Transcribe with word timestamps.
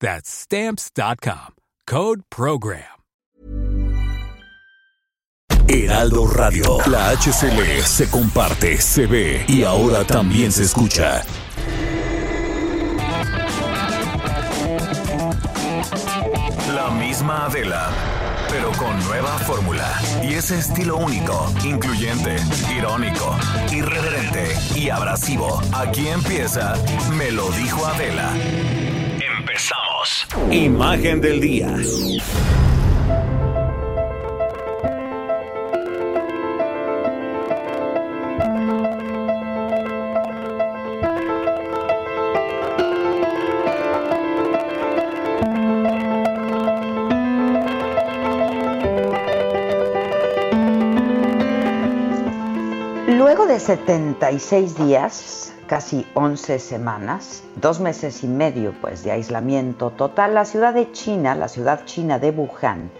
That's 0.00 0.28
Stamps.com. 0.28 1.54
Code 1.86 2.22
Program. 2.30 2.96
Heraldo 5.68 6.26
Radio. 6.28 6.78
La 6.86 7.10
HCL 7.10 7.82
se 7.82 8.08
comparte, 8.08 8.80
se 8.80 9.06
ve 9.06 9.44
y 9.48 9.64
ahora 9.64 10.04
también 10.04 10.52
se 10.52 10.62
escucha. 10.62 11.24
La 16.72 16.90
misma 16.90 17.46
Adela, 17.46 17.90
pero 18.48 18.70
con 18.72 18.98
nueva 19.06 19.36
fórmula. 19.38 20.00
Y 20.22 20.34
ese 20.34 20.58
estilo 20.58 20.98
único, 20.98 21.52
incluyente, 21.64 22.36
irónico, 22.76 23.36
irreverente 23.72 24.56
y 24.76 24.88
abrasivo. 24.90 25.60
Aquí 25.72 26.06
empieza 26.08 26.74
Me 27.12 27.32
lo 27.32 27.50
dijo 27.52 27.84
Adela. 27.86 28.30
Empezamos. 29.38 29.85
Imagen 30.50 31.20
del 31.20 31.40
día. 31.40 31.74
De 53.56 53.60
76 53.60 54.76
días, 54.76 55.54
casi 55.66 56.06
11 56.12 56.58
semanas, 56.58 57.42
dos 57.54 57.80
meses 57.80 58.22
y 58.22 58.26
medio 58.26 58.74
pues 58.82 59.02
de 59.02 59.12
aislamiento 59.12 59.88
total, 59.88 60.34
la 60.34 60.44
ciudad 60.44 60.74
de 60.74 60.92
China, 60.92 61.34
la 61.34 61.48
ciudad 61.48 61.86
china 61.86 62.18
de 62.18 62.32
Wuhan, 62.32 62.90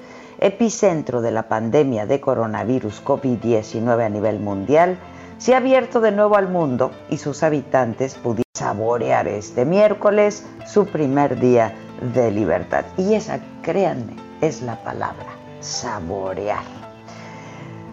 epicentro 0.40 1.20
de 1.20 1.30
la 1.30 1.42
pandemia 1.42 2.06
de 2.06 2.22
coronavirus 2.22 3.04
COVID-19 3.04 4.02
a 4.02 4.08
nivel 4.08 4.40
mundial, 4.40 4.96
se 5.36 5.52
ha 5.52 5.58
abierto 5.58 6.00
de 6.00 6.12
nuevo 6.12 6.36
al 6.36 6.48
mundo 6.48 6.90
y 7.10 7.18
sus 7.18 7.42
habitantes 7.42 8.14
pudieron 8.14 8.44
saborear 8.54 9.28
este 9.28 9.66
miércoles 9.66 10.46
su 10.66 10.86
primer 10.86 11.38
día 11.38 11.74
de 12.14 12.30
libertad. 12.30 12.86
Y 12.96 13.12
esa, 13.12 13.40
créanme, 13.60 14.16
es 14.40 14.62
la 14.62 14.82
palabra, 14.82 15.36
saborear 15.60 16.85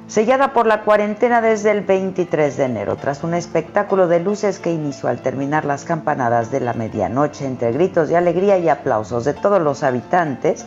sellada 0.08 0.54
por 0.54 0.68
la 0.68 0.84
cuarentena 0.84 1.42
desde 1.42 1.72
el 1.72 1.82
23 1.82 2.58
de 2.58 2.64
enero, 2.66 2.96
tras 2.98 3.24
un 3.24 3.34
espectáculo 3.34 4.08
de 4.08 4.20
luces 4.20 4.60
que 4.60 4.72
inició 4.72 5.10
al 5.10 5.22
terminar 5.22 5.66
las 5.66 5.86
campanadas 5.86 6.52
de 6.52 6.60
la 6.60 6.74
medianoche 6.74 7.46
entre 7.46 7.72
gritos 7.72 8.10
de 8.10 8.18
alegría 8.18 8.58
y 8.58 8.70
aplausos 8.70 9.26
de 9.26 9.34
todos 9.34 9.62
los 9.62 9.84
habitantes, 9.84 10.66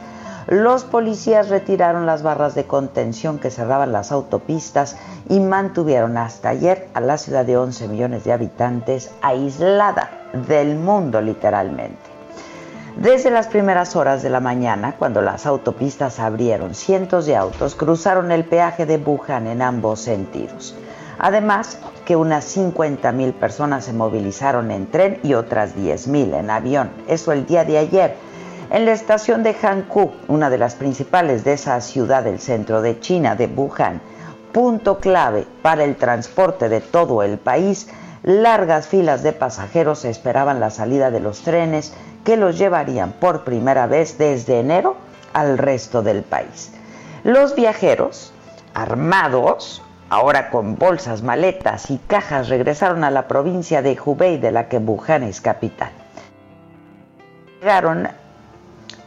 los 0.48 0.84
policías 0.84 1.48
retiraron 1.48 2.06
las 2.06 2.22
barras 2.22 2.54
de 2.54 2.66
contención 2.66 3.38
que 3.38 3.50
cerraban 3.50 3.92
las 3.92 4.12
autopistas 4.12 4.96
y 5.28 5.40
mantuvieron 5.40 6.16
hasta 6.16 6.50
ayer 6.50 6.88
a 6.94 7.00
la 7.00 7.18
ciudad 7.18 7.44
de 7.44 7.56
11 7.56 7.88
millones 7.88 8.24
de 8.24 8.32
habitantes 8.32 9.10
aislada 9.22 10.10
del 10.46 10.76
mundo 10.76 11.20
literalmente. 11.20 12.15
Desde 12.96 13.30
las 13.30 13.46
primeras 13.46 13.94
horas 13.94 14.22
de 14.22 14.30
la 14.30 14.40
mañana, 14.40 14.94
cuando 14.98 15.20
las 15.20 15.44
autopistas 15.44 16.18
abrieron, 16.18 16.74
cientos 16.74 17.26
de 17.26 17.36
autos 17.36 17.74
cruzaron 17.74 18.32
el 18.32 18.46
peaje 18.46 18.86
de 18.86 18.96
Wuhan 18.96 19.46
en 19.46 19.60
ambos 19.60 20.00
sentidos. 20.00 20.74
Además, 21.18 21.78
que 22.06 22.16
unas 22.16 22.44
50 22.46 23.12
mil 23.12 23.34
personas 23.34 23.84
se 23.84 23.92
movilizaron 23.92 24.70
en 24.70 24.86
tren 24.86 25.20
y 25.22 25.34
otras 25.34 25.76
10 25.76 26.08
mil 26.08 26.32
en 26.32 26.48
avión. 26.48 26.90
Eso 27.06 27.32
el 27.32 27.44
día 27.44 27.66
de 27.66 27.76
ayer. 27.76 28.14
En 28.70 28.86
la 28.86 28.92
estación 28.92 29.42
de 29.42 29.54
Hankou, 29.54 30.12
una 30.28 30.48
de 30.48 30.56
las 30.56 30.74
principales 30.74 31.44
de 31.44 31.52
esa 31.52 31.78
ciudad 31.82 32.24
del 32.24 32.40
centro 32.40 32.80
de 32.80 32.98
China, 32.98 33.36
de 33.36 33.46
Wuhan, 33.46 34.00
punto 34.52 35.00
clave 35.00 35.46
para 35.60 35.84
el 35.84 35.96
transporte 35.96 36.70
de 36.70 36.80
todo 36.80 37.22
el 37.22 37.36
país, 37.36 37.88
largas 38.22 38.88
filas 38.88 39.22
de 39.22 39.34
pasajeros 39.34 40.06
esperaban 40.06 40.60
la 40.60 40.70
salida 40.70 41.10
de 41.10 41.20
los 41.20 41.42
trenes 41.42 41.92
que 42.26 42.36
los 42.36 42.58
llevarían 42.58 43.12
por 43.12 43.44
primera 43.44 43.86
vez 43.86 44.18
desde 44.18 44.58
enero 44.58 44.96
al 45.32 45.58
resto 45.58 46.02
del 46.02 46.24
país. 46.24 46.72
Los 47.22 47.54
viajeros, 47.54 48.32
armados, 48.74 49.80
ahora 50.10 50.50
con 50.50 50.76
bolsas, 50.76 51.22
maletas 51.22 51.88
y 51.88 51.98
cajas, 51.98 52.48
regresaron 52.48 53.04
a 53.04 53.12
la 53.12 53.28
provincia 53.28 53.80
de 53.80 53.96
Hubei, 54.04 54.38
de 54.38 54.50
la 54.50 54.68
que 54.68 54.78
Wuhan 54.78 55.22
es 55.22 55.40
capital. 55.40 55.90
Llegaron 57.60 58.06
a 58.06 58.14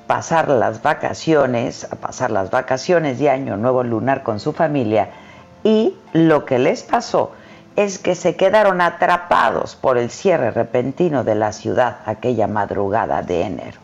pasar 0.07 0.47
las 0.47 0.81
vacaciones, 0.81 1.91
a 1.91 1.97
pasar 1.97 2.31
las 2.31 2.49
vacaciones 2.51 3.19
de 3.19 3.29
Año 3.29 3.57
Nuevo 3.57 3.83
Lunar 3.83 4.23
con 4.23 4.39
su 4.39 4.53
familia 4.53 5.09
y 5.65 5.93
lo 6.13 6.45
que 6.45 6.57
les 6.57 6.83
pasó 6.83 7.33
es 7.79 7.97
que 7.97 8.13
se 8.13 8.35
quedaron 8.35 8.81
atrapados 8.81 9.77
por 9.77 9.97
el 9.97 10.09
cierre 10.09 10.51
repentino 10.51 11.23
de 11.23 11.35
la 11.35 11.53
ciudad 11.53 11.99
aquella 12.05 12.45
madrugada 12.45 13.21
de 13.21 13.43
enero. 13.43 13.79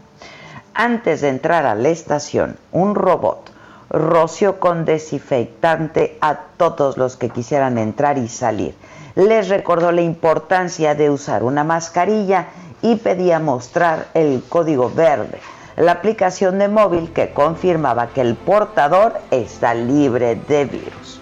Antes 0.74 1.22
de 1.22 1.30
entrar 1.30 1.66
a 1.66 1.76
la 1.76 1.88
estación, 1.88 2.58
un 2.74 2.94
robot 2.94 3.52
roció 3.90 4.60
con 4.60 4.84
desinfectante 4.84 6.18
a 6.20 6.36
todos 6.58 6.98
los 6.98 7.16
que 7.16 7.30
quisieran 7.30 7.78
entrar 7.78 8.18
y 8.18 8.28
salir. 8.28 8.76
Les 9.16 9.48
recordó 9.48 9.94
la 9.94 10.02
importancia 10.02 10.94
de 10.94 11.10
usar 11.10 11.46
una 11.46 11.64
mascarilla 11.64 12.48
y 12.82 12.98
pedía 12.98 13.40
mostrar 13.40 14.08
el 14.14 14.44
código 14.50 14.90
verde, 14.90 15.40
la 15.78 15.94
aplicación 15.94 16.60
de 16.60 16.68
móvil 16.68 17.14
que 17.14 17.32
confirmaba 17.32 18.08
que 18.08 18.20
el 18.20 18.36
portador 18.36 19.14
está 19.32 19.74
libre 19.74 20.36
de 20.36 20.66
virus. 20.66 21.15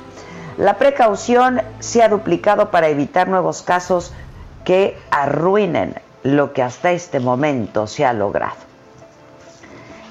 La 0.57 0.75
precaución 0.75 1.61
se 1.79 2.03
ha 2.03 2.09
duplicado 2.09 2.69
para 2.69 2.87
evitar 2.87 3.27
nuevos 3.27 3.63
casos 3.63 4.13
que 4.63 4.97
arruinen 5.09 5.95
lo 6.21 6.53
que 6.53 6.61
hasta 6.61 6.91
este 6.91 7.19
momento 7.19 7.87
se 7.87 8.05
ha 8.05 8.13
logrado. 8.13 8.55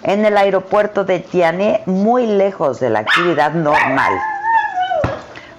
En 0.02 0.24
el 0.24 0.36
aeropuerto 0.36 1.04
de 1.04 1.20
Tiané, 1.20 1.82
muy 1.86 2.26
lejos 2.26 2.80
de 2.80 2.90
la 2.90 3.00
actividad 3.00 3.52
normal, 3.52 4.12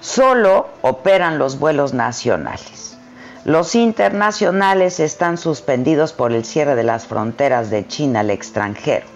solo 0.01 0.67
operan 0.81 1.39
los 1.39 1.59
vuelos 1.59 1.93
nacionales. 1.93 2.97
Los 3.45 3.75
internacionales 3.75 4.99
están 4.99 5.37
suspendidos 5.37 6.11
por 6.11 6.33
el 6.33 6.43
cierre 6.43 6.75
de 6.75 6.83
las 6.83 7.07
fronteras 7.07 7.69
de 7.69 7.87
China 7.87 8.19
al 8.19 8.29
extranjero 8.31 9.12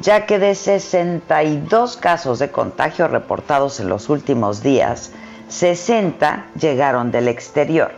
ya 0.00 0.26
que 0.26 0.38
de 0.38 0.54
62 0.54 1.96
casos 1.96 2.38
de 2.38 2.50
contagio 2.50 3.08
reportados 3.08 3.80
en 3.80 3.88
los 3.88 4.08
últimos 4.08 4.62
días, 4.62 5.12
60 5.48 6.46
llegaron 6.58 7.10
del 7.10 7.28
exterior. 7.28 7.92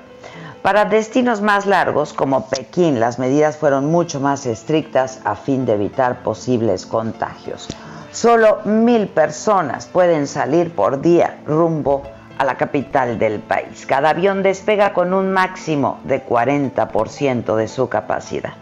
Para 0.62 0.84
destinos 0.84 1.42
más 1.42 1.66
largos 1.66 2.12
como 2.12 2.48
Pekín, 2.48 3.00
las 3.00 3.18
medidas 3.18 3.56
fueron 3.56 3.86
mucho 3.90 4.20
más 4.20 4.46
estrictas 4.46 5.20
a 5.24 5.34
fin 5.34 5.66
de 5.66 5.74
evitar 5.74 6.22
posibles 6.22 6.86
contagios. 6.86 7.68
Solo 8.12 8.60
mil 8.64 9.08
personas 9.08 9.86
pueden 9.86 10.26
salir 10.26 10.72
por 10.72 11.00
día 11.00 11.40
rumbo 11.46 12.02
a 12.38 12.44
la 12.44 12.56
capital 12.56 13.18
del 13.18 13.40
país. 13.40 13.86
Cada 13.86 14.10
avión 14.10 14.42
despega 14.42 14.92
con 14.92 15.14
un 15.14 15.32
máximo 15.32 15.98
de 16.04 16.24
40% 16.24 17.56
de 17.56 17.68
su 17.68 17.88
capacidad. 17.88 18.52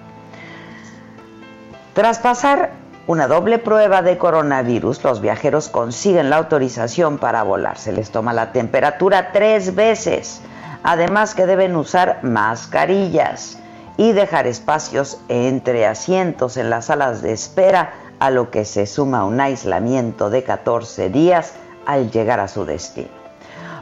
Tras 1.92 2.18
pasar 2.18 2.70
una 3.10 3.26
doble 3.26 3.58
prueba 3.58 4.02
de 4.02 4.18
coronavirus, 4.18 5.02
los 5.02 5.20
viajeros 5.20 5.68
consiguen 5.68 6.30
la 6.30 6.36
autorización 6.36 7.18
para 7.18 7.42
volar. 7.42 7.76
Se 7.76 7.90
les 7.90 8.12
toma 8.12 8.32
la 8.32 8.52
temperatura 8.52 9.32
tres 9.32 9.74
veces. 9.74 10.40
Además 10.84 11.34
que 11.34 11.46
deben 11.46 11.74
usar 11.74 12.20
mascarillas 12.22 13.58
y 13.96 14.12
dejar 14.12 14.46
espacios 14.46 15.18
entre 15.26 15.88
asientos 15.88 16.56
en 16.56 16.70
las 16.70 16.84
salas 16.84 17.20
de 17.20 17.32
espera, 17.32 17.94
a 18.20 18.30
lo 18.30 18.52
que 18.52 18.64
se 18.64 18.86
suma 18.86 19.24
un 19.24 19.40
aislamiento 19.40 20.30
de 20.30 20.44
14 20.44 21.10
días 21.10 21.54
al 21.86 22.12
llegar 22.12 22.38
a 22.38 22.46
su 22.46 22.64
destino. 22.64 23.08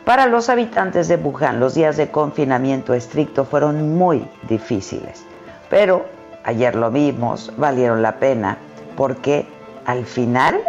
Para 0.07 0.25
los 0.25 0.49
habitantes 0.49 1.07
de 1.07 1.17
Wuhan, 1.17 1.61
los 1.61 1.75
días 1.75 1.99
de 1.99 2.11
confinamiento 2.11 2.95
estricto 2.95 3.45
fueron 3.45 3.95
muy 3.95 4.27
difíciles, 4.49 5.23
pero 5.69 6.07
ayer 6.45 6.75
lo 6.77 6.91
vimos, 6.91 7.53
valieron 7.59 8.01
la 8.01 8.13
pena 8.19 8.57
porque 8.99 9.47
al 9.87 10.05
final 10.05 10.61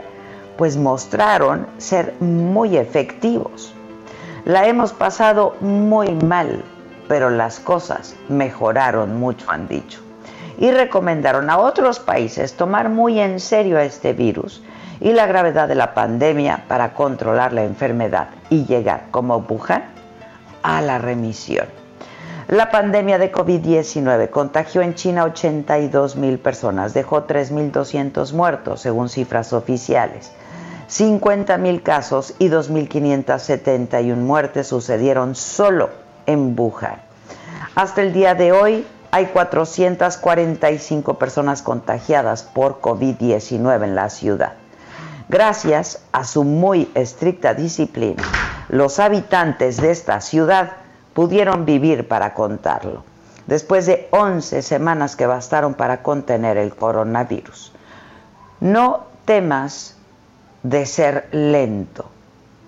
pues 0.56 0.78
mostraron 0.78 1.66
ser 1.80 2.14
muy 2.20 2.78
efectivos. 2.78 3.74
La 4.46 4.68
hemos 4.68 4.94
pasado 4.94 5.56
muy 5.62 6.12
mal, 6.12 6.64
pero 7.08 7.32
las 7.32 7.60
cosas 7.60 8.16
mejoraron 8.28 9.20
mucho, 9.20 9.50
han 9.50 9.68
dicho. 9.68 10.00
Y 10.60 10.70
recomendaron 10.70 11.50
a 11.50 11.58
otros 11.58 12.00
países 12.00 12.54
tomar 12.54 12.90
muy 12.90 13.20
en 13.20 13.40
serio 13.40 13.80
este 13.80 14.14
virus 14.14 14.62
y 15.02 15.12
la 15.14 15.26
gravedad 15.26 15.68
de 15.68 15.76
la 15.76 15.96
pandemia 15.96 16.66
para 16.68 16.94
controlar 16.94 17.52
la 17.52 17.64
enfermedad 17.64 18.28
y 18.52 18.66
llegar, 18.66 19.06
como 19.10 19.38
Wuhan, 19.38 19.86
a 20.62 20.82
la 20.82 21.00
remisión. 21.00 21.79
La 22.50 22.72
pandemia 22.72 23.20
de 23.20 23.32
COVID-19 23.32 24.32
contagió 24.32 24.82
en 24.82 24.96
China 24.96 25.26
82 25.26 26.16
mil 26.16 26.40
personas, 26.40 26.96
dejó 26.96 27.28
3.200 27.28 28.34
muertos, 28.34 28.82
según 28.82 29.10
cifras 29.10 29.54
oficiales. 29.54 30.32
50 30.88 31.60
mil 31.60 31.84
casos 31.84 32.34
y 32.40 32.50
2.571 32.50 34.16
muertes 34.16 34.66
sucedieron 34.66 35.36
solo 35.36 35.92
en 36.26 36.60
Wuhan. 36.60 37.00
Hasta 37.76 38.02
el 38.02 38.14
día 38.14 38.34
de 38.34 38.52
hoy 38.52 38.88
hay 39.12 39.28
445 39.28 41.20
personas 41.20 41.62
contagiadas 41.62 42.42
por 42.42 42.82
COVID-19 42.82 43.84
en 43.84 43.94
la 43.94 44.10
ciudad. 44.10 44.54
Gracias 45.28 46.02
a 46.12 46.24
su 46.24 46.44
muy 46.44 46.90
estricta 46.96 47.54
disciplina, 47.54 48.24
los 48.70 48.98
habitantes 48.98 49.78
de 49.78 49.92
esta 49.92 50.20
ciudad 50.20 50.89
pudieron 51.20 51.66
vivir 51.66 52.08
para 52.08 52.34
contarlo, 52.34 53.04
después 53.46 53.86
de 53.86 54.08
11 54.12 54.62
semanas 54.62 55.18
que 55.18 55.26
bastaron 55.28 55.74
para 55.74 56.02
contener 56.02 56.56
el 56.56 56.74
coronavirus. 56.74 57.74
No 58.62 59.04
temas 59.26 59.98
de 60.64 60.86
ser 60.86 61.28
lento, 61.34 62.06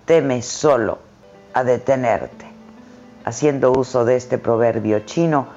temes 0.04 0.48
solo 0.48 1.00
a 1.54 1.64
detenerte. 1.64 2.46
Haciendo 3.24 3.72
uso 3.72 4.04
de 4.04 4.18
este 4.18 4.38
proverbio 4.38 5.00
chino, 5.06 5.48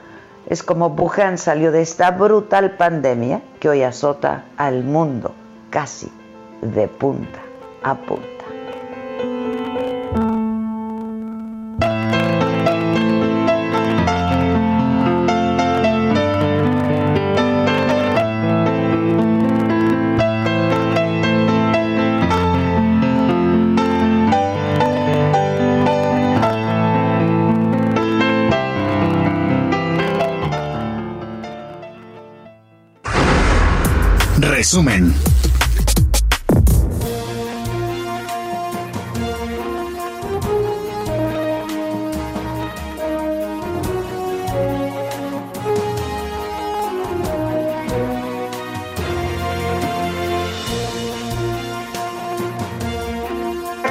es 0.47 0.63
como 0.63 0.87
Wuhan 0.87 1.37
salió 1.37 1.73
de 1.73 1.83
esta 1.83 2.13
brutal 2.13 2.77
pandemia 2.77 3.43
que 3.59 3.71
hoy 3.71 3.83
azota 3.83 4.45
al 4.57 4.85
mundo 4.85 5.35
casi 5.69 6.13
de 6.63 6.87
punta 6.87 7.41
a 7.83 7.97
punta. 7.97 8.54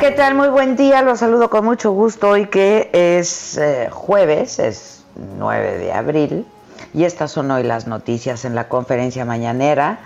¿Qué 0.02 0.12
tal? 0.12 0.36
Muy 0.36 0.50
buen 0.50 0.76
día, 0.76 1.02
los 1.02 1.20
saludo 1.20 1.50
con 1.50 1.64
mucho 1.64 1.92
gusto 1.92 2.28
hoy 2.28 2.48
que 2.48 2.90
es 2.92 3.58
eh, 3.58 3.88
jueves, 3.90 4.60
es 4.60 5.06
9 5.38 5.78
de 5.78 5.94
abril 5.94 6.46
y 6.94 7.06
estas 7.06 7.32
son 7.32 7.50
hoy 7.52 7.64
las 7.64 7.88
noticias 7.88 8.44
en 8.44 8.54
la 8.54 8.68
conferencia 8.68 9.24
mañanera. 9.24 10.00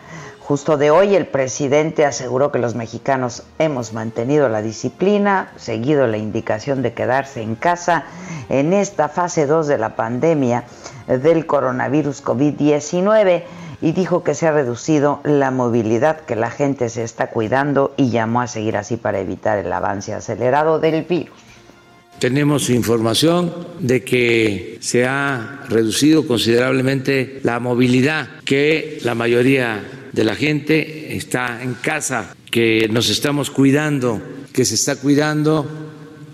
Justo 0.48 0.78
de 0.78 0.92
hoy 0.92 1.14
el 1.14 1.28
presidente 1.28 2.06
aseguró 2.06 2.54
que 2.54 2.60
los 2.60 2.74
mexicanos 2.74 3.44
hemos 3.60 3.92
mantenido 3.92 4.48
la 4.48 4.62
disciplina, 4.62 5.52
seguido 5.58 6.08
la 6.08 6.16
indicación 6.16 6.82
de 6.82 6.94
quedarse 6.94 7.42
en 7.42 7.56
casa 7.56 8.06
en 8.48 8.72
esta 8.72 9.10
fase 9.10 9.46
2 9.46 9.68
de 9.68 9.78
la 9.78 9.98
pandemia 9.98 10.64
del 11.06 11.46
coronavirus 11.46 12.24
COVID-19 12.24 13.44
y 13.82 13.92
dijo 13.92 14.24
que 14.24 14.36
se 14.36 14.48
ha 14.48 14.54
reducido 14.54 15.20
la 15.26 15.52
movilidad, 15.52 16.22
que 16.22 16.38
la 16.38 16.50
gente 16.50 16.88
se 16.88 17.04
está 17.04 17.30
cuidando 17.30 17.94
y 17.98 18.10
llamó 18.10 18.40
a 18.40 18.48
seguir 18.48 18.78
así 18.78 18.96
para 18.96 19.20
evitar 19.20 19.58
el 19.58 19.74
avance 19.74 20.14
acelerado 20.14 20.80
del 20.80 21.04
virus. 21.04 21.36
Tenemos 22.20 22.70
información 22.70 23.54
de 23.80 24.04
que 24.06 24.78
se 24.80 25.06
ha 25.06 25.66
reducido 25.68 26.26
considerablemente 26.26 27.42
la 27.44 27.60
movilidad, 27.60 28.28
que 28.46 29.00
la 29.04 29.14
mayoría 29.14 29.84
de 30.18 30.24
la 30.24 30.36
gente 30.36 31.16
está 31.16 31.62
en 31.62 31.76
casa, 31.76 32.36
que 32.50 32.90
nos 32.92 33.08
estamos 33.12 33.52
cuidando, 33.52 34.20
que 34.52 34.66
se 34.66 34.74
está 34.74 34.96
cuidando 34.96 35.70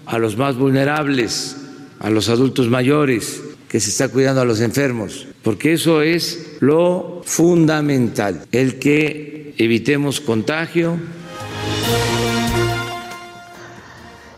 a 0.06 0.18
los 0.20 0.38
más 0.38 0.56
vulnerables, 0.56 1.58
a 2.00 2.10
los 2.10 2.30
adultos 2.30 2.70
mayores, 2.70 3.44
que 3.68 3.82
se 3.82 3.90
está 3.90 4.08
cuidando 4.08 4.40
a 4.40 4.46
los 4.46 4.62
enfermos, 4.62 5.28
porque 5.42 5.74
eso 5.74 6.02
es 6.02 6.56
lo 6.62 7.24
fundamental, 7.26 8.46
el 8.54 8.80
que 8.80 9.54
evitemos 9.58 10.22
contagio. 10.22 10.98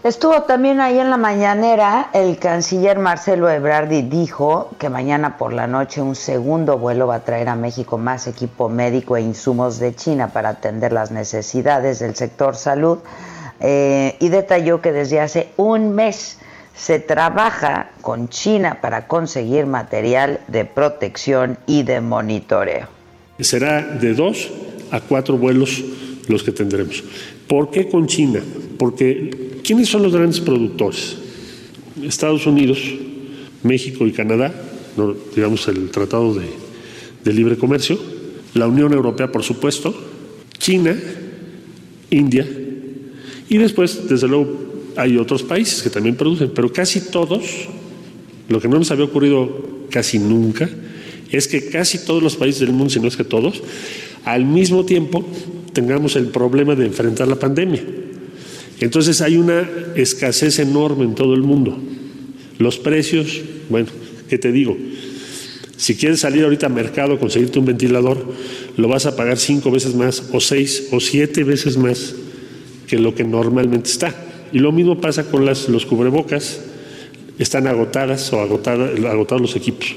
Estuvo 0.06 0.44
también 0.44 0.82
ahí 0.82 1.00
en 1.00 1.10
la 1.10 1.18
mañanera 1.18 2.12
el 2.14 2.38
canciller 2.38 3.00
Marcelo 3.00 3.50
Ebrard 3.50 3.90
dijo 3.90 4.70
que 4.78 4.88
mañana 4.88 5.36
por 5.36 5.52
la 5.52 5.66
noche 5.66 6.00
un 6.00 6.14
segundo 6.14 6.78
vuelo 6.78 7.08
va 7.08 7.16
a 7.16 7.24
traer 7.24 7.50
a 7.50 7.56
México 7.56 7.98
más 7.98 8.28
equipo 8.28 8.70
médico 8.70 9.18
e 9.18 9.22
insumos 9.22 9.80
de 9.80 9.96
China 9.96 10.28
para 10.32 10.50
atender 10.50 10.94
las 10.94 11.10
necesidades 11.10 11.98
del 11.98 12.14
sector 12.14 12.56
salud 12.56 13.00
eh, 13.60 14.16
y 14.20 14.30
detalló 14.30 14.80
que 14.80 14.92
desde 14.92 15.22
hace 15.22 15.50
un 15.58 15.96
mes 15.96 16.38
se 16.76 17.00
trabaja 17.00 17.90
con 18.02 18.30
China 18.30 18.82
para 18.82 19.08
conseguir 19.08 19.66
material 19.66 20.40
de 20.48 20.66
protección 20.66 21.58
y 21.66 21.82
de 21.82 22.02
monitoreo. 22.02 22.86
Será 23.40 23.82
de 23.82 24.14
dos 24.14 24.52
a 24.92 25.02
cuatro 25.02 25.36
vuelos 25.36 25.84
los 26.28 26.44
que 26.44 26.52
tendremos. 26.52 27.04
¿Por 27.48 27.72
qué 27.72 27.90
con 27.90 28.06
China? 28.06 28.42
Porque 28.78 29.55
¿quiénes 29.66 29.90
son 29.90 30.04
los 30.04 30.14
grandes 30.14 30.40
productores? 30.40 31.18
Estados 32.04 32.46
Unidos, 32.46 32.80
México 33.64 34.06
y 34.06 34.12
Canadá, 34.12 34.54
digamos 35.36 35.68
el 35.68 35.90
Tratado 35.90 36.36
de, 36.36 37.34
Libre 37.34 37.58
Comercio, 37.58 37.98
la 38.54 38.68
Unión 38.68 38.94
Europea, 38.94 39.32
por 39.32 39.44
supuesto, 39.44 39.96
China, 40.60 40.96
India, 42.12 42.48
y 43.50 43.58
después, 43.58 44.08
desde 44.08 44.28
luego, 44.28 44.94
hay 44.96 45.18
otros 45.18 45.44
países 45.44 45.82
que 45.82 45.90
también 45.90 46.16
producen, 46.16 46.52
pero 46.54 46.72
casi 46.72 47.02
todos, 47.10 47.44
lo 48.48 48.62
que 48.62 48.68
no 48.68 48.78
nos 48.78 48.92
había 48.92 49.06
ocurrido 49.06 49.88
casi 49.90 50.20
nunca, 50.20 50.70
es 51.32 51.48
que 51.48 51.70
casi 51.70 52.06
todos 52.06 52.22
los 52.22 52.36
países 52.36 52.62
del 52.62 52.72
mundo, 52.72 52.92
si 52.92 53.00
no 53.00 53.08
es 53.08 53.18
que 53.18 53.24
todos, 53.24 53.62
al 54.24 54.46
mismo 54.46 54.86
tiempo 54.86 55.26
tengamos 55.74 56.16
el 56.16 56.28
problema 56.28 56.76
de 56.76 56.86
enfrentar 56.86 57.28
la 57.28 57.38
pandemia. 57.38 57.84
Entonces 58.80 59.22
hay 59.22 59.38
una 59.38 59.70
escasez 59.96 60.60
enorme 60.60 61.06
en 61.06 61.16
todo 61.16 61.34
el 61.34 61.42
mundo. 61.42 61.78
Los 62.60 62.78
precios, 62.78 63.42
bueno, 63.70 63.88
¿qué 64.30 64.38
te 64.38 64.52
digo? 64.52 64.78
Si 65.78 65.96
quieres 65.96 66.22
salir 66.22 66.44
ahorita 66.44 66.68
al 66.68 66.74
mercado, 66.74 67.20
conseguirte 67.20 67.60
un 67.60 67.66
ventilador, 67.66 68.34
lo 68.78 68.88
vas 68.88 69.06
a 69.06 69.16
pagar 69.16 69.38
cinco 69.38 69.72
veces 69.72 69.94
más, 69.96 70.24
o 70.32 70.40
seis, 70.40 70.88
o 70.92 71.00
siete 71.00 71.44
veces 71.44 71.78
más 71.78 72.16
que 72.88 72.98
lo 72.98 73.14
que 73.14 73.24
normalmente 73.24 73.90
está. 73.90 74.16
Y 74.54 74.60
lo 74.60 74.72
mismo 74.72 75.02
pasa 75.02 75.26
con 75.26 75.46
las, 75.46 75.68
los 75.68 75.86
cubrebocas, 75.86 76.62
están 77.38 77.68
agotadas 77.68 78.32
o 78.32 78.40
agotados 78.40 79.42
los 79.42 79.56
equipos. 79.56 79.94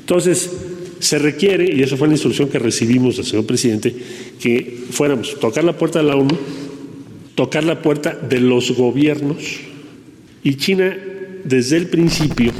Entonces, 0.00 0.50
se 0.98 1.18
requiere, 1.18 1.74
y 1.74 1.82
eso 1.82 1.96
fue 1.96 2.08
la 2.08 2.14
instrucción 2.14 2.48
que 2.48 2.58
recibimos 2.58 3.16
del 3.16 3.24
señor 3.24 3.46
presidente, 3.46 3.94
que 4.38 4.84
fuéramos 4.90 5.38
tocar 5.40 5.64
la 5.64 5.76
puerta 5.76 6.00
de 6.00 6.04
la 6.04 6.16
ONU, 6.16 6.36
tocar 7.40 7.64
la 7.64 7.80
puerta 7.80 8.10
de 8.12 8.38
los 8.38 8.76
gobiernos, 8.76 9.60
y 10.42 10.58
China 10.58 10.94
desde 11.42 11.78
el 11.78 11.88
principio, 11.88 12.52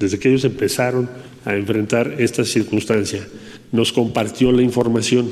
desde 0.00 0.18
que 0.18 0.28
ellos 0.28 0.44
empezaron 0.44 1.08
a 1.44 1.54
enfrentar 1.54 2.16
esta 2.18 2.44
circunstancia, 2.44 3.24
nos 3.70 3.92
compartió 3.92 4.50
la 4.50 4.62
información. 4.62 5.30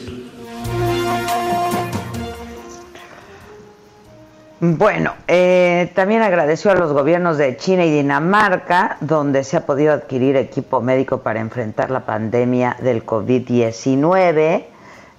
Bueno, 4.61 5.15
eh, 5.27 5.91
también 5.97 6.23
agradeció 6.23 6.71
a 6.71 6.77
los 6.77 6.93
gobiernos 6.93 7.39
de 7.39 7.57
China 7.57 7.85
y 7.85 7.91
Dinamarca, 7.91 8.99
donde 9.01 9.43
se 9.43 9.57
ha 9.57 9.67
podido 9.67 9.93
adquirir 9.93 10.37
equipo 10.37 10.81
médico 10.81 11.23
para 11.23 11.41
enfrentar 11.41 11.91
la 11.91 12.07
pandemia 12.07 12.77
del 12.81 13.05
COVID-19 13.05 14.63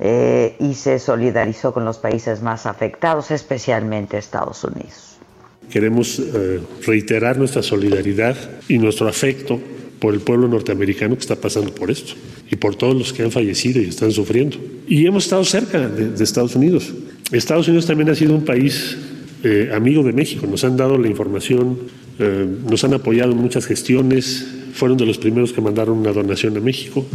eh, 0.01 0.55
y 0.59 0.73
se 0.73 0.99
solidarizó 0.99 1.73
con 1.73 1.85
los 1.85 1.99
países 1.99 2.41
más 2.41 2.65
afectados, 2.65 3.31
especialmente 3.31 4.17
Estados 4.17 4.63
Unidos. 4.63 5.17
Queremos 5.69 6.19
eh, 6.19 6.59
reiterar 6.85 7.37
nuestra 7.37 7.63
solidaridad 7.63 8.35
y 8.67 8.77
nuestro 8.77 9.07
afecto 9.07 9.59
por 9.99 10.13
el 10.13 10.19
pueblo 10.19 10.47
norteamericano 10.47 11.15
que 11.15 11.21
está 11.21 11.35
pasando 11.35 11.73
por 11.73 11.91
esto 11.91 12.13
y 12.49 12.55
por 12.55 12.75
todos 12.75 12.95
los 12.95 13.13
que 13.13 13.23
han 13.23 13.31
fallecido 13.31 13.79
y 13.79 13.87
están 13.87 14.11
sufriendo. 14.11 14.57
Y 14.87 15.05
hemos 15.05 15.25
estado 15.25 15.45
cerca 15.45 15.87
de 15.87 16.21
Estados 16.21 16.55
Unidos. 16.55 16.91
Estados 17.31 17.67
Unidos 17.67 17.85
también 17.85 18.09
ha 18.09 18.15
sido 18.15 18.33
un 18.33 18.43
país 18.43 18.97
eh, 19.43 19.71
amigo 19.73 20.03
de 20.03 20.13
México, 20.13 20.45
nos 20.45 20.63
han 20.63 20.77
dado 20.77 20.99
la 20.99 21.07
información, 21.07 21.79
eh, 22.19 22.45
nos 22.69 22.83
han 22.83 22.93
apoyado 22.93 23.31
en 23.31 23.39
muchas 23.39 23.65
gestiones, 23.65 24.45
fueron 24.73 24.97
de 24.97 25.05
los 25.07 25.17
primeros 25.17 25.51
que 25.51 25.61
mandaron 25.61 25.97
una 25.97 26.11
donación 26.11 26.55
a 26.57 26.59
México. 26.59 27.05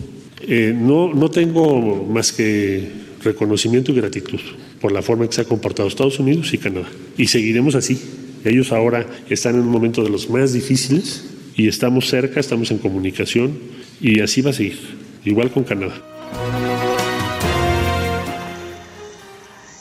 Eh, 0.40 0.72
no, 0.74 1.12
no 1.14 1.30
tengo 1.30 2.04
más 2.04 2.32
que 2.32 2.90
reconocimiento 3.22 3.92
y 3.92 3.96
gratitud 3.96 4.40
por 4.80 4.92
la 4.92 5.02
forma 5.02 5.24
en 5.24 5.30
que 5.30 5.36
se 5.36 5.40
ha 5.42 5.44
comportado 5.44 5.88
Estados 5.88 6.18
Unidos 6.18 6.52
y 6.52 6.58
Canadá. 6.58 6.88
Y 7.16 7.26
seguiremos 7.26 7.74
así. 7.74 8.00
Ellos 8.44 8.70
ahora 8.72 9.06
están 9.28 9.56
en 9.56 9.62
un 9.62 9.70
momento 9.70 10.02
de 10.02 10.10
los 10.10 10.30
más 10.30 10.52
difíciles 10.52 11.24
y 11.56 11.68
estamos 11.68 12.08
cerca, 12.08 12.38
estamos 12.38 12.70
en 12.70 12.78
comunicación 12.78 13.58
y 14.00 14.20
así 14.20 14.42
va 14.42 14.50
a 14.50 14.52
seguir, 14.52 14.78
igual 15.24 15.50
con 15.50 15.64
Canadá. 15.64 15.94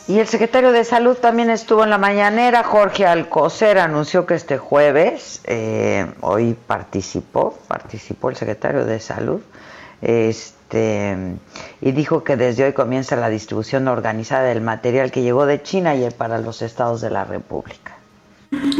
Y 0.08 0.20
el 0.20 0.28
secretario 0.28 0.72
de 0.72 0.84
Salud 0.84 1.16
también 1.16 1.50
estuvo 1.50 1.84
en 1.84 1.90
la 1.90 1.98
mañanera, 1.98 2.64
Jorge 2.64 3.06
Alcocer, 3.06 3.80
anunció 3.80 4.28
que 4.28 4.36
este 4.36 4.60
jueves, 4.60 5.42
eh, 5.46 6.06
hoy 6.22 6.56
participó, 6.68 7.58
participó 7.68 8.30
el 8.30 8.36
secretario 8.36 8.86
de 8.86 9.00
Salud, 9.00 9.42
este, 10.02 11.18
y 11.82 11.92
dijo 11.92 12.24
que 12.24 12.38
desde 12.38 12.66
hoy 12.66 12.74
comienza 12.74 13.16
la 13.16 13.30
distribución 13.30 13.88
organizada 13.88 14.44
del 14.44 14.62
material 14.62 15.12
que 15.12 15.22
llegó 15.22 15.46
de 15.46 15.62
China 15.62 15.96
y 15.96 16.10
para 16.12 16.38
los 16.38 16.62
estados 16.62 17.02
de 17.02 17.10
la 17.10 17.24
República 17.24 17.95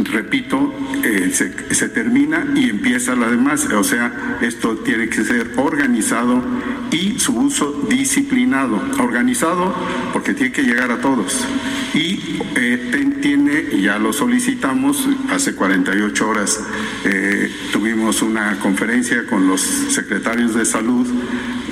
repito, 0.04 0.72
eh, 1.02 1.30
se, 1.32 1.88
termina 1.88 2.46
y 2.54 2.70
empieza 2.70 3.14
la 3.14 3.28
demás. 3.28 3.66
O 3.66 3.84
sea, 3.84 4.38
esto 4.40 4.76
tiene 4.76 5.08
que 5.08 5.24
ser 5.24 5.52
organizado 5.56 6.42
y 6.90 7.18
su 7.18 7.36
uso 7.36 7.86
disciplinado. 7.88 8.82
Organizado 8.98 9.74
porque 10.12 10.34
tiene 10.34 10.52
que 10.52 10.62
llegar 10.62 10.90
a 10.90 11.00
todos. 11.00 11.46
Y 11.94 12.38
eh, 12.56 13.16
tiene, 13.20 13.80
ya 13.80 13.98
lo 13.98 14.12
solicitamos, 14.12 15.08
hace 15.30 15.54
48 15.54 16.28
horas 16.28 16.60
eh, 17.04 17.50
tuvimos 17.72 18.22
una 18.22 18.58
conferencia 18.60 19.26
con 19.26 19.48
los 19.48 19.60
secretarios 19.60 20.54
de 20.54 20.64
salud 20.64 21.06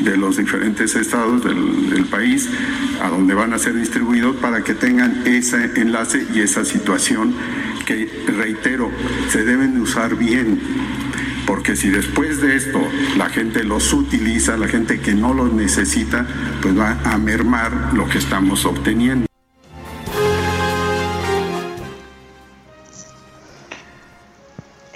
de 0.03 0.17
los 0.17 0.37
diferentes 0.37 0.95
estados 0.97 1.45
del, 1.45 1.91
del 1.91 2.07
país, 2.07 2.49
a 3.03 3.09
donde 3.09 3.35
van 3.35 3.53
a 3.53 3.59
ser 3.59 3.75
distribuidos 3.75 4.37
para 4.37 4.63
que 4.63 4.75
tengan 4.75 5.23
ese 5.27 5.71
enlace 5.77 6.27
y 6.35 6.41
esa 6.41 6.65
situación 6.65 7.35
que, 7.85 8.09
reitero, 8.27 8.91
se 9.29 9.45
deben 9.45 9.81
usar 9.81 10.17
bien. 10.17 10.61
Porque 11.47 11.77
si 11.77 11.91
después 11.91 12.41
de 12.41 12.57
esto 12.57 12.81
la 13.17 13.29
gente 13.29 13.65
los 13.65 13.93
utiliza, 13.93 14.57
la 14.57 14.69
gente 14.69 15.01
que 15.01 15.15
no 15.15 15.35
los 15.35 15.53
necesita, 15.53 16.27
pues 16.63 16.79
va 16.79 16.99
a 17.05 17.19
mermar 17.19 17.93
lo 17.93 18.09
que 18.09 18.19
estamos 18.19 18.65
obteniendo. 18.65 19.27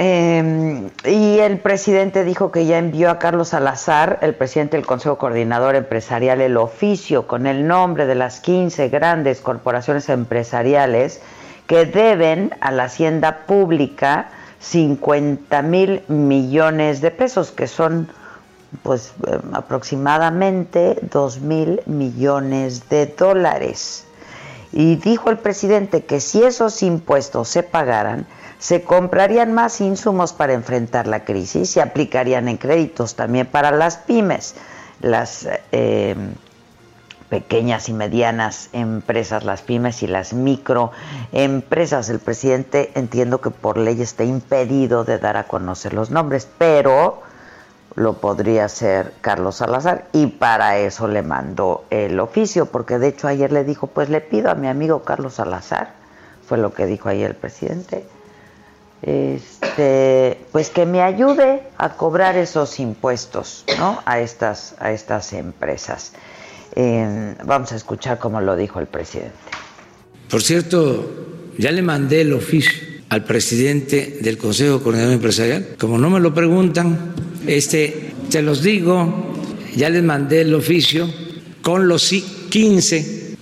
Em, 0.01 0.91
y 1.05 1.41
el 1.41 1.59
presidente 1.59 2.23
dijo 2.23 2.53
que 2.53 2.67
ya 2.67 2.79
envió 2.79 3.11
a 3.11 3.19
Carlos 3.19 3.49
Salazar, 3.49 4.21
el 4.23 4.33
presidente 4.33 4.77
del 4.77 4.87
Consejo 4.87 5.19
Coordinador 5.19 5.75
Empresarial, 5.75 6.41
el 6.41 6.57
oficio 6.57 7.27
con 7.27 7.49
el 7.49 7.67
nombre 7.67 8.07
de 8.07 8.15
las 8.15 8.39
15 8.39 8.91
grandes 8.91 9.41
corporaciones 9.41 10.09
empresariales 10.09 11.21
que 11.69 11.85
deben 11.85 12.53
a 12.61 12.73
la 12.73 12.85
hacienda 12.85 13.47
pública 13.47 14.31
50 14.59 15.63
mil 15.63 16.03
millones 16.09 17.01
de 17.01 17.13
pesos, 17.13 17.53
que 17.53 17.69
son 17.69 18.09
pues 18.83 19.13
eh, 19.27 19.39
aproximadamente 19.53 20.99
2 21.13 21.41
mil 21.41 21.81
millones 21.87 22.89
de 22.89 23.07
dólares. 23.07 24.05
Y 24.73 24.97
dijo 24.97 25.31
el 25.31 25.39
presidente 25.39 26.05
que 26.05 26.21
si 26.21 26.43
esos 26.43 26.83
impuestos 26.83 27.49
se 27.49 27.63
pagaran, 27.63 28.27
se 28.59 28.83
comprarían 28.83 29.53
más 29.53 29.81
insumos 29.81 30.33
para 30.33 30.55
enfrentar 30.55 31.07
la 31.07 31.25
crisis, 31.25 31.77
y 31.77 31.81
aplicarían 31.81 32.49
en 32.49 32.57
créditos 32.57 33.15
también 33.15 33.47
para 33.47 33.71
las 33.71 33.99
pymes. 33.99 34.55
Las 35.01 35.47
eh, 35.71 36.17
pequeñas 37.29 37.89
y 37.89 37.93
medianas 37.93 38.71
empresas, 38.73 39.45
las 39.45 39.63
pymes 39.63 40.03
y 40.03 40.07
las 40.07 40.33
microempresas. 40.33 42.09
El 42.09 42.19
presidente 42.21 42.91
entiendo 42.95 43.41
que 43.41 43.51
por 43.51 43.79
ley 43.79 44.01
está 44.01 44.25
impedido 44.25 45.05
de 45.05 45.19
dar 45.19 45.37
a 45.37 45.45
conocer 45.45 45.93
los 45.93 46.11
nombres, 46.11 46.49
pero 46.59 47.23
lo 47.95 48.15
podría 48.15 48.65
hacer 48.65 49.13
Carlos 49.21 49.57
Salazar 49.57 50.07
y 50.13 50.27
para 50.27 50.79
eso 50.79 51.09
le 51.09 51.23
mandó 51.23 51.85
el 51.91 52.21
oficio, 52.21 52.67
porque 52.67 52.99
de 52.99 53.09
hecho 53.09 53.29
ayer 53.29 53.53
le 53.53 53.65
dijo, 53.65 53.89
pues 53.89 54.09
le 54.09 54.21
pido 54.21 54.51
a 54.51 54.55
mi 54.55 54.69
amigo 54.69 55.03
Carlos 55.03 55.35
Salazar, 55.35 55.93
fue 56.47 56.59
lo 56.59 56.73
que 56.73 56.87
dijo 56.87 57.09
ayer 57.09 57.31
el 57.31 57.37
presidente, 57.37 58.07
este, 59.03 60.45
pues 60.53 60.71
que 60.71 60.87
me 60.87 61.03
ayude 61.03 61.63
a 61.77 61.91
cobrar 61.91 62.37
esos 62.37 62.81
impuestos, 62.81 63.65
¿no? 63.79 64.01
A 64.07 64.21
estas, 64.21 64.75
a 64.81 64.93
estas 64.93 65.33
empresas 65.33 66.13
vamos 67.45 67.73
a 67.73 67.77
escuchar 67.77 68.19
cómo 68.19 68.41
lo 68.41 68.57
dijo 68.57 68.79
el 68.79 68.87
presidente. 68.87 69.33
Por 70.31 70.43
cierto, 70.43 71.53
ya 71.59 71.73
le 71.73 71.83
mandé 71.83 72.21
el 72.21 72.33
oficio 72.33 72.73
al 73.09 73.25
presidente 73.25 74.19
del 74.21 74.39
Consejo 74.39 74.83
Coordinador 74.83 75.15
Empresarial. 75.15 75.69
Como 75.79 75.99
no 75.99 76.11
me 76.11 76.21
lo 76.21 76.33
preguntan, 76.33 77.15
este, 77.47 78.13
se 78.29 78.43
los 78.43 78.63
digo, 78.63 79.35
ya 79.75 79.89
les 79.89 80.05
mandé 80.05 80.43
el 80.43 80.55
oficio 80.55 81.13
con 81.63 81.89
los 81.89 82.13
15 82.51 83.37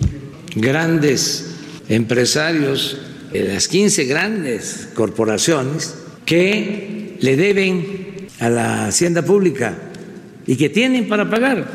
grandes 0.55 1.57
empresarios, 1.89 2.97
las 3.33 3.67
15 3.67 4.05
grandes 4.05 4.89
corporaciones 4.95 5.95
que 6.25 7.17
le 7.19 7.35
deben 7.35 8.27
a 8.39 8.49
la 8.49 8.87
hacienda 8.87 9.21
pública 9.21 9.77
y 10.47 10.55
que 10.55 10.69
tienen 10.69 11.07
para 11.07 11.29
pagar 11.29 11.67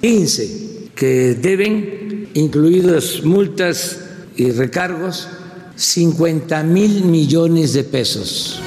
15 0.00 0.71
que 0.94 1.34
deben, 1.34 2.28
incluidas 2.34 3.22
multas 3.24 4.00
y 4.36 4.50
recargos, 4.50 5.28
50 5.76 6.62
mil 6.62 7.04
millones 7.04 7.72
de 7.72 7.84
pesos. 7.84 8.60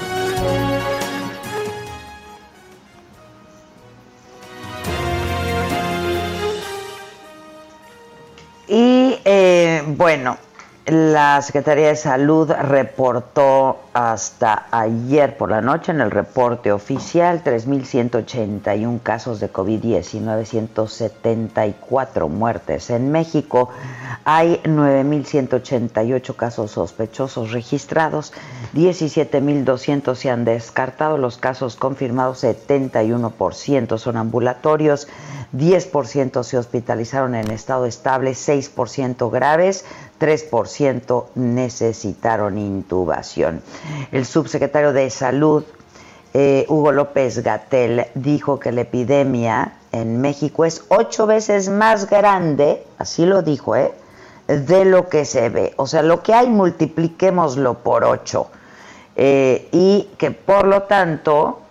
Y 8.68 9.16
eh, 9.24 9.84
bueno, 9.88 10.38
la 10.86 11.42
Secretaría 11.42 11.88
de 11.88 11.96
Salud 11.96 12.52
reportó 12.52 13.80
hasta 13.94 14.68
ayer 14.70 15.36
por 15.36 15.50
la 15.50 15.62
noche 15.62 15.92
en 15.92 16.00
el 16.00 16.12
reporte 16.12 16.72
oficial 16.72 17.44
3.181 17.44 19.02
casos 19.02 19.40
de 19.40 19.52
COVID-19, 19.52 20.46
174 20.46 22.30
muertes. 22.30 22.92
En 22.92 23.12
México 23.12 23.70
hay 24.26 24.62
9.188 24.64 26.36
casos 26.36 26.72
sospechosos 26.72 27.52
registrados, 27.52 28.32
17.200 28.76 30.14
se 30.14 30.30
han 30.30 30.46
descartado, 30.46 31.18
los 31.18 31.38
casos 31.38 31.78
confirmados 31.78 32.44
71% 32.44 33.98
son 33.98 34.18
ambulatorios, 34.18 35.08
10% 35.56 36.44
se 36.44 36.58
hospitalizaron 36.58 37.34
en 37.36 37.50
estado 37.50 37.86
estable, 37.86 38.32
6% 38.32 39.32
graves, 39.32 39.86
3% 40.20 41.26
necesitaron 41.36 42.58
intubación. 42.58 43.62
El 44.12 44.26
subsecretario 44.26 44.94
de 44.94 45.10
Salud, 45.10 45.64
eh, 46.34 46.66
Hugo 46.70 46.92
López 46.92 47.44
Gatel, 47.44 48.08
dijo 48.16 48.60
que 48.60 48.72
la 48.72 48.82
epidemia 48.82 49.74
en 49.92 50.22
México 50.22 50.66
es 50.66 50.84
ocho 50.90 51.26
veces 51.26 51.70
más 51.70 52.10
grande, 52.10 52.84
así 52.98 53.26
lo 53.26 53.42
dijo, 53.42 53.76
¿eh? 53.76 53.94
de 54.48 54.86
lo 54.86 55.10
que 55.10 55.26
se 55.26 55.50
ve. 55.50 55.74
O 55.78 55.88
sea, 55.88 56.02
lo 56.02 56.22
que 56.22 56.34
hay 56.34 56.48
multipliquémoslo 56.48 57.76
por 57.76 58.04
ocho. 58.04 58.50
Eh, 59.16 59.70
y 59.72 60.10
que 60.18 60.32
por 60.32 60.68
lo 60.68 60.84
tanto 60.84 61.62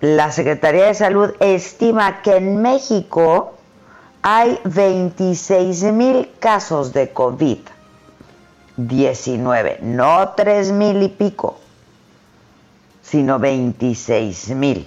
la 0.00 0.30
Secretaría 0.32 0.86
de 0.86 0.94
Salud 0.94 1.30
estima 1.40 2.22
que 2.22 2.36
en 2.36 2.60
México 2.60 3.54
hay 4.22 4.60
26 4.64 5.84
mil 5.92 6.30
casos 6.38 6.92
de 6.92 7.14
COVID-19, 7.14 9.80
no 9.80 10.34
3 10.36 10.72
mil 10.72 11.02
y 11.02 11.08
pico, 11.08 11.58
sino 13.02 13.38
26 13.38 14.50
mil. 14.50 14.86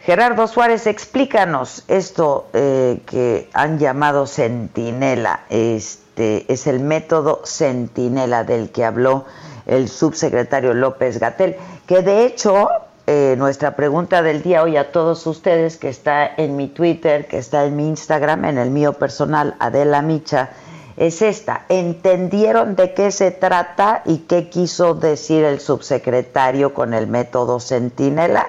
Gerardo 0.00 0.46
Suárez, 0.46 0.86
explícanos 0.86 1.82
esto 1.88 2.46
eh, 2.52 3.00
que 3.06 3.50
han 3.54 3.78
llamado 3.78 4.26
centinela. 4.26 5.40
Este 5.48 6.52
es 6.52 6.66
el 6.66 6.80
método 6.80 7.40
centinela 7.44 8.44
del 8.44 8.70
que 8.70 8.84
habló 8.84 9.24
el 9.66 9.88
subsecretario 9.88 10.74
López 10.74 11.18
Gatel, 11.18 11.56
que 11.86 12.02
de 12.02 12.26
hecho 12.26 12.68
eh, 13.06 13.34
nuestra 13.36 13.76
pregunta 13.76 14.22
del 14.22 14.42
día 14.42 14.62
hoy 14.62 14.78
a 14.78 14.90
todos 14.90 15.26
ustedes, 15.26 15.76
que 15.76 15.90
está 15.90 16.26
en 16.26 16.56
mi 16.56 16.68
Twitter, 16.68 17.26
que 17.26 17.36
está 17.36 17.66
en 17.66 17.76
mi 17.76 17.86
Instagram, 17.86 18.46
en 18.46 18.56
el 18.56 18.70
mío 18.70 18.94
personal, 18.94 19.56
Adela 19.58 20.00
Micha, 20.00 20.50
es 20.96 21.20
esta. 21.20 21.66
¿Entendieron 21.68 22.76
de 22.76 22.94
qué 22.94 23.10
se 23.10 23.30
trata 23.30 24.02
y 24.06 24.20
qué 24.20 24.48
quiso 24.48 24.94
decir 24.94 25.44
el 25.44 25.60
subsecretario 25.60 26.72
con 26.72 26.94
el 26.94 27.06
método 27.06 27.60
Centinela? 27.60 28.46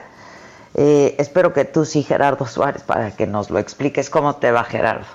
Eh, 0.73 1.15
espero 1.17 1.51
que 1.51 1.65
tú 1.65 1.83
sí, 1.83 2.03
Gerardo 2.03 2.45
Suárez, 2.45 2.83
para 2.83 3.11
que 3.11 3.27
nos 3.27 3.49
lo 3.49 3.59
expliques. 3.59 4.09
¿Cómo 4.09 4.35
te 4.35 4.51
va, 4.51 4.63
Gerardo? 4.63 5.05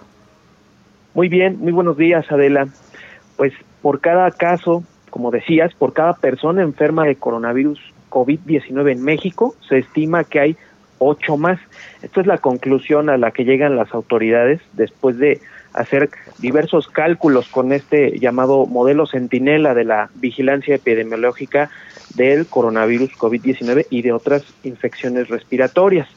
Muy 1.14 1.28
bien, 1.28 1.58
muy 1.60 1.72
buenos 1.72 1.96
días, 1.96 2.30
Adela. 2.30 2.68
Pues 3.36 3.54
por 3.80 4.00
cada 4.00 4.30
caso, 4.32 4.82
como 5.08 5.30
decías, 5.30 5.72
por 5.74 5.94
cada 5.94 6.12
persona 6.12 6.62
enferma 6.62 7.04
de 7.04 7.16
coronavirus 7.16 7.80
COVID-19 8.10 8.92
en 8.92 9.02
México, 9.02 9.54
se 9.68 9.78
estima 9.78 10.24
que 10.24 10.40
hay 10.40 10.56
ocho 10.98 11.36
más. 11.36 11.58
Esta 12.02 12.20
es 12.20 12.26
la 12.26 12.38
conclusión 12.38 13.08
a 13.08 13.16
la 13.16 13.30
que 13.30 13.44
llegan 13.44 13.76
las 13.76 13.94
autoridades 13.94 14.60
después 14.74 15.18
de 15.18 15.40
hacer 15.72 16.10
diversos 16.38 16.88
cálculos 16.88 17.48
con 17.48 17.72
este 17.72 18.18
llamado 18.18 18.66
modelo 18.66 19.06
centinela 19.06 19.74
de 19.74 19.84
la 19.84 20.10
vigilancia 20.16 20.74
epidemiológica 20.74 21.70
del 22.14 22.46
coronavirus 22.46 23.12
COVID-19 23.16 23.86
y 23.88 24.02
de 24.02 24.12
otras 24.12 24.44
infecciones 24.64 25.28
respiratorias. 25.28 26.08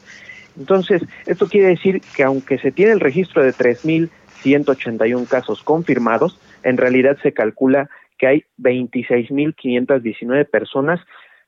Entonces, 0.58 1.02
esto 1.26 1.48
quiere 1.48 1.68
decir 1.68 2.02
que 2.16 2.22
aunque 2.22 2.58
se 2.58 2.72
tiene 2.72 2.92
el 2.92 3.00
registro 3.00 3.42
de 3.42 3.52
3.181 3.52 5.26
casos 5.28 5.62
confirmados, 5.62 6.38
en 6.62 6.76
realidad 6.76 7.16
se 7.22 7.32
calcula 7.32 7.88
que 8.18 8.26
hay 8.26 8.44
26.519 8.60 10.48
personas 10.48 11.00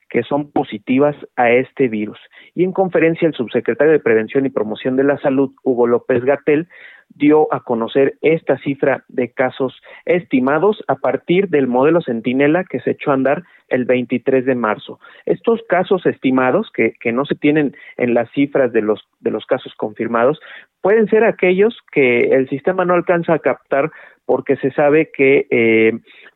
que 0.09 0.23
son 0.23 0.51
positivas 0.51 1.15
a 1.35 1.51
este 1.51 1.87
virus. 1.87 2.19
Y 2.55 2.63
en 2.63 2.71
conferencia 2.71 3.27
el 3.27 3.33
subsecretario 3.33 3.93
de 3.93 3.99
Prevención 3.99 4.45
y 4.45 4.49
Promoción 4.49 4.95
de 4.95 5.03
la 5.03 5.17
Salud, 5.19 5.51
Hugo 5.63 5.87
López 5.87 6.23
Gatel, 6.23 6.67
dio 7.09 7.51
a 7.53 7.61
conocer 7.61 8.17
esta 8.21 8.57
cifra 8.59 9.03
de 9.07 9.31
casos 9.31 9.81
estimados 10.05 10.83
a 10.87 10.95
partir 10.95 11.49
del 11.49 11.67
modelo 11.67 12.01
Centinela 12.01 12.63
que 12.63 12.79
se 12.81 12.91
echó 12.91 13.11
a 13.11 13.15
andar 13.15 13.43
el 13.69 13.85
23 13.85 14.45
de 14.45 14.55
marzo. 14.55 14.99
Estos 15.25 15.61
casos 15.67 16.05
estimados, 16.05 16.69
que, 16.73 16.93
que 16.99 17.11
no 17.11 17.25
se 17.25 17.35
tienen 17.35 17.75
en 17.97 18.13
las 18.13 18.29
cifras 18.31 18.71
de 18.71 18.81
los, 18.81 19.07
de 19.19 19.31
los 19.31 19.45
casos 19.45 19.73
confirmados, 19.75 20.39
pueden 20.81 21.07
ser 21.07 21.23
aquellos 21.23 21.77
que 21.91 22.19
el 22.35 22.47
sistema 22.49 22.85
no 22.85 22.93
alcanza 22.93 23.33
a 23.33 23.39
captar 23.39 23.91
porque 24.27 24.57
se 24.57 24.69
sabe 24.71 25.09
que 25.11 25.47
eh, 25.49 25.93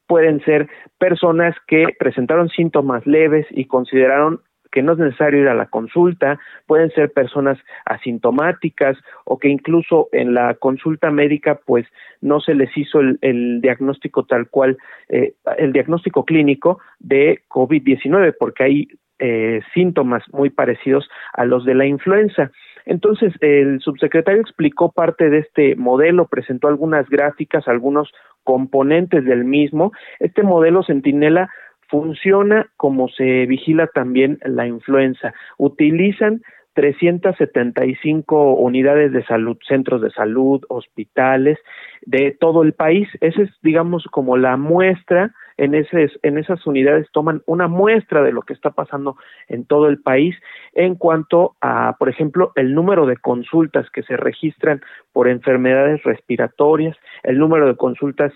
pueden 0.07 0.43
ser 0.43 0.67
personas 0.97 1.55
que 1.67 1.85
presentaron 1.99 2.49
síntomas 2.49 3.05
leves 3.05 3.45
y 3.51 3.65
consideraron 3.65 4.41
que 4.71 4.81
no 4.81 4.93
es 4.93 4.99
necesario 4.99 5.41
ir 5.41 5.49
a 5.49 5.53
la 5.53 5.65
consulta, 5.65 6.39
pueden 6.65 6.89
ser 6.91 7.11
personas 7.11 7.59
asintomáticas 7.85 8.97
o 9.25 9.37
que 9.37 9.49
incluso 9.49 10.07
en 10.13 10.33
la 10.33 10.53
consulta 10.55 11.11
médica 11.11 11.59
pues 11.65 11.85
no 12.21 12.39
se 12.39 12.55
les 12.55 12.75
hizo 12.77 13.01
el, 13.01 13.59
diagnóstico 13.61 14.25
tal 14.25 14.47
cual, 14.49 14.77
eh, 15.09 15.33
el 15.57 15.73
diagnóstico 15.73 16.23
clínico 16.23 16.79
de 16.99 17.41
COVID-19 17.49 18.35
porque 18.39 18.63
hay 18.63 18.87
eh, 19.19 19.61
síntomas 19.73 20.23
muy 20.31 20.49
parecidos 20.49 21.07
a 21.33 21.45
los 21.45 21.65
de 21.65 21.75
la 21.75 21.85
influenza. 21.85 22.51
Entonces, 22.85 23.33
el 23.41 23.79
subsecretario 23.81 24.41
explicó 24.41 24.91
parte 24.91 25.29
de 25.29 25.39
este 25.39 25.75
modelo, 25.75 26.27
presentó 26.27 26.67
algunas 26.67 27.09
gráficas, 27.09 27.67
algunos 27.67 28.11
componentes 28.43 29.25
del 29.25 29.45
mismo. 29.45 29.91
Este 30.19 30.43
modelo 30.43 30.83
Centinela 30.83 31.49
funciona 31.89 32.67
como 32.77 33.09
se 33.09 33.45
vigila 33.45 33.87
también 33.87 34.39
la 34.43 34.65
influenza. 34.65 35.33
Utilizan 35.57 36.41
375 36.73 38.53
unidades 38.55 39.11
de 39.11 39.25
salud, 39.25 39.57
centros 39.67 40.01
de 40.01 40.09
salud, 40.11 40.61
hospitales 40.69 41.59
de 42.05 42.35
todo 42.39 42.63
el 42.63 42.73
país. 42.73 43.09
Esa 43.19 43.41
es, 43.41 43.49
digamos, 43.61 44.05
como 44.09 44.37
la 44.37 44.57
muestra 44.57 45.33
en, 45.61 45.75
en 45.75 46.37
esas 46.37 46.65
unidades 46.65 47.07
toman 47.11 47.43
una 47.45 47.67
muestra 47.67 48.23
de 48.23 48.31
lo 48.31 48.41
que 48.41 48.53
está 48.53 48.71
pasando 48.71 49.15
en 49.47 49.65
todo 49.65 49.87
el 49.87 50.01
país 50.01 50.35
en 50.73 50.95
cuanto 50.95 51.55
a, 51.61 51.95
por 51.99 52.09
ejemplo, 52.09 52.51
el 52.55 52.73
número 52.73 53.05
de 53.05 53.17
consultas 53.17 53.89
que 53.91 54.01
se 54.03 54.17
registran 54.17 54.81
por 55.13 55.27
enfermedades 55.27 56.01
respiratorias, 56.03 56.97
el 57.23 57.37
número 57.37 57.67
de 57.67 57.75
consultas 57.75 58.33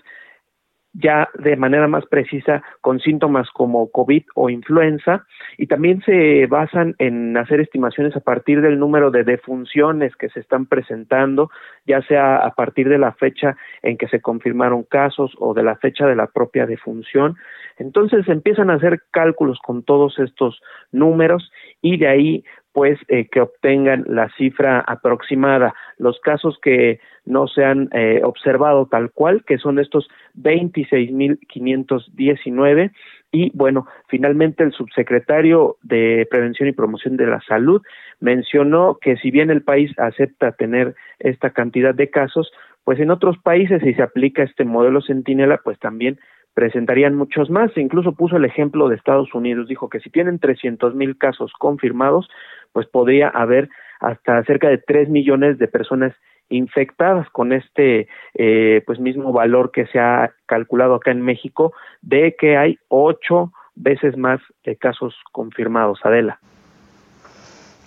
ya 0.98 1.28
de 1.34 1.56
manera 1.56 1.88
más 1.88 2.06
precisa 2.06 2.62
con 2.80 3.00
síntomas 3.00 3.48
como 3.50 3.90
COVID 3.90 4.22
o 4.34 4.48
influenza 4.48 5.26
y 5.58 5.66
también 5.66 6.00
se 6.02 6.46
basan 6.46 6.94
en 6.98 7.36
hacer 7.36 7.60
estimaciones 7.60 8.16
a 8.16 8.20
partir 8.20 8.62
del 8.62 8.78
número 8.78 9.10
de 9.10 9.24
defunciones 9.24 10.16
que 10.16 10.30
se 10.30 10.40
están 10.40 10.66
presentando, 10.66 11.50
ya 11.86 12.00
sea 12.02 12.38
a 12.38 12.54
partir 12.54 12.88
de 12.88 12.98
la 12.98 13.12
fecha 13.12 13.56
en 13.82 13.98
que 13.98 14.08
se 14.08 14.20
confirmaron 14.20 14.84
casos 14.84 15.32
o 15.38 15.54
de 15.54 15.62
la 15.62 15.76
fecha 15.76 16.06
de 16.06 16.16
la 16.16 16.28
propia 16.28 16.66
defunción. 16.66 17.36
Entonces 17.78 18.28
empiezan 18.28 18.70
a 18.70 18.74
hacer 18.74 19.00
cálculos 19.10 19.58
con 19.64 19.82
todos 19.82 20.16
estos 20.18 20.60
números 20.92 21.50
y 21.82 21.98
de 21.98 22.08
ahí 22.08 22.44
pues 22.72 22.98
eh, 23.08 23.28
que 23.32 23.40
obtengan 23.40 24.04
la 24.06 24.30
cifra 24.36 24.80
aproximada. 24.80 25.74
Los 25.96 26.20
casos 26.20 26.58
que 26.60 27.00
no 27.24 27.48
se 27.48 27.64
han 27.64 27.88
eh, 27.92 28.20
observado 28.22 28.84
tal 28.84 29.10
cual, 29.12 29.44
que 29.46 29.56
son 29.56 29.78
estos 29.78 30.06
26.519, 30.38 32.92
y 33.32 33.50
bueno, 33.54 33.86
finalmente 34.08 34.62
el 34.62 34.72
subsecretario 34.72 35.76
de 35.82 36.26
Prevención 36.30 36.68
y 36.68 36.72
Promoción 36.72 37.16
de 37.16 37.26
la 37.26 37.40
Salud 37.48 37.82
mencionó 38.20 38.98
que 39.00 39.16
si 39.16 39.30
bien 39.30 39.50
el 39.50 39.62
país 39.62 39.90
acepta 39.98 40.52
tener 40.52 40.94
esta 41.18 41.50
cantidad 41.50 41.94
de 41.94 42.10
casos, 42.10 42.52
pues 42.84 43.00
en 43.00 43.10
otros 43.10 43.38
países 43.38 43.82
si 43.82 43.94
se 43.94 44.02
aplica 44.02 44.42
este 44.42 44.64
modelo 44.64 45.00
centinela, 45.00 45.60
pues 45.64 45.78
también 45.78 46.18
presentarían 46.56 47.14
muchos 47.14 47.50
más. 47.50 47.70
incluso 47.76 48.12
puso 48.12 48.38
el 48.38 48.46
ejemplo 48.46 48.88
de 48.88 48.96
Estados 48.96 49.34
Unidos. 49.34 49.68
Dijo 49.68 49.90
que 49.90 50.00
si 50.00 50.08
tienen 50.08 50.38
300 50.38 50.94
mil 50.94 51.18
casos 51.18 51.52
confirmados, 51.58 52.30
pues 52.72 52.86
podría 52.86 53.28
haber 53.28 53.68
hasta 54.00 54.42
cerca 54.44 54.68
de 54.68 54.78
3 54.78 55.10
millones 55.10 55.58
de 55.58 55.68
personas 55.68 56.14
infectadas 56.48 57.28
con 57.28 57.52
este 57.52 58.08
eh, 58.34 58.82
pues 58.86 58.98
mismo 58.98 59.32
valor 59.32 59.70
que 59.70 59.86
se 59.88 59.98
ha 59.98 60.32
calculado 60.46 60.94
acá 60.94 61.10
en 61.10 61.20
México 61.20 61.74
de 62.00 62.34
que 62.38 62.56
hay 62.56 62.78
ocho 62.88 63.52
veces 63.74 64.16
más 64.16 64.40
de 64.64 64.76
casos 64.76 65.14
confirmados 65.32 65.98
Adela 66.04 66.38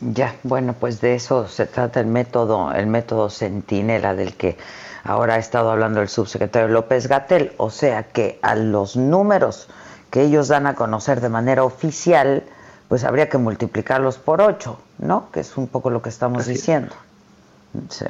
ya 0.02 0.36
bueno 0.44 0.74
pues 0.80 1.02
de 1.02 1.16
eso 1.16 1.48
se 1.48 1.66
trata 1.66 2.00
el 2.00 2.08
método 2.08 2.72
el 2.74 2.88
método 2.88 3.30
Centinela 3.30 4.16
del 4.16 4.36
que 4.36 4.58
ahora 5.04 5.36
ha 5.36 5.38
estado 5.38 5.72
hablando 5.72 6.02
el 6.02 6.10
subsecretario 6.10 6.70
López 6.70 7.08
Gatel 7.08 7.54
o 7.58 7.70
sea 7.70 8.04
que 8.04 8.40
a 8.42 8.56
los 8.56 8.96
números 8.96 9.68
que 10.10 10.22
ellos 10.22 10.48
dan 10.48 10.68
a 10.68 10.76
conocer 10.76 11.22
de 11.22 11.30
manera 11.30 11.64
oficial 11.64 12.44
pues 12.90 13.04
habría 13.04 13.30
que 13.30 13.38
multiplicarlos 13.38 14.18
por 14.18 14.42
8, 14.42 14.78
¿no? 14.98 15.32
Que 15.32 15.42
es 15.42 15.56
un 15.56 15.68
poco 15.68 15.92
lo 15.92 16.02
que 16.02 16.10
estamos 16.10 16.48
diciendo. 16.48 16.94
Sí. 17.90 18.06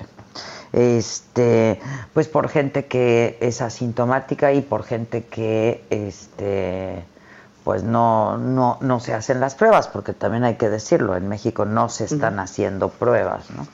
Este, 0.71 1.82
pues 2.13 2.30
por 2.30 2.47
gente 2.47 2.86
que 2.86 3.38
es 3.41 3.62
asintomática 3.62 4.54
y 4.54 4.62
por 4.62 4.84
gente 4.84 5.25
que 5.25 5.84
este 5.89 7.04
pues 7.69 7.84
no, 7.84 8.36
no, 8.36 8.79
no 8.82 8.99
se 8.99 9.13
hacen 9.13 9.39
las 9.39 9.53
pruebas, 9.53 9.88
porque 9.88 10.13
también 10.13 10.43
hay 10.43 10.55
que 10.55 10.69
decirlo, 10.69 11.15
en 11.15 11.29
México 11.29 11.65
no 11.65 11.88
se 11.88 12.05
están 12.05 12.39
haciendo 12.39 12.89
pruebas, 12.89 13.51
¿no? 13.51 13.67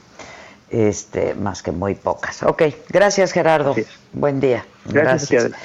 Este, 0.70 1.34
más 1.34 1.64
que 1.64 1.72
muy 1.72 1.96
pocas. 1.96 2.44
Ok, 2.44 2.64
gracias 2.90 3.32
Gerardo. 3.32 3.74
Buen 4.12 4.42
día. 4.42 4.66
Gracias. 4.84 5.32
gracias. 5.32 5.62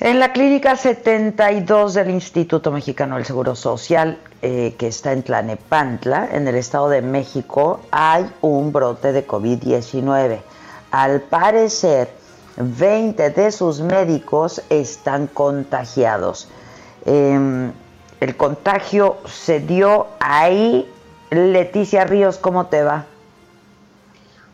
En 0.00 0.18
la 0.18 0.32
clínica 0.32 0.74
72 0.74 1.94
del 1.94 2.10
Instituto 2.10 2.72
Mexicano 2.72 3.14
del 3.14 3.24
Seguro 3.24 3.54
Social, 3.54 4.18
eh, 4.42 4.74
que 4.76 4.88
está 4.88 5.12
en 5.12 5.22
Tlanepantla, 5.22 6.30
en 6.32 6.48
el 6.48 6.56
Estado 6.56 6.88
de 6.88 7.00
México, 7.00 7.78
hay 7.92 8.28
un 8.40 8.72
brote 8.72 9.12
de 9.12 9.24
COVID-19. 9.24 10.40
Al 10.90 11.20
parecer, 11.20 12.10
20 12.56 13.30
de 13.30 13.52
sus 13.52 13.82
médicos 13.82 14.62
están 14.68 15.28
contagiados. 15.28 16.48
Em, 17.06 17.72
el 18.20 18.36
contagio 18.36 19.16
se 19.26 19.60
dio 19.60 20.06
ahí. 20.20 20.88
Leticia 21.30 22.04
Ríos, 22.04 22.38
¿cómo 22.38 22.66
te 22.66 22.82
va? 22.82 23.04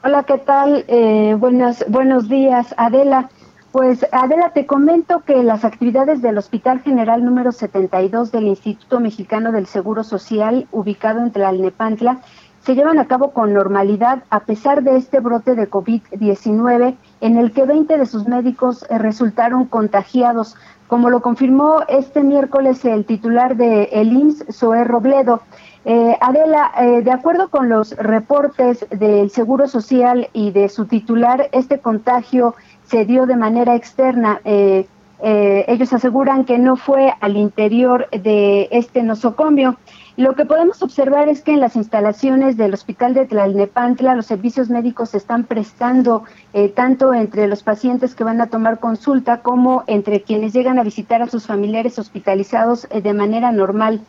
Hola, 0.04 0.24
¿qué 0.24 0.38
tal? 0.38 0.84
Eh, 0.88 1.34
buenos, 1.38 1.84
buenos 1.88 2.28
días, 2.28 2.74
Adela. 2.76 3.28
Pues 3.72 4.06
Adela, 4.12 4.50
te 4.54 4.66
comento 4.66 5.22
que 5.26 5.42
las 5.42 5.64
actividades 5.64 6.22
del 6.22 6.38
Hospital 6.38 6.80
General 6.80 7.24
número 7.24 7.52
72 7.52 8.30
del 8.30 8.46
Instituto 8.46 9.00
Mexicano 9.00 9.52
del 9.52 9.66
Seguro 9.66 10.04
Social, 10.04 10.66
ubicado 10.70 11.20
en 11.20 11.32
Tlalnepantla, 11.32 12.20
se 12.66 12.74
llevan 12.74 12.98
a 12.98 13.06
cabo 13.06 13.32
con 13.32 13.52
normalidad 13.52 14.24
a 14.28 14.40
pesar 14.40 14.82
de 14.82 14.96
este 14.96 15.20
brote 15.20 15.54
de 15.54 15.70
COVID-19 15.70 16.96
en 17.20 17.36
el 17.36 17.52
que 17.52 17.64
20 17.64 17.96
de 17.96 18.06
sus 18.06 18.26
médicos 18.26 18.84
eh, 18.90 18.98
resultaron 18.98 19.66
contagiados, 19.66 20.56
como 20.88 21.10
lo 21.10 21.20
confirmó 21.20 21.80
este 21.88 22.22
miércoles 22.22 22.84
el 22.84 23.04
titular 23.04 23.56
de 23.56 23.84
el 23.92 24.12
IMSS, 24.12 24.44
Zoé 24.52 24.84
Robledo. 24.84 25.42
Eh, 25.84 26.16
Adela, 26.20 26.72
eh, 26.78 27.02
de 27.02 27.12
acuerdo 27.12 27.48
con 27.48 27.68
los 27.68 27.96
reportes 27.96 28.86
del 28.90 29.30
Seguro 29.30 29.68
Social 29.68 30.28
y 30.32 30.50
de 30.50 30.68
su 30.68 30.86
titular, 30.86 31.48
este 31.52 31.78
contagio 31.78 32.54
se 32.84 33.04
dio 33.04 33.26
de 33.26 33.36
manera 33.36 33.74
externa. 33.76 34.40
Eh, 34.44 34.86
eh, 35.22 35.64
ellos 35.68 35.92
aseguran 35.92 36.44
que 36.44 36.58
no 36.58 36.76
fue 36.76 37.12
al 37.20 37.36
interior 37.36 38.08
de 38.10 38.68
este 38.70 39.02
nosocomio. 39.02 39.76
Lo 40.16 40.34
que 40.34 40.46
podemos 40.46 40.82
observar 40.82 41.28
es 41.28 41.42
que 41.42 41.52
en 41.52 41.60
las 41.60 41.76
instalaciones 41.76 42.56
del 42.56 42.72
Hospital 42.72 43.12
de 43.14 43.26
Tlalnepantla 43.26 44.14
los 44.14 44.26
servicios 44.26 44.70
médicos 44.70 45.10
se 45.10 45.18
están 45.18 45.44
prestando 45.44 46.24
eh, 46.52 46.68
tanto 46.68 47.12
entre 47.12 47.46
los 47.46 47.62
pacientes 47.62 48.14
que 48.14 48.24
van 48.24 48.40
a 48.40 48.46
tomar 48.46 48.80
consulta 48.80 49.42
como 49.42 49.84
entre 49.86 50.22
quienes 50.22 50.54
llegan 50.54 50.78
a 50.78 50.84
visitar 50.84 51.20
a 51.20 51.28
sus 51.28 51.46
familiares 51.46 51.98
hospitalizados 51.98 52.88
de 52.88 53.12
manera 53.12 53.52
normal. 53.52 54.00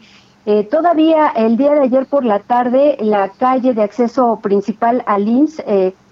todavía 0.72 1.28
el 1.36 1.58
día 1.58 1.74
de 1.74 1.82
ayer 1.82 2.06
por 2.06 2.24
la 2.24 2.40
tarde, 2.40 2.98
la 3.02 3.28
calle 3.28 3.74
de 3.74 3.84
acceso 3.84 4.40
principal 4.42 5.04
al 5.06 5.28
INS, 5.28 5.62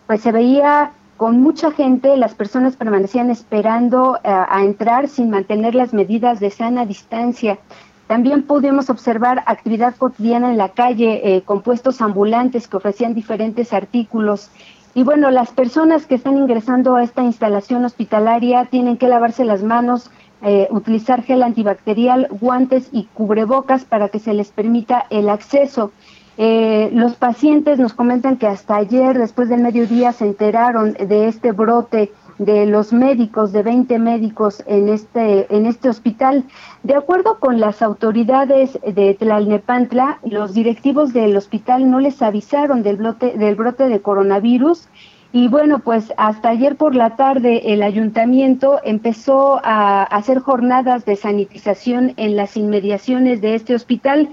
pues 0.08 0.22
se 0.22 0.34
veía 0.34 0.92
con 1.18 1.42
mucha 1.42 1.72
gente, 1.72 2.18
las 2.18 2.36
personas 2.36 2.76
permanecían 2.76 3.30
esperando 3.30 4.18
eh, 4.18 4.30
a 4.30 4.64
entrar 4.64 5.08
sin 5.08 5.30
mantener 5.30 5.74
las 5.74 5.94
medidas 5.94 6.40
de 6.40 6.50
sana 6.50 6.86
distancia. 6.86 7.58
También 8.08 8.44
pudimos 8.44 8.90
observar 8.90 9.44
actividad 9.48 9.96
cotidiana 9.96 10.52
en 10.52 10.58
la 10.58 10.70
calle, 10.70 11.38
eh, 11.38 11.42
con 11.42 11.62
puestos 11.62 12.02
ambulantes 12.02 12.68
que 12.68 12.78
ofrecían 12.78 13.16
diferentes 13.16 13.74
artículos. 13.74 14.52
Y 14.94 15.04
bueno, 15.04 15.32
las 15.32 15.52
personas 15.52 16.06
que 16.06 16.16
están 16.16 16.38
ingresando 16.38 16.96
a 16.96 17.04
esta 17.04 17.24
instalación 17.24 17.84
hospitalaria 17.84 18.66
tienen 18.66 18.98
que 18.98 19.08
lavarse 19.08 19.44
las 19.44 19.64
manos, 19.64 20.12
eh, 20.44 20.68
utilizar 20.70 21.24
gel 21.24 21.42
antibacterial, 21.42 22.28
guantes 22.30 22.90
y 22.92 23.06
cubrebocas 23.14 23.86
para 23.86 24.10
que 24.10 24.20
se 24.20 24.34
les 24.34 24.52
permita 24.52 25.06
el 25.10 25.28
acceso. 25.30 25.92
Eh, 26.38 26.90
los 26.94 27.16
pacientes 27.16 27.80
nos 27.80 27.94
comentan 27.94 28.38
que 28.38 28.46
hasta 28.46 28.76
ayer, 28.76 29.18
después 29.18 29.50
del 29.50 29.62
mediodía, 29.62 30.12
se 30.12 30.26
enteraron 30.26 30.94
de 30.94 31.28
este 31.28 31.54
brote 31.54 32.12
de 32.38 32.66
los 32.66 32.92
médicos, 32.92 33.52
de 33.52 33.64
20 33.64 34.00
médicos 34.00 34.64
en 34.68 34.90
este, 34.90 35.54
en 35.56 35.66
este 35.66 35.90
hospital. 35.90 36.44
De 36.84 36.96
acuerdo 36.96 37.40
con 37.40 37.60
las 37.60 37.82
autoridades 37.82 38.80
de 38.86 39.14
Tlalnepantla, 39.14 40.20
los 40.24 40.54
directivos 40.54 41.14
del 41.14 41.38
hospital 41.38 41.90
no 41.90 42.00
les 42.00 42.22
avisaron 42.22 42.84
del 42.84 42.98
brote, 42.98 43.38
del 43.38 43.56
brote 43.56 43.88
de 43.88 44.02
coronavirus. 44.02 44.88
Y 45.32 45.50
bueno, 45.50 45.80
pues 45.80 46.14
hasta 46.16 46.50
ayer 46.50 46.78
por 46.78 46.96
la 46.96 47.18
tarde 47.18 47.74
el 47.74 47.84
ayuntamiento 47.84 48.80
empezó 48.86 49.60
a 49.66 50.04
hacer 50.04 50.40
jornadas 50.40 51.04
de 51.04 51.18
sanitización 51.18 52.14
en 52.16 52.38
las 52.38 52.56
inmediaciones 52.56 53.42
de 53.42 53.56
este 53.56 53.76
hospital 53.76 54.30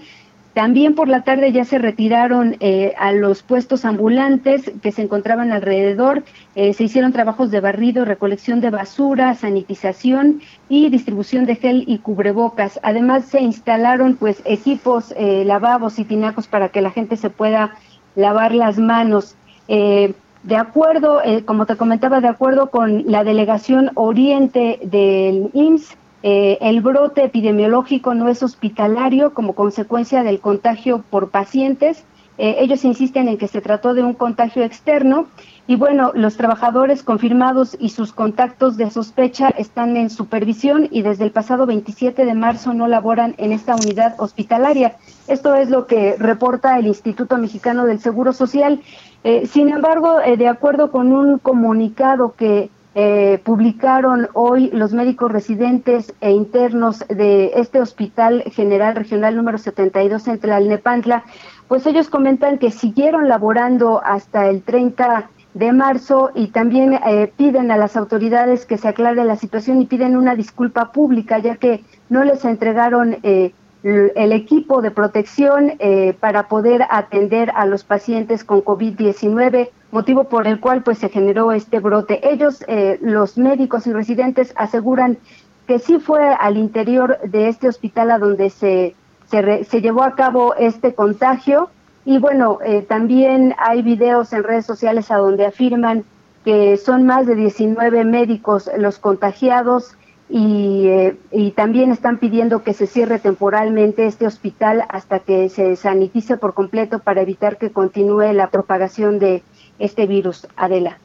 también 0.54 0.94
por 0.94 1.08
la 1.08 1.22
tarde 1.22 1.50
ya 1.50 1.64
se 1.64 1.78
retiraron 1.78 2.56
eh, 2.60 2.92
a 2.98 3.12
los 3.12 3.42
puestos 3.42 3.86
ambulantes 3.86 4.70
que 4.82 4.92
se 4.92 5.02
encontraban 5.02 5.50
alrededor, 5.50 6.24
eh, 6.54 6.74
se 6.74 6.84
hicieron 6.84 7.12
trabajos 7.12 7.50
de 7.50 7.60
barrido, 7.60 8.04
recolección 8.04 8.60
de 8.60 8.68
basura, 8.68 9.34
sanitización 9.34 10.42
y 10.68 10.90
distribución 10.90 11.46
de 11.46 11.56
gel 11.56 11.84
y 11.86 11.98
cubrebocas. 11.98 12.78
Además 12.82 13.24
se 13.24 13.40
instalaron 13.40 14.16
pues 14.16 14.42
equipos, 14.44 15.14
eh, 15.16 15.44
lavabos 15.46 15.98
y 15.98 16.04
tinacos 16.04 16.48
para 16.48 16.68
que 16.68 16.82
la 16.82 16.90
gente 16.90 17.16
se 17.16 17.30
pueda 17.30 17.74
lavar 18.14 18.54
las 18.54 18.78
manos. 18.78 19.36
de 19.68 20.56
acuerdo, 20.56 21.22
como 21.46 21.66
te 21.66 21.76
comentaba, 21.76 22.20
de 22.20 22.28
acuerdo 22.28 22.66
con 22.68 23.04
la 23.06 23.22
delegación 23.24 23.90
oriente 23.94 24.80
del 24.82 25.50
IMSS, 25.54 25.96
eh, 26.22 26.58
el 26.60 26.80
brote 26.80 27.24
epidemiológico 27.24 28.14
no 28.14 28.28
es 28.28 28.42
hospitalario 28.42 29.34
como 29.34 29.54
consecuencia 29.54 30.22
del 30.22 30.40
contagio 30.40 31.02
por 31.10 31.30
pacientes. 31.30 32.04
Eh, 32.38 32.56
ellos 32.60 32.84
insisten 32.84 33.28
en 33.28 33.36
que 33.36 33.48
se 33.48 33.60
trató 33.60 33.92
de 33.92 34.02
un 34.02 34.14
contagio 34.14 34.62
externo 34.62 35.26
y 35.66 35.76
bueno, 35.76 36.12
los 36.14 36.36
trabajadores 36.36 37.02
confirmados 37.02 37.76
y 37.78 37.90
sus 37.90 38.12
contactos 38.12 38.76
de 38.76 38.90
sospecha 38.90 39.48
están 39.48 39.96
en 39.96 40.10
supervisión 40.10 40.88
y 40.90 41.02
desde 41.02 41.24
el 41.24 41.30
pasado 41.30 41.66
27 41.66 42.24
de 42.24 42.34
marzo 42.34 42.72
no 42.72 42.88
laboran 42.88 43.34
en 43.38 43.52
esta 43.52 43.74
unidad 43.74 44.14
hospitalaria. 44.18 44.96
Esto 45.28 45.54
es 45.54 45.70
lo 45.70 45.86
que 45.86 46.16
reporta 46.18 46.78
el 46.78 46.86
Instituto 46.86 47.36
Mexicano 47.36 47.84
del 47.84 48.00
Seguro 48.00 48.32
Social. 48.32 48.80
Eh, 49.24 49.46
sin 49.46 49.68
embargo, 49.68 50.18
de 50.18 50.48
acuerdo 50.48 50.90
con 50.90 51.12
un 51.12 51.38
comunicado 51.38 52.34
que 52.34 52.70
eh, 52.94 53.40
publicaron 53.44 54.28
hoy 54.34 54.70
los 54.72 54.92
médicos 54.92 55.32
residentes 55.32 56.14
e 56.20 56.30
internos 56.30 57.04
de 57.08 57.52
este 57.54 57.80
Hospital 57.80 58.44
General 58.52 58.94
Regional 58.94 59.34
número 59.34 59.58
72 59.58 60.28
en 60.28 60.38
Tlalnepantla, 60.38 61.24
pues 61.68 61.86
ellos 61.86 62.10
comentan 62.10 62.58
que 62.58 62.70
siguieron 62.70 63.28
laborando 63.28 64.02
hasta 64.04 64.48
el 64.48 64.62
30 64.62 65.30
de 65.54 65.72
marzo 65.72 66.30
y 66.34 66.48
también 66.48 66.94
eh, 66.94 67.32
piden 67.36 67.70
a 67.70 67.76
las 67.76 67.96
autoridades 67.96 68.66
que 68.66 68.78
se 68.78 68.88
aclare 68.88 69.24
la 69.24 69.36
situación 69.36 69.80
y 69.80 69.86
piden 69.86 70.16
una 70.16 70.34
disculpa 70.34 70.92
pública 70.92 71.38
ya 71.38 71.56
que 71.56 71.84
no 72.08 72.24
les 72.24 72.44
entregaron 72.44 73.16
eh, 73.22 73.52
el 73.82 74.32
equipo 74.32 74.80
de 74.80 74.92
protección 74.92 75.72
eh, 75.78 76.14
para 76.20 76.46
poder 76.48 76.86
atender 76.88 77.50
a 77.54 77.66
los 77.66 77.82
pacientes 77.82 78.44
con 78.44 78.62
COVID-19, 78.62 79.70
motivo 79.90 80.24
por 80.24 80.46
el 80.46 80.60
cual 80.60 80.82
pues 80.82 80.98
se 80.98 81.08
generó 81.08 81.50
este 81.50 81.80
brote. 81.80 82.20
Ellos, 82.32 82.64
eh, 82.68 82.98
los 83.02 83.38
médicos 83.38 83.86
y 83.86 83.92
residentes, 83.92 84.52
aseguran 84.56 85.18
que 85.66 85.78
sí 85.78 85.98
fue 85.98 86.32
al 86.32 86.56
interior 86.56 87.18
de 87.24 87.48
este 87.48 87.68
hospital 87.68 88.12
a 88.12 88.18
donde 88.18 88.50
se, 88.50 88.94
se, 89.26 89.80
llevó 89.80 90.04
a 90.04 90.14
cabo 90.14 90.54
este 90.54 90.94
contagio. 90.94 91.70
Y 92.04 92.18
bueno, 92.18 92.58
eh, 92.64 92.82
también 92.82 93.54
hay 93.58 93.82
videos 93.82 94.32
en 94.32 94.44
redes 94.44 94.66
sociales 94.66 95.10
a 95.10 95.16
donde 95.16 95.46
afirman 95.46 96.04
que 96.44 96.76
son 96.76 97.04
más 97.04 97.26
de 97.26 97.36
19 97.36 98.04
médicos 98.04 98.68
los 98.76 98.98
contagiados 98.98 99.96
eh, 100.30 101.16
y, 101.30 101.50
también 101.50 101.92
están 101.92 102.18
pidiendo 102.18 102.62
que 102.62 102.72
se 102.72 102.86
cierre 102.86 103.18
temporalmente 103.18 104.06
este 104.06 104.26
hospital 104.26 104.84
hasta 104.88 105.18
que 105.18 105.48
se 105.48 105.76
sanitice 105.76 106.36
por 106.36 106.54
completo 106.54 107.00
para 107.00 107.20
evitar 107.20 107.58
que 107.58 107.70
continúe 107.70 108.32
la 108.32 108.48
propagación 108.48 109.18
de 109.18 109.42
este 109.78 110.06
virus. 110.06 110.46
Adela. 110.56 110.98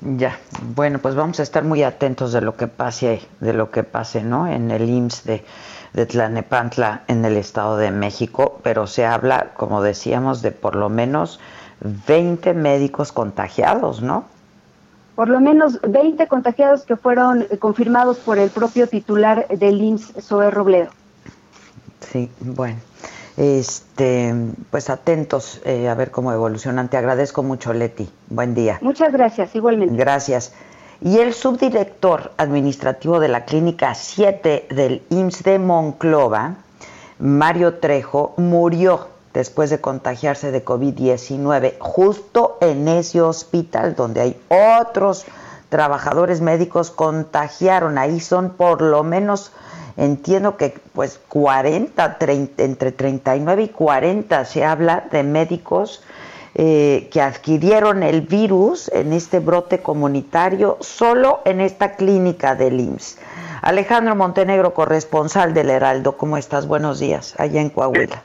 Ya, 0.00 0.38
bueno, 0.74 0.98
pues 0.98 1.14
vamos 1.14 1.40
a 1.40 1.42
estar 1.42 1.64
muy 1.64 1.82
atentos 1.82 2.32
de 2.32 2.40
lo 2.40 2.56
que 2.56 2.68
pase, 2.68 3.20
de 3.40 3.52
lo 3.52 3.70
que 3.70 3.84
pase, 3.84 4.22
¿no? 4.22 4.46
En 4.46 4.70
el 4.70 4.88
IMSS 4.88 5.24
de, 5.24 5.44
de 5.94 6.06
Tlanepantla, 6.06 7.04
en 7.08 7.24
el 7.24 7.36
Estado 7.36 7.76
de 7.76 7.90
México, 7.90 8.60
pero 8.62 8.86
se 8.86 9.06
habla, 9.06 9.52
como 9.56 9.82
decíamos, 9.82 10.42
de 10.42 10.52
por 10.52 10.76
lo 10.76 10.88
menos 10.88 11.40
20 11.80 12.54
médicos 12.54 13.12
contagiados, 13.12 14.02
¿no? 14.02 14.24
Por 15.14 15.28
lo 15.28 15.40
menos 15.40 15.80
20 15.82 16.26
contagiados 16.26 16.82
que 16.82 16.96
fueron 16.96 17.42
eh, 17.42 17.58
confirmados 17.58 18.18
por 18.18 18.38
el 18.38 18.50
propio 18.50 18.88
titular 18.88 19.46
del 19.48 19.80
IMSS, 19.80 20.14
Zoe 20.20 20.50
Robledo. 20.50 20.90
Sí, 22.00 22.30
bueno. 22.40 22.78
Este, 23.36 24.32
pues 24.70 24.90
atentos 24.90 25.60
eh, 25.64 25.88
a 25.88 25.94
ver 25.94 26.10
cómo 26.10 26.32
evolucionan. 26.32 26.88
Te 26.88 26.96
agradezco 26.96 27.42
mucho, 27.42 27.72
Leti. 27.72 28.08
Buen 28.28 28.54
día. 28.54 28.78
Muchas 28.80 29.12
gracias, 29.12 29.54
igualmente. 29.56 29.96
Gracias. 29.96 30.52
Y 31.00 31.18
el 31.18 31.34
subdirector 31.34 32.32
administrativo 32.36 33.18
de 33.18 33.28
la 33.28 33.44
Clínica 33.44 33.94
7 33.94 34.68
del 34.70 35.02
IMSS 35.10 35.42
de 35.42 35.58
Monclova, 35.58 36.54
Mario 37.18 37.74
Trejo, 37.74 38.34
murió 38.36 39.08
después 39.34 39.68
de 39.68 39.80
contagiarse 39.80 40.52
de 40.52 40.64
COVID-19, 40.64 41.74
justo 41.80 42.56
en 42.60 42.86
ese 42.88 43.20
hospital 43.20 43.96
donde 43.96 44.20
hay 44.20 44.40
otros 44.48 45.26
trabajadores 45.68 46.40
médicos 46.40 46.92
contagiaron. 46.92 47.98
Ahí 47.98 48.20
son 48.20 48.50
por 48.50 48.80
lo 48.80 49.02
menos, 49.02 49.50
entiendo 49.96 50.56
que 50.56 50.78
pues 50.92 51.20
40, 51.28 52.16
entre 52.58 52.92
39 52.92 53.62
y 53.64 53.68
40 53.68 54.44
se 54.44 54.64
habla 54.64 55.08
de 55.10 55.24
médicos 55.24 56.00
eh, 56.54 57.08
que 57.12 57.20
adquirieron 57.20 58.04
el 58.04 58.20
virus 58.20 58.88
en 58.94 59.12
este 59.12 59.40
brote 59.40 59.80
comunitario 59.80 60.78
solo 60.80 61.40
en 61.44 61.60
esta 61.60 61.96
clínica 61.96 62.54
del 62.54 62.78
IMSS. 62.78 63.18
Alejandro 63.62 64.14
Montenegro, 64.14 64.74
corresponsal 64.74 65.54
del 65.54 65.70
Heraldo, 65.70 66.16
¿cómo 66.16 66.36
estás? 66.36 66.68
Buenos 66.68 67.00
días, 67.00 67.34
allá 67.38 67.60
en 67.60 67.70
Coahuila. 67.70 68.22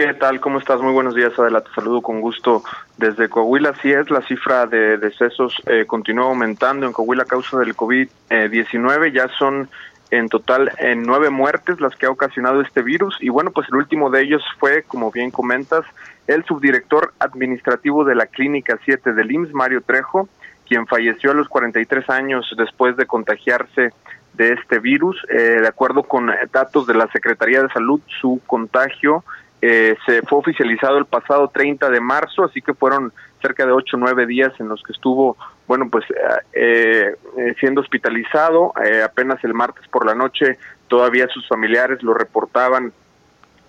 ¿Qué 0.00 0.14
tal? 0.14 0.40
¿Cómo 0.40 0.58
estás? 0.58 0.80
Muy 0.80 0.94
buenos 0.94 1.14
días, 1.14 1.38
Adela. 1.38 1.60
Te 1.60 1.70
saludo 1.74 2.00
con 2.00 2.22
gusto 2.22 2.62
desde 2.96 3.28
Coahuila. 3.28 3.74
Así 3.78 3.92
es, 3.92 4.10
la 4.10 4.22
cifra 4.22 4.64
de 4.64 4.96
decesos 4.96 5.54
eh, 5.66 5.84
continúa 5.86 6.24
aumentando 6.24 6.86
en 6.86 6.94
Coahuila 6.94 7.24
a 7.24 7.26
causa 7.26 7.58
del 7.58 7.76
COVID-19. 7.76 9.12
Ya 9.12 9.28
son 9.38 9.68
en 10.10 10.30
total 10.30 10.72
en 10.78 11.02
nueve 11.02 11.28
muertes 11.28 11.82
las 11.82 11.94
que 11.96 12.06
ha 12.06 12.10
ocasionado 12.10 12.62
este 12.62 12.80
virus. 12.80 13.14
Y 13.20 13.28
bueno, 13.28 13.50
pues 13.50 13.68
el 13.68 13.76
último 13.76 14.08
de 14.08 14.22
ellos 14.22 14.42
fue, 14.58 14.84
como 14.84 15.10
bien 15.10 15.30
comentas, 15.30 15.84
el 16.26 16.46
subdirector 16.46 17.12
administrativo 17.18 18.02
de 18.02 18.14
la 18.14 18.24
Clínica 18.24 18.78
7 18.82 19.12
del 19.12 19.30
IMSS, 19.30 19.52
Mario 19.52 19.82
Trejo, 19.82 20.30
quien 20.66 20.86
falleció 20.86 21.32
a 21.32 21.34
los 21.34 21.46
43 21.50 22.08
años 22.08 22.50
después 22.56 22.96
de 22.96 23.04
contagiarse 23.04 23.90
de 24.32 24.52
este 24.54 24.78
virus. 24.78 25.22
Eh, 25.28 25.58
de 25.60 25.68
acuerdo 25.68 26.04
con 26.04 26.30
datos 26.50 26.86
de 26.86 26.94
la 26.94 27.06
Secretaría 27.08 27.62
de 27.62 27.68
Salud, 27.68 28.00
su 28.18 28.40
contagio 28.46 29.24
eh, 29.62 29.96
se 30.06 30.22
fue 30.22 30.38
oficializado 30.38 30.98
el 30.98 31.06
pasado 31.06 31.48
30 31.48 31.90
de 31.90 32.00
marzo, 32.00 32.44
así 32.44 32.62
que 32.62 32.74
fueron 32.74 33.12
cerca 33.42 33.66
de 33.66 33.72
8 33.72 33.96
o 33.96 34.00
9 34.00 34.26
días 34.26 34.52
en 34.58 34.68
los 34.68 34.82
que 34.82 34.92
estuvo, 34.92 35.36
bueno, 35.66 35.88
pues 35.90 36.04
eh, 36.52 37.14
siendo 37.58 37.80
hospitalizado. 37.80 38.72
apenas 39.04 39.42
el 39.44 39.54
martes 39.54 39.86
por 39.88 40.06
la 40.06 40.14
noche 40.14 40.58
todavía 40.88 41.28
sus 41.28 41.46
familiares 41.48 42.02
lo 42.02 42.12
reportaban 42.14 42.92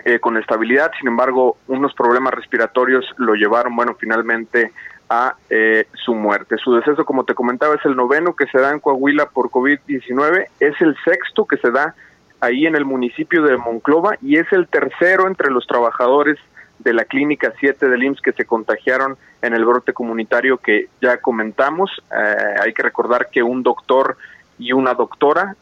eh, 0.04 0.19
con 0.19 0.36
estabilidad, 0.38 0.91
sin 0.99 1.10
embargo, 1.10 1.58
unos 1.67 1.93
problemas 1.93 2.34
respiratorios 2.34 3.06
lo 3.17 3.36
llevaron, 3.36 3.75
bueno, 3.75 3.95
finalmente 3.99 4.71
a 5.08 5.36
eh, 5.47 5.86
su 5.93 6.15
muerte. 6.15 6.58
Su 6.58 6.73
deceso, 6.73 7.06
como 7.06 7.23
te 7.23 7.36
comentaba, 7.36 7.75
es 7.75 7.86
el 7.86 7.95
noveno 7.95 8.36
que 8.36 8.47
se 8.47 8.60
da 8.60 8.71
en 8.71 8.80
Coahuila 8.80 9.27
por 9.27 9.51
COVID-19, 9.51 10.47
es 10.60 10.82
el 10.82 10.95
sexto 11.06 11.45
que 11.45 11.58
se 11.58 11.69
da 11.69 11.93
ahí 12.41 12.65
en 12.65 12.75
el 12.75 12.86
municipio 12.86 13.43
de 13.43 13.58
Monclova 13.58 14.17
y 14.21 14.38
es 14.38 14.51
el 14.51 14.67
tercero 14.67 15.27
entre 15.27 15.51
los 15.51 15.65
trabajadores 15.67 16.38
de 16.80 16.93
la 16.93 17.06
clínica 17.06 17.54
7 17.60 17.88
del 17.88 18.04
IMSS 18.04 18.21
que 18.21 18.32
se 18.34 18.45
contagiaron 18.45 19.15
en 19.41 19.54
el 19.54 19.63
brote 19.63 19.93
comunitario 19.93 20.58
que 20.58 20.88
ya 21.01 21.17
comentamos. 21.17 21.91
Eh, 22.12 22.56
hay 22.62 22.73
que 22.73 22.82
recordar 22.82 23.30
que 23.32 23.43
un 23.43 23.63
doctor 23.63 24.17
y 24.58 24.73
una 24.73 24.93
doctora 24.93 25.56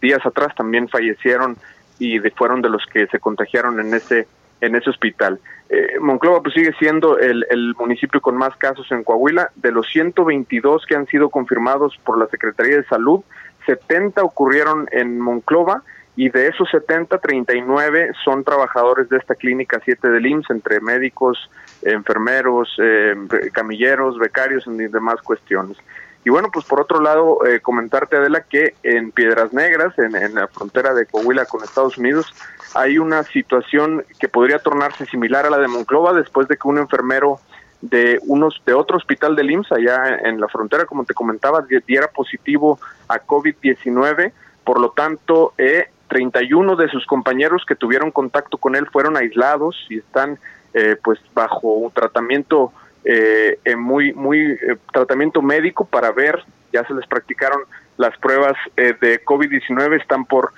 días 0.00 0.24
atrás 0.24 0.54
también 0.56 0.88
fallecieron 0.88 1.56
y 1.98 2.18
de, 2.18 2.30
fueron 2.30 2.60
de 2.60 2.68
los 2.68 2.84
que 2.86 3.06
se 3.06 3.20
contagiaron 3.20 3.78
en 3.78 3.94
ese 3.94 4.26
en 4.60 4.74
ese 4.74 4.90
hospital. 4.90 5.38
Eh, 5.68 5.98
Monclova 6.00 6.42
pues 6.42 6.54
sigue 6.54 6.72
siendo 6.78 7.18
el, 7.18 7.74
municipio 7.78 8.20
con 8.20 8.36
más 8.36 8.56
casos 8.56 8.90
en 8.90 9.04
Coahuila. 9.04 9.50
De 9.56 9.72
los 9.72 9.86
122 9.88 10.86
que 10.86 10.94
han 10.94 11.06
sido 11.06 11.28
confirmados 11.28 11.98
por 12.04 12.18
la 12.18 12.26
Secretaría 12.28 12.76
de 12.76 12.84
Salud, 12.84 13.22
70 13.66 14.22
ocurrieron 14.22 14.88
en 14.92 15.20
Monclova 15.20 15.82
y 16.16 16.30
de 16.30 16.48
esos 16.48 16.68
70, 16.70 17.18
39 17.18 18.12
son 18.24 18.42
trabajadores 18.42 19.08
de 19.10 19.18
esta 19.18 19.34
clínica 19.34 19.80
7 19.84 20.08
del 20.08 20.26
IMSS, 20.26 20.50
entre 20.50 20.80
médicos, 20.80 21.50
enfermeros, 21.82 22.74
eh, 22.78 23.14
camilleros, 23.52 24.18
becarios 24.18 24.66
y 24.66 24.86
demás 24.88 25.20
cuestiones. 25.22 25.76
Y 26.24 26.30
bueno, 26.30 26.48
pues 26.52 26.64
por 26.64 26.80
otro 26.80 27.00
lado, 27.00 27.46
eh, 27.46 27.60
comentarte, 27.60 28.16
Adela, 28.16 28.40
que 28.40 28.74
en 28.82 29.12
Piedras 29.12 29.52
Negras, 29.52 29.96
en, 29.98 30.34
la 30.34 30.48
frontera 30.48 30.92
de 30.92 31.06
Coahuila 31.06 31.44
con 31.44 31.62
Estados 31.62 31.98
Unidos, 31.98 32.34
hay 32.74 32.98
una 32.98 33.22
situación 33.22 34.04
que 34.18 34.26
podría 34.26 34.58
tornarse 34.58 35.06
similar 35.06 35.46
a 35.46 35.50
la 35.50 35.58
de 35.58 35.68
Monclova 35.68 36.14
después 36.14 36.48
de 36.48 36.56
que 36.56 36.66
un 36.66 36.78
enfermero 36.78 37.38
de 37.80 38.18
unos 38.26 38.60
de 38.66 38.74
otro 38.74 38.96
hospital 38.96 39.36
del 39.36 39.52
IMSS 39.52 39.70
allá 39.70 40.18
en 40.24 40.40
la 40.40 40.48
frontera, 40.48 40.86
como 40.86 41.04
te 41.04 41.14
comentaba, 41.14 41.64
diera 41.86 42.08
positivo 42.08 42.80
a 43.06 43.20
COVID-19. 43.20 44.32
Por 44.64 44.80
lo 44.80 44.90
tanto, 44.90 45.52
eh, 45.58 45.90
31 46.08 46.76
de 46.76 46.88
sus 46.88 47.06
compañeros 47.06 47.64
que 47.66 47.74
tuvieron 47.74 48.10
contacto 48.10 48.58
con 48.58 48.76
él 48.76 48.86
fueron 48.92 49.16
aislados 49.16 49.76
y 49.88 49.98
están 49.98 50.38
eh, 50.74 50.96
pues 51.02 51.18
bajo 51.34 51.68
un 51.74 51.90
tratamiento 51.90 52.72
eh, 53.08 53.60
en 53.64 53.78
muy, 53.78 54.12
muy 54.14 54.40
eh, 54.40 54.76
tratamiento 54.92 55.40
médico 55.40 55.84
para 55.84 56.10
ver, 56.10 56.42
ya 56.72 56.84
se 56.84 56.92
les 56.92 57.06
practicaron 57.06 57.60
las 57.96 58.18
pruebas 58.18 58.56
eh, 58.76 58.94
de 59.00 59.24
COVID-19, 59.24 60.00
están 60.00 60.24
por 60.24 60.52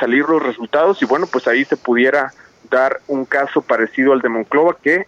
salir 0.00 0.24
los 0.28 0.42
resultados 0.42 1.00
y 1.02 1.06
bueno, 1.06 1.26
pues 1.30 1.46
ahí 1.46 1.64
se 1.64 1.76
pudiera 1.76 2.32
dar 2.68 2.98
un 3.06 3.24
caso 3.24 3.62
parecido 3.62 4.12
al 4.12 4.20
de 4.20 4.28
Monclova 4.28 4.76
que 4.82 5.06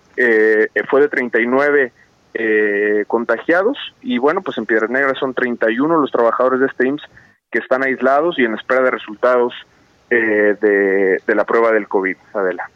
fue 0.88 1.00
de 1.00 1.08
39 1.08 1.92
contagiados 3.08 3.76
y 4.00 4.18
bueno, 4.18 4.42
pues 4.42 4.56
en 4.58 4.66
Piedras 4.66 4.90
Negras 4.90 5.18
son 5.18 5.34
31 5.34 5.98
los 5.98 6.12
trabajadores 6.12 6.60
de 6.60 6.66
este 6.66 6.86
IMSS 6.86 7.02
que 7.54 7.60
están 7.60 7.84
aislados 7.84 8.36
y 8.36 8.44
en 8.44 8.54
espera 8.54 8.82
de 8.82 8.90
resultados 8.90 9.54
de, 10.10 11.20
de 11.24 11.34
la 11.36 11.44
prueba 11.44 11.70
del 11.70 11.86
COVID, 11.86 12.16
Adela. 12.32 12.68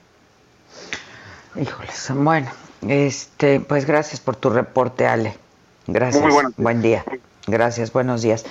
Híjoles, 1.56 2.12
bueno, 2.14 2.48
este, 2.86 3.58
pues 3.58 3.86
gracias 3.86 4.20
por 4.20 4.36
tu 4.36 4.50
reporte, 4.50 5.08
Ale. 5.08 5.34
Gracias. 5.88 6.24
Buen 6.56 6.80
día. 6.80 7.04
Gracias, 7.48 7.92
buenos 7.92 8.22
días. 8.22 8.46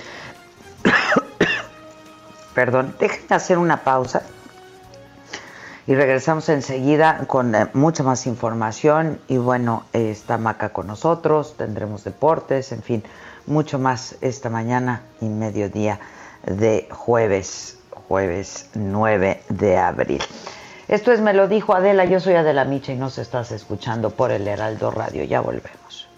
Perdón, 2.54 2.94
déjenme 3.00 3.34
hacer 3.34 3.56
una 3.56 3.78
pausa 3.78 4.22
y 5.86 5.94
regresamos 5.94 6.50
enseguida 6.50 7.24
con 7.26 7.54
eh, 7.54 7.68
mucha 7.72 8.02
más 8.02 8.26
información 8.26 9.18
y 9.28 9.38
bueno, 9.38 9.84
está 9.94 10.36
Maca 10.36 10.68
con 10.74 10.88
nosotros, 10.88 11.54
tendremos 11.56 12.04
deportes, 12.04 12.72
en 12.72 12.82
fin, 12.82 13.02
mucho 13.46 13.78
más 13.78 14.16
esta 14.20 14.50
mañana 14.50 15.00
y 15.22 15.24
mediodía 15.24 16.00
de 16.48 16.88
jueves, 16.90 17.78
jueves 17.90 18.68
9 18.74 19.42
de 19.48 19.78
abril. 19.78 20.22
Esto 20.88 21.12
es 21.12 21.20
Me 21.20 21.34
lo 21.34 21.48
dijo 21.48 21.74
Adela, 21.74 22.06
yo 22.06 22.18
soy 22.18 22.34
Adela 22.34 22.64
Micha 22.64 22.92
y 22.92 22.96
nos 22.96 23.18
estás 23.18 23.52
escuchando 23.52 24.10
por 24.10 24.30
el 24.30 24.48
Heraldo 24.48 24.90
Radio. 24.90 25.24
Ya 25.24 25.40
volvemos. 25.40 26.08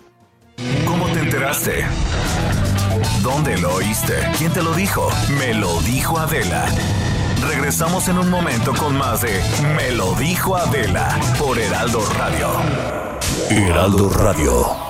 ¿Cómo 0.86 1.06
te 1.08 1.20
enteraste? 1.20 1.84
¿Dónde 3.22 3.58
lo 3.58 3.74
oíste? 3.74 4.14
¿Quién 4.38 4.52
te 4.52 4.62
lo 4.62 4.72
dijo? 4.74 5.08
Me 5.38 5.54
lo 5.54 5.80
dijo 5.82 6.18
Adela. 6.18 6.66
Regresamos 7.48 8.08
en 8.08 8.18
un 8.18 8.30
momento 8.30 8.72
con 8.74 8.96
más 8.96 9.22
de 9.22 9.40
Me 9.74 9.90
lo 9.92 10.14
dijo 10.14 10.56
Adela 10.56 11.18
por 11.38 11.58
Heraldo 11.58 12.00
Radio. 12.16 12.48
Heraldo 13.50 14.08
Radio. 14.10 14.89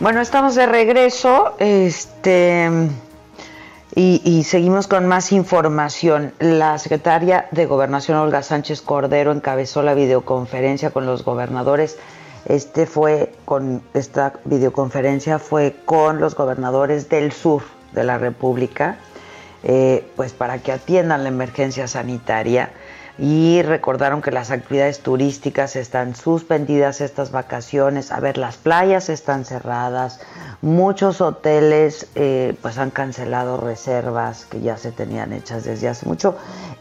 Bueno, 0.00 0.20
estamos 0.20 0.54
de 0.54 0.66
regreso, 0.66 1.56
este, 1.58 2.70
y, 3.96 4.44
seguimos 4.44 4.86
con 4.86 5.08
más 5.08 5.32
información. 5.32 6.32
La 6.38 6.78
secretaria 6.78 7.48
de 7.50 7.66
Gobernación, 7.66 8.16
Olga 8.16 8.44
Sánchez 8.44 8.80
Cordero, 8.80 9.32
encabezó 9.32 9.82
la 9.82 9.94
videoconferencia 9.94 10.90
con 10.90 11.04
los 11.04 11.24
gobernadores. 11.24 11.98
Este 12.44 12.86
fue 12.86 13.32
con 13.44 13.82
esta 13.92 14.34
videoconferencia 14.44 15.40
fue 15.40 15.74
con 15.84 16.20
los 16.20 16.36
gobernadores 16.36 17.08
del 17.08 17.32
sur 17.32 17.64
de 17.92 18.04
la 18.04 18.18
República, 18.18 18.98
eh, 19.64 20.08
pues 20.14 20.32
para 20.32 20.58
que 20.58 20.70
atiendan 20.70 21.24
la 21.24 21.30
emergencia 21.30 21.88
sanitaria 21.88 22.70
y 23.18 23.62
recordaron 23.62 24.22
que 24.22 24.30
las 24.30 24.52
actividades 24.52 25.00
turísticas 25.00 25.74
están 25.74 26.14
suspendidas 26.14 27.00
estas 27.00 27.32
vacaciones. 27.32 28.12
A 28.12 28.20
ver, 28.20 28.38
las 28.38 28.56
playas 28.56 29.08
están 29.08 29.44
cerradas, 29.44 30.20
muchos 30.62 31.20
hoteles 31.20 32.06
eh, 32.14 32.56
pues 32.62 32.78
han 32.78 32.90
cancelado 32.90 33.56
reservas 33.56 34.46
que 34.46 34.60
ya 34.60 34.76
se 34.76 34.92
tenían 34.92 35.32
hechas 35.32 35.64
desde 35.64 35.88
hace 35.88 36.06
mucho. 36.06 36.36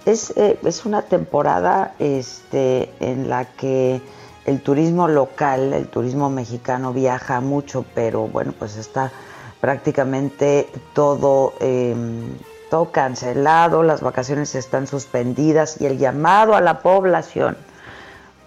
Es, 0.05 0.31
eh, 0.37 0.59
es 0.63 0.85
una 0.85 1.01
temporada 1.01 1.95
este, 1.97 2.91
en 2.99 3.29
la 3.29 3.45
que 3.45 3.99
el 4.45 4.61
turismo 4.61 5.07
local, 5.07 5.73
el 5.73 5.87
turismo 5.87 6.29
mexicano 6.29 6.93
viaja 6.93 7.41
mucho, 7.41 7.83
pero 7.95 8.27
bueno, 8.27 8.53
pues 8.57 8.77
está 8.77 9.11
prácticamente 9.59 10.69
todo... 10.93 11.53
Em, 11.59 12.29
todo 12.69 12.91
cancelado, 12.91 13.83
las 13.83 14.01
vacaciones 14.01 14.55
están 14.55 14.87
suspendidas 14.87 15.79
y 15.81 15.85
el 15.85 15.97
llamado 15.97 16.55
a 16.55 16.61
la 16.61 16.79
población 16.79 17.57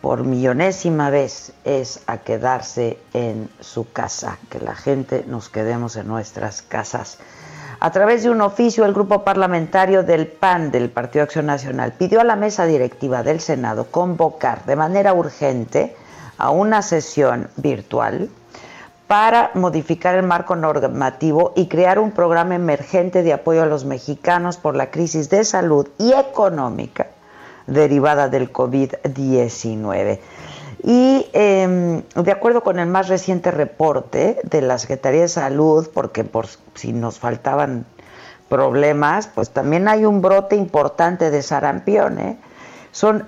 por 0.00 0.24
millonésima 0.24 1.11
vez 1.11 1.52
es 1.64 2.00
a 2.06 2.18
quedarse 2.18 2.98
en 3.12 3.50
su 3.61 3.90
casa, 3.92 4.38
que 4.48 4.59
la 4.59 4.74
gente 4.74 5.24
nos 5.26 5.48
quedemos 5.48 5.96
en 5.96 6.09
nuestras 6.09 6.62
casas. 6.62 7.18
A 7.80 7.90
través 7.92 8.22
de 8.22 8.30
un 8.30 8.40
oficio, 8.40 8.85
el 8.85 8.92
grupo 8.92 9.24
parlamentario 9.24 10.02
del 10.02 10.26
PAN, 10.26 10.70
del 10.70 10.90
Partido 10.90 11.24
Acción 11.24 11.46
Nacional, 11.46 11.92
pidió 11.92 12.20
a 12.20 12.24
la 12.24 12.37
mesa 12.37 12.66
directiva 12.66 13.22
del 13.22 13.40
Senado 13.40 13.87
convocar 13.90 14.64
de 14.66 14.76
manera 14.76 15.14
urgente 15.14 15.96
a 16.37 16.50
una 16.50 16.83
sesión 16.83 17.48
virtual 17.56 18.30
para 19.11 19.51
modificar 19.55 20.14
el 20.14 20.23
marco 20.23 20.55
normativo 20.55 21.53
y 21.57 21.66
crear 21.66 21.99
un 21.99 22.12
programa 22.12 22.55
emergente 22.55 23.25
de 23.25 23.33
apoyo 23.33 23.64
a 23.64 23.66
los 23.66 23.85
mexicanos 23.85 24.57
por 24.57 24.77
la 24.77 24.92
crisis 24.92 25.29
de 25.29 25.42
salud 25.42 25.88
y 25.99 26.12
económica 26.12 27.09
derivada 27.66 28.29
del 28.29 28.53
COVID-19. 28.53 30.20
Y 30.85 31.27
em, 31.33 32.03
de 32.14 32.31
acuerdo 32.31 32.62
con 32.62 32.79
el 32.79 32.87
más 32.87 33.09
reciente 33.09 33.51
reporte 33.51 34.38
de 34.44 34.62
la 34.62 34.79
Secretaría 34.79 35.23
de 35.23 35.29
Salud, 35.29 35.88
porque 35.92 36.23
por 36.23 36.46
si 36.77 36.92
nos 36.92 37.18
faltaban 37.18 37.87
problemas, 38.49 39.27
pues 39.27 39.51
también 39.51 39.88
hay 39.88 40.05
un 40.05 40.23
brote 40.23 40.55
importante 40.55 41.33
de 41.33 41.42
sarampión. 41.42 42.20
¿eh? 42.20 42.38
Son 42.92 43.27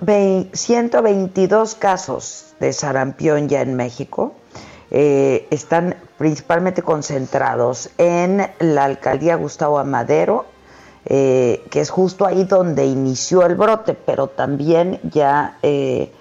122 0.53 1.75
casos 1.75 2.55
de 2.61 2.71
sarampión 2.71 3.49
ya 3.49 3.59
en 3.59 3.75
México 3.75 4.33
eh, 4.95 5.47
están 5.49 5.95
principalmente 6.19 6.83
concentrados 6.83 7.89
en 7.97 8.43
la 8.59 8.83
alcaldía 8.83 9.33
Gustavo 9.35 9.79
Amadero, 9.79 10.45
eh, 11.07 11.63
que 11.71 11.81
es 11.81 11.89
justo 11.89 12.27
ahí 12.27 12.43
donde 12.43 12.85
inició 12.85 13.43
el 13.43 13.55
brote, 13.55 13.95
pero 13.95 14.27
también 14.27 14.99
ya 15.01 15.57
eh, 15.63 16.11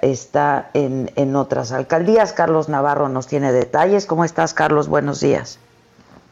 está 0.00 0.70
en, 0.74 1.10
en, 1.16 1.34
otras 1.34 1.72
alcaldías. 1.72 2.32
Carlos 2.32 2.68
Navarro 2.68 3.08
nos 3.08 3.26
tiene 3.26 3.50
detalles. 3.50 4.06
¿Cómo 4.06 4.24
estás, 4.24 4.54
Carlos? 4.54 4.88
Buenos 4.88 5.20
días. 5.20 5.58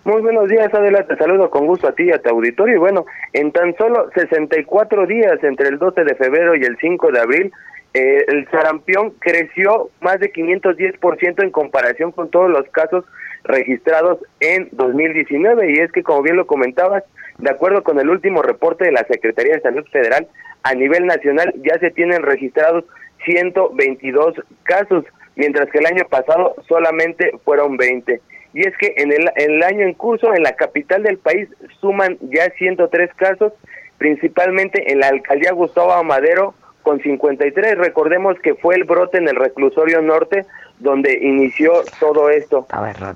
Muy 0.04 0.22
buenos 0.22 0.48
días, 0.48 0.72
Adela. 0.72 1.04
Te 1.04 1.16
saludo 1.16 1.50
con 1.50 1.66
gusto 1.66 1.88
a 1.88 1.92
ti 1.92 2.04
y 2.04 2.12
a 2.12 2.22
tu 2.22 2.30
auditorio. 2.30 2.76
Y 2.76 2.78
bueno, 2.78 3.06
en 3.32 3.50
tan 3.50 3.76
solo 3.76 4.08
64 4.14 5.04
días 5.06 5.42
entre 5.42 5.68
el 5.68 5.78
12 5.78 6.04
de 6.04 6.14
febrero 6.14 6.54
y 6.54 6.62
el 6.62 6.78
5 6.78 7.10
de 7.10 7.20
abril, 7.20 7.52
eh, 7.94 8.24
el 8.28 8.48
sarampión 8.50 9.12
creció 9.18 9.90
más 10.00 10.20
de 10.20 10.32
510% 10.32 11.42
en 11.42 11.50
comparación 11.50 12.12
con 12.12 12.30
todos 12.30 12.50
los 12.50 12.68
casos 12.70 13.04
registrados 13.44 14.18
en 14.40 14.68
2019 14.72 15.72
y 15.72 15.78
es 15.80 15.90
que 15.92 16.02
como 16.02 16.22
bien 16.22 16.36
lo 16.36 16.46
comentabas, 16.46 17.04
de 17.38 17.50
acuerdo 17.50 17.82
con 17.82 17.98
el 17.98 18.10
último 18.10 18.42
reporte 18.42 18.84
de 18.84 18.92
la 18.92 19.04
Secretaría 19.04 19.54
de 19.54 19.62
Salud 19.62 19.86
Federal, 19.90 20.28
a 20.64 20.74
nivel 20.74 21.06
nacional 21.06 21.54
ya 21.64 21.78
se 21.78 21.90
tienen 21.90 22.22
registrados 22.22 22.84
122 23.24 24.34
casos, 24.64 25.04
mientras 25.36 25.70
que 25.70 25.78
el 25.78 25.86
año 25.86 26.04
pasado 26.08 26.56
solamente 26.68 27.32
fueron 27.44 27.76
20. 27.76 28.20
Y 28.54 28.66
es 28.66 28.76
que 28.78 28.94
en 28.96 29.12
el, 29.12 29.30
en 29.36 29.52
el 29.52 29.62
año 29.62 29.86
en 29.86 29.94
curso, 29.94 30.34
en 30.34 30.42
la 30.42 30.52
capital 30.52 31.02
del 31.02 31.18
país, 31.18 31.48
suman 31.80 32.18
ya 32.22 32.50
103 32.58 33.10
casos, 33.14 33.52
principalmente 33.98 34.90
en 34.90 35.00
la 35.00 35.08
alcaldía 35.08 35.52
Gustavo 35.52 35.92
Amadero, 35.92 36.54
con 36.88 37.02
53. 37.02 37.76
Recordemos 37.76 38.40
que 38.40 38.54
fue 38.54 38.74
el 38.74 38.84
brote 38.84 39.18
en 39.18 39.28
el 39.28 39.36
reclusorio 39.36 40.00
norte 40.00 40.46
donde 40.78 41.18
inició 41.20 41.82
todo 42.00 42.30
esto. 42.30 42.66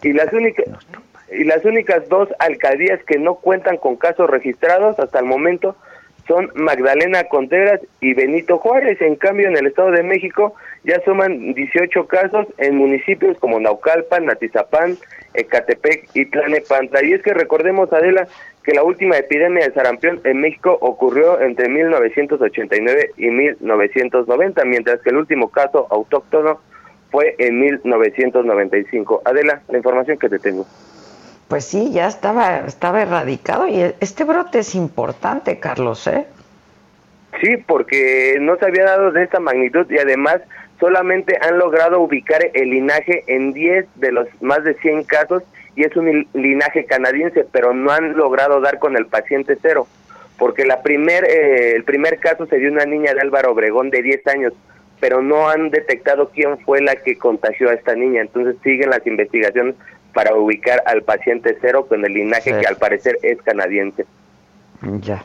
y 0.03 0.13
las 0.13 0.31
únicas 0.31 0.67
y 1.31 1.45
las 1.45 1.65
únicas 1.65 2.07
dos 2.11 2.29
alcaldías 2.39 3.03
que 3.05 3.19
no 3.19 3.37
cuentan 3.37 3.79
con 3.79 3.97
casos 3.97 4.29
registrados 4.29 4.99
hasta 4.99 5.21
el 5.21 5.25
momento 5.25 5.75
son 6.29 6.51
Magdalena 6.55 7.25
Contreras 7.25 7.81
y 8.03 8.13
Benito 8.13 8.59
Juárez. 8.59 9.01
En 9.01 9.17
cambio, 9.17 9.49
en 9.49 9.57
el 9.57 9.69
Estado 9.69 9.91
de 9.93 10.03
México 10.03 10.55
ya 10.85 11.01
suman 11.07 11.55
18 11.55 12.07
casos 12.07 12.47
en 12.59 12.77
municipios 12.77 13.39
como 13.39 13.59
Naucalpan, 13.59 14.27
Natizapán, 14.27 14.99
Ecatepec 15.33 16.11
y 16.13 16.27
Tlanepantla. 16.27 17.03
Y 17.03 17.15
es 17.15 17.23
que 17.23 17.33
recordemos, 17.33 17.91
Adela, 17.91 18.29
que 18.63 18.73
la 18.73 18.85
última 18.85 19.17
epidemia 19.17 19.67
de 19.67 19.75
sarampión 19.75 20.21
en 20.25 20.41
México 20.41 20.77
ocurrió 20.81 21.41
entre 21.41 21.69
1989 21.69 23.11
y 23.17 23.27
1990, 23.27 24.65
mientras 24.65 25.01
que 25.01 25.11
el 25.11 25.17
último 25.17 25.49
caso 25.49 25.87
autóctono 25.91 26.61
fue 27.11 27.35
en 27.39 27.61
1995. 27.61 29.23
Adela, 29.25 29.63
la 29.69 29.77
información 29.77 30.19
que 30.19 30.29
te 30.29 30.39
tengo. 30.39 30.67
Pues 31.49 31.67
sí, 31.67 31.93
ya 31.93 32.07
estaba, 32.07 32.61
estaba 32.61 33.03
erradicado 33.03 33.69
y 33.69 33.83
este 34.01 34.25
brote 34.25 34.61
es 34.61 34.75
importante, 34.75 35.59
Carlos, 35.59 36.07
¿eh? 36.07 36.25
Sí, 37.41 37.57
porque 37.67 38.39
no 38.41 38.57
se 38.57 38.67
había 38.67 38.85
dado 38.85 39.11
de 39.11 39.25
esta 39.25 39.41
magnitud 39.41 39.87
y 39.91 39.99
además 39.99 40.41
solamente 40.79 41.37
han 41.41 41.59
logrado 41.59 42.01
ubicar 42.01 42.41
el 42.55 42.71
linaje 42.71 43.25
en 43.27 43.53
10 43.53 43.87
de 43.97 44.13
los 44.13 44.29
más 44.41 44.65
de 44.65 44.75
100 44.75 45.05
casos 45.05 45.43
y 45.75 45.85
es 45.85 45.97
un 45.97 46.27
linaje 46.35 46.85
canadiense, 46.85 47.47
pero 47.51 47.73
no 47.75 47.91
han 47.91 48.17
logrado 48.17 48.61
dar 48.61 48.79
con 48.79 48.97
el 48.97 49.07
paciente 49.07 49.57
cero, 49.61 49.87
porque 50.39 50.65
la 50.65 50.83
primer, 50.83 51.25
eh, 51.25 51.75
el 51.75 51.85
primer 51.85 52.19
caso 52.19 52.47
se 52.47 52.59
dio 52.59 52.71
una 52.71 52.85
niña 52.85 53.15
de 53.15 53.21
Álvaro 53.21 53.53
Obregón 53.53 53.91
de 53.91 54.03
10 54.03 54.27
años, 54.27 54.53
pero 55.01 55.23
no 55.23 55.49
han 55.49 55.71
detectado 55.71 56.31
quién 56.31 56.59
fue 56.59 56.81
la 56.81 56.97
que 56.97 57.19
contagió 57.19 57.71
a 57.71 57.75
esta 57.75 57.95
niña, 57.95 58.21
entonces 58.21 58.57
siguen 58.63 58.91
las 58.91 59.07
investigaciones 59.07 59.75
para 60.13 60.35
ubicar 60.35 60.83
al 60.87 61.03
paciente 61.03 61.57
cero 61.61 61.87
con 61.89 62.05
el 62.05 62.13
linaje 62.13 62.59
que 62.59 62.67
al 62.67 62.77
parecer 62.77 63.19
es 63.23 63.41
canadiense. 63.43 64.05
Ya. 65.01 65.25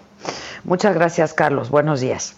Muchas 0.63 0.95
gracias, 0.95 1.33
Carlos. 1.33 1.69
Buenos 1.69 1.99
días. 2.01 2.37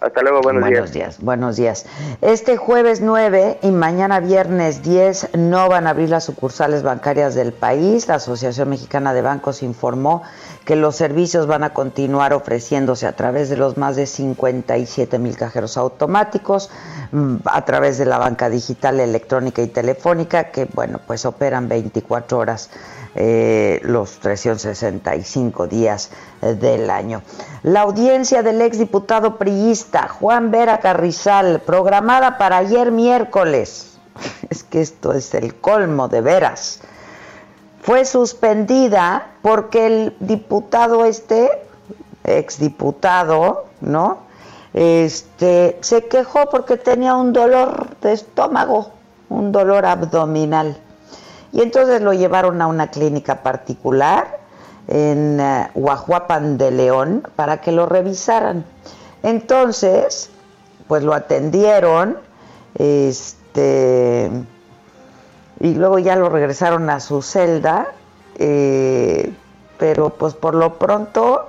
Hasta 0.00 0.22
luego, 0.22 0.42
buenos, 0.42 0.62
buenos 0.62 0.92
días. 0.92 1.20
Buenos 1.20 1.56
días. 1.56 1.84
Este 2.20 2.56
jueves 2.56 3.00
9 3.00 3.58
y 3.62 3.72
mañana 3.72 4.20
viernes 4.20 4.84
10 4.84 5.30
no 5.36 5.68
van 5.68 5.88
a 5.88 5.90
abrir 5.90 6.08
las 6.08 6.22
sucursales 6.22 6.84
bancarias 6.84 7.34
del 7.34 7.52
país. 7.52 8.06
La 8.06 8.14
Asociación 8.14 8.68
Mexicana 8.68 9.12
de 9.12 9.22
Bancos 9.22 9.64
informó 9.64 10.22
que 10.64 10.76
los 10.76 10.94
servicios 10.94 11.48
van 11.48 11.64
a 11.64 11.70
continuar 11.70 12.32
ofreciéndose 12.32 13.08
a 13.08 13.16
través 13.16 13.48
de 13.48 13.56
los 13.56 13.76
más 13.76 13.96
de 13.96 14.06
57 14.06 15.18
mil 15.18 15.36
cajeros 15.36 15.76
automáticos, 15.76 16.70
mm, 17.10 17.36
a 17.46 17.64
través 17.64 17.98
de 17.98 18.04
la 18.04 18.18
banca 18.18 18.48
digital, 18.50 19.00
electrónica 19.00 19.62
y 19.62 19.66
telefónica, 19.66 20.52
que 20.52 20.66
bueno, 20.66 21.00
pues 21.04 21.26
operan 21.26 21.68
24 21.68 22.38
horas 22.38 22.70
eh, 23.20 23.80
los 23.82 24.20
365 24.20 25.66
días 25.66 26.10
eh, 26.40 26.54
del 26.54 26.88
año. 26.88 27.22
La 27.64 27.80
audiencia 27.80 28.44
del 28.44 28.62
exdiputado 28.62 29.38
priista 29.38 30.06
Juan 30.06 30.52
Vera 30.52 30.78
Carrizal, 30.78 31.60
programada 31.66 32.38
para 32.38 32.58
ayer 32.58 32.92
miércoles, 32.92 33.98
es 34.50 34.62
que 34.62 34.80
esto 34.80 35.12
es 35.12 35.34
el 35.34 35.56
colmo 35.56 36.06
de 36.06 36.20
veras, 36.20 36.80
fue 37.82 38.04
suspendida 38.04 39.32
porque 39.42 39.86
el 39.86 40.16
diputado 40.20 41.04
este, 41.04 41.50
exdiputado, 42.22 43.64
¿no? 43.80 44.18
Este, 44.74 45.76
se 45.80 46.06
quejó 46.06 46.48
porque 46.50 46.76
tenía 46.76 47.16
un 47.16 47.32
dolor 47.32 47.96
de 48.00 48.12
estómago, 48.12 48.92
un 49.28 49.50
dolor 49.50 49.86
abdominal. 49.86 50.78
Y 51.52 51.62
entonces 51.62 52.02
lo 52.02 52.12
llevaron 52.12 52.60
a 52.60 52.66
una 52.66 52.90
clínica 52.90 53.42
particular 53.42 54.38
en 54.88 55.40
Guajuapan 55.74 56.58
de 56.58 56.70
León 56.70 57.22
para 57.36 57.60
que 57.60 57.72
lo 57.72 57.86
revisaran. 57.86 58.64
Entonces, 59.22 60.30
pues 60.86 61.02
lo 61.02 61.14
atendieron, 61.14 62.18
este, 62.76 64.30
y 65.60 65.74
luego 65.74 65.98
ya 65.98 66.16
lo 66.16 66.28
regresaron 66.28 66.88
a 66.90 67.00
su 67.00 67.22
celda, 67.22 67.88
eh, 68.38 69.32
pero 69.78 70.10
pues 70.10 70.34
por 70.34 70.54
lo 70.54 70.78
pronto 70.78 71.48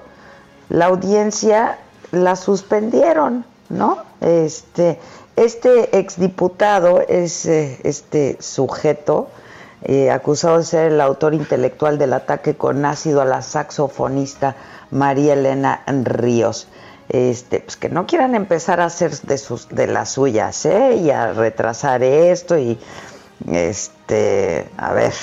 la 0.70 0.86
audiencia 0.86 1.78
la 2.12 2.36
suspendieron, 2.36 3.45
¿no? 3.70 4.00
Este, 4.22 5.00
este 5.36 5.97
exdiputado 5.97 7.02
es 7.08 7.45
eh, 7.45 7.80
este 7.84 8.38
sujeto 8.41 9.30
eh, 9.84 10.12
acusado 10.12 10.58
de 10.58 10.64
ser 10.64 10.92
el 10.92 11.02
autor 11.02 11.34
intelectual 11.34 11.98
del 11.98 12.14
ataque 12.14 12.56
con 12.56 12.86
ácido 12.86 13.22
a 13.22 13.26
la 13.26 13.42
saxofonista 13.42 14.56
María 14.92 15.34
Elena 15.34 15.84
Ríos. 15.88 16.68
este, 17.10 17.62
pues 17.62 17.78
que 17.78 17.90
no 17.90 18.06
quieran 18.06 18.36
empezar 18.36 18.82
a 18.82 18.86
hacer 18.86 19.18
de 19.22 19.38
sus 19.38 19.70
de 19.70 19.88
las 19.88 20.12
suyas, 20.12 20.66
¿eh? 20.66 20.96
Y 20.96 21.10
a 21.12 21.34
retrasar 21.34 22.04
esto 22.04 22.58
y 22.58 22.80
este, 23.48 24.70
a 24.78 24.94
ver, 24.94 25.14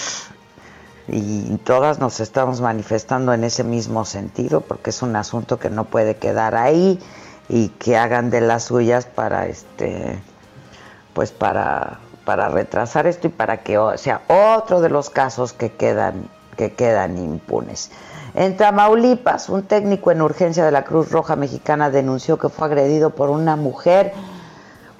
y 1.08 1.56
todas 1.58 1.98
nos 2.00 2.20
estamos 2.20 2.60
manifestando 2.60 3.32
en 3.32 3.44
ese 3.44 3.62
mismo 3.62 4.04
sentido 4.04 4.62
porque 4.62 4.90
es 4.90 5.02
un 5.02 5.14
asunto 5.16 5.58
que 5.58 5.70
no 5.70 5.84
puede 5.84 6.16
quedar 6.16 6.56
ahí 6.56 6.98
y 7.48 7.68
que 7.68 7.96
hagan 7.96 8.30
de 8.30 8.40
las 8.40 8.64
suyas 8.64 9.06
para 9.06 9.46
este 9.46 10.18
pues 11.14 11.30
para 11.30 12.00
para 12.26 12.50
retrasar 12.50 13.06
esto 13.06 13.28
y 13.28 13.30
para 13.30 13.62
que 13.62 13.78
sea 13.96 14.20
otro 14.28 14.82
de 14.82 14.90
los 14.90 15.08
casos 15.08 15.54
que 15.54 15.72
quedan 15.72 16.28
que 16.58 16.72
quedan 16.72 17.16
impunes. 17.18 17.90
En 18.34 18.56
Tamaulipas, 18.56 19.48
un 19.48 19.62
técnico 19.62 20.10
en 20.10 20.20
urgencia 20.20 20.64
de 20.64 20.72
la 20.72 20.84
Cruz 20.84 21.10
Roja 21.10 21.36
Mexicana 21.36 21.90
denunció 21.90 22.38
que 22.38 22.48
fue 22.48 22.66
agredido 22.66 23.10
por 23.10 23.30
una 23.30 23.56
mujer 23.56 24.12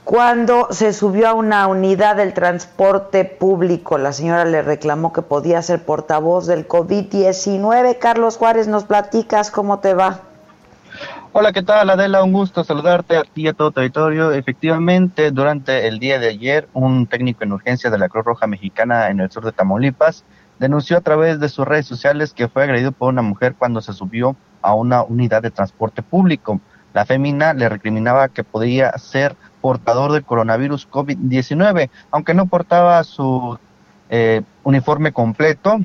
cuando 0.05 0.69
se 0.71 0.93
subió 0.93 1.29
a 1.29 1.35
una 1.35 1.67
unidad 1.67 2.17
del 2.17 2.33
transporte 2.33 3.25
público. 3.25 3.99
La 3.99 4.13
señora 4.13 4.45
le 4.45 4.63
reclamó 4.63 5.13
que 5.13 5.23
podía 5.23 5.61
ser 5.63 5.85
portavoz 5.85 6.47
del 6.47 6.69
COVID-19. 6.69 7.99
Carlos 7.99 8.37
Juárez, 8.37 8.69
nos 8.69 8.85
platicas 8.85 9.51
cómo 9.51 9.81
te 9.81 9.95
va. 9.95 10.21
Hola, 11.39 11.53
¿qué 11.53 11.63
tal 11.63 11.91
Adela? 11.91 12.25
Un 12.25 12.33
gusto 12.33 12.65
saludarte 12.65 13.15
a 13.15 13.23
ti 13.23 13.43
y 13.43 13.49
a 13.49 13.53
todo 13.53 13.71
territorio. 13.71 14.33
Efectivamente, 14.33 15.31
durante 15.31 15.87
el 15.87 15.99
día 15.99 16.19
de 16.19 16.29
ayer, 16.29 16.67
un 16.73 17.07
técnico 17.07 17.45
en 17.45 17.53
urgencia 17.53 17.91
de 17.91 17.99
la 17.99 18.09
Cruz 18.09 18.25
Roja 18.25 18.47
Mexicana 18.47 19.11
en 19.11 19.21
el 19.21 19.31
sur 19.31 19.45
de 19.45 19.53
Tamaulipas 19.53 20.25
denunció 20.59 20.97
a 20.97 21.03
través 21.03 21.39
de 21.39 21.51
sus 21.51 21.69
redes 21.69 21.85
sociales 21.85 22.33
que 22.33 22.49
fue 22.49 22.63
agredido 22.63 22.91
por 22.91 23.11
una 23.11 23.21
mujer 23.21 23.55
cuando 23.55 23.83
se 23.83 23.93
subió 23.93 24.35
a 24.63 24.73
una 24.73 25.03
unidad 25.03 25.43
de 25.43 25.51
transporte 25.51 26.01
público. 26.01 26.59
La 26.95 27.05
fémina 27.05 27.53
le 27.53 27.69
recriminaba 27.69 28.29
que 28.29 28.43
podía 28.43 28.97
ser 28.97 29.37
portador 29.61 30.13
del 30.13 30.25
coronavirus 30.25 30.89
COVID-19, 30.89 31.91
aunque 32.13 32.33
no 32.33 32.47
portaba 32.47 33.05
su 33.05 33.59
eh, 34.09 34.41
uniforme 34.65 35.13
completo, 35.13 35.81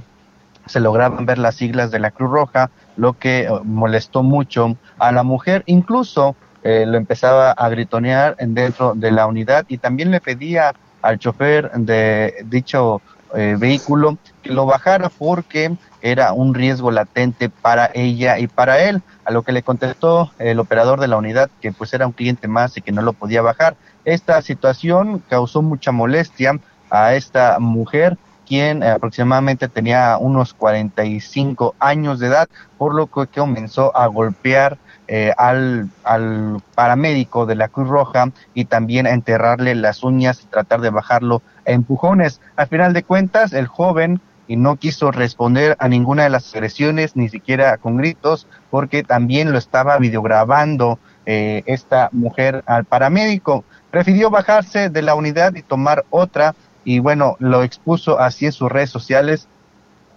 se 0.66 0.80
lograban 0.80 1.26
ver 1.26 1.38
las 1.38 1.56
siglas 1.56 1.91
de 1.91 1.99
la 1.99 2.12
Cruz 2.12 2.32
Roja, 2.32 2.72
lo 2.96 3.14
que 3.14 3.42
eh, 3.42 3.50
molestó 3.64 4.24
mucho 4.24 4.78
a 4.98 5.12
la 5.12 5.24
mujer, 5.24 5.64
incluso 5.66 6.36
eh, 6.64 6.86
lo 6.88 6.98
empezaba 6.98 7.52
a 7.52 7.70
gritonear 7.70 8.36
dentro 8.38 8.94
de 8.96 9.12
la 9.12 9.26
unidad 9.26 9.66
y 9.68 9.78
también 9.78 10.12
le 10.12 10.22
pedía 10.22 10.74
al 11.02 11.18
chofer 11.18 11.72
de 11.72 12.36
dicho 12.46 13.02
eh, 13.34 13.56
vehículo 13.58 14.18
que 14.44 14.52
lo 14.52 14.66
bajara 14.66 15.10
porque 15.10 15.72
era 16.02 16.34
un 16.34 16.54
riesgo 16.54 16.92
latente 16.92 17.50
para 17.50 17.89
ella 17.94 18.38
y 18.39 18.48
para 18.48 18.84
él, 18.84 19.02
a 19.24 19.32
lo 19.32 19.44
que 19.44 19.54
le 19.54 19.64
contestó 19.64 20.32
el 20.38 20.60
operador 20.60 21.00
de 21.00 21.08
la 21.08 21.18
unidad 21.18 21.50
que 21.62 21.72
pues 21.72 21.94
era 21.94 22.06
un 22.06 22.14
cliente 22.14 22.48
más 22.48 22.78
y 22.78 22.82
que 22.82 22.92
no 22.92 23.02
lo 23.02 23.14
podía 23.14 23.42
bajar. 23.42 23.76
Esta 24.04 24.42
situación 24.42 25.24
causó 25.30 25.62
mucha 25.62 25.92
molestia 25.92 26.60
a 26.89 27.14
esta 27.16 27.58
mujer 27.60 28.18
quien 28.52 28.84
aproximadamente 28.84 29.70
tenía 29.70 30.18
unos 30.20 30.54
45 30.54 31.74
años 31.80 32.20
de 32.20 32.28
edad, 32.28 32.49
por 32.78 32.93
lo 32.93 33.08
que 33.08 33.26
comenzó 33.28 33.95
a 33.95 34.08
golpear 34.08 34.78
eh, 35.08 35.32
al, 35.38 35.88
al 36.04 36.62
paramédico 36.76 37.45
de 37.45 37.56
la 37.56 37.70
Cruz 37.70 37.88
Roja 37.88 38.30
y 38.54 38.66
también 38.66 39.08
a 39.08 39.12
enterrarle 39.12 39.74
las 39.74 40.04
uñas 40.04 40.41
y 40.43 40.47
tratar 40.47 40.82
de 40.82 40.89
bajarlo 40.89 41.41
a 41.66 41.72
empujones. 41.72 42.41
Al 42.58 42.68
final 42.68 42.91
de 42.91 43.04
cuentas, 43.04 43.54
el 43.54 43.68
joven 43.68 44.20
y 44.49 44.58
no 44.58 44.76
quiso 44.76 45.12
responder 45.12 45.78
a 45.80 45.88
ninguna 45.88 46.24
de 46.24 46.32
las 46.32 46.54
agresiones, 46.54 47.16
ni 47.16 47.30
siquiera 47.30 47.78
con 47.78 47.95
gritos, 47.95 48.47
porque 48.70 49.02
también 49.02 49.54
lo 49.54 49.58
estaba 49.58 49.97
videograbando 49.97 50.99
eh, 51.26 51.64
esta 51.68 52.10
mujer 52.12 52.64
al 52.66 52.84
paramédico. 52.84 53.64
Prefirió 53.91 54.30
bajarse 54.30 54.89
de 54.89 55.02
la 55.04 55.16
unidad 55.16 55.56
y 55.56 55.62
tomar 55.62 56.04
otra 56.10 56.54
y 56.84 57.00
bueno, 57.00 57.36
lo 57.40 57.64
expuso 57.64 58.20
así 58.20 58.46
en 58.46 58.52
sus 58.52 58.72
redes 58.72 58.90
sociales. 58.90 59.48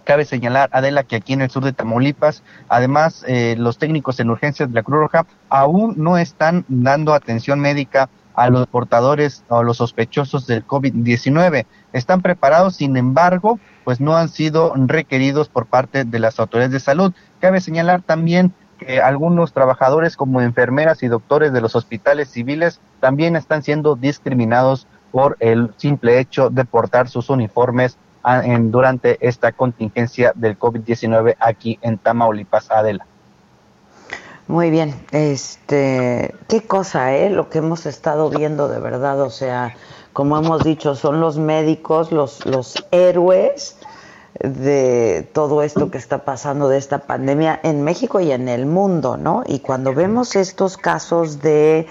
Cabe 0.03 0.25
señalar, 0.25 0.69
Adela, 0.71 1.03
que 1.03 1.15
aquí 1.15 1.33
en 1.33 1.41
el 1.41 1.49
sur 1.49 1.63
de 1.63 1.73
Tamaulipas, 1.73 2.43
además, 2.69 3.25
eh, 3.27 3.55
los 3.57 3.77
técnicos 3.77 4.19
en 4.19 4.29
urgencias 4.29 4.69
de 4.69 4.75
la 4.75 4.83
Cruz 4.83 4.99
Roja 4.99 5.25
aún 5.49 5.95
no 5.97 6.17
están 6.17 6.63
dando 6.67 7.13
atención 7.13 7.59
médica 7.59 8.09
a 8.35 8.49
los 8.49 8.67
portadores 8.67 9.43
o 9.47 9.57
a 9.57 9.63
los 9.63 9.77
sospechosos 9.77 10.45
del 10.45 10.65
COVID-19. 10.65 11.65
Están 11.93 12.21
preparados, 12.21 12.75
sin 12.75 12.97
embargo, 12.97 13.59
pues 13.83 13.99
no 14.01 14.15
han 14.15 14.29
sido 14.29 14.73
requeridos 14.75 15.49
por 15.49 15.65
parte 15.65 16.03
de 16.03 16.19
las 16.19 16.39
autoridades 16.39 16.73
de 16.73 16.79
salud. 16.79 17.13
Cabe 17.39 17.61
señalar 17.61 18.01
también 18.01 18.53
que 18.77 19.01
algunos 19.01 19.53
trabajadores 19.53 20.17
como 20.17 20.41
enfermeras 20.41 21.01
y 21.01 21.07
doctores 21.07 21.53
de 21.53 21.61
los 21.61 21.75
hospitales 21.75 22.29
civiles 22.29 22.81
también 22.99 23.35
están 23.35 23.63
siendo 23.63 23.95
discriminados 23.95 24.87
por 25.15 25.37
el 25.39 25.73
simple 25.77 26.19
hecho 26.19 26.49
de 26.49 26.65
portar 26.65 27.07
sus 27.07 27.29
uniformes 27.29 27.95
durante 28.63 29.17
esta 29.25 29.53
contingencia 29.53 30.33
del 30.35 30.59
COVID-19 30.59 31.37
aquí 31.39 31.79
en 31.81 31.97
Tamaulipas, 31.97 32.69
Adela. 32.69 33.07
Muy 34.49 34.71
bien, 34.71 34.93
este, 35.11 36.35
qué 36.49 36.63
cosa, 36.67 37.15
¿eh? 37.15 37.29
Lo 37.29 37.49
que 37.49 37.59
hemos 37.59 37.85
estado 37.85 38.29
viendo 38.29 38.67
de 38.67 38.79
verdad, 38.79 39.21
o 39.21 39.29
sea, 39.29 39.77
como 40.11 40.37
hemos 40.37 40.65
dicho, 40.65 40.95
son 40.95 41.21
los 41.21 41.37
médicos, 41.37 42.11
los, 42.11 42.45
los 42.45 42.75
héroes 42.91 43.77
de 44.41 45.29
todo 45.31 45.63
esto 45.63 45.91
que 45.91 45.97
está 45.97 46.25
pasando 46.25 46.67
de 46.67 46.77
esta 46.77 47.07
pandemia 47.07 47.57
en 47.63 47.85
México 47.85 48.19
y 48.19 48.33
en 48.33 48.49
el 48.49 48.65
mundo, 48.65 49.15
¿no? 49.15 49.43
Y 49.47 49.59
cuando 49.59 49.93
vemos 49.93 50.35
estos 50.35 50.75
casos 50.75 51.39
de 51.39 51.87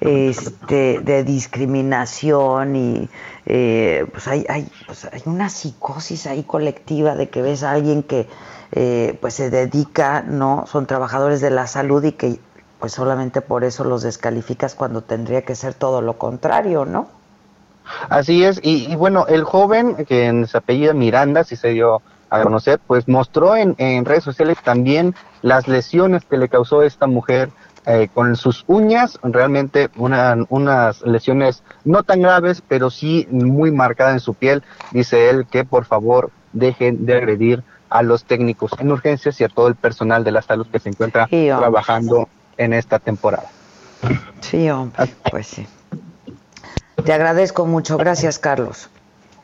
este, 0.00 1.00
de 1.00 1.24
discriminación 1.24 2.76
y 2.76 3.08
eh, 3.46 4.06
pues, 4.10 4.26
hay, 4.28 4.44
hay, 4.48 4.68
pues 4.86 5.04
hay 5.04 5.22
una 5.26 5.48
psicosis 5.48 6.26
ahí 6.26 6.42
colectiva 6.42 7.14
de 7.14 7.28
que 7.28 7.42
ves 7.42 7.62
a 7.62 7.72
alguien 7.72 8.02
que 8.02 8.26
eh, 8.72 9.16
pues 9.20 9.34
se 9.34 9.50
dedica, 9.50 10.22
no, 10.22 10.64
son 10.66 10.86
trabajadores 10.86 11.40
de 11.40 11.50
la 11.50 11.66
salud 11.66 12.02
y 12.04 12.12
que 12.12 12.38
pues 12.80 12.92
solamente 12.92 13.40
por 13.40 13.64
eso 13.64 13.84
los 13.84 14.02
descalificas 14.02 14.74
cuando 14.74 15.02
tendría 15.02 15.42
que 15.42 15.54
ser 15.54 15.74
todo 15.74 16.02
lo 16.02 16.18
contrario, 16.18 16.84
¿no? 16.84 17.08
Así 18.08 18.44
es, 18.44 18.60
y, 18.62 18.94
bueno, 18.96 19.26
el 19.28 19.44
joven 19.44 20.04
que 20.06 20.26
en 20.26 20.46
su 20.46 20.56
apellido 20.56 20.94
Miranda, 20.94 21.44
si 21.44 21.54
se 21.56 21.68
dio 21.68 22.02
a 22.30 22.42
conocer, 22.42 22.80
pues 22.86 23.06
mostró 23.08 23.56
en, 23.56 23.74
en 23.78 24.04
redes 24.04 24.24
sociales 24.24 24.58
también 24.64 25.14
las 25.42 25.68
lesiones 25.68 26.24
que 26.24 26.36
le 26.36 26.48
causó 26.48 26.82
esta 26.82 27.06
mujer 27.06 27.50
eh, 27.86 28.08
con 28.12 28.36
sus 28.36 28.64
uñas, 28.66 29.18
realmente 29.22 29.90
una, 29.96 30.36
unas 30.48 31.02
lesiones 31.02 31.62
no 31.84 32.02
tan 32.02 32.22
graves, 32.22 32.62
pero 32.66 32.90
sí 32.90 33.28
muy 33.30 33.70
marcadas 33.70 34.14
en 34.14 34.20
su 34.20 34.34
piel. 34.34 34.62
Dice 34.90 35.28
él 35.28 35.46
que 35.50 35.64
por 35.64 35.84
favor 35.84 36.30
dejen 36.52 37.04
de 37.04 37.16
agredir 37.16 37.62
a 37.90 38.02
los 38.02 38.24
técnicos 38.24 38.72
en 38.78 38.90
urgencias 38.90 39.40
y 39.40 39.44
a 39.44 39.48
todo 39.48 39.68
el 39.68 39.74
personal 39.74 40.24
de 40.24 40.32
la 40.32 40.42
salud 40.42 40.66
que 40.66 40.80
se 40.80 40.88
encuentra 40.88 41.26
trabajando 41.28 42.28
en 42.56 42.72
esta 42.72 42.98
temporada. 42.98 43.48
Sí, 44.40 44.68
hombre, 44.70 45.14
pues 45.30 45.46
sí. 45.46 45.66
Te 47.04 47.12
agradezco 47.12 47.66
mucho, 47.66 47.96
gracias 47.96 48.38
Carlos. 48.38 48.88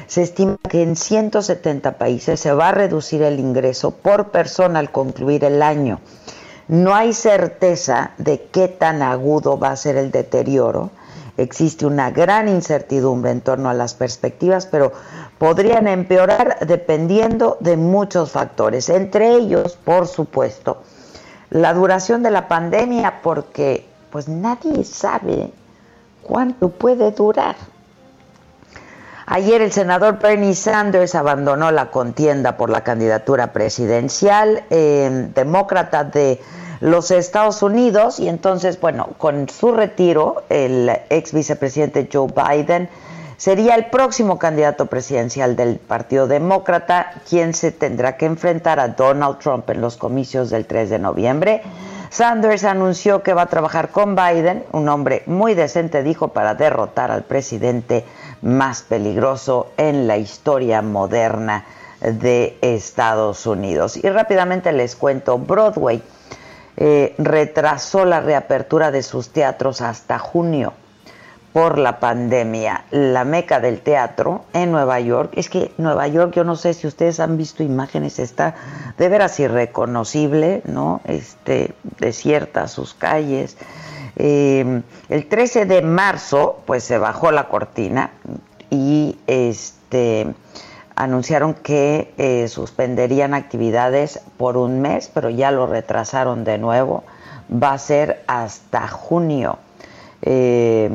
Se 0.07 0.23
estima 0.23 0.57
que 0.69 0.83
en 0.83 0.95
170 0.95 1.99
países 1.99 2.39
se 2.39 2.53
va 2.53 2.69
a 2.69 2.73
reducir 2.73 3.23
el 3.23 3.41
ingreso 3.41 3.91
por 3.91 4.31
persona 4.31 4.79
al 4.79 4.93
concluir 4.93 5.45
el 5.45 5.61
año. 5.63 6.01
No 6.69 6.95
hay 6.95 7.13
certeza 7.13 8.13
de 8.19 8.43
qué 8.53 8.69
tan 8.69 9.03
agudo 9.03 9.59
va 9.59 9.71
a 9.71 9.77
ser 9.77 9.97
el 9.97 10.13
deterioro 10.13 10.91
Existe 11.37 11.85
una 11.85 12.11
gran 12.11 12.49
incertidumbre 12.49 13.31
en 13.31 13.43
torno 13.43 13.69
a 13.69 13.75
las 13.75 13.95
perspectivas, 13.95 14.67
pero 14.67 14.93
podrían 15.39 15.87
empeorar 15.87 16.59
dependiendo 16.67 17.59
de 17.61 17.77
muchos 17.77 18.31
factores, 18.31 18.89
entre 18.89 19.35
ellos, 19.35 19.77
por 19.85 20.07
supuesto, 20.07 20.83
la 21.51 21.75
duración 21.75 22.23
de 22.23 22.31
la 22.31 22.49
pandemia, 22.49 23.21
porque 23.23 23.87
pues 24.11 24.29
nadie 24.29 24.83
sabe 24.85 25.53
cuánto 26.23 26.71
puede 26.71 27.11
durar. 27.13 27.57
Ayer 29.27 29.61
el 29.61 29.73
senador 29.73 30.21
Bernie 30.21 30.55
Sanders 30.55 31.17
abandonó 31.17 31.73
la 31.73 31.91
contienda 31.91 32.57
por 32.57 32.71
la 32.71 32.83
candidatura 32.83 33.53
presidencial, 33.53 34.63
eh, 34.71 35.31
demócrata 35.35 36.05
de 36.05 36.41
los 36.81 37.11
Estados 37.11 37.63
Unidos 37.63 38.21
y 38.21 38.29
entonces, 38.29 38.81
bueno, 38.81 39.11
con 39.19 39.49
su 39.49 39.73
retiro, 39.73 40.43
el 40.49 40.91
ex 41.11 41.33
vicepresidente 41.33 42.09
Joe 42.13 42.29
Biden 42.29 42.89
sería 43.37 43.75
el 43.75 43.87
próximo 43.87 44.39
candidato 44.39 44.87
presidencial 44.87 45.57
del 45.57 45.77
Partido 45.79 46.27
Demócrata, 46.27 47.13
quien 47.29 47.55
se 47.55 47.73
tendrá 47.73 48.17
que 48.17 48.27
enfrentar 48.27 48.81
a 48.81 48.89
Donald 48.89 49.39
Trump 49.39 49.69
en 49.71 49.81
los 49.81 49.97
comicios 49.97 50.51
del 50.51 50.67
3 50.67 50.91
de 50.91 50.99
noviembre. 50.99 51.63
Sanders 52.11 52.65
anunció 52.65 53.23
que 53.23 53.35
va 53.35 53.43
a 53.43 53.47
trabajar 53.47 53.91
con 53.91 54.15
Biden, 54.15 54.65
un 54.73 54.89
hombre 54.89 55.23
muy 55.27 55.55
decente, 55.55 56.03
dijo, 56.03 56.29
para 56.29 56.55
derrotar 56.55 57.11
al 57.11 57.25
presidente 57.25 58.05
más 58.43 58.83
peligroso 58.83 59.71
en 59.77 60.07
la 60.07 60.17
historia 60.17 60.83
moderna 60.83 61.65
de 62.01 62.57
Estados 62.63 63.47
Unidos. 63.47 63.97
Y 63.97 64.09
rápidamente 64.09 64.73
les 64.73 64.97
cuento, 64.97 65.39
Broadway 65.39 66.03
eh, 66.77 67.15
retrasó 67.19 68.05
la 68.05 68.21
reapertura 68.21 68.91
de 68.91 69.03
sus 69.03 69.31
teatros 69.31 69.81
hasta 69.81 70.19
junio 70.19 70.75
por 71.57 71.79
la 71.79 72.01
pandemia. 72.01 72.85
La 72.91 73.25
meca 73.25 73.61
del 73.61 73.81
teatro 73.81 74.45
en 74.53 74.73
Nueva 74.73 75.01
York, 75.01 75.33
es 75.37 75.49
que 75.49 75.73
Nueva 75.79 76.07
York, 76.07 76.35
yo 76.35 76.45
no 76.45 76.55
sé 76.55 76.75
si 76.75 76.87
ustedes 76.87 77.19
han 77.19 77.39
visto 77.39 77.63
imágenes, 77.63 78.19
está 78.19 78.55
de 78.99 79.09
veras 79.09 79.41
irreconocible, 79.41 80.61
¿no? 80.67 81.01
Este, 81.05 81.75
desierta 81.99 82.69
sus 82.69 82.93
calles. 82.93 83.57
Eh, 84.17 84.83
el 85.09 85.29
13 85.29 85.65
de 85.65 85.81
marzo, 85.81 86.63
pues 86.67 86.85
se 86.85 86.99
bajó 86.99 87.31
la 87.31 87.49
cortina 87.49 88.11
y 88.69 89.19
este 89.27 90.35
anunciaron 90.97 91.55
que 91.55 92.13
eh, 92.17 92.49
suspenderían 92.49 93.35
actividades 93.35 94.21
por 94.39 94.57
un 94.57 94.81
mes, 94.81 95.11
pero 95.13 95.31
ya 95.31 95.51
lo 95.51 95.67
retrasaron 95.67 96.45
de 96.45 96.59
nuevo. 96.59 97.05
Va 97.53 97.75
a 97.75 97.79
ser 97.79 98.25
hasta 98.27 98.89
junio, 98.89 99.59
eh, 100.23 100.91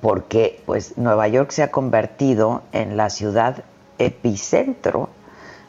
porque 0.00 0.62
pues 0.66 0.96
Nueva 0.98 1.26
York 1.26 1.50
se 1.50 1.62
ha 1.62 1.70
convertido 1.70 2.62
en 2.72 2.96
la 2.96 3.10
ciudad 3.10 3.64
epicentro 3.98 5.08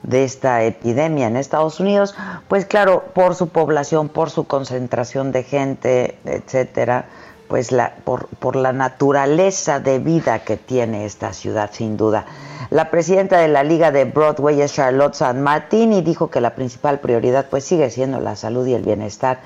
de 0.04 0.26
esta 0.26 0.64
epidemia 0.64 1.28
en 1.28 1.38
Estados 1.38 1.80
Unidos, 1.80 2.14
pues 2.48 2.66
claro, 2.66 3.06
por 3.14 3.36
su 3.36 3.50
población, 3.50 4.10
por 4.10 4.30
su 4.30 4.46
concentración 4.46 5.32
de 5.32 5.44
gente, 5.44 6.18
etcétera, 6.26 7.06
pues 7.48 7.72
la, 7.72 7.96
por, 8.04 8.28
por 8.28 8.56
la 8.56 8.74
naturaleza 8.74 9.80
de 9.80 10.00
vida 10.00 10.40
que 10.40 10.58
tiene 10.58 11.06
esta 11.06 11.34
ciudad, 11.34 11.70
sin 11.74 11.98
duda. 11.98 12.26
La 12.70 12.92
presidenta 12.92 13.38
de 13.38 13.48
la 13.48 13.64
Liga 13.64 13.92
de 13.92 14.06
Broadway 14.06 14.62
es 14.62 14.74
Charlotte 14.74 15.14
San 15.14 15.42
Martín 15.42 15.94
y 15.94 16.02
dijo 16.02 16.30
que 16.30 16.42
la 16.42 16.56
principal 16.56 17.00
prioridad 17.00 17.48
pues 17.50 17.64
sigue 17.64 17.90
siendo 17.90 18.20
la 18.20 18.36
salud 18.36 18.68
y 18.68 18.74
el 18.74 18.84
bienestar 18.84 19.40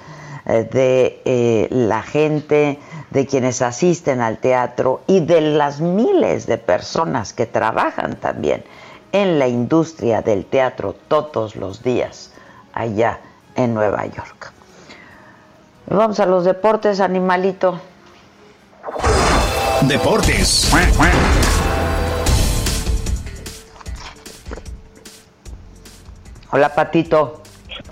eh, 0.46 0.68
de 0.72 1.22
eh, 1.26 1.68
la 1.70 2.02
gente, 2.02 2.80
de 3.12 3.28
quienes 3.28 3.62
asisten 3.62 4.22
al 4.22 4.40
teatro 4.40 5.02
y 5.06 5.20
de 5.20 5.42
las 5.42 5.82
miles 5.82 6.48
de 6.48 6.58
personas 6.58 7.34
que 7.34 7.46
trabajan 7.46 8.16
también 8.16 8.64
en 9.12 9.38
la 9.38 9.48
industria 9.48 10.22
del 10.22 10.46
teatro 10.46 10.96
todos 11.08 11.56
los 11.56 11.84
días 11.84 12.32
allá 12.74 13.20
en 13.56 13.74
Nueva 13.74 14.06
York. 14.08 14.52
Vamos 15.88 16.20
a 16.20 16.26
los 16.26 16.46
deportes, 16.46 17.02
animalito. 17.02 17.80
Deportes. 19.88 20.72
Hola, 26.52 26.74
Patito. 26.74 27.42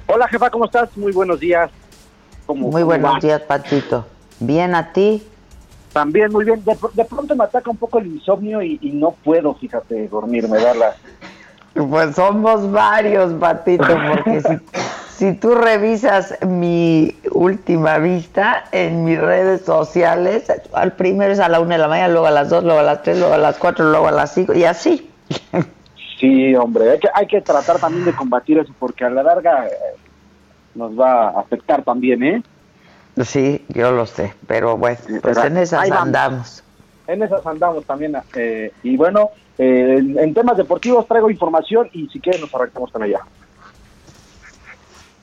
Hola, 0.08 0.28
jefa, 0.28 0.50
¿cómo 0.50 0.66
estás? 0.66 0.96
Muy 0.98 1.12
buenos 1.12 1.40
días. 1.40 1.70
muy 2.48 2.84
buenos 2.84 3.22
días, 3.22 3.42
Patito. 3.42 4.06
¿Bien 4.40 4.76
a 4.76 4.92
ti? 4.92 5.26
También, 5.94 6.32
muy 6.32 6.46
bien. 6.46 6.64
De, 6.64 7.06
pronto 7.06 7.36
me 7.36 7.44
ataca 7.44 7.70
un 7.70 7.78
poco 7.78 8.00
el 8.00 8.08
insomnio 8.08 8.62
y, 8.62 8.80
no 8.94 9.12
puedo, 9.12 9.54
fíjate, 9.56 10.08
dormirme, 10.08 10.60
darla. 10.60 10.96
Pues 11.74 12.16
somos 12.16 12.72
varios, 12.72 13.34
Patito, 13.34 13.86
porque 13.86 14.42
si, 14.42 14.48
si 15.20 15.34
tú 15.34 15.54
revisas 15.54 16.38
mi 16.48 17.14
última 17.32 17.98
vista 17.98 18.64
en 18.72 19.04
mis 19.04 19.20
redes 19.20 19.66
sociales, 19.66 20.50
al 20.72 20.94
primero 20.94 21.34
es 21.34 21.40
a 21.40 21.50
la 21.50 21.60
una 21.60 21.76
de 21.76 21.82
la 21.82 21.90
mañana, 21.90 22.08
luego 22.08 22.28
a 22.28 22.32
las 22.32 22.50
dos, 22.50 22.64
luego 22.64 22.80
a 22.80 22.84
las 22.84 23.04
tres, 23.04 23.20
luego 23.20 23.34
a 23.34 23.38
las 23.38 23.58
cuatro, 23.58 23.90
luego 23.90 24.08
a 24.08 24.12
las 24.12 24.34
cinco, 24.34 24.54
y 24.54 24.64
así. 24.64 25.12
Sí, 26.20 26.56
hombre, 26.56 26.92
hay 26.92 27.00
que, 27.00 27.10
hay 27.14 27.28
que 27.28 27.42
tratar 27.42 27.80
también 27.80 28.06
de 28.06 28.16
combatir 28.16 28.60
eso 28.60 28.74
porque 28.80 29.04
a 29.04 29.10
la 29.10 29.24
larga 29.24 29.68
eh, 29.68 29.72
nos 30.76 30.98
va 30.98 31.32
a 31.32 31.40
afectar 31.42 31.84
también, 31.84 32.24
¿eh? 32.24 32.44
Sí, 33.22 33.66
yo 33.68 33.92
lo 33.92 34.06
sé, 34.06 34.34
pero 34.48 34.78
bueno, 34.78 35.00
pues 35.22 35.38
en 35.38 35.58
esas 35.58 35.92
andamos. 35.92 36.64
En 37.08 37.24
esas 37.24 37.46
andamos 37.46 37.84
también. 37.84 38.16
Eh, 38.36 38.72
y 38.84 38.96
bueno, 38.96 39.32
eh, 39.58 39.98
en, 39.98 40.34
temas 40.34 40.56
deportivos 40.56 41.06
traigo 41.08 41.30
información 41.30 41.90
y 41.92 42.08
si 42.08 42.22
quieres 42.22 42.40
nos 42.40 42.56
arrancamos 42.56 42.90
con 42.92 43.04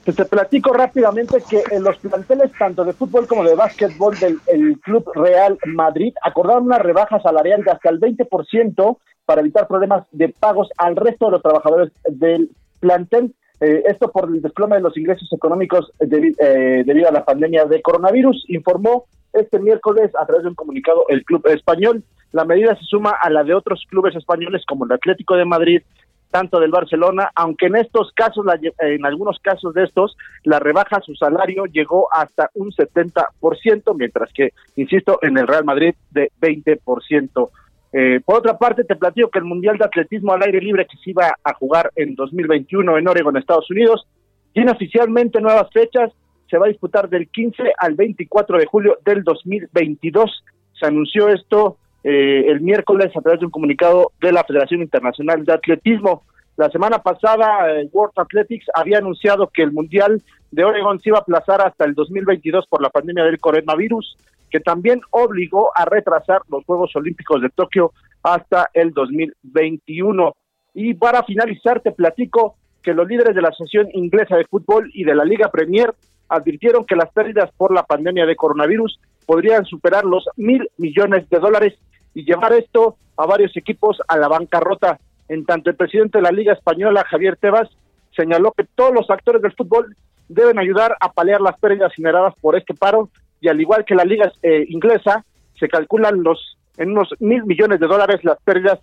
allá. 0.07 0.17
Te 0.17 0.25
platico 0.25 0.73
rápidamente 0.73 1.39
que 1.49 1.63
los 1.79 1.97
planteles 1.99 2.53
tanto 2.59 2.85
de 2.85 2.93
fútbol 2.93 3.27
como 3.27 3.45
de 3.45 3.55
básquetbol 3.55 4.17
del 4.19 4.41
Club 4.81 5.11
Real 5.15 5.59
Madrid 5.67 6.15
acordaron 6.23 6.65
una 6.65 6.79
rebaja 6.79 7.21
salarial 7.21 7.63
de 7.63 7.71
hasta 7.71 7.91
el 7.91 8.01
20% 8.01 8.99
para 9.25 9.41
evitar 9.41 9.67
problemas 9.67 10.07
de 10.13 10.29
pagos 10.29 10.69
al 10.79 10.97
resto 10.97 11.27
de 11.27 11.33
los 11.33 11.43
trabajadores 11.43 11.93
del 12.09 12.51
plantel. 12.81 13.35
Eh, 13.61 13.83
esto 13.87 14.13
por 14.13 14.29
el 14.29 14.43
desplome 14.43 14.77
de 14.77 14.83
los 14.83 14.97
ingresos 14.97 15.33
económicos 15.33 15.91
eh, 15.99 16.83
debido 16.85 17.09
a 17.09 17.13
la 17.13 17.25
pandemia 17.25 17.65
de 17.65 17.81
coronavirus, 17.81 18.45
informó 18.49 19.07
este 19.33 19.59
miércoles 19.59 20.11
a 20.19 20.27
través 20.27 20.45
de 20.45 20.51
un 20.51 20.55
comunicado 20.55 21.07
el 21.09 21.25
club 21.25 21.47
español. 21.49 22.05
La 22.33 22.45
medida 22.45 22.77
se 22.77 22.85
suma 22.85 23.17
a 23.21 23.31
la 23.31 23.45
de 23.45 23.55
otros 23.55 23.85
clubes 23.89 24.15
españoles 24.15 24.63
como 24.67 24.85
el 24.85 24.93
Atlético 24.93 25.37
de 25.37 25.45
Madrid, 25.45 25.83
tanto 26.31 26.61
del 26.61 26.70
Barcelona, 26.70 27.31
aunque 27.35 27.66
en 27.66 27.77
estos 27.77 28.12
casos, 28.12 28.45
en 28.79 29.07
algunos 29.07 29.39
casos 29.41 29.74
de 29.74 29.85
estos, 29.85 30.16
la 30.45 30.59
rebaja 30.59 30.97
a 30.97 31.03
su 31.03 31.14
salario 31.14 31.64
llegó 31.66 32.09
hasta 32.12 32.51
un 32.55 32.70
70%, 32.70 33.97
mientras 33.97 34.33
que, 34.33 34.51
insisto, 34.77 35.18
en 35.22 35.39
el 35.39 35.47
Real 35.47 35.64
Madrid 35.64 35.95
de 36.11 36.31
20%. 36.41 37.51
Eh, 37.93 38.20
por 38.24 38.39
otra 38.39 38.59
parte, 38.59 38.85
te 38.85 38.97
platico 38.97 39.31
que 39.31 39.39
el 39.39 39.45
Mundial 39.45 39.79
de 39.79 39.87
Atletismo 39.87 40.33
al 40.33 40.43
aire 40.43 40.61
libre 40.61 40.87
que 40.87 40.99
se 40.99 41.11
iba 41.11 41.33
a 41.43 41.55
jugar 41.55 41.91
en 41.97 42.14
2021 42.14 42.99
en 42.99 43.09
Oregon, 43.09 43.37
Estados 43.37 43.70
Unidos, 43.70 44.07
tiene 44.53 44.72
oficialmente 44.72 45.41
nuevas 45.41 45.68
fechas. 45.72 46.12
Se 46.51 46.59
va 46.59 46.66
a 46.66 46.68
disputar 46.68 47.09
del 47.09 47.29
15 47.29 47.72
al 47.79 47.95
24 47.95 48.59
de 48.59 48.66
julio 48.66 48.99
del 49.05 49.22
2022. 49.24 50.45
Se 50.79 50.87
anunció 50.87 51.29
esto 51.29 51.79
eh, 52.09 52.45
el 52.47 52.61
miércoles 52.61 53.11
a 53.17 53.21
través 53.21 53.41
de 53.41 53.47
un 53.47 53.51
comunicado 53.51 54.13
de 54.21 54.31
la 54.31 54.45
Federación 54.45 54.81
Internacional 54.81 55.45
de 55.45 55.53
Atletismo. 55.53 56.23
La 56.57 56.71
semana 56.71 57.01
pasada, 57.01 57.69
eh, 57.69 57.89
World 57.93 58.13
Athletics 58.15 58.67
había 58.75 58.99
anunciado 58.99 59.51
que 59.53 59.65
el 59.65 59.73
Mundial 59.73 60.23
de 60.53 60.63
Oregon 60.65 61.01
se 61.01 61.09
iba 61.09 61.19
a 61.19 61.23
aplazar 61.23 61.67
hasta 61.67 61.85
el 61.85 61.95
2022 61.95 62.69
por 62.69 62.81
la 62.81 62.91
pandemia 62.91 63.25
del 63.25 63.41
coronavirus 63.41 64.17
que 64.53 64.61
también 64.61 65.01
obligó 65.11 65.73
a 65.75 65.85
retrasar 65.85 66.43
los 66.49 66.65
Juegos 66.65 66.95
Olímpicos 66.95 67.43
de 67.43 67.49
Tokio 67.49 67.91
hasta 68.23 68.71
el 68.73 68.93
2021. 68.93 70.33
Y 70.75 70.95
para 70.95 71.25
finalizar, 71.25 71.81
te 71.81 71.91
platico 71.91 72.55
que 72.85 72.95
los 72.95 73.09
líderes 73.09 73.35
de 73.35 73.43
la 73.43 73.49
Asociación 73.49 73.89
Inglesa 73.95 74.37
de 74.37 74.47
Fútbol 74.47 74.93
y 74.95 75.03
de 75.03 75.17
la 75.17 75.25
Liga 75.25 75.51
Premier 75.51 75.93
advirtieron 76.29 76.87
que 76.87 76.95
las 76.95 77.11
pérdidas 77.11 77.51
por 77.57 77.75
la 77.75 77.83
pandemia 77.83 78.27
de 78.27 78.37
coronavirus 78.37 79.01
podrían 79.27 79.65
superar 79.65 80.05
los 80.05 80.29
mil 80.37 80.71
millones 80.79 81.29
de 81.29 81.41
dólares 81.41 81.75
y 82.17 82.25
llevar 82.25 82.55
esto 82.55 82.97
a 83.19 83.27
varios 83.27 83.55
equipos 83.59 83.99
a 84.09 84.17
la 84.17 84.27
bancarrota. 84.27 84.99
En 85.29 85.45
tanto, 85.45 85.69
el 85.69 85.77
presidente 85.77 86.17
de 86.17 86.23
la 86.23 86.31
Liga 86.31 86.55
Española, 86.55 87.05
Javier 87.07 87.37
Tebas, 87.37 87.69
señaló 88.17 88.53
que 88.53 88.64
todos 88.75 88.95
los 88.95 89.11
actores 89.11 89.43
del 89.43 89.53
fútbol 89.53 89.95
deben 90.27 90.59
ayudar 90.59 90.97
a 90.99 91.12
paliar 91.12 91.43
las 91.43 91.59
pérdidas 91.59 91.93
generadas 91.95 92.35
por 92.41 92.57
este 92.57 92.73
paro 92.73 93.11
y 93.43 93.49
al 93.49 93.61
igual 93.61 93.85
que 93.85 93.95
la 93.95 94.05
liga 94.05 94.33
eh, 94.43 94.64
inglesa, 94.71 95.27
se 95.61 95.69
calculan 95.69 96.23
los 96.23 96.57
en 96.79 96.93
unos 96.93 97.11
mil 97.21 97.45
millones 97.45 97.81
de 97.81 97.87
dólares 97.87 98.25
las 98.25 98.39
pérdidas 98.43 98.81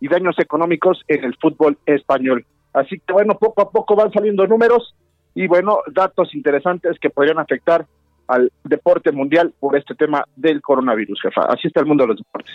y 0.00 0.08
daños 0.08 0.36
económicos 0.40 1.00
en 1.06 1.22
el 1.22 1.36
fútbol 1.36 1.78
español. 1.86 2.44
Así 2.72 2.98
que 2.98 3.12
bueno, 3.12 3.38
poco 3.38 3.62
a 3.62 3.70
poco 3.70 3.94
van 3.94 4.12
saliendo 4.12 4.48
números 4.48 4.96
y 5.32 5.46
bueno, 5.46 5.78
datos 5.92 6.34
interesantes 6.34 6.98
que 6.98 7.10
podrían 7.10 7.38
afectar 7.38 7.86
al 8.26 8.52
deporte 8.64 9.12
mundial 9.12 9.52
por 9.58 9.76
este 9.76 9.94
tema 9.94 10.24
del 10.36 10.60
coronavirus, 10.62 11.20
jefa. 11.22 11.42
Así 11.42 11.68
está 11.68 11.80
el 11.80 11.86
mundo 11.86 12.04
de 12.04 12.08
los 12.08 12.18
deportes. 12.18 12.54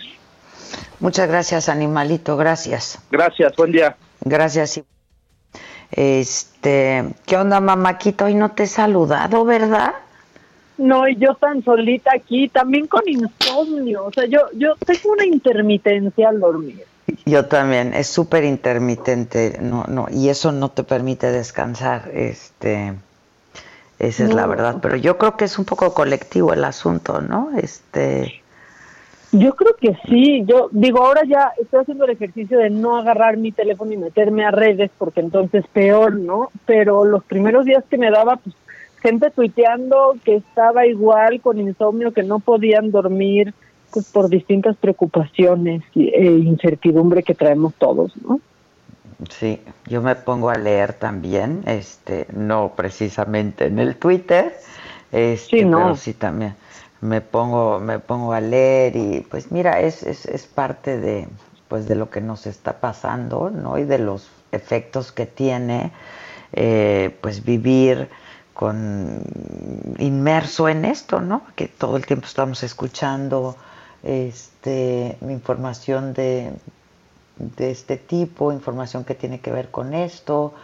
Muchas 1.00 1.28
gracias, 1.28 1.68
animalito, 1.68 2.36
gracias. 2.36 3.02
Gracias, 3.10 3.54
buen 3.56 3.72
día. 3.72 3.96
Gracias. 4.20 4.82
Este, 5.90 7.04
¿qué 7.26 7.36
onda, 7.36 7.60
mamáquito? 7.60 8.26
Hoy 8.26 8.34
no 8.34 8.52
te 8.52 8.64
he 8.64 8.66
saludado, 8.66 9.44
¿verdad? 9.44 9.94
No, 10.78 11.06
y 11.08 11.16
yo 11.16 11.34
tan 11.34 11.62
solita 11.62 12.10
aquí, 12.14 12.48
también 12.48 12.86
con 12.86 13.02
insomnio. 13.06 14.06
O 14.06 14.12
sea, 14.12 14.24
yo, 14.26 14.40
yo 14.54 14.74
tengo 14.86 15.12
una 15.12 15.26
intermitencia 15.26 16.28
al 16.28 16.40
dormir. 16.40 16.84
Yo 17.26 17.46
también, 17.46 17.92
es 17.92 18.06
súper 18.06 18.44
intermitente, 18.44 19.58
no, 19.60 19.84
no, 19.88 20.06
y 20.10 20.28
eso 20.28 20.52
no 20.52 20.70
te 20.70 20.84
permite 20.84 21.30
descansar, 21.30 22.10
este, 22.14 22.94
esa 24.00 24.24
es 24.24 24.34
la 24.34 24.46
verdad. 24.46 24.78
Pero 24.80 24.96
yo 24.96 25.18
creo 25.18 25.36
que 25.36 25.44
es 25.44 25.58
un 25.58 25.66
poco 25.66 25.92
colectivo 25.92 26.52
el 26.54 26.64
asunto, 26.64 27.20
¿no? 27.20 27.50
Este. 27.56 28.42
Yo 29.30 29.54
creo 29.54 29.76
que 29.76 29.96
sí. 30.08 30.42
Yo 30.46 30.70
digo, 30.72 31.04
ahora 31.04 31.22
ya 31.24 31.52
estoy 31.60 31.82
haciendo 31.82 32.06
el 32.06 32.12
ejercicio 32.12 32.58
de 32.58 32.70
no 32.70 32.96
agarrar 32.96 33.36
mi 33.36 33.52
teléfono 33.52 33.92
y 33.92 33.98
meterme 33.98 34.44
a 34.44 34.50
redes, 34.50 34.90
porque 34.96 35.20
entonces 35.20 35.66
peor, 35.72 36.14
¿no? 36.14 36.50
Pero 36.64 37.04
los 37.04 37.22
primeros 37.24 37.66
días 37.66 37.84
que 37.88 37.98
me 37.98 38.10
daba, 38.10 38.36
pues 38.36 38.56
gente 39.02 39.30
tuiteando 39.30 40.16
que 40.24 40.36
estaba 40.36 40.86
igual 40.86 41.40
con 41.42 41.60
insomnio, 41.60 42.12
que 42.12 42.22
no 42.22 42.38
podían 42.38 42.90
dormir 42.90 43.54
pues, 43.92 44.10
por 44.10 44.30
distintas 44.30 44.76
preocupaciones 44.76 45.82
e 45.94 46.24
incertidumbre 46.24 47.22
que 47.22 47.34
traemos 47.34 47.74
todos, 47.74 48.12
¿no? 48.22 48.40
Sí, 49.28 49.62
yo 49.86 50.00
me 50.00 50.16
pongo 50.16 50.50
a 50.50 50.54
leer 50.54 50.94
también, 50.94 51.62
este, 51.66 52.26
no 52.32 52.72
precisamente 52.74 53.66
en 53.66 53.78
el 53.78 53.96
Twitter, 53.96 54.56
este, 55.12 55.58
sí, 55.58 55.64
no. 55.64 55.78
pero 55.78 55.96
sí 55.96 56.14
también 56.14 56.54
me 57.00 57.20
pongo, 57.20 57.80
me 57.80 57.98
pongo 57.98 58.32
a 58.32 58.40
leer 58.40 58.96
y 58.96 59.20
pues 59.20 59.50
mira, 59.50 59.80
es, 59.80 60.02
es, 60.02 60.26
es 60.26 60.46
parte 60.46 60.98
de, 60.98 61.28
pues 61.68 61.88
de 61.88 61.94
lo 61.94 62.10
que 62.10 62.20
nos 62.20 62.46
está 62.46 62.80
pasando, 62.80 63.50
¿no? 63.50 63.78
Y 63.78 63.84
de 63.84 63.98
los 63.98 64.28
efectos 64.52 65.12
que 65.12 65.26
tiene, 65.26 65.92
eh, 66.52 67.16
pues 67.20 67.44
vivir 67.44 68.10
con 68.52 69.22
inmerso 69.98 70.68
en 70.68 70.84
esto, 70.84 71.20
¿no? 71.20 71.42
Que 71.56 71.68
todo 71.68 71.96
el 71.96 72.04
tiempo 72.04 72.26
estamos 72.26 72.62
escuchando 72.62 73.56
este 74.02 75.16
información 75.22 76.12
de, 76.12 76.52
de 77.56 77.70
este 77.70 77.96
tipo, 77.96 78.52
información 78.52 79.04
que 79.04 79.14
tiene 79.14 79.40
que 79.40 79.50
ver 79.50 79.70
con 79.70 79.94
esto 79.94 80.54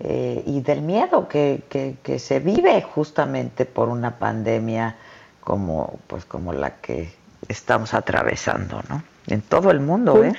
eh, 0.00 0.42
y 0.46 0.60
del 0.60 0.82
miedo 0.82 1.28
que, 1.28 1.62
que, 1.68 2.18
se 2.18 2.40
vive 2.40 2.82
justamente 2.82 3.66
por 3.66 3.88
una 3.88 4.18
pandemia 4.18 4.96
como 5.40 5.98
pues 6.06 6.24
como 6.24 6.52
la 6.52 6.76
que 6.76 7.12
estamos 7.48 7.94
atravesando, 7.94 8.82
¿no? 8.88 9.02
En 9.26 9.42
todo 9.42 9.70
el 9.70 9.80
mundo, 9.80 10.24
¿eh? 10.24 10.32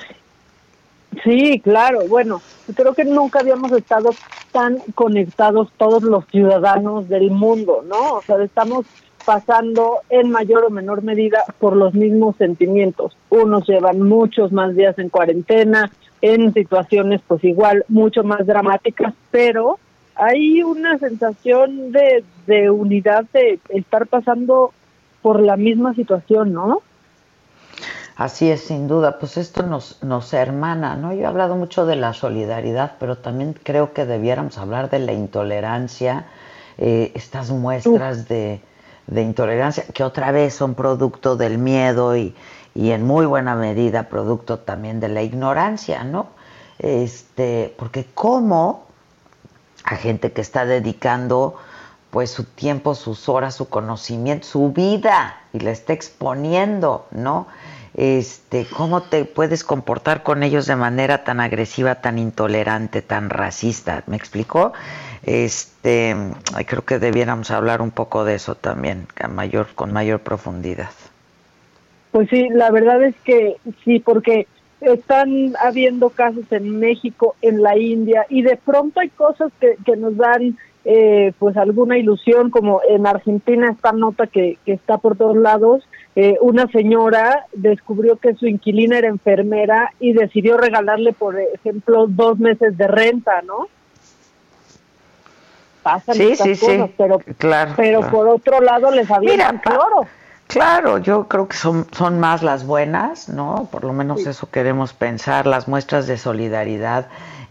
Sí, 1.22 1.60
claro. 1.60 2.00
Bueno, 2.08 2.42
creo 2.74 2.94
que 2.94 3.04
nunca 3.04 3.40
habíamos 3.40 3.70
estado 3.72 4.10
tan 4.52 4.78
conectados 4.94 5.68
todos 5.76 6.02
los 6.02 6.26
ciudadanos 6.26 7.08
del 7.08 7.30
mundo, 7.30 7.84
¿no? 7.86 8.14
O 8.14 8.22
sea, 8.22 8.42
estamos 8.42 8.86
pasando 9.24 10.00
en 10.10 10.30
mayor 10.30 10.64
o 10.64 10.70
menor 10.70 11.02
medida 11.02 11.44
por 11.58 11.76
los 11.76 11.94
mismos 11.94 12.36
sentimientos. 12.36 13.16
Unos 13.30 13.66
llevan 13.66 14.02
muchos 14.02 14.52
más 14.52 14.74
días 14.76 14.98
en 14.98 15.08
cuarentena, 15.08 15.90
en 16.20 16.52
situaciones 16.52 17.20
pues 17.26 17.44
igual 17.44 17.84
mucho 17.88 18.24
más 18.24 18.46
dramáticas, 18.46 19.14
pero 19.30 19.78
hay 20.14 20.62
una 20.62 20.98
sensación 20.98 21.92
de, 21.92 22.24
de 22.46 22.70
unidad 22.70 23.24
de 23.32 23.58
estar 23.68 24.06
pasando 24.06 24.72
por 25.22 25.40
la 25.40 25.56
misma 25.56 25.94
situación, 25.94 26.52
¿no? 26.52 26.82
Así 28.16 28.48
es, 28.48 28.60
sin 28.60 28.86
duda, 28.86 29.18
pues 29.18 29.36
esto 29.36 29.64
nos, 29.64 30.00
nos 30.04 30.32
hermana, 30.34 30.94
¿no? 30.96 31.12
Yo 31.12 31.22
he 31.22 31.26
hablado 31.26 31.56
mucho 31.56 31.84
de 31.84 31.96
la 31.96 32.12
solidaridad, 32.12 32.92
pero 33.00 33.18
también 33.18 33.54
creo 33.60 33.92
que 33.92 34.06
debiéramos 34.06 34.56
hablar 34.56 34.88
de 34.88 35.00
la 35.00 35.12
intolerancia, 35.12 36.26
eh, 36.78 37.10
estas 37.14 37.50
muestras 37.50 38.28
de, 38.28 38.60
de, 39.06 39.22
intolerancia, 39.22 39.84
que 39.92 40.04
otra 40.04 40.32
vez 40.32 40.54
son 40.54 40.74
producto 40.74 41.36
del 41.36 41.58
miedo 41.58 42.16
y, 42.16 42.34
y, 42.74 42.90
en 42.90 43.06
muy 43.06 43.26
buena 43.26 43.54
medida 43.54 44.08
producto 44.08 44.58
también 44.58 45.00
de 45.00 45.08
la 45.08 45.22
ignorancia, 45.22 46.04
¿no? 46.04 46.28
Este, 46.78 47.74
porque 47.78 48.06
cómo 48.14 48.86
a 49.84 49.96
gente 49.96 50.32
que 50.32 50.40
está 50.40 50.64
dedicando 50.64 51.56
pues 52.10 52.30
su 52.30 52.44
tiempo, 52.44 52.94
sus 52.94 53.28
horas, 53.28 53.54
su 53.54 53.68
conocimiento, 53.68 54.46
su 54.46 54.72
vida 54.72 55.40
y 55.52 55.60
la 55.60 55.70
está 55.70 55.92
exponiendo, 55.92 57.06
¿no? 57.10 57.46
este, 57.94 58.66
cómo 58.66 59.02
te 59.02 59.24
puedes 59.24 59.62
comportar 59.62 60.22
con 60.22 60.42
ellos 60.42 60.66
de 60.66 60.76
manera 60.76 61.24
tan 61.24 61.40
agresiva, 61.40 61.96
tan 61.96 62.18
intolerante, 62.18 63.02
tan 63.02 63.30
racista. 63.30 64.02
¿Me 64.06 64.16
explicó? 64.16 64.72
Este, 65.26 66.14
creo 66.66 66.84
que 66.84 66.98
debiéramos 66.98 67.50
hablar 67.50 67.80
un 67.80 67.90
poco 67.90 68.24
de 68.24 68.34
eso 68.34 68.54
también, 68.54 69.06
mayor, 69.30 69.68
con 69.74 69.92
mayor 69.92 70.20
profundidad. 70.20 70.90
Pues 72.12 72.28
sí, 72.30 72.48
la 72.50 72.70
verdad 72.70 73.02
es 73.02 73.14
que 73.24 73.56
sí, 73.84 74.00
porque 74.00 74.46
están 74.80 75.54
habiendo 75.60 76.10
casos 76.10 76.44
en 76.50 76.78
México, 76.78 77.36
en 77.42 77.62
la 77.62 77.78
India, 77.78 78.26
y 78.28 78.42
de 78.42 78.56
pronto 78.56 79.00
hay 79.00 79.08
cosas 79.08 79.50
que, 79.60 79.76
nos 79.96 80.16
dan 80.16 80.58
eh, 80.84 81.32
pues 81.38 81.56
alguna 81.56 81.96
ilusión, 81.96 82.50
como 82.50 82.82
en 82.88 83.06
Argentina 83.06 83.70
esta 83.70 83.92
nota 83.92 84.26
que, 84.26 84.58
que 84.66 84.72
está 84.72 84.98
por 84.98 85.16
todos 85.16 85.36
lados, 85.36 85.88
eh, 86.16 86.36
una 86.40 86.68
señora 86.68 87.46
descubrió 87.52 88.16
que 88.16 88.34
su 88.34 88.46
inquilina 88.46 88.98
era 88.98 89.08
enfermera 89.08 89.90
y 89.98 90.12
decidió 90.12 90.56
regalarle, 90.58 91.12
por 91.12 91.36
ejemplo, 91.38 92.06
dos 92.06 92.38
meses 92.38 92.76
de 92.76 92.86
renta, 92.86 93.42
¿no? 93.42 93.68
Pasan 95.84 96.16
sí, 96.16 96.34
sí, 96.34 96.56
cosas, 96.56 96.58
sí. 96.58 96.94
pero, 96.98 97.20
claro, 97.38 97.74
pero 97.76 98.00
por 98.10 98.26
otro 98.26 98.60
lado 98.60 98.90
les 98.90 99.08
había 99.10 99.60
cloro. 99.62 100.08
Claro, 100.48 100.98
yo 100.98 101.28
creo 101.28 101.46
que 101.46 101.56
son, 101.56 101.86
son 101.92 102.18
más 102.18 102.42
las 102.42 102.66
buenas, 102.66 103.28
¿no? 103.28 103.68
Por 103.70 103.84
lo 103.84 103.92
menos 103.92 104.26
eso 104.26 104.50
queremos 104.50 104.92
pensar, 104.92 105.46
las 105.46 105.68
muestras 105.68 106.06
de 106.06 106.18
solidaridad 106.18 107.06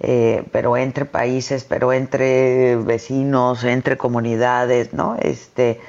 eh, 0.05 0.43
pero 0.51 0.75
entre 0.75 1.05
países, 1.05 1.63
pero 1.63 1.93
entre 1.93 2.75
vecinos, 2.75 3.63
entre 3.63 3.97
comunidades, 3.97 4.91
¿no? 4.91 5.15
Este, 5.17 5.79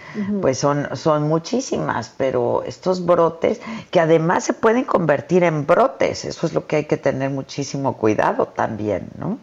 pues 0.40 0.56
son, 0.56 0.88
son 0.92 1.24
muchísimas, 1.24 2.14
pero 2.16 2.62
estos 2.64 3.04
brotes 3.04 3.60
que 3.90 3.98
además 3.98 4.44
se 4.44 4.52
pueden 4.52 4.84
convertir 4.84 5.42
en 5.42 5.66
brotes, 5.66 6.24
eso 6.24 6.46
es 6.46 6.54
lo 6.54 6.68
que 6.68 6.76
hay 6.76 6.84
que 6.84 6.96
tener 6.96 7.30
muchísimo 7.30 7.96
cuidado 7.96 8.46
también, 8.46 9.08
¿no? 9.18 9.38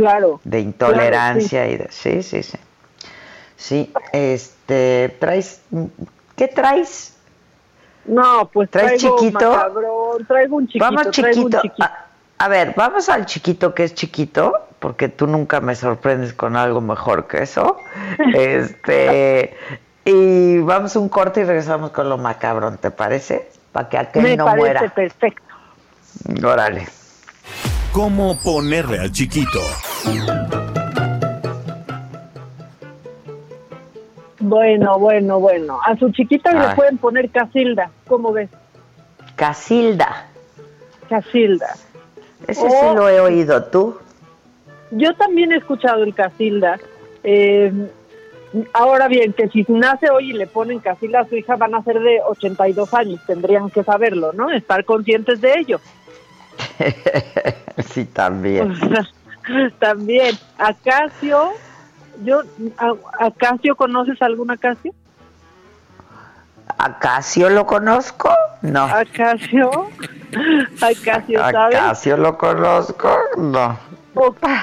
Claro. 0.00 0.40
De 0.44 0.60
intolerancia 0.60 1.68
y 1.68 1.76
de, 1.76 1.88
sí, 1.90 2.22
sí, 2.22 2.42
sí. 2.42 2.58
Sí, 3.56 3.92
este, 4.12 5.14
traes, 5.20 5.60
¿qué 6.34 6.48
traes? 6.48 7.16
No, 8.06 8.48
pues 8.50 8.70
¿Traes 8.70 8.98
traigo 9.00 9.18
chiquito? 9.18 9.52
traigo 10.26 10.56
un 10.56 10.66
chiquito. 10.66 10.84
Vamos 10.84 11.10
chiquito. 11.10 11.40
Un 11.42 11.52
chiquito. 11.52 11.88
A 12.38 12.48
ver, 12.48 12.72
vamos 12.74 13.10
al 13.10 13.26
chiquito 13.26 13.74
que 13.74 13.84
es 13.84 13.94
chiquito, 13.94 14.54
porque 14.78 15.10
tú 15.10 15.26
nunca 15.26 15.60
me 15.60 15.74
sorprendes 15.74 16.32
con 16.32 16.56
algo 16.56 16.80
mejor 16.80 17.26
que 17.26 17.42
eso. 17.42 17.76
Este, 18.34 19.54
y 20.06 20.58
vamos 20.60 20.96
a 20.96 20.98
un 20.98 21.10
corte 21.10 21.42
y 21.42 21.44
regresamos 21.44 21.90
con 21.90 22.08
lo 22.08 22.16
macabrón, 22.16 22.78
¿te 22.78 22.90
parece? 22.90 23.50
Para 23.72 23.90
que 23.90 23.98
aquel 23.98 24.22
me 24.22 24.36
no 24.38 24.46
parece 24.46 24.60
muera. 24.60 24.88
perfecto. 24.88 25.42
Órale. 26.42 26.88
¿Cómo 27.92 28.38
ponerle 28.38 29.00
al 29.00 29.12
chiquito? 29.12 29.60
Bueno, 34.38 34.98
bueno, 34.98 35.38
bueno. 35.38 35.78
A 35.84 35.96
su 35.96 36.10
chiquita 36.10 36.52
le 36.52 36.74
pueden 36.74 36.98
poner 36.98 37.30
Casilda, 37.30 37.90
¿cómo 38.06 38.32
ves? 38.32 38.48
Casilda. 39.36 40.26
Casilda. 41.08 41.74
Ese 42.46 42.68
sí 42.68 42.76
Oh. 42.82 42.94
lo 42.94 43.08
he 43.08 43.20
oído 43.20 43.64
tú. 43.64 43.96
Yo 44.92 45.14
también 45.14 45.52
he 45.52 45.56
escuchado 45.56 46.02
el 46.04 46.14
Casilda. 46.14 46.78
Eh, 47.22 47.72
Ahora 48.72 49.06
bien, 49.06 49.32
que 49.32 49.46
si 49.48 49.64
nace 49.68 50.10
hoy 50.10 50.30
y 50.30 50.32
le 50.32 50.48
ponen 50.48 50.80
casila 50.80 51.20
a 51.20 51.28
su 51.28 51.36
hija, 51.36 51.54
van 51.54 51.72
a 51.72 51.84
ser 51.84 52.00
de 52.00 52.18
82 52.26 52.92
años, 52.94 53.20
tendrían 53.24 53.70
que 53.70 53.84
saberlo, 53.84 54.32
¿no? 54.32 54.50
Estar 54.50 54.84
conscientes 54.84 55.40
de 55.40 55.54
ello. 55.56 55.80
sí, 57.92 58.06
también. 58.06 58.74
también. 59.78 60.36
Acacio, 60.58 61.52
yo, 62.24 62.42
¿Acacio 63.18 63.76
conoces 63.76 64.20
algún 64.22 64.50
Acacio? 64.50 64.92
¿Acacio 66.78 67.50
lo 67.50 67.66
conozco? 67.66 68.32
No. 68.62 68.84
¿Acacio? 68.84 69.70
¿Acacio 70.80 71.40
sabes? 71.50 71.76
¿Acacio 71.76 72.16
lo 72.16 72.38
conozco? 72.38 73.10
No. 73.36 73.76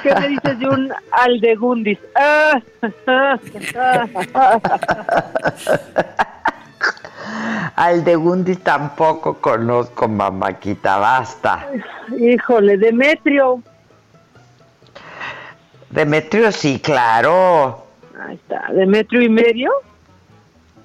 ¿Qué 0.04 0.14
me 0.14 0.28
dices 0.30 0.60
de 0.60 0.68
un 0.68 0.92
aldegundis? 1.12 2.00
aldegundis 7.76 8.60
tampoco 8.64 9.36
conozco, 9.36 10.08
mamáquita, 10.08 10.98
basta. 10.98 11.66
Híjole, 12.18 12.78
Demetrio. 12.78 13.62
Demetrio, 15.90 16.52
sí, 16.52 16.80
claro. 16.80 17.86
Ahí 18.20 18.36
está, 18.36 18.72
Demetrio 18.74 19.22
y 19.22 19.30
medio. 19.30 19.72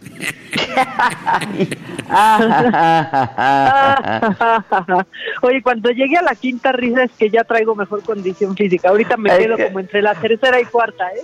Oye, 5.42 5.62
cuando 5.62 5.90
llegue 5.90 6.16
a 6.16 6.22
la 6.22 6.34
quinta 6.34 6.72
risa 6.72 7.04
es 7.04 7.12
que 7.12 7.30
ya 7.30 7.44
traigo 7.44 7.76
mejor 7.76 8.02
condición 8.02 8.56
física. 8.56 8.88
Ahorita 8.88 9.16
me 9.16 9.30
quedo 9.36 9.56
como 9.56 9.78
entre 9.80 10.02
la 10.02 10.14
tercera 10.14 10.60
y 10.60 10.64
cuarta, 10.64 11.08
¿eh? 11.12 11.22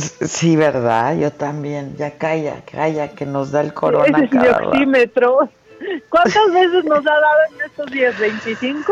Sí, 0.00 0.56
¿verdad? 0.56 1.16
Yo 1.16 1.30
también. 1.32 1.96
Ya 1.96 2.18
calla, 2.18 2.62
calla, 2.70 3.08
que 3.08 3.26
nos 3.26 3.50
da 3.52 3.60
el 3.60 3.72
corona. 3.72 4.06
Ese 4.06 4.24
es 4.24 4.32
mi 4.32 4.48
oxímetro. 4.48 5.48
¿Cuántas 6.08 6.52
veces 6.52 6.84
nos 6.84 7.00
ha 7.00 7.02
dado 7.02 7.38
en 7.50 7.60
estos 7.66 7.90
días? 7.90 8.14
¿25? 8.18 8.84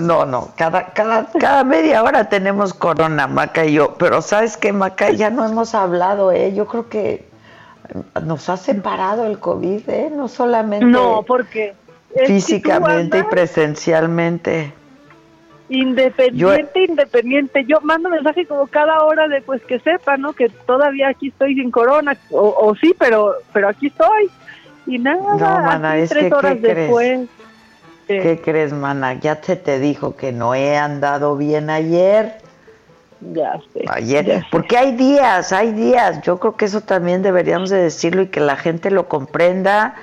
No, 0.00 0.24
no, 0.24 0.52
cada, 0.56 0.86
cada, 0.94 1.26
cada 1.38 1.64
media 1.64 2.02
hora 2.02 2.28
tenemos 2.28 2.72
corona, 2.72 3.26
Maca 3.26 3.66
y 3.66 3.74
yo. 3.74 3.94
Pero 3.98 4.22
¿sabes 4.22 4.56
qué, 4.56 4.72
Maca? 4.72 5.10
Ya 5.10 5.28
no 5.28 5.44
hemos 5.44 5.74
hablado, 5.74 6.32
¿eh? 6.32 6.54
Yo 6.54 6.66
creo 6.66 6.88
que 6.88 7.26
nos 8.24 8.48
ha 8.48 8.56
separado 8.56 9.26
el 9.26 9.38
COVID, 9.38 9.88
¿eh? 9.88 10.10
No 10.14 10.28
solamente. 10.28 10.86
No, 10.86 11.22
porque. 11.26 11.74
Físicamente 12.26 13.18
y 13.18 13.22
presencialmente. 13.24 14.72
Independiente, 15.68 16.84
independiente. 16.84 17.64
Yo 17.66 17.80
mando 17.80 18.10
mensaje 18.10 18.46
como 18.46 18.66
cada 18.66 19.04
hora 19.04 19.28
de 19.28 19.40
pues 19.40 19.62
que 19.62 19.78
sepa, 19.80 20.16
¿no? 20.18 20.34
Que 20.34 20.48
todavía 20.50 21.08
aquí 21.08 21.28
estoy 21.28 21.54
sin 21.54 21.70
corona. 21.70 22.16
O, 22.30 22.74
sí, 22.80 22.94
pero 22.98 23.34
pero 23.52 23.68
aquí 23.68 23.86
estoy. 23.86 24.30
Y 24.86 24.98
nada, 24.98 25.36
no, 25.36 25.64
mana, 25.64 25.96
es 25.96 26.10
tres 26.10 26.24
que, 26.24 26.34
horas 26.34 26.56
¿qué 26.60 26.74
después. 26.74 27.08
Crees? 27.08 27.41
¿Qué 28.06 28.40
crees, 28.42 28.72
mana? 28.72 29.14
Ya 29.14 29.40
se 29.42 29.56
te 29.56 29.78
dijo 29.78 30.16
que 30.16 30.32
no 30.32 30.54
he 30.54 30.76
andado 30.76 31.36
bien 31.36 31.70
ayer. 31.70 32.38
Ya 33.32 33.60
sé. 33.72 33.84
Ayer, 33.88 34.44
porque 34.50 34.76
hay 34.76 34.92
días, 34.92 35.52
hay 35.52 35.72
días. 35.72 36.20
Yo 36.22 36.38
creo 36.38 36.56
que 36.56 36.64
eso 36.64 36.80
también 36.80 37.22
deberíamos 37.22 37.70
de 37.70 37.78
decirlo 37.78 38.22
y 38.22 38.26
que 38.26 38.40
la 38.40 38.56
gente 38.56 38.90
lo 38.90 39.08
comprenda, 39.08 39.94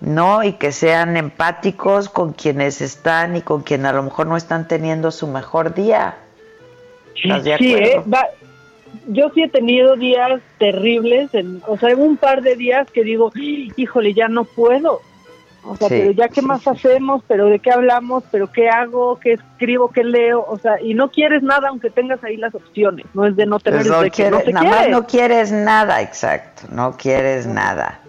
¿no? 0.00 0.44
Y 0.44 0.52
que 0.52 0.70
sean 0.70 1.16
empáticos 1.16 2.08
con 2.08 2.32
quienes 2.32 2.80
están 2.80 3.36
y 3.36 3.42
con 3.42 3.62
quienes 3.62 3.86
a 3.86 3.92
lo 3.94 4.04
mejor 4.04 4.28
no 4.28 4.36
están 4.36 4.68
teniendo 4.68 5.10
su 5.10 5.26
mejor 5.26 5.74
día. 5.74 6.16
¿Estás 7.16 7.44
de 7.44 7.58
sí, 7.58 7.74
acuerdo? 7.74 8.00
¿eh? 8.00 8.04
Va, 8.14 8.28
yo 9.08 9.30
sí 9.34 9.42
he 9.42 9.48
tenido 9.48 9.96
días 9.96 10.40
terribles, 10.58 11.34
en, 11.34 11.62
o 11.66 11.76
sea, 11.78 11.96
un 11.96 12.16
par 12.16 12.42
de 12.42 12.56
días 12.56 12.90
que 12.90 13.02
digo, 13.02 13.32
híjole, 13.34 14.14
ya 14.14 14.28
no 14.28 14.44
puedo. 14.44 15.00
O 15.64 15.76
sea, 15.76 15.88
Sí, 15.88 15.94
pero 15.98 16.10
ya 16.12 16.28
qué 16.28 16.40
sí, 16.40 16.46
más 16.46 16.62
sí. 16.62 16.70
hacemos, 16.70 17.22
pero 17.26 17.46
de 17.46 17.58
qué 17.58 17.70
hablamos, 17.70 18.24
pero 18.30 18.50
qué 18.50 18.68
hago, 18.70 19.18
qué 19.18 19.34
escribo, 19.34 19.90
qué 19.90 20.04
leo, 20.04 20.44
o 20.48 20.58
sea, 20.58 20.80
y 20.80 20.94
no 20.94 21.10
quieres 21.10 21.42
nada 21.42 21.68
aunque 21.68 21.90
tengas 21.90 22.22
ahí 22.24 22.36
las 22.36 22.54
opciones, 22.54 23.04
no 23.12 23.26
es 23.26 23.36
de 23.36 23.44
no 23.46 23.58
tener, 23.58 23.80
Pues 23.80 23.90
no 23.90 23.96
es 23.98 24.02
de 24.04 24.10
que 24.10 24.30
no 24.30 24.38
quieres- 24.38 24.44
te 24.46 24.52
nada 24.52 24.70
más 24.70 24.88
no 24.88 25.06
quieres 25.06 25.52
nada, 25.52 26.00
exacto, 26.00 26.62
no 26.70 26.96
quieres 26.96 27.46
nada. 27.46 28.00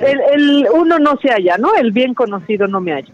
El, 0.00 0.20
el 0.32 0.68
uno 0.74 0.98
no 0.98 1.16
se 1.18 1.28
halla, 1.30 1.56
¿no? 1.58 1.74
El 1.74 1.92
bien 1.92 2.14
conocido 2.14 2.66
no 2.66 2.80
me 2.80 2.92
halla. 2.92 3.12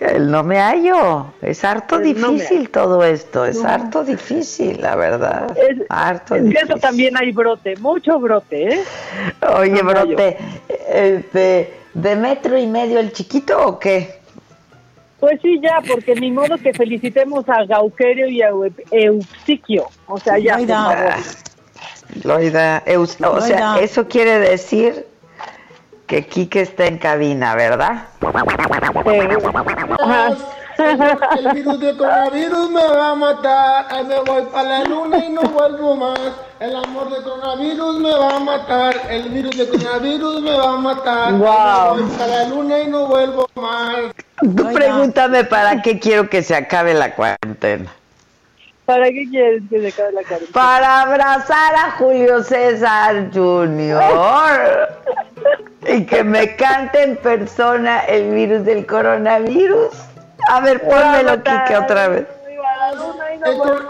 El 0.00 0.30
no 0.30 0.42
me 0.42 0.58
hallo, 0.58 1.26
es 1.40 1.64
harto 1.64 1.96
El 1.96 2.02
difícil 2.14 2.58
hallo. 2.62 2.70
todo 2.72 3.04
esto, 3.04 3.44
es 3.44 3.62
No. 3.62 3.68
harto 3.68 4.02
difícil, 4.04 4.80
la 4.80 4.96
verdad. 4.96 5.56
Es- 5.56 5.82
harto 5.88 6.34
De 6.34 6.40
difícil. 6.42 6.68
eso 6.70 6.78
también 6.78 7.16
hay 7.16 7.30
brote, 7.32 7.76
mucho 7.76 8.18
brote, 8.18 8.74
¿eh? 8.74 8.80
Oye, 9.56 9.80
hallo. 9.82 9.84
brote, 9.84 10.36
este, 10.90 11.74
¿de 11.94 12.16
metro 12.16 12.58
y 12.58 12.66
medio 12.66 12.98
el 13.00 13.12
chiquito 13.12 13.66
o 13.66 13.78
qué? 13.78 14.20
Pues 15.20 15.40
sí, 15.40 15.58
ya, 15.62 15.80
porque 15.88 16.14
ni 16.14 16.30
modo 16.30 16.58
que 16.58 16.74
felicitemos 16.74 17.48
a 17.48 17.64
Gauquerio 17.64 18.26
y 18.28 18.42
a 18.42 18.50
Eu- 18.50 18.72
Eusiquio. 18.90 19.86
O 20.06 20.18
sea, 20.18 20.38
ya, 20.38 20.58
por 20.58 20.66
favor. 20.68 21.14
Loida, 22.24 22.82
Eus- 22.86 23.16
o 23.24 23.40
sea, 23.40 23.72
Loida. 23.72 23.78
eso 23.80 24.06
quiere 24.06 24.38
decir 24.38 25.06
que 26.06 26.26
Quique 26.26 26.60
está 26.60 26.84
en 26.86 26.98
cabina, 26.98 27.54
¿verdad? 27.54 28.08
El 30.78 31.52
virus 31.52 31.80
de 31.80 31.96
coronavirus 31.96 32.70
me 32.70 32.86
va 32.86 33.10
a 33.10 33.14
matar. 33.14 33.86
Ay, 33.90 34.04
me 34.04 34.20
voy 34.20 34.42
para 34.52 34.80
la 34.80 34.84
luna 34.84 35.24
y 35.24 35.30
no 35.30 35.42
vuelvo 35.42 35.96
más. 35.96 36.18
El 36.60 36.74
amor 36.76 37.10
de 37.10 37.22
coronavirus 37.22 37.98
me 38.00 38.10
va 38.10 38.36
a 38.36 38.40
matar. 38.40 38.94
El 39.08 39.28
virus 39.28 39.56
de 39.56 39.68
coronavirus 39.68 40.42
me 40.42 40.56
va 40.56 40.72
a 40.72 40.76
matar. 40.76 41.32
Me 41.32 41.38
voy 41.38 42.02
para 42.18 42.26
la 42.26 42.48
luna 42.48 42.80
y 42.80 42.86
no 42.88 43.06
vuelvo 43.06 43.48
más. 43.54 43.96
Tú 44.40 44.72
pregúntame 44.72 45.44
para 45.44 45.80
qué 45.82 45.98
quiero 46.00 46.28
que 46.28 46.42
se 46.42 46.54
acabe 46.54 46.94
la 46.94 47.14
cuarentena. 47.14 47.92
¿Para 48.84 49.06
qué 49.06 49.26
quieres 49.30 49.62
que 49.70 49.80
se 49.80 49.88
acabe 49.88 50.12
la 50.12 50.22
cara? 50.24 50.40
Para 50.52 51.02
abrazar 51.02 51.74
a 51.74 51.92
Julio 51.92 52.42
César 52.42 53.30
Jr. 53.32 54.00
y 55.88 56.04
que 56.04 56.24
me 56.24 56.56
cante 56.56 57.02
en 57.02 57.16
persona 57.16 58.00
el 58.00 58.34
virus 58.34 58.64
del 58.64 58.84
coronavirus. 58.86 60.13
A 60.48 60.60
ver, 60.60 60.80
pónmelo, 60.82 61.42
Quique, 61.42 61.76
otra 61.76 62.08
vez. 62.08 62.26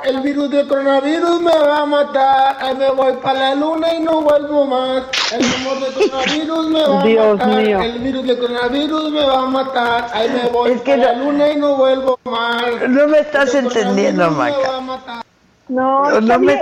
El, 0.05 0.20
virus 0.20 0.50
de 0.50 0.66
coronavirus 0.66 1.40
me 1.40 1.57
va 1.59 1.82
a 1.82 1.86
matar. 1.86 2.57
Ay, 2.61 2.76
me 2.76 2.90
voy 2.90 3.12
para 3.22 3.38
la 3.50 3.55
luna 3.55 3.94
y 3.94 4.00
no 4.00 4.20
vuelvo 4.22 4.66
más. 4.66 5.05
El 5.32 5.44
amor 5.55 5.80
de 5.80 5.92
coronavirus 5.92 6.68
me 6.68 6.82
va 6.86 7.02
Dios 7.02 7.40
a 7.40 7.46
matar. 7.46 7.62
mío. 7.62 7.80
El 7.80 7.98
virus 7.98 8.26
de 8.26 8.38
coronavirus 8.38 9.11
me 9.11 9.26
va 9.26 9.38
a 9.38 9.46
matar. 9.46 10.07
Ay, 10.12 10.28
me 10.30 10.48
voy 10.50 10.76
para 10.76 10.96
la 10.96 11.12
luna 11.14 11.50
y 11.50 11.57
no 11.57 11.76
vuelvo 11.76 12.18
más. 12.24 12.88
No 12.88 13.09
me 13.09 13.20
estás 13.20 13.55
entendiendo, 13.55 14.30
Maca. 14.30 15.22
No, 15.68 16.20
No, 16.20 16.20
me 16.20 16.26
no 16.26 16.38
me 16.40 16.52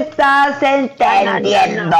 estás 0.00 0.60
entendiendo. 0.62 1.96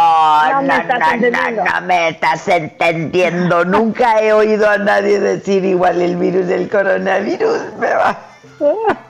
No 0.50 0.62
me 0.62 0.80
estás 0.80 1.02
entendiendo. 1.12 1.64
no, 1.64 1.64
no 1.64 1.80
me 1.86 2.08
estás 2.08 2.48
entendiendo. 2.48 3.64
Nunca 3.64 4.20
he 4.20 4.32
oído 4.32 4.68
a 4.68 4.78
nadie 4.78 5.20
decir 5.20 5.64
igual 5.64 6.02
el 6.02 6.16
virus 6.16 6.46
del 6.48 6.68
coronavirus. 6.68 7.58
Me 7.78 7.88
va. 7.94 8.18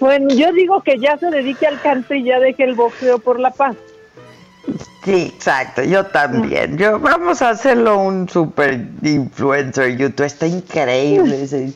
Bueno, 0.00 0.28
yo 0.32 0.52
digo 0.52 0.80
que 0.84 0.96
ya 1.00 1.18
se 1.18 1.26
dedique 1.28 1.66
al 1.66 1.80
canto 1.80 2.14
y 2.14 2.22
ya 2.22 2.38
deje 2.38 2.62
el 2.62 2.74
boxeo 2.76 3.18
por 3.18 3.40
la 3.40 3.50
paz. 3.50 3.74
Sí, 5.04 5.32
exacto, 5.34 5.82
yo 5.82 6.04
también. 6.06 6.78
Yo 6.78 7.00
vamos 7.00 7.42
a 7.42 7.48
hacerlo 7.50 7.98
un 7.98 8.28
super 8.28 8.78
influencer 9.02 9.96
YouTube. 9.96 10.24
Está 10.26 10.46
increíble 10.46 11.42
ese- 11.42 11.72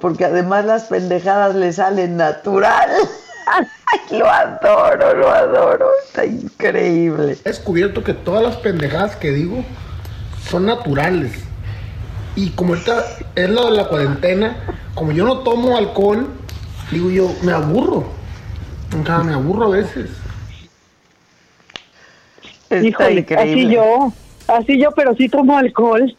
porque 0.00 0.24
además 0.24 0.64
las 0.64 0.84
pendejadas 0.84 1.54
le 1.54 1.72
salen 1.72 2.16
natural. 2.16 2.90
Ay, 3.92 4.18
lo 4.18 4.30
adoro, 4.30 5.14
lo 5.14 5.30
adoro. 5.30 5.90
Está 6.06 6.24
increíble. 6.24 7.36
He 7.44 7.48
descubierto 7.48 8.04
que 8.04 8.14
todas 8.14 8.42
las 8.42 8.56
pendejadas 8.56 9.16
que 9.16 9.30
digo 9.30 9.64
son 10.48 10.66
naturales. 10.66 11.32
Y 12.36 12.50
como 12.50 12.74
ahorita 12.74 13.04
es 13.34 13.50
lo 13.50 13.70
de 13.70 13.76
la 13.76 13.88
cuarentena, 13.88 14.56
como 14.94 15.12
yo 15.12 15.24
no 15.24 15.38
tomo 15.38 15.76
alcohol, 15.76 16.28
digo 16.90 17.10
yo, 17.10 17.30
me 17.42 17.52
aburro. 17.52 18.06
O 19.00 19.04
sea, 19.04 19.18
me 19.18 19.34
aburro 19.34 19.66
a 19.66 19.70
veces. 19.70 20.10
Está 22.68 22.86
Híjole, 22.86 23.20
increíble. 23.20 23.52
así 23.52 23.74
yo, 23.74 24.12
así 24.46 24.80
yo, 24.80 24.92
pero 24.92 25.14
sí 25.16 25.28
tomo 25.28 25.58
alcohol. 25.58 26.16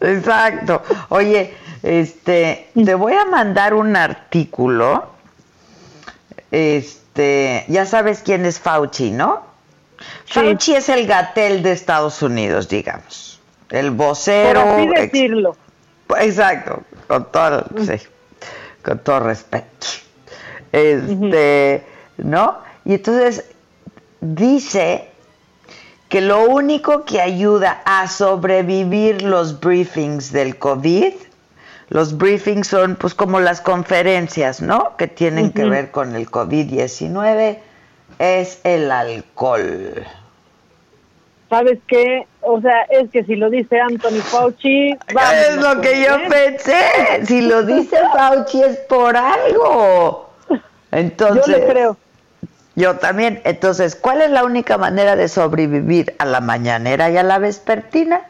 Exacto. 0.00 0.82
Oye, 1.08 1.54
este, 1.82 2.68
te 2.74 2.94
voy 2.94 3.14
a 3.14 3.24
mandar 3.24 3.74
un 3.74 3.96
artículo. 3.96 5.19
Este, 6.50 7.64
ya 7.68 7.86
sabes 7.86 8.22
quién 8.24 8.44
es 8.46 8.58
Fauci, 8.58 9.10
¿no? 9.10 9.42
Fauci 10.26 10.74
es 10.74 10.88
el 10.88 11.06
gatel 11.06 11.62
de 11.62 11.72
Estados 11.72 12.22
Unidos, 12.22 12.68
digamos. 12.68 13.40
El 13.68 13.90
vocero. 13.90 14.60
Por 14.62 14.68
así 14.72 14.82
ex- 14.88 15.12
decirlo. 15.12 15.56
Exacto, 16.18 16.82
con 17.06 17.30
todo, 17.30 17.64
sí, 17.78 18.04
con 18.84 18.98
todo 18.98 19.20
respeto. 19.20 19.86
Este, 20.72 21.84
¿no? 22.18 22.58
Y 22.84 22.94
entonces 22.94 23.44
dice 24.20 25.08
que 26.08 26.20
lo 26.20 26.44
único 26.48 27.04
que 27.04 27.20
ayuda 27.20 27.82
a 27.84 28.08
sobrevivir 28.08 29.22
los 29.22 29.60
briefings 29.60 30.32
del 30.32 30.58
COVID, 30.58 31.12
los 31.90 32.16
briefings 32.16 32.68
son 32.68 32.94
pues 32.94 33.14
como 33.14 33.40
las 33.40 33.60
conferencias, 33.60 34.62
¿no? 34.62 34.96
Que 34.96 35.08
tienen 35.08 35.52
que 35.52 35.64
ver 35.64 35.90
con 35.90 36.14
el 36.14 36.30
COVID-19, 36.30 37.58
es 38.20 38.60
el 38.62 38.92
alcohol. 38.92 40.06
¿Sabes 41.48 41.80
qué? 41.88 42.28
O 42.42 42.60
sea, 42.60 42.82
es 42.82 43.10
que 43.10 43.24
si 43.24 43.34
lo 43.34 43.50
dice 43.50 43.80
Anthony 43.80 44.22
Fauci... 44.22 44.90
es 45.48 45.56
lo 45.56 45.80
que 45.80 46.04
yo 46.04 46.16
pensé. 46.28 47.26
Si 47.26 47.40
lo 47.40 47.64
dice 47.64 47.96
Fauci 48.16 48.62
es 48.62 48.76
por 48.88 49.16
algo. 49.16 50.30
Entonces, 50.92 51.44
yo 51.44 51.52
le 51.52 51.66
creo. 51.66 51.96
Yo 52.76 52.98
también. 52.98 53.40
Entonces, 53.44 53.96
¿cuál 53.96 54.22
es 54.22 54.30
la 54.30 54.44
única 54.44 54.78
manera 54.78 55.16
de 55.16 55.26
sobrevivir 55.26 56.14
a 56.18 56.24
la 56.24 56.40
mañanera 56.40 57.10
y 57.10 57.16
a 57.16 57.24
la 57.24 57.38
vespertina? 57.38 58.29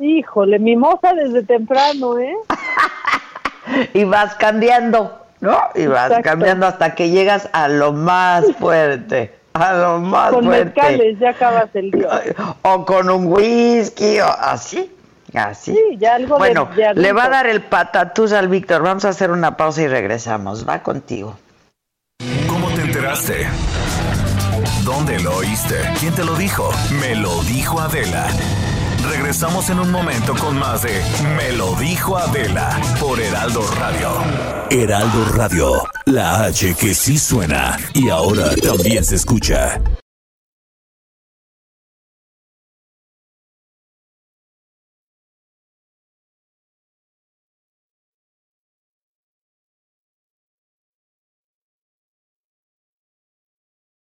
Híjole, 0.00 0.58
mimosa 0.58 1.12
desde 1.14 1.42
temprano, 1.42 2.18
¿eh? 2.18 2.34
y 3.94 4.04
vas 4.04 4.34
cambiando, 4.36 5.20
¿no? 5.40 5.58
Y 5.74 5.86
vas 5.86 6.12
cambiando 6.22 6.66
hasta 6.66 6.94
que 6.94 7.10
llegas 7.10 7.48
a 7.52 7.68
lo 7.68 7.92
más 7.92 8.44
fuerte. 8.58 9.34
A 9.54 9.74
lo 9.74 9.98
más 9.98 10.30
con 10.30 10.44
fuerte. 10.44 10.80
Con 10.80 11.18
ya 11.18 11.30
acabas 11.30 11.68
el 11.74 11.90
día. 11.90 12.22
O 12.62 12.84
con 12.84 13.10
un 13.10 13.26
whisky, 13.26 14.20
o 14.20 14.26
así. 14.26 14.90
Así. 15.34 15.72
Sí, 15.72 15.96
ya 15.98 16.16
algo 16.16 16.36
bueno, 16.36 16.68
le 16.94 17.12
va 17.12 17.24
a 17.24 17.28
dar 17.30 17.46
el 17.46 17.62
patatús 17.62 18.32
al 18.32 18.48
Víctor. 18.48 18.82
Vamos 18.82 19.04
a 19.06 19.10
hacer 19.10 19.30
una 19.30 19.56
pausa 19.56 19.82
y 19.82 19.88
regresamos. 19.88 20.68
Va 20.68 20.82
contigo. 20.82 21.38
¿Cómo 22.48 22.68
te 22.68 22.82
enteraste? 22.82 23.46
¿Dónde 24.84 25.18
lo 25.20 25.36
oíste? 25.36 25.76
¿Quién 26.00 26.14
te 26.14 26.24
lo 26.24 26.34
dijo? 26.34 26.70
Me 27.00 27.14
lo 27.14 27.42
dijo 27.44 27.80
Adela. 27.80 28.26
Regresamos 29.10 29.70
en 29.70 29.80
un 29.80 29.90
momento 29.90 30.34
con 30.34 30.58
más 30.58 30.82
de 30.82 31.02
Me 31.36 31.52
lo 31.52 31.74
dijo 31.76 32.16
Adela 32.16 32.80
por 33.00 33.20
Heraldo 33.20 33.62
Radio. 33.78 34.10
Heraldo 34.70 35.24
Radio, 35.34 35.82
la 36.06 36.44
H 36.44 36.74
que 36.74 36.94
sí 36.94 37.18
suena 37.18 37.78
y 37.94 38.08
ahora 38.08 38.54
también 38.56 39.04
se 39.04 39.16
escucha. 39.16 39.80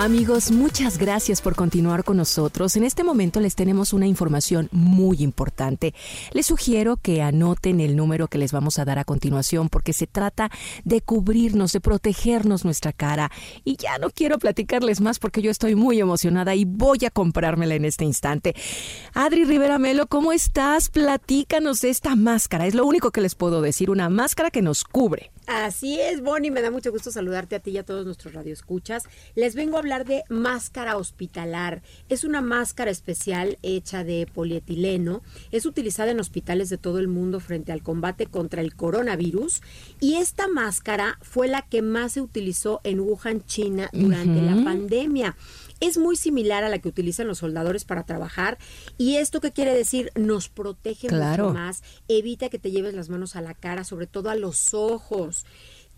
Amigos, 0.00 0.52
muchas 0.52 0.96
gracias 0.96 1.42
por 1.42 1.56
continuar 1.56 2.04
con 2.04 2.18
nosotros. 2.18 2.76
En 2.76 2.84
este 2.84 3.02
momento 3.02 3.40
les 3.40 3.56
tenemos 3.56 3.92
una 3.92 4.06
información 4.06 4.68
muy 4.70 5.24
importante. 5.24 5.92
Les 6.32 6.46
sugiero 6.46 6.98
que 6.98 7.20
anoten 7.20 7.80
el 7.80 7.96
número 7.96 8.28
que 8.28 8.38
les 8.38 8.52
vamos 8.52 8.78
a 8.78 8.84
dar 8.84 9.00
a 9.00 9.04
continuación 9.04 9.68
porque 9.68 9.92
se 9.92 10.06
trata 10.06 10.52
de 10.84 11.00
cubrirnos, 11.00 11.72
de 11.72 11.80
protegernos 11.80 12.64
nuestra 12.64 12.92
cara. 12.92 13.32
Y 13.64 13.76
ya 13.76 13.98
no 13.98 14.10
quiero 14.10 14.38
platicarles 14.38 15.00
más 15.00 15.18
porque 15.18 15.42
yo 15.42 15.50
estoy 15.50 15.74
muy 15.74 15.98
emocionada 15.98 16.54
y 16.54 16.64
voy 16.64 17.04
a 17.04 17.10
comprármela 17.10 17.74
en 17.74 17.84
este 17.84 18.04
instante. 18.04 18.54
Adri 19.14 19.46
Rivera 19.46 19.80
Melo, 19.80 20.06
¿cómo 20.06 20.30
estás? 20.30 20.90
Platícanos 20.90 21.80
de 21.80 21.90
esta 21.90 22.14
máscara. 22.14 22.68
Es 22.68 22.76
lo 22.76 22.86
único 22.86 23.10
que 23.10 23.20
les 23.20 23.34
puedo 23.34 23.62
decir, 23.62 23.90
una 23.90 24.08
máscara 24.08 24.52
que 24.52 24.62
nos 24.62 24.84
cubre. 24.84 25.32
Así 25.48 25.98
es, 25.98 26.20
Bonnie, 26.20 26.50
me 26.50 26.60
da 26.60 26.70
mucho 26.70 26.92
gusto 26.92 27.10
saludarte 27.10 27.56
a 27.56 27.60
ti 27.60 27.70
y 27.70 27.78
a 27.78 27.82
todos 27.82 28.04
nuestros 28.04 28.34
radioescuchas. 28.34 29.04
Les 29.34 29.54
vengo 29.54 29.76
a 29.76 29.78
hablar 29.78 30.04
de 30.04 30.22
máscara 30.28 30.98
hospitalar. 30.98 31.80
Es 32.10 32.24
una 32.24 32.42
máscara 32.42 32.90
especial 32.90 33.56
hecha 33.62 34.04
de 34.04 34.28
polietileno. 34.34 35.22
Es 35.50 35.64
utilizada 35.64 36.10
en 36.10 36.20
hospitales 36.20 36.68
de 36.68 36.76
todo 36.76 36.98
el 36.98 37.08
mundo 37.08 37.40
frente 37.40 37.72
al 37.72 37.82
combate 37.82 38.26
contra 38.26 38.60
el 38.60 38.74
coronavirus. 38.74 39.62
Y 40.00 40.16
esta 40.16 40.48
máscara 40.48 41.18
fue 41.22 41.48
la 41.48 41.62
que 41.62 41.80
más 41.80 42.12
se 42.12 42.20
utilizó 42.20 42.82
en 42.84 43.00
Wuhan, 43.00 43.42
China, 43.46 43.88
durante 43.94 44.42
la 44.42 44.62
pandemia 44.62 45.34
es 45.80 45.98
muy 45.98 46.16
similar 46.16 46.64
a 46.64 46.68
la 46.68 46.78
que 46.78 46.88
utilizan 46.88 47.26
los 47.26 47.38
soldadores 47.38 47.84
para 47.84 48.04
trabajar. 48.04 48.58
¿Y 48.96 49.16
esto 49.16 49.40
qué 49.40 49.52
quiere 49.52 49.74
decir? 49.74 50.10
Nos 50.14 50.48
protege 50.48 51.08
mucho 51.10 51.52
más, 51.52 51.82
evita 52.08 52.48
que 52.48 52.58
te 52.58 52.70
lleves 52.70 52.94
las 52.94 53.08
manos 53.08 53.36
a 53.36 53.42
la 53.42 53.54
cara, 53.54 53.84
sobre 53.84 54.06
todo 54.06 54.30
a 54.30 54.34
los 54.34 54.74
ojos. 54.74 55.44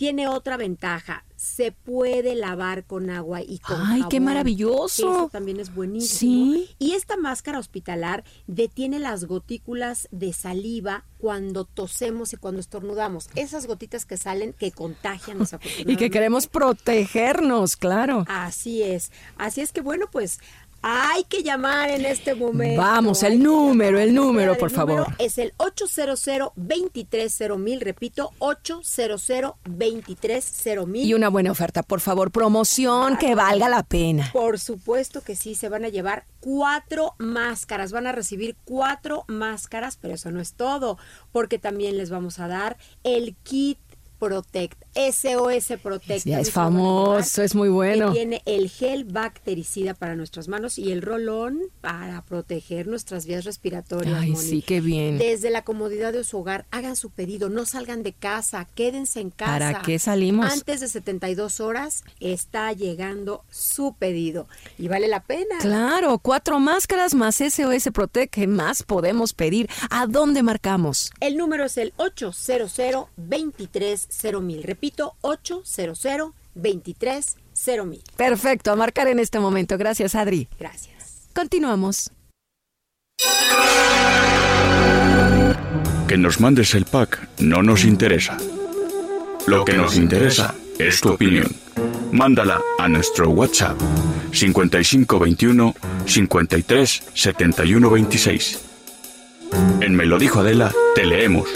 Tiene 0.00 0.28
otra 0.28 0.56
ventaja, 0.56 1.26
se 1.36 1.72
puede 1.72 2.34
lavar 2.34 2.84
con 2.84 3.10
agua 3.10 3.42
y 3.42 3.58
con 3.58 3.76
¡Ay, 3.84 4.02
qué 4.08 4.18
maravilloso! 4.18 5.10
Eso 5.10 5.28
también 5.30 5.60
es 5.60 5.74
buenísimo. 5.74 6.54
¿Sí? 6.54 6.70
Y 6.78 6.92
esta 6.92 7.18
máscara 7.18 7.58
hospitalar 7.58 8.24
detiene 8.46 8.98
las 8.98 9.26
gotículas 9.26 10.08
de 10.10 10.32
saliva 10.32 11.04
cuando 11.18 11.66
tosemos 11.66 12.32
y 12.32 12.38
cuando 12.38 12.60
estornudamos. 12.60 13.28
Esas 13.34 13.66
gotitas 13.66 14.06
que 14.06 14.16
salen 14.16 14.54
que 14.54 14.72
contagian 14.72 15.36
Y 15.86 15.96
que 15.96 16.08
queremos 16.08 16.46
protegernos, 16.46 17.76
claro. 17.76 18.24
Así 18.26 18.82
es. 18.82 19.12
Así 19.36 19.60
es 19.60 19.70
que 19.70 19.82
bueno, 19.82 20.06
pues 20.10 20.40
hay 20.82 21.24
que 21.24 21.42
llamar 21.42 21.90
en 21.90 22.06
este 22.06 22.34
momento. 22.34 22.80
Vamos, 22.80 23.22
el 23.22 23.42
número, 23.42 23.98
el 23.98 24.14
número, 24.14 24.56
por 24.56 24.70
favor. 24.70 25.06
Es 25.18 25.38
el 25.38 25.52
800 25.58 26.52
mil, 27.58 27.80
repito, 27.80 28.32
800 28.38 29.28
mil. 30.86 31.06
Y 31.06 31.14
una 31.14 31.28
buena 31.28 31.50
oferta, 31.50 31.82
por 31.82 32.00
favor, 32.00 32.30
promoción 32.30 33.16
que 33.18 33.34
valga 33.34 33.68
la 33.68 33.82
pena. 33.82 34.30
Por 34.32 34.58
supuesto 34.58 35.20
que 35.20 35.36
sí, 35.36 35.54
se 35.54 35.68
van 35.68 35.84
a 35.84 35.88
llevar 35.88 36.24
cuatro 36.40 37.14
máscaras, 37.18 37.92
van 37.92 38.06
a 38.06 38.12
recibir 38.12 38.56
cuatro 38.64 39.24
máscaras, 39.28 39.98
pero 40.00 40.14
eso 40.14 40.30
no 40.30 40.40
es 40.40 40.54
todo, 40.54 40.96
porque 41.32 41.58
también 41.58 41.98
les 41.98 42.10
vamos 42.10 42.38
a 42.38 42.48
dar 42.48 42.78
el 43.04 43.36
kit 43.42 43.78
Protect, 44.20 44.84
SOS 44.94 45.78
Protect. 45.82 46.26
Ya 46.26 46.40
es 46.40 46.50
famoso, 46.50 47.42
es 47.42 47.54
muy 47.54 47.68
bueno. 47.68 48.12
tiene 48.12 48.42
el 48.46 48.68
gel 48.68 49.04
bactericida 49.04 49.94
para 49.94 50.16
nuestras 50.16 50.48
manos 50.48 50.78
y 50.78 50.92
el 50.92 51.02
rolón 51.02 51.60
para 51.80 52.22
proteger 52.22 52.86
nuestras 52.86 53.26
vías 53.26 53.44
respiratorias. 53.44 54.20
Ay, 54.20 54.36
sí, 54.36 54.62
qué 54.62 54.80
bien. 54.80 55.18
Desde 55.18 55.50
la 55.50 55.62
comodidad 55.62 56.12
de 56.12 56.24
su 56.24 56.38
hogar, 56.38 56.66
hagan 56.70 56.96
su 56.96 57.10
pedido, 57.10 57.48
no 57.48 57.66
salgan 57.66 58.02
de 58.02 58.12
casa, 58.12 58.66
quédense 58.74 59.20
en 59.20 59.30
casa. 59.30 59.50
¿Para 59.50 59.82
qué 59.82 59.98
salimos? 59.98 60.52
Antes 60.52 60.80
de 60.80 60.88
72 60.88 61.60
horas 61.60 62.04
está 62.18 62.72
llegando 62.72 63.44
su 63.50 63.94
pedido 63.94 64.48
y 64.78 64.88
vale 64.88 65.08
la 65.08 65.22
pena. 65.22 65.58
Claro, 65.60 66.18
cuatro 66.18 66.58
máscaras 66.58 67.14
más 67.14 67.36
SOS 67.36 67.90
Protect, 67.92 68.32
¿qué 68.32 68.46
más 68.46 68.82
podemos 68.82 69.32
pedir? 69.32 69.68
¿A 69.90 70.06
dónde 70.06 70.42
marcamos? 70.42 71.10
El 71.20 71.36
número 71.36 71.64
es 71.64 71.76
el 71.78 71.92
800 71.96 72.70
23 73.16 74.08
mil. 74.40 74.62
Repito, 74.80 75.14
800 75.20 76.32
23 76.54 77.36
mil. 77.84 78.02
Perfecto, 78.16 78.72
a 78.72 78.76
marcar 78.76 79.08
en 79.08 79.18
este 79.18 79.38
momento. 79.38 79.76
Gracias, 79.76 80.14
Adri. 80.14 80.48
Gracias. 80.58 81.28
Continuamos. 81.34 82.10
Que 86.08 86.16
nos 86.16 86.40
mandes 86.40 86.74
el 86.74 86.86
pack 86.86 87.28
no 87.40 87.62
nos 87.62 87.84
interesa. 87.84 88.38
Lo 89.46 89.66
que 89.66 89.74
nos 89.74 89.96
interesa 89.96 90.54
es 90.78 91.02
tu 91.02 91.10
opinión. 91.10 91.54
Mándala 92.10 92.58
a 92.78 92.88
nuestro 92.88 93.28
WhatsApp 93.28 93.78
5521 94.32 95.74
53 96.06 97.02
71 97.12 97.90
26. 97.90 98.60
En 99.82 99.94
Me 99.94 100.06
lo 100.06 100.18
dijo 100.18 100.40
Adela, 100.40 100.72
te 100.94 101.04
leemos 101.04 101.50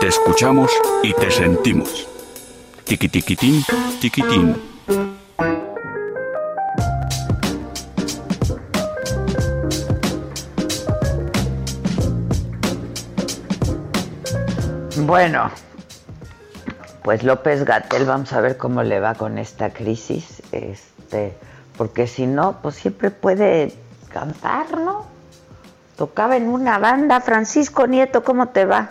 te 0.00 0.08
escuchamos 0.08 0.70
y 1.02 1.12
te 1.12 1.30
sentimos. 1.30 2.08
Tiquitiquitín, 2.90 3.62
tiquitín. 4.00 4.56
Bueno, 15.06 15.52
pues 17.04 17.22
López 17.22 17.64
Gatel, 17.64 18.06
vamos 18.06 18.32
a 18.32 18.40
ver 18.40 18.56
cómo 18.56 18.82
le 18.82 18.98
va 18.98 19.14
con 19.14 19.38
esta 19.38 19.70
crisis, 19.70 20.42
este, 20.50 21.36
porque 21.78 22.08
si 22.08 22.26
no, 22.26 22.58
pues 22.60 22.74
siempre 22.74 23.12
puede 23.12 23.72
cantar, 24.12 24.76
¿no? 24.76 25.06
Tocaba 25.96 26.36
en 26.36 26.48
una 26.48 26.80
banda. 26.80 27.20
Francisco 27.20 27.86
Nieto, 27.86 28.24
¿cómo 28.24 28.48
te 28.48 28.64
va? 28.64 28.90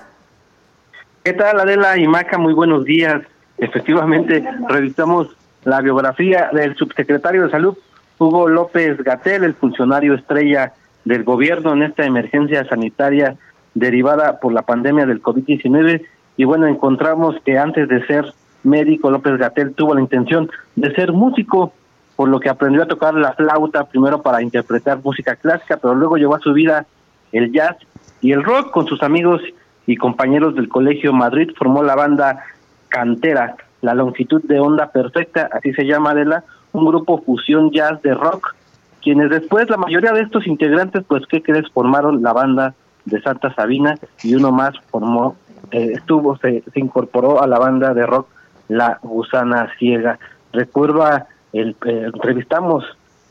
¿Qué 1.23 1.33
tal, 1.33 1.59
Adela 1.59 1.97
y 1.97 2.07
Maca? 2.07 2.37
Muy 2.37 2.53
buenos 2.53 2.85
días. 2.85 3.23
Efectivamente 3.59 4.43
revisamos 4.67 5.35
la 5.63 5.81
biografía 5.81 6.49
del 6.53 6.75
subsecretario 6.75 7.43
de 7.43 7.51
Salud, 7.51 7.77
Hugo 8.17 8.47
López 8.47 8.97
Gatel, 9.03 9.43
el 9.43 9.53
funcionario 9.53 10.13
estrella 10.13 10.73
del 11.05 11.23
gobierno 11.23 11.73
en 11.73 11.83
esta 11.83 12.05
emergencia 12.05 12.65
sanitaria 12.65 13.35
derivada 13.73 14.39
por 14.39 14.53
la 14.53 14.63
pandemia 14.63 15.05
del 15.05 15.21
COVID-19. 15.21 16.01
Y 16.37 16.43
bueno, 16.43 16.67
encontramos 16.67 17.35
que 17.45 17.57
antes 17.57 17.87
de 17.87 18.05
ser 18.05 18.33
médico, 18.63 19.09
López 19.09 19.37
Gatel 19.37 19.73
tuvo 19.73 19.93
la 19.93 20.01
intención 20.01 20.49
de 20.75 20.93
ser 20.93 21.11
músico, 21.11 21.73
por 22.15 22.29
lo 22.29 22.39
que 22.39 22.49
aprendió 22.49 22.83
a 22.83 22.87
tocar 22.87 23.13
la 23.13 23.33
flauta 23.33 23.85
primero 23.85 24.21
para 24.21 24.41
interpretar 24.41 24.99
música 25.03 25.35
clásica, 25.35 25.77
pero 25.77 25.95
luego 25.95 26.17
llevó 26.17 26.35
a 26.35 26.39
su 26.39 26.53
vida 26.53 26.85
el 27.31 27.51
jazz 27.53 27.77
y 28.21 28.33
el 28.33 28.43
rock 28.43 28.71
con 28.71 28.85
sus 28.87 29.01
amigos 29.03 29.41
y 29.85 29.95
compañeros 29.95 30.55
del 30.55 30.67
Colegio 30.67 31.13
Madrid, 31.13 31.51
formó 31.57 31.81
la 31.81 31.95
banda 31.95 32.43
Cantera, 32.89 33.55
la 33.81 33.93
longitud 33.93 34.43
de 34.43 34.59
onda 34.59 34.91
perfecta, 34.91 35.49
así 35.51 35.73
se 35.73 35.85
llama 35.85 36.13
de 36.13 36.25
la, 36.25 36.43
un 36.73 36.85
grupo 36.85 37.21
fusión 37.21 37.71
jazz 37.71 38.01
de 38.01 38.13
rock, 38.13 38.55
quienes 39.01 39.29
después, 39.29 39.69
la 39.69 39.77
mayoría 39.77 40.11
de 40.11 40.21
estos 40.21 40.45
integrantes, 40.47 41.03
pues, 41.07 41.23
¿qué 41.27 41.41
crees? 41.41 41.69
Formaron 41.71 42.21
la 42.21 42.33
banda 42.33 42.73
de 43.05 43.21
Santa 43.21 43.53
Sabina 43.53 43.95
y 44.23 44.35
uno 44.35 44.51
más 44.51 44.73
formó, 44.89 45.35
eh, 45.71 45.93
estuvo, 45.93 46.37
se, 46.37 46.63
se 46.73 46.79
incorporó 46.79 47.41
a 47.41 47.47
la 47.47 47.59
banda 47.59 47.93
de 47.93 48.05
rock 48.05 48.27
La 48.67 48.99
Gusana 49.01 49.69
Ciega. 49.77 50.19
Recuerda, 50.51 51.27
el, 51.53 51.75
eh, 51.85 52.09
entrevistamos 52.13 52.83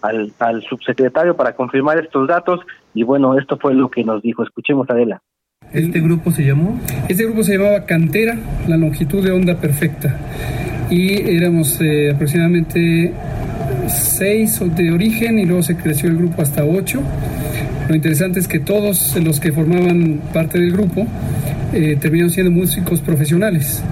al, 0.02 0.32
al 0.38 0.62
subsecretario 0.62 1.36
para 1.36 1.54
confirmar 1.54 1.98
estos 1.98 2.28
datos 2.28 2.60
y 2.94 3.02
bueno, 3.02 3.38
esto 3.38 3.58
fue 3.58 3.74
lo 3.74 3.90
que 3.90 4.04
nos 4.04 4.22
dijo. 4.22 4.42
Escuchemos 4.42 4.88
Adela. 4.90 5.20
¿Este 5.72 6.00
grupo 6.00 6.32
se 6.32 6.44
llamó? 6.44 6.80
Este 7.08 7.24
grupo 7.24 7.42
se 7.42 7.58
llamaba 7.58 7.84
Cantera, 7.84 8.38
la 8.66 8.78
longitud 8.78 9.22
de 9.22 9.32
onda 9.32 9.56
perfecta. 9.56 10.16
Y 10.90 11.12
éramos 11.36 11.78
eh, 11.82 12.10
aproximadamente 12.10 13.12
seis 13.88 14.60
de 14.76 14.90
origen 14.92 15.38
y 15.38 15.44
luego 15.44 15.62
se 15.62 15.76
creció 15.76 16.08
el 16.08 16.16
grupo 16.16 16.40
hasta 16.40 16.64
ocho. 16.64 17.02
Lo 17.86 17.94
interesante 17.94 18.40
es 18.40 18.48
que 18.48 18.60
todos 18.60 19.14
los 19.22 19.40
que 19.40 19.52
formaban 19.52 20.20
parte 20.32 20.58
del 20.58 20.72
grupo 20.72 21.06
eh, 21.74 21.98
terminaron 22.00 22.30
siendo 22.30 22.50
músicos 22.50 23.00
profesionales. 23.02 23.82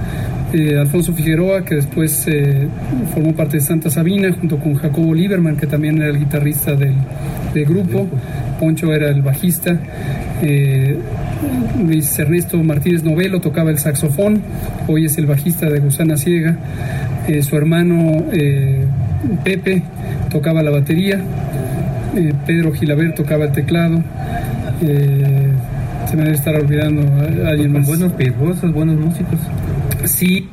Eh, 0.53 0.78
Alfonso 0.78 1.12
Figueroa, 1.12 1.64
que 1.64 1.74
después 1.76 2.24
eh, 2.28 2.68
formó 3.12 3.34
parte 3.34 3.57
de 3.57 3.62
Santa 3.62 3.90
Sabina, 3.90 4.32
junto 4.32 4.59
con 4.59 4.74
Jacobo 4.74 5.12
Lieberman, 5.14 5.57
que 5.57 5.66
también 5.66 5.97
era 5.99 6.09
el 6.11 6.18
guitarrista 6.18 6.74
del, 6.74 6.94
del 7.53 7.64
grupo. 7.66 8.07
Poncho 8.61 8.92
era 8.94 9.09
el 9.11 9.22
bajista. 9.22 9.76
Eh, 10.42 10.97
Luis 11.84 12.18
Ernesto 12.18 12.62
Martínez 12.62 13.03
Novelo 13.03 13.40
tocaba 13.40 13.70
el 13.70 13.78
saxofón, 13.78 14.40
hoy 14.86 15.07
es 15.07 15.18
el 15.18 15.26
bajista 15.26 15.68
de 15.68 15.80
Gusana 15.80 16.16
Ciega. 16.16 16.57
Su 17.42 17.57
hermano 17.57 18.24
Pepe 19.44 19.82
tocaba 20.30 20.62
la 20.62 20.70
batería. 20.70 21.20
Pedro 22.47 22.72
Gilaber 22.72 23.14
tocaba 23.14 23.47
el 23.47 23.53
teclado. 23.53 24.01
Se 24.80 26.16
me 26.16 26.22
debe 26.22 26.36
estar 26.36 26.55
olvidando 26.55 27.03
a- 27.03 27.49
alguien 27.49 27.72
más. 27.72 27.86
Buenos 27.86 28.16
virtuosos, 28.16 28.72
buenos 28.72 28.97
músicos. 28.97 29.40
Sí. 30.07 30.48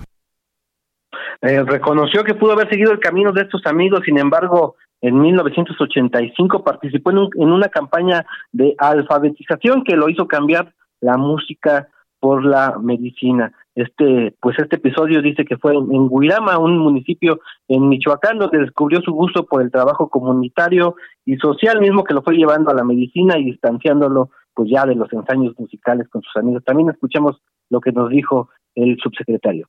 Eh, 1.41 1.63
reconoció 1.63 2.23
que 2.23 2.33
pudo 2.35 2.53
haber 2.53 2.69
seguido 2.69 2.91
el 2.91 2.99
camino 2.99 3.31
de 3.33 3.41
estos 3.41 3.65
amigos, 3.65 4.01
sin 4.05 4.17
embargo, 4.17 4.75
en 5.01 5.19
1985 5.19 6.63
participó 6.63 7.11
en, 7.11 7.17
un- 7.17 7.29
en 7.35 7.51
una 7.51 7.67
campaña 7.67 8.25
de 8.51 8.73
alfabetización 8.77 9.83
que 9.83 9.95
lo 9.97 10.07
hizo 10.09 10.27
cambiar 10.27 10.73
la 11.01 11.17
música 11.17 11.89
por 12.19 12.45
la 12.45 12.77
medicina. 12.81 13.51
Este, 13.75 14.33
pues 14.39 14.57
este 14.59 14.77
episodio 14.77 15.21
dice 15.21 15.43
que 15.43 15.57
fue 15.57 15.73
en, 15.73 15.93
en 15.93 16.07
Huirama, 16.09 16.57
un 16.59 16.77
municipio 16.77 17.41
en 17.67 17.89
Michoacán, 17.89 18.37
donde 18.37 18.59
descubrió 18.59 19.01
su 19.01 19.11
gusto 19.11 19.45
por 19.45 19.61
el 19.61 19.71
trabajo 19.71 20.07
comunitario 20.09 20.95
y 21.25 21.35
social, 21.37 21.81
mismo 21.81 22.03
que 22.05 22.13
lo 22.13 22.21
fue 22.21 22.35
llevando 22.35 22.71
a 22.71 22.75
la 22.75 22.85
medicina 22.85 23.37
y 23.37 23.45
distanciándolo, 23.45 24.29
pues 24.55 24.69
ya 24.71 24.85
de 24.85 24.95
los 24.95 25.11
ensayos 25.11 25.53
musicales 25.57 26.07
con 26.09 26.21
sus 26.21 26.35
amigos. 26.35 26.63
También 26.65 26.89
escuchemos 26.89 27.41
lo 27.69 27.81
que 27.81 27.91
nos 27.91 28.09
dijo 28.09 28.49
el 28.75 28.97
subsecretario. 29.01 29.67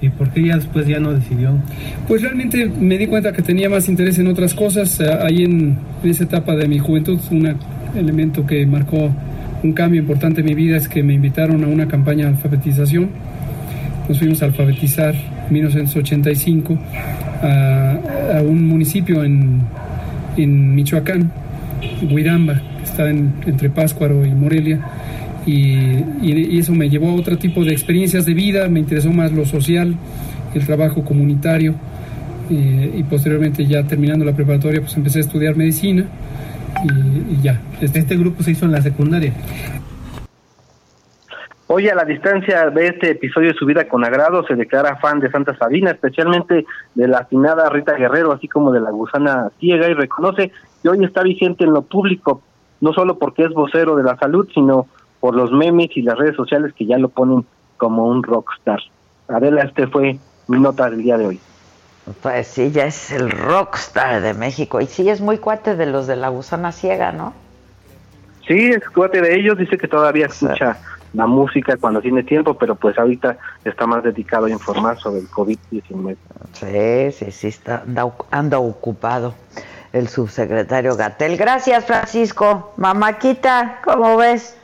¿Y 0.00 0.10
por 0.10 0.30
qué 0.32 0.44
ya 0.44 0.56
después 0.56 0.86
ya 0.86 0.98
no 0.98 1.12
decidió? 1.12 1.50
Pues 2.08 2.22
realmente 2.22 2.66
me 2.66 2.98
di 2.98 3.06
cuenta 3.06 3.32
que 3.32 3.42
tenía 3.42 3.70
más 3.70 3.88
interés 3.88 4.18
en 4.18 4.26
otras 4.26 4.54
cosas. 4.54 5.00
Eh, 5.00 5.10
Ahí 5.22 5.44
en, 5.44 5.78
en 6.02 6.10
esa 6.10 6.24
etapa 6.24 6.54
de 6.56 6.68
mi 6.68 6.78
juventud, 6.78 7.18
un 7.30 7.56
elemento 7.94 8.44
que 8.46 8.66
marcó 8.66 9.10
un 9.62 9.72
cambio 9.72 10.00
importante 10.00 10.40
en 10.40 10.46
mi 10.46 10.54
vida 10.54 10.76
es 10.76 10.88
que 10.88 11.02
me 11.02 11.14
invitaron 11.14 11.64
a 11.64 11.68
una 11.68 11.88
campaña 11.88 12.26
de 12.26 12.32
alfabetización. 12.32 13.10
Nos 14.08 14.18
fuimos 14.18 14.42
a 14.42 14.46
alfabetizar 14.46 15.14
en 15.14 15.52
1985 15.52 16.78
a, 17.42 18.38
a 18.38 18.42
un 18.42 18.66
municipio 18.66 19.24
en, 19.24 19.62
en 20.36 20.74
Michoacán, 20.74 21.32
Huiramba, 22.10 22.60
que 22.78 22.84
está 22.84 23.08
en- 23.10 23.32
entre 23.46 23.70
Páscuaro 23.70 24.24
y 24.26 24.30
Morelia. 24.30 24.80
Y 25.46 26.58
eso 26.58 26.72
me 26.74 26.88
llevó 26.88 27.10
a 27.10 27.14
otro 27.14 27.36
tipo 27.36 27.64
de 27.64 27.72
experiencias 27.72 28.24
de 28.24 28.32
vida, 28.34 28.68
me 28.68 28.80
interesó 28.80 29.10
más 29.12 29.30
lo 29.32 29.44
social, 29.44 29.94
el 30.54 30.64
trabajo 30.66 31.04
comunitario. 31.04 31.74
eh, 32.50 32.96
y 32.98 33.02
posteriormente 33.04 33.64
ya 33.64 33.84
terminando 33.84 34.22
la 34.22 34.32
preparatoria 34.32 34.78
pues 34.82 34.94
empecé 34.98 35.16
a 35.18 35.22
estudiar 35.22 35.56
medicina 35.56 36.04
y, 36.84 37.34
y 37.34 37.42
ya. 37.42 37.58
Este 37.80 38.16
grupo 38.18 38.42
se 38.42 38.50
hizo 38.50 38.66
en 38.66 38.72
la 38.72 38.82
secundaria. 38.82 39.32
Hoy 41.76 41.88
a 41.88 41.94
la 41.96 42.04
distancia 42.04 42.70
de 42.70 42.86
este 42.86 43.10
episodio 43.10 43.48
de 43.48 43.58
su 43.58 43.66
vida 43.66 43.88
con 43.88 44.04
agrado 44.04 44.46
se 44.46 44.54
declara 44.54 44.94
fan 44.98 45.18
de 45.18 45.28
Santa 45.28 45.56
Sabina, 45.56 45.90
especialmente 45.90 46.64
de 46.94 47.08
la 47.08 47.18
afinada 47.18 47.68
Rita 47.68 47.94
Guerrero, 47.94 48.30
así 48.30 48.46
como 48.46 48.70
de 48.70 48.80
la 48.80 48.92
gusana 48.92 49.50
ciega, 49.58 49.88
y 49.88 49.94
reconoce 49.94 50.52
que 50.80 50.88
hoy 50.88 51.04
está 51.04 51.24
vigente 51.24 51.64
en 51.64 51.72
lo 51.72 51.82
público, 51.82 52.42
no 52.80 52.92
solo 52.92 53.18
porque 53.18 53.42
es 53.42 53.50
vocero 53.50 53.96
de 53.96 54.04
la 54.04 54.16
salud, 54.18 54.48
sino 54.54 54.86
por 55.18 55.34
los 55.34 55.50
memes 55.50 55.88
y 55.96 56.02
las 56.02 56.16
redes 56.16 56.36
sociales 56.36 56.72
que 56.78 56.86
ya 56.86 56.96
lo 56.96 57.08
ponen 57.08 57.44
como 57.76 58.06
un 58.06 58.22
rockstar. 58.22 58.78
Adela, 59.26 59.62
este 59.62 59.88
fue 59.88 60.16
mi 60.46 60.60
nota 60.60 60.88
del 60.88 61.02
día 61.02 61.18
de 61.18 61.26
hoy. 61.26 61.40
Pues 62.22 62.46
sí, 62.46 62.70
ya 62.70 62.86
es 62.86 63.10
el 63.10 63.32
rockstar 63.32 64.22
de 64.22 64.32
México. 64.32 64.80
Y 64.80 64.86
sí, 64.86 65.10
es 65.10 65.20
muy 65.20 65.38
cuate 65.38 65.74
de 65.74 65.86
los 65.86 66.06
de 66.06 66.14
la 66.14 66.28
gusana 66.28 66.70
ciega, 66.70 67.10
¿no? 67.10 67.34
Sí, 68.46 68.70
es 68.70 68.88
cuate 68.90 69.20
de 69.20 69.34
ellos, 69.34 69.58
dice 69.58 69.76
que 69.76 69.88
todavía 69.88 70.26
escucha 70.26 70.78
la 71.14 71.26
música 71.26 71.76
cuando 71.80 72.00
tiene 72.00 72.22
tiempo, 72.24 72.54
pero 72.54 72.74
pues 72.74 72.98
ahorita 72.98 73.38
está 73.64 73.86
más 73.86 74.02
dedicado 74.02 74.46
a 74.46 74.50
informar 74.50 74.98
sobre 74.98 75.20
el 75.20 75.28
COVID-19. 75.30 76.16
Sí, 76.52 77.12
sí, 77.12 77.30
sí, 77.32 77.48
está, 77.48 77.82
anda, 77.86 78.12
anda 78.30 78.58
ocupado 78.58 79.34
el 79.92 80.08
subsecretario 80.08 80.96
Gatel. 80.96 81.36
Gracias, 81.36 81.84
Francisco. 81.84 82.72
Mamáquita, 82.76 83.78
¿cómo 83.84 84.16
ves? 84.16 84.56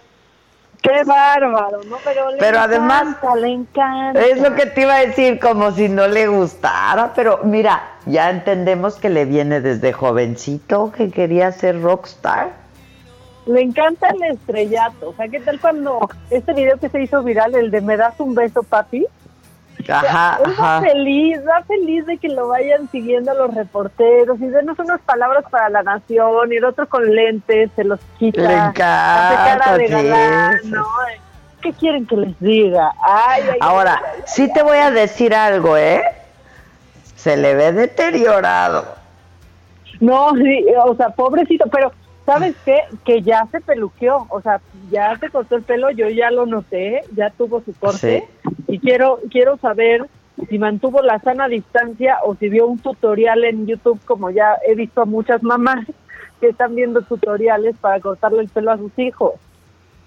Qué 0.83 1.05
bárbaro, 1.05 1.83
¿no? 1.89 1.99
Pero, 2.03 2.31
le 2.31 2.39
Pero 2.39 2.59
además- 2.59 3.03
encanta, 3.09 3.37
le 3.37 3.49
encanta. 3.49 4.21
Es 4.27 4.41
lo 4.41 4.55
que 4.55 4.67
te 4.67 4.81
iba 4.81 4.95
a 4.95 5.01
decir, 5.07 5.39
como 5.39 5.73
si 5.73 5.89
no 5.91 6.09
le 6.09 6.27
gustara, 6.27 7.13
pero 7.15 7.41
mira, 7.45 7.83
ya 8.07 8.31
entendemos 8.31 8.97
que 8.97 9.11
le 9.11 9.27
viene 9.27 9.61
desde 9.61 9.93
jovencito 9.93 10.91
que 10.91 11.11
quería 11.11 11.53
ser 11.53 11.83
rockstar. 11.83 12.60
Le 13.51 13.63
encanta 13.63 14.09
el 14.09 14.23
estrellato. 14.23 15.11
O 15.11 15.15
sea, 15.15 15.29
¿qué 15.29 15.41
tal 15.41 15.59
cuando 15.61 16.09
este 16.31 16.53
video 16.53 16.79
que 16.79 16.89
se 16.89 17.03
hizo 17.03 17.23
viral, 17.23 17.55
el 17.55 17.71
de 17.71 17.81
Me 17.81 17.97
das 17.97 18.15
un 18.19 18.35
beso, 18.35 18.63
papi? 18.63 19.07
Ajá, 19.89 20.39
Él 20.45 20.51
va 20.61 20.77
ajá. 20.77 20.81
feliz, 20.83 21.39
va 21.49 21.63
feliz 21.65 22.07
de 22.07 22.19
que 22.19 22.29
lo 22.29 22.49
vayan 22.49 22.89
siguiendo 22.91 23.33
los 23.35 23.55
reporteros 23.55 24.39
y 24.41 24.47
denos 24.47 24.79
unas 24.79 25.01
palabras 25.01 25.45
para 25.51 25.69
la 25.71 25.83
nación 25.83 26.53
y 26.53 26.57
el 26.57 26.65
otro 26.65 26.89
con 26.89 27.13
lentes 27.13 27.71
se 27.75 27.85
los 27.85 27.99
quita. 28.19 28.43
Le 28.43 28.55
hace 28.55 28.73
cara 28.75 29.77
de 29.79 29.87
encanta, 29.87 30.03
galán. 30.03 30.61
¿no? 30.71 30.87
¿Qué 31.63 31.73
quieren 31.73 32.07
que 32.07 32.17
les 32.17 32.39
diga? 32.41 32.93
Ay, 33.03 33.43
ay, 33.53 33.59
Ahora, 33.61 34.01
ay, 34.05 34.23
sí 34.27 34.53
te 34.53 34.63
voy 34.63 34.79
a 34.79 34.91
decir 34.91 35.35
algo, 35.35 35.77
¿eh? 35.77 36.03
Se 37.17 37.37
le 37.37 37.55
ve 37.55 37.73
deteriorado. 37.73 38.85
No, 40.01 40.35
sí, 40.37 40.65
o 40.85 40.95
sea, 40.95 41.11
pobrecito, 41.11 41.67
pero 41.71 41.93
¿sabes 42.31 42.55
qué? 42.65 42.83
Que 43.05 43.23
ya 43.23 43.45
se 43.51 43.61
peluqueó, 43.61 44.27
o 44.29 44.41
sea, 44.41 44.61
ya 44.89 45.19
se 45.19 45.31
cortó 45.31 45.57
el 45.57 45.63
pelo, 45.65 45.91
yo 45.91 46.09
ya 46.09 46.31
lo 46.31 46.47
noté, 46.47 47.03
ya 47.17 47.31
tuvo 47.31 47.61
su 47.63 47.75
corte 47.75 48.29
y 48.69 48.79
quiero 48.79 49.19
quiero 49.33 49.57
saber 49.57 50.07
si 50.49 50.59
mantuvo 50.59 51.03
la 51.03 51.19
sana 51.19 51.49
distancia 51.49 52.19
o 52.25 52.37
si 52.37 52.49
vio 52.49 52.69
un 52.69 52.79
tutorial 52.79 53.45
en 53.45 53.67
YouTube 53.67 54.01
como 54.05 54.31
ya 54.31 54.57
he 54.65 54.77
visto 54.77 55.03
a 55.03 55.07
muchas 55.07 55.43
mamás 55.43 55.85
que 56.41 56.51
están 56.51 56.77
viendo 56.77 57.03
tutoriales 57.03 57.75
para 57.81 57.99
cortarle 57.99 58.43
el 58.43 58.49
pelo 58.49 58.71
a 58.71 58.79
sus 58.79 58.97
hijos. 58.97 59.33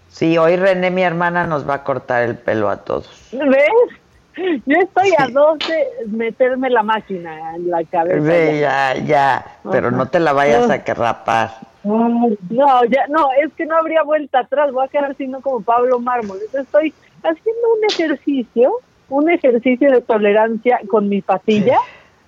Sí, 0.08 0.38
hoy 0.38 0.56
René, 0.56 0.92
mi 0.92 1.04
hermana, 1.04 1.46
nos 1.46 1.68
va 1.68 1.74
a 1.76 1.84
cortar 1.84 2.24
el 2.24 2.38
pelo 2.38 2.70
a 2.70 2.78
todos. 2.78 3.10
¿Ves? 3.34 4.64
Yo 4.66 4.80
estoy 4.80 5.14
a 5.18 5.28
dos 5.28 5.60
de 5.60 6.08
meterme 6.08 6.70
la 6.70 6.84
máquina 6.84 7.56
en 7.56 7.70
la 7.70 7.84
cabeza. 7.84 8.22
Ve, 8.22 8.60
ya, 8.62 8.96
ya, 8.96 9.58
pero 9.70 9.92
no 9.92 10.08
te 10.08 10.20
la 10.20 10.32
vayas 10.32 10.70
a 10.70 10.84
que 10.84 10.94
rapar. 10.94 11.73
Ay, 11.84 12.38
No, 12.50 12.86
ya, 12.86 13.08
no, 13.08 13.28
es 13.44 13.52
que 13.54 13.66
no 13.66 13.78
habría 13.78 14.04
vuelta 14.04 14.40
atrás, 14.40 14.72
voy 14.72 14.86
a 14.86 14.88
quedar 14.88 15.16
sino 15.18 15.42
como 15.42 15.62
Pablo 15.62 16.00
Mármol. 16.00 16.38
Entonces 16.38 16.66
estoy 16.66 16.94
haciendo 17.24 17.62
un 17.78 17.84
ejercicio, 17.90 18.80
un 19.10 19.30
ejercicio 19.30 19.92
de 19.92 20.02
tolerancia 20.02 20.80
con 20.90 21.10
mi 21.10 21.22
patilla, 21.22 21.78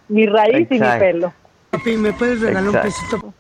mi 0.10 0.26
raíz 0.26 0.68
y 0.70 0.80
mi 0.80 0.88
pelo. 1.00 1.34
Papi, 1.72 1.98
¿me 1.98 2.14
puedes 2.14 2.42
regalar 2.42 2.70
un 2.70 2.82
pesito? 2.82 3.34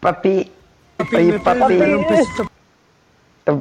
Papi, 0.00 0.50
Papi, 0.96 1.16
oye, 1.16 1.32
¿me 1.32 1.38
puedes 1.38 1.60
papi, 1.60 1.74
regalar 1.74 1.96
un 1.96 2.06
pesito? 2.06 2.46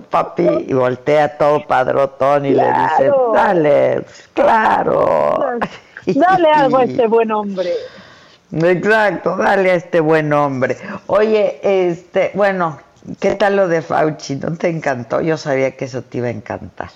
papi, 0.10 0.48
y 0.68 0.74
voltea 0.74 1.38
todo 1.38 1.66
padrotón 1.68 2.46
y 2.46 2.52
le 2.52 2.64
dice, 2.64 3.12
dale, 3.34 4.06
claro. 4.34 5.60
Dale 6.08 6.50
algo 6.56 6.78
a 6.78 6.84
este 6.86 7.08
buen 7.08 7.32
hombre. 7.32 7.72
Exacto, 8.56 9.36
dale 9.38 9.72
a 9.72 9.76
este 9.76 10.00
buen 10.00 10.32
hombre. 10.34 10.78
Oye, 11.08 11.60
este, 11.62 12.32
bueno, 12.34 12.80
¿qué 13.20 13.36
tal 13.36 13.56
lo 13.58 13.68
de 13.68 13.82
Fauci? 13.82 14.36
¿No 14.38 14.56
te 14.56 14.70
encantó? 14.70 15.22
Yo 15.22 15.38
sabía 15.38 15.72
que 15.76 15.86
eso 15.86 16.02
te 16.04 16.20
iba 16.20 16.28
a 16.28 16.32
encantar. 16.32 16.90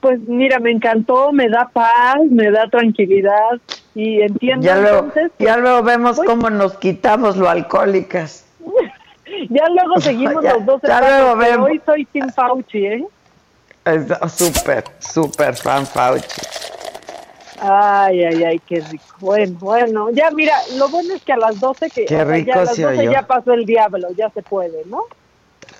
Pues 0.00 0.18
mira, 0.26 0.58
me 0.58 0.70
encantó, 0.70 1.30
me 1.32 1.48
da 1.50 1.68
paz, 1.72 2.16
me 2.30 2.50
da 2.50 2.66
tranquilidad 2.70 3.60
y 3.94 4.22
entiendo 4.22 4.64
Ya 4.66 4.76
luego, 4.78 4.98
entonces. 5.08 5.32
ya 5.38 5.56
luego 5.58 5.82
vemos 5.82 6.16
Voy- 6.16 6.26
cómo 6.26 6.48
nos 6.48 6.76
quitamos 6.78 7.36
lo 7.36 7.48
alcohólicas. 7.48 8.46
Ya 9.48 9.64
luego 9.68 10.00
seguimos 10.00 10.42
Ya- 10.42 10.54
los 10.54 10.66
dos 10.66 10.80
ya 10.82 11.00
luego 11.00 11.36
vemos. 11.36 11.68
hoy 11.70 11.80
soy 11.86 12.04
Tim 12.06 12.28
Fauci, 12.30 12.84
¿eh? 12.84 13.04
Es- 13.84 14.32
Súper, 14.32 14.84
súper 14.98 15.54
fan 15.54 15.86
Fauci. 15.86 16.26
Ay, 17.62 18.24
ay, 18.24 18.44
ay, 18.44 18.58
qué 18.66 18.80
rico. 18.80 19.04
Bueno, 19.20 19.56
bueno, 19.60 20.10
ya 20.10 20.30
mira, 20.30 20.54
lo 20.76 20.88
bueno 20.88 21.14
es 21.14 21.22
que 21.22 21.32
a 21.32 21.36
las 21.36 21.60
12 21.60 21.90
que 21.90 22.04
Qué 22.06 22.14
o 22.14 22.18
sea, 22.18 22.24
rico 22.24 22.46
ya 22.48 22.54
a 22.54 22.64
las 22.64 22.74
se 22.74 22.82
12 22.82 22.98
oyó. 23.00 23.12
ya 23.12 23.22
pasó 23.26 23.52
el 23.52 23.66
diablo, 23.66 24.08
ya 24.16 24.30
se 24.30 24.42
puede, 24.42 24.82
¿no? 24.86 25.02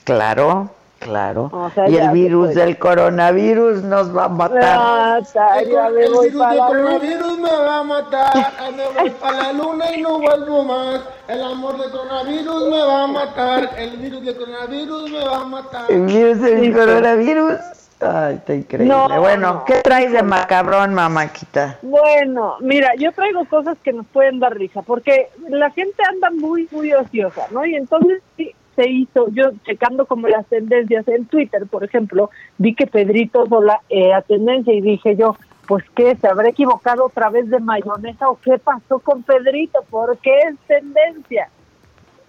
Claro, 0.05 0.71
claro. 0.99 1.51
O 1.53 1.71
sea, 1.71 1.89
y 1.89 1.97
el 1.97 2.11
virus 2.11 2.55
del 2.55 2.79
coronavirus 2.79 3.83
nos 3.83 4.15
va 4.17 4.25
a 4.25 4.29
matar. 4.29 4.61
Ah, 4.79 5.19
ta- 5.33 5.61
El, 5.61 5.71
el 5.75 5.95
virus 5.97 6.21
del 6.33 6.59
coronavirus 6.59 7.39
me 7.39 7.51
va 7.51 7.79
a 7.79 7.85
matar. 7.85 8.53
Ay, 8.59 8.75
Me 8.75 9.01
voy 9.01 9.11
para 9.11 9.37
la 9.43 9.53
luna 9.53 9.97
y 9.97 10.03
no 10.03 10.19
vuelvo 10.21 10.65
más. 10.65 11.01
El 11.29 11.43
amor 11.43 11.79
del 11.81 11.91
coronavirus 11.91 12.69
me 12.71 12.79
va 12.83 13.05
a 13.05 13.07
matar. 13.07 13.71
El 13.79 13.97
virus 13.97 14.23
del 14.25 14.37
coronavirus 14.37 15.11
me 15.11 15.25
va 15.25 15.37
a 15.37 15.45
matar. 15.45 15.85
El 15.91 16.07
virus 16.07 16.41
del 16.41 16.73
coronavirus. 16.73 17.55
Ay, 18.01 18.37
está 18.37 18.55
increíble. 18.55 18.95
No, 18.95 19.21
bueno, 19.21 19.53
no. 19.53 19.65
¿qué 19.67 19.75
traes 19.83 20.11
de 20.11 20.23
macabrón, 20.23 20.95
mamáquita? 20.95 21.79
Bueno, 21.83 22.57
mira, 22.61 22.95
yo 22.97 23.13
traigo 23.13 23.45
cosas 23.45 23.77
que 23.83 23.93
nos 23.93 24.07
pueden 24.07 24.41
dar 24.41 24.57
risa, 24.57 24.83
porque 24.83 25.29
la 25.49 25.71
gente 25.71 26.03
anda 26.09 26.31
muy, 26.31 26.67
muy 26.71 26.93
ociosa, 26.95 27.47
¿no? 27.51 27.65
Y 27.67 27.75
entonces 27.75 28.23
sí, 28.37 28.55
se 28.75 28.89
hizo, 28.89 29.29
yo 29.33 29.51
checando 29.65 30.07
como 30.07 30.29
las 30.29 30.47
tendencias 30.47 31.07
en 31.09 31.27
Twitter, 31.27 31.67
por 31.67 31.85
ejemplo, 31.85 32.31
vi 32.57 32.75
que 32.75 32.87
Pedrito 32.87 33.47
Sola 33.47 33.81
era 33.91 34.23
tendencia 34.23 34.73
y 34.73 34.81
dije 34.81 35.17
yo, 35.17 35.37
pues 35.67 35.85
qué, 35.95 36.17
se 36.17 36.27
habrá 36.27 36.49
equivocado 36.49 37.05
otra 37.05 37.29
vez 37.29 37.51
de 37.51 37.61
mayonesa 37.61 38.31
o 38.31 38.39
qué 38.43 38.59
pasó 38.59 38.99
con 39.01 39.23
Pedrito, 39.23 39.85
¿por 39.91 40.17
qué 40.19 40.39
es 40.49 40.57
tendencia? 40.67 41.51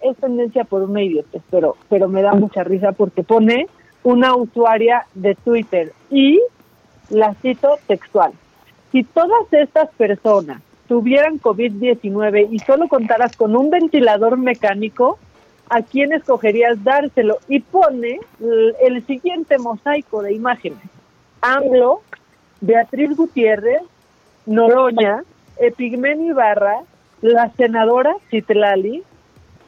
Es 0.02 0.16
tendencia 0.18 0.64
por 0.64 0.82
una 0.82 1.02
idiotez, 1.02 1.42
pero, 1.50 1.76
pero 1.88 2.08
me 2.08 2.22
da 2.22 2.32
mucha 2.34 2.62
risa 2.62 2.92
porque 2.92 3.22
pone 3.22 3.68
una 4.02 4.34
usuaria 4.34 5.06
de 5.14 5.34
Twitter 5.34 5.92
y 6.10 6.40
la 7.10 7.34
cito 7.34 7.78
textual. 7.86 8.32
Si 8.90 9.04
todas 9.04 9.52
estas 9.52 9.90
personas 9.90 10.60
tuvieran 10.88 11.40
COVID-19 11.40 12.48
y 12.50 12.58
solo 12.58 12.88
contaras 12.88 13.36
con 13.36 13.56
un 13.56 13.70
ventilador 13.70 14.36
mecánico, 14.36 15.18
¿a 15.70 15.82
quién 15.82 16.12
escogerías 16.12 16.82
dárselo? 16.84 17.38
Y 17.48 17.60
pone 17.60 18.20
el, 18.40 19.06
siguiente 19.06 19.58
mosaico 19.58 20.22
de 20.22 20.34
imágenes. 20.34 20.82
AMLO, 21.40 22.02
Beatriz 22.60 23.16
Gutiérrez, 23.16 23.82
Noroña, 24.44 25.24
Epigmenio 25.56 26.32
Ibarra, 26.32 26.80
la 27.22 27.50
senadora 27.52 28.14
Citlali, 28.30 29.02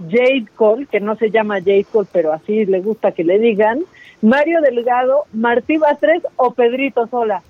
Jade 0.01 0.47
Cole, 0.55 0.86
que 0.86 1.01
no 1.01 1.16
se 1.16 1.30
llama 1.30 1.59
Jade 1.59 1.86
Cole, 1.90 2.09
pero 2.12 2.32
así 2.32 2.66
le 2.66 2.80
gusta 2.80 3.12
que 3.12 3.24
le 3.24 3.38
digan, 3.38 3.80
Mario 4.22 4.61
Delgado, 4.61 5.24
Martí 5.32 5.76
Batres 5.76 6.22
o 6.36 6.53
Pedrito 6.53 7.07
Sola. 7.07 7.42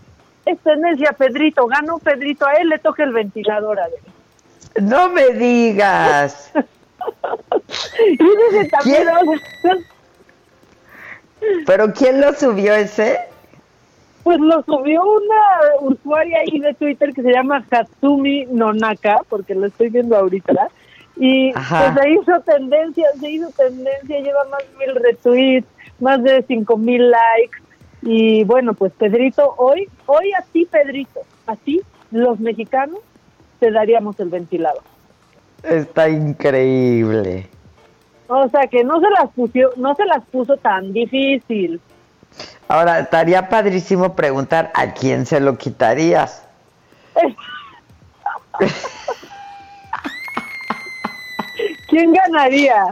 Es 0.47 0.59
tendencia 0.61 1.13
Pedrito, 1.13 1.67
ganó 1.67 1.99
Pedrito, 1.99 2.47
a 2.47 2.55
él 2.55 2.69
le 2.69 2.79
toca 2.79 3.05
el 3.05 3.13
ventilador 3.13 3.81
a 3.81 3.89
ver. 3.89 4.83
No 4.83 5.09
me 5.11 5.31
digas. 5.31 6.53
Y 8.07 8.17
dice 8.17 8.69
también, 8.71 9.05
sea, 9.05 9.77
¿Pero 11.67 11.93
quién 11.93 12.21
lo 12.21 12.33
subió 12.33 12.75
ese? 12.75 13.19
pues 14.25 14.41
lo 14.41 14.63
subió 14.63 15.03
una 15.03 15.81
usuaria 15.83 16.39
ahí 16.41 16.59
de 16.59 16.73
Twitter 16.75 17.13
que 17.13 17.23
se 17.23 17.31
llama 17.31 17.63
Hatsumi 17.71 18.47
Nonaka, 18.47 19.21
porque 19.29 19.55
lo 19.55 19.67
estoy 19.67 19.91
viendo 19.91 20.17
ahorita, 20.17 20.71
y 21.17 21.53
Ajá. 21.55 21.95
pues 21.95 22.05
se 22.05 22.11
hizo 22.11 22.41
tendencia, 22.41 23.07
se 23.21 23.31
hizo 23.31 23.51
tendencia, 23.51 24.21
lleva 24.21 24.45
más 24.51 24.61
de 24.61 24.87
mil 24.87 24.97
retweets, 24.97 25.69
más 26.01 26.23
de 26.23 26.45
cinco 26.47 26.77
mil 26.77 27.11
likes, 27.11 27.59
y 28.03 28.45
bueno, 28.45 28.75
pues 28.75 28.93
Pedrito, 28.93 29.55
hoy, 29.57 29.89
hoy 30.07 30.33
a 30.33 30.43
ti 30.43 30.67
Pedrito, 30.71 31.21
a 31.47 31.57
ti, 31.57 31.81
los 32.11 32.39
mexicanos, 32.39 32.99
te 33.61 33.71
daríamos 33.71 34.19
el 34.21 34.29
ventilador. 34.29 34.83
Está 35.63 36.09
increíble. 36.09 37.49
O 38.29 38.49
sea 38.49 38.67
que 38.67 38.85
no 38.85 39.01
se 39.01 39.11
las 39.11 39.31
puso, 39.31 39.71
no 39.77 39.95
se 39.95 40.05
las 40.05 40.25
puso 40.27 40.57
tan 40.57 40.93
difícil. 40.93 41.81
Ahora, 42.69 43.01
estaría 43.01 43.49
padrísimo 43.49 44.15
preguntar 44.15 44.71
a 44.75 44.93
quién 44.93 45.27
se 45.27 45.41
lo 45.41 45.57
quitarías. 45.57 46.47
¿Quién 51.95 52.13
ganaría? 52.13 52.87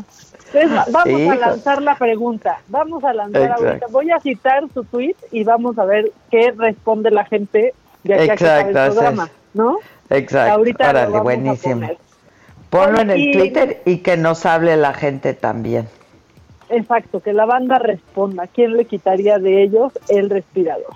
Vamos 0.92 1.20
Hijo. 1.20 1.32
a 1.32 1.34
lanzar 1.34 1.82
la 1.82 1.96
pregunta. 1.96 2.61
Vamos 2.68 3.03
a 3.03 3.12
lanzar 3.12 3.42
Exacto. 3.42 3.66
ahorita. 3.66 3.86
Voy 3.90 4.11
a 4.12 4.20
citar 4.20 4.62
su 4.72 4.84
tweet 4.84 5.16
y 5.32 5.42
vamos 5.42 5.76
a 5.78 5.84
ver 5.84 6.12
qué 6.30 6.53
responde 6.57 7.11
la 7.11 7.24
gente 7.24 7.74
de 8.05 8.14
aquí 8.14 8.22
a 8.30 8.36
que 8.36 8.44
Exacto, 8.44 8.68
el 8.68 8.92
programa. 8.92 9.30
¿no? 9.55 9.78
Exacto. 10.09 10.53
Ahorita 10.53 10.90
Órale, 10.90 11.20
buenísimo. 11.20 11.90
Ponlo 12.70 13.00
en 13.00 13.11
el 13.11 13.32
Twitter 13.32 13.82
y 13.84 13.98
que 13.98 14.16
nos 14.16 14.46
hable 14.46 14.76
la 14.76 14.94
gente 14.94 15.34
también. 15.34 15.88
Exacto, 16.68 17.20
que 17.20 17.32
la 17.32 17.44
banda 17.44 17.80
responda. 17.80 18.46
¿Quién 18.46 18.76
le 18.76 18.84
quitaría 18.84 19.38
de 19.40 19.64
ellos 19.64 19.92
el 20.09 20.30
respirador? 20.30 20.94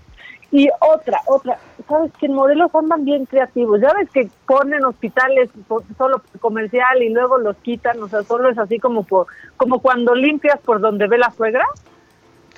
Y 0.57 0.70
otra, 0.80 1.20
otra, 1.26 1.59
sabes 1.86 2.11
que 2.18 2.24
en 2.24 2.32
Morelos 2.32 2.74
andan 2.74 3.04
bien 3.04 3.26
creativos. 3.26 3.78
Ya 3.78 3.92
ves 3.92 4.09
que 4.09 4.30
ponen 4.46 4.86
hospitales 4.86 5.50
solo 5.98 6.22
comercial 6.40 7.02
y 7.02 7.11
luego 7.11 7.36
los 7.36 7.59
quitan, 7.59 8.02
o 8.02 8.09
sea, 8.09 8.22
solo 8.22 8.48
es 8.48 8.57
así 8.57 8.78
como 8.78 9.02
por, 9.02 9.26
como 9.59 9.80
cuando 9.80 10.14
limpias 10.14 10.59
por 10.61 10.80
donde 10.80 11.09
ve 11.09 11.18
la 11.18 11.30
suegra. 11.30 11.66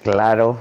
Claro. 0.05 0.59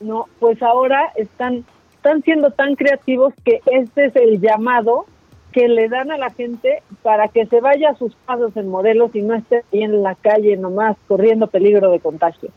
No, 0.00 0.26
pues 0.40 0.60
ahora 0.60 1.12
están, 1.14 1.64
están 1.94 2.20
siendo 2.22 2.50
tan 2.50 2.74
creativos 2.74 3.32
que 3.44 3.60
este 3.66 4.06
es 4.06 4.16
el 4.16 4.40
llamado 4.40 5.06
que 5.52 5.68
le 5.68 5.88
dan 5.88 6.10
a 6.10 6.18
la 6.18 6.30
gente 6.30 6.82
para 7.04 7.28
que 7.28 7.46
se 7.46 7.60
vaya 7.60 7.90
a 7.90 7.94
sus 7.94 8.12
pasos 8.26 8.56
en 8.56 8.66
Morelos 8.66 9.14
y 9.14 9.22
no 9.22 9.36
esté 9.36 9.62
ahí 9.72 9.84
en 9.84 10.02
la 10.02 10.16
calle 10.16 10.56
nomás 10.56 10.96
corriendo 11.06 11.46
peligro 11.46 11.92
de 11.92 12.00
contagio. 12.00 12.50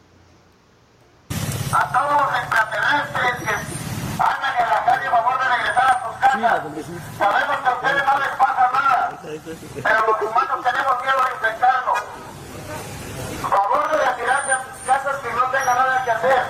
A 1.71 1.91
todos 1.91 2.21
los 2.21 2.39
extraterrestres 2.39 3.33
que 3.37 3.73
andan 4.21 4.53
en 4.59 4.69
la 4.69 4.85
calle, 4.85 5.09
favor 5.09 5.39
de 5.39 5.45
regresar 5.57 5.85
a 5.89 6.05
sus 6.05 6.15
casas. 6.19 6.22
Sabemos 6.34 7.57
que 7.61 7.67
a 7.67 7.73
ustedes 7.73 8.05
no 8.05 8.17
les 8.17 8.29
pasa 8.38 8.71
nada, 8.73 9.19
pero 9.21 10.07
los 10.07 10.21
humanos 10.21 10.65
tenemos 10.65 11.01
miedo 11.03 11.17
de 11.25 11.32
infectarnos. 11.36 11.99
Favor 13.49 13.91
de 13.91 13.97
retirarse 13.97 14.51
a 14.51 14.63
sus 14.63 14.82
casas 14.83 15.16
que 15.17 15.32
no 15.32 15.43
tengan 15.51 15.78
nada 15.78 16.03
que 16.03 16.12
hacer. 16.12 16.43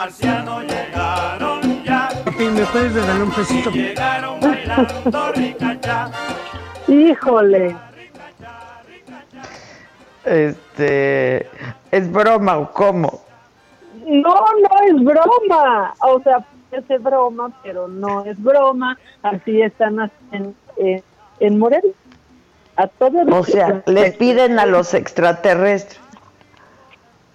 Marcianos 0.00 0.62
llegaron 0.62 1.84
ya. 1.84 2.08
Papi, 2.24 2.44
¿me 2.44 2.64
puedes 2.66 2.94
regalar 2.94 3.22
un 3.22 3.30
pesito? 3.32 3.70
Llegaron 3.70 4.40
bailando 4.40 5.32
ricacha. 5.32 6.10
Híjole. 6.88 7.76
Este, 10.24 11.46
¿Es 11.90 12.10
broma 12.10 12.58
o 12.58 12.72
cómo? 12.72 13.20
No, 14.06 14.34
no 14.62 14.70
es 14.88 15.04
broma. 15.04 15.94
O 16.00 16.20
sea, 16.22 16.46
es 16.72 17.02
broma, 17.02 17.50
pero 17.62 17.86
no 17.86 18.24
es 18.24 18.42
broma. 18.42 18.98
Así 19.22 19.60
están 19.60 20.10
en, 20.32 20.54
en, 20.78 21.02
en 21.40 21.58
Morelia. 21.58 21.92
A 22.76 22.86
todos 22.86 23.26
O 23.30 23.44
sea, 23.44 23.82
le 23.84 24.12
piden 24.12 24.58
a 24.58 24.64
los 24.64 24.94
extraterrestres. 24.94 26.00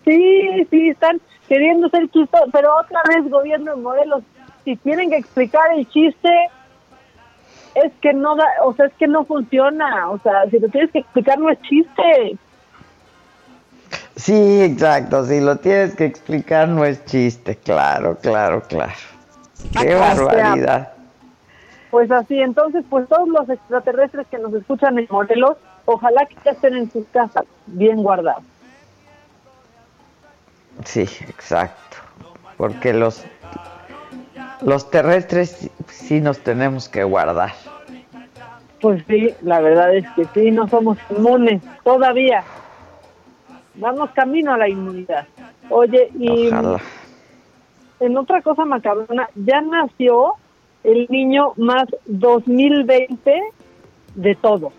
Sí, 0.04 0.68
sí, 0.72 0.90
están 0.90 1.20
queriendo 1.48 1.90
ser 1.90 2.10
chistosos, 2.10 2.50
pero 2.52 2.76
otra 2.78 3.02
vez 3.08 3.30
gobierno 3.30 3.76
de 3.76 3.82
Morelos, 3.82 4.24
si 4.64 4.76
tienen 4.78 5.10
que 5.10 5.18
explicar 5.18 5.74
el 5.76 5.88
chiste, 5.90 6.30
es 7.76 7.92
que 8.02 8.14
no 8.14 8.36
da, 8.36 8.46
o 8.64 8.74
sea, 8.74 8.86
es 8.86 8.94
que 8.94 9.08
no 9.08 9.26
funciona, 9.26 10.10
o 10.10 10.20
sea, 10.20 10.50
si 10.50 10.60
lo 10.60 10.70
tienes 10.70 10.92
que 10.92 11.00
explicar 11.00 11.38
no 11.40 11.50
es 11.50 11.62
chiste. 11.62 12.38
Sí, 14.16 14.62
exacto. 14.62 15.26
Si 15.26 15.42
lo 15.42 15.58
tienes 15.58 15.96
que 15.96 16.06
explicar, 16.06 16.70
no 16.70 16.86
es 16.86 17.04
chiste. 17.06 17.58
Claro, 17.58 18.18
claro, 18.22 18.64
claro. 18.64 18.94
Qué 19.74 19.94
O 19.94 20.00
sea, 20.00 20.16
barbaridad. 20.16 20.94
Pues 21.92 22.10
así, 22.12 22.40
entonces, 22.40 22.84
pues 22.90 23.08
todos 23.08 23.28
los 23.28 23.50
extraterrestres 23.50 24.28
que 24.28 24.38
nos 24.38 24.54
escuchan 24.54 24.98
en 25.00 25.08
Morelos, 25.10 25.58
ojalá 25.86 26.26
que 26.26 26.36
ya 26.44 26.52
estén 26.52 26.76
en 26.76 26.92
sus 26.92 27.06
casas, 27.08 27.46
bien 27.68 28.04
guardados. 28.04 28.44
Sí, 30.84 31.02
exacto. 31.28 31.98
Porque 32.58 32.94
los 32.94 33.26
los 34.62 34.90
terrestres 34.90 35.70
sí- 35.88 36.22
nos 36.22 36.40
tenemos 36.40 36.90
que 36.90 37.04
guardar. 37.04 37.54
Pues 38.82 39.04
sí, 39.08 39.34
la 39.42 39.60
verdad 39.62 39.96
es 39.96 40.06
que 40.16 40.26
sí, 40.34 40.52
no 40.52 40.68
somos 40.70 40.98
inmunes 41.10 41.62
todavía. 41.84 42.44
Vamos 43.76 44.10
camino 44.12 44.54
a 44.54 44.58
la 44.58 44.70
inmunidad. 44.70 45.26
Oye, 45.70 46.10
y 46.20 46.48
Ojalá. 46.48 46.80
en 48.00 48.18
otra 48.18 48.42
cosa 48.42 48.66
macabrona, 48.66 49.28
ya 49.36 49.62
nació 49.62 50.34
el 50.84 51.08
niño 51.10 51.54
más 51.58 51.86
2020 52.06 53.42
de 54.16 54.36
todo. 54.36 54.72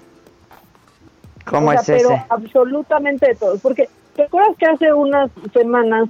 ¿Cómo 1.44 1.68
O 1.68 1.72
sea, 1.72 1.80
es 1.80 1.86
pero 1.86 2.10
ese? 2.14 2.22
absolutamente 2.30 3.26
de 3.28 3.34
todo. 3.34 3.58
Porque, 3.58 3.88
¿te 4.16 4.22
acuerdas 4.24 4.56
que 4.56 4.66
hace 4.66 4.92
unas 4.92 5.30
semanas 5.52 6.08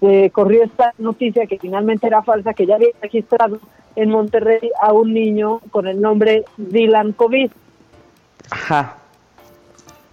se 0.00 0.30
corrió 0.30 0.64
esta 0.64 0.92
noticia 0.98 1.46
que 1.46 1.58
finalmente 1.58 2.06
era 2.06 2.22
falsa, 2.22 2.52
que 2.52 2.66
ya 2.66 2.74
había 2.74 2.90
registrado 3.00 3.58
en 3.96 4.10
Monterrey 4.10 4.70
a 4.80 4.92
un 4.92 5.14
niño 5.14 5.60
con 5.70 5.86
el 5.88 6.00
nombre 6.00 6.44
Dylan 6.58 7.12
COVID? 7.12 7.50
Ajá. 8.50 8.98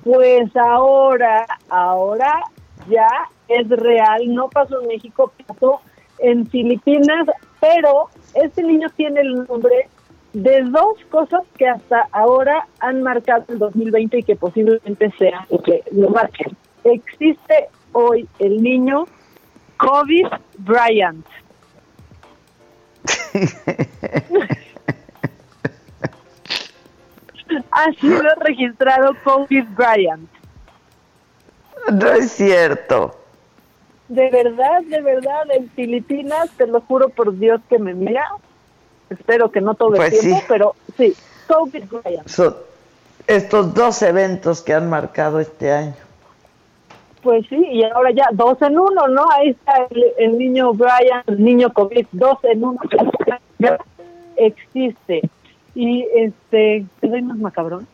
Pues 0.04 0.56
ahora, 0.56 1.46
ahora 1.70 2.44
ya 2.90 3.08
es 3.48 3.68
real, 3.70 4.34
no 4.34 4.50
pasó 4.50 4.82
en 4.82 4.88
México, 4.88 5.32
pasó 5.46 5.82
en 6.20 6.48
Filipinas, 6.48 7.28
pero 7.60 8.10
este 8.34 8.64
niño 8.64 8.88
tiene 8.96 9.22
el 9.22 9.46
nombre 9.46 9.90
de 10.34 10.64
dos 10.64 10.98
cosas 11.10 11.42
que 11.58 11.68
hasta 11.68 12.08
ahora 12.12 12.68
han 12.80 13.02
marcado 13.02 13.46
el 13.50 13.60
2020 13.60 14.20
y 14.20 14.24
que 14.24 14.36
posiblemente 14.36 15.12
sean 15.18 15.46
lo 15.50 15.62
que 15.62 15.84
lo 15.92 16.10
marquen. 16.10 16.56
Existe 16.86 17.70
hoy 17.94 18.28
el 18.40 18.62
niño 18.62 19.06
COVID 19.78 20.28
Bryant. 20.60 21.26
ha 27.72 27.92
sido 28.00 28.24
registrado 28.40 29.14
COVID 29.24 29.66
Bryant. 29.76 30.30
No 31.92 32.08
es 32.12 32.32
cierto. 32.32 33.20
De 34.08 34.30
verdad, 34.30 34.82
de 34.84 35.02
verdad, 35.02 35.44
en 35.52 35.70
Filipinas, 35.72 36.50
te 36.58 36.68
lo 36.68 36.82
juro 36.82 37.10
por 37.10 37.38
Dios 37.38 37.62
que 37.68 37.80
me 37.80 37.94
mira. 37.96 38.28
Espero 39.10 39.52
que 39.52 39.62
no 39.62 39.74
todo 39.74 39.94
el 39.94 39.98
Pues 39.98 40.20
tiempo, 40.20 40.40
sí. 40.40 40.46
pero 40.48 40.76
sí, 40.98 41.16
COVID 41.48 41.84
Bryant. 41.86 42.30
Estos 43.28 43.74
dos 43.74 44.04
eventos 44.04 44.62
que 44.62 44.74
han 44.74 44.88
marcado 44.88 45.40
este 45.40 45.72
año. 45.72 46.05
Pues 47.26 47.44
sí, 47.48 47.56
y 47.56 47.84
ahora 47.84 48.12
ya 48.12 48.28
dos 48.34 48.62
en 48.62 48.78
uno, 48.78 49.08
¿no? 49.08 49.26
Ahí 49.32 49.50
está 49.50 49.88
el, 49.90 50.06
el 50.20 50.38
niño 50.38 50.74
Brian, 50.74 51.24
el 51.26 51.44
niño 51.44 51.74
COVID, 51.74 52.06
dos 52.12 52.38
en 52.44 52.64
uno. 52.64 52.80
Ya 53.58 53.80
existe. 54.36 55.28
Y 55.74 56.06
este, 56.14 56.86
¿te 57.00 57.08
doy 57.08 57.24
más 57.24 57.38
macabrón? 57.38 57.88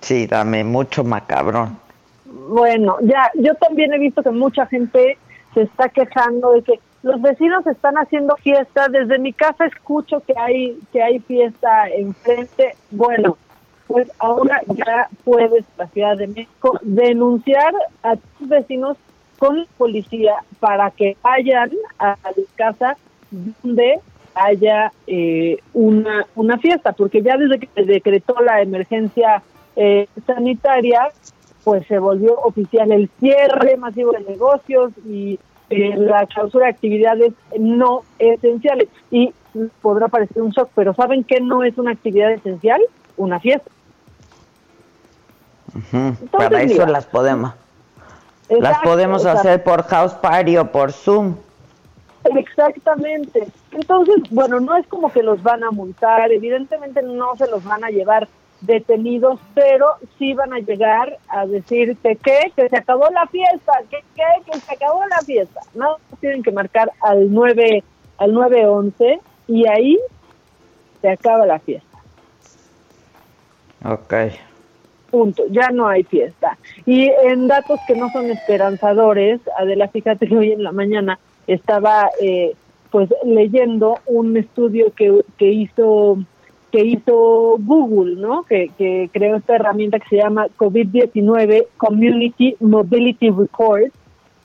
Sí, 0.00 0.26
dame 0.26 0.64
mucho 0.64 1.04
macabrón. 1.04 1.78
Bueno, 2.24 2.96
ya, 3.02 3.30
yo 3.34 3.54
también 3.54 3.92
he 3.92 3.98
visto 3.98 4.24
que 4.24 4.32
mucha 4.32 4.66
gente 4.66 5.16
se 5.54 5.62
está 5.62 5.88
quejando 5.88 6.54
de 6.54 6.62
que 6.62 6.80
los 7.04 7.22
vecinos 7.22 7.64
están 7.68 7.94
haciendo 7.94 8.34
fiesta. 8.38 8.88
Desde 8.88 9.20
mi 9.20 9.32
casa 9.32 9.66
escucho 9.66 10.18
que 10.26 10.34
hay 10.36 10.76
que 10.92 11.00
hay 11.00 11.20
fiesta 11.20 11.88
enfrente. 11.90 12.74
Bueno, 12.90 13.36
pues 13.92 14.10
ahora 14.18 14.62
ya 14.68 15.10
puedes 15.22 15.66
la 15.76 15.86
Ciudad 15.88 16.16
de 16.16 16.26
México 16.26 16.78
denunciar 16.80 17.74
a 18.02 18.16
tus 18.16 18.48
vecinos 18.48 18.96
con 19.38 19.58
la 19.58 19.66
policía 19.76 20.36
para 20.60 20.90
que 20.92 21.14
vayan 21.22 21.70
a 21.98 22.16
la 22.24 22.32
casa 22.56 22.96
donde 23.30 24.00
haya 24.34 24.90
eh, 25.06 25.58
una, 25.74 26.24
una 26.36 26.56
fiesta, 26.56 26.92
porque 26.92 27.20
ya 27.20 27.36
desde 27.36 27.58
que 27.58 27.68
se 27.74 27.82
decretó 27.82 28.34
la 28.40 28.62
emergencia 28.62 29.42
eh, 29.76 30.06
sanitaria, 30.26 31.10
pues 31.62 31.86
se 31.86 31.98
volvió 31.98 32.40
oficial 32.40 32.92
el 32.92 33.10
cierre 33.20 33.76
masivo 33.76 34.12
de 34.12 34.20
negocios 34.20 34.92
y 35.06 35.38
eh, 35.68 35.96
la 35.98 36.24
clausura 36.28 36.64
de 36.64 36.72
actividades 36.72 37.34
no 37.58 38.04
esenciales. 38.18 38.88
Y 39.10 39.34
podrá 39.82 40.08
parecer 40.08 40.40
un 40.40 40.52
shock, 40.52 40.70
pero 40.74 40.94
¿saben 40.94 41.24
qué 41.24 41.42
no 41.42 41.62
es 41.62 41.76
una 41.76 41.90
actividad 41.90 42.32
esencial? 42.32 42.80
Una 43.18 43.38
fiesta. 43.38 43.70
Para 46.30 46.62
eso 46.62 46.74
mira. 46.74 46.86
las 46.86 47.06
podemos. 47.06 47.52
las 48.48 48.78
podemos 48.80 49.24
hacer 49.26 49.62
por 49.62 49.84
house 49.84 50.14
party 50.14 50.56
o 50.58 50.70
por 50.70 50.92
Zoom. 50.92 51.36
Exactamente. 52.24 53.48
Entonces, 53.72 54.16
bueno, 54.30 54.60
no 54.60 54.76
es 54.76 54.86
como 54.86 55.10
que 55.10 55.22
los 55.22 55.42
van 55.42 55.64
a 55.64 55.70
multar, 55.70 56.30
evidentemente 56.30 57.02
no 57.02 57.36
se 57.36 57.48
los 57.48 57.64
van 57.64 57.84
a 57.84 57.88
llevar 57.88 58.28
detenidos, 58.60 59.40
pero 59.54 59.86
sí 60.18 60.34
van 60.34 60.52
a 60.52 60.58
llegar 60.60 61.18
a 61.28 61.46
decirte 61.46 62.16
que, 62.16 62.52
que 62.54 62.68
se 62.68 62.76
acabó 62.76 63.08
la 63.10 63.26
fiesta, 63.26 63.72
que, 63.90 64.04
que, 64.14 64.50
que 64.50 64.60
se 64.60 64.74
acabó 64.74 65.04
la 65.06 65.18
fiesta. 65.18 65.60
No 65.74 65.96
tienen 66.20 66.42
que 66.42 66.52
marcar 66.52 66.92
al 67.00 67.32
9 67.32 67.82
al 68.18 68.32
911 68.32 69.20
y 69.48 69.66
ahí 69.66 69.98
se 71.00 71.10
acaba 71.10 71.44
la 71.44 71.58
fiesta. 71.58 71.98
Ok. 73.84 74.14
Punto, 75.12 75.44
ya 75.50 75.68
no 75.68 75.86
hay 75.86 76.04
fiesta. 76.04 76.56
Y 76.86 77.10
en 77.24 77.46
datos 77.46 77.78
que 77.86 77.94
no 77.94 78.10
son 78.12 78.30
esperanzadores, 78.30 79.40
Adela, 79.58 79.88
fíjate 79.88 80.26
que 80.26 80.36
hoy 80.36 80.52
en 80.52 80.64
la 80.64 80.72
mañana 80.72 81.18
estaba 81.46 82.08
eh, 82.18 82.54
pues 82.90 83.10
leyendo 83.22 83.98
un 84.06 84.38
estudio 84.38 84.92
que, 84.94 85.20
que 85.36 85.52
hizo 85.52 86.16
que 86.70 86.86
hizo 86.86 87.58
Google, 87.58 88.16
¿no? 88.16 88.44
Que, 88.44 88.70
que 88.78 89.10
creó 89.12 89.36
esta 89.36 89.56
herramienta 89.56 90.00
que 90.00 90.08
se 90.08 90.16
llama 90.16 90.46
COVID-19 90.56 91.66
Community 91.76 92.56
Mobility 92.60 93.28
Report 93.28 93.92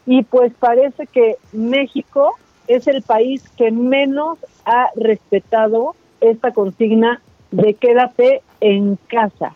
y 0.05 0.23
pues 0.23 0.51
parece 0.59 1.07
que 1.07 1.37
México 1.53 2.35
es 2.67 2.87
el 2.87 3.03
país 3.03 3.47
que 3.57 3.71
menos 3.71 4.37
ha 4.65 4.89
respetado 4.97 5.95
esta 6.19 6.51
consigna 6.51 7.21
de 7.51 7.73
quédate 7.75 8.41
en 8.59 8.97
casa. 9.07 9.55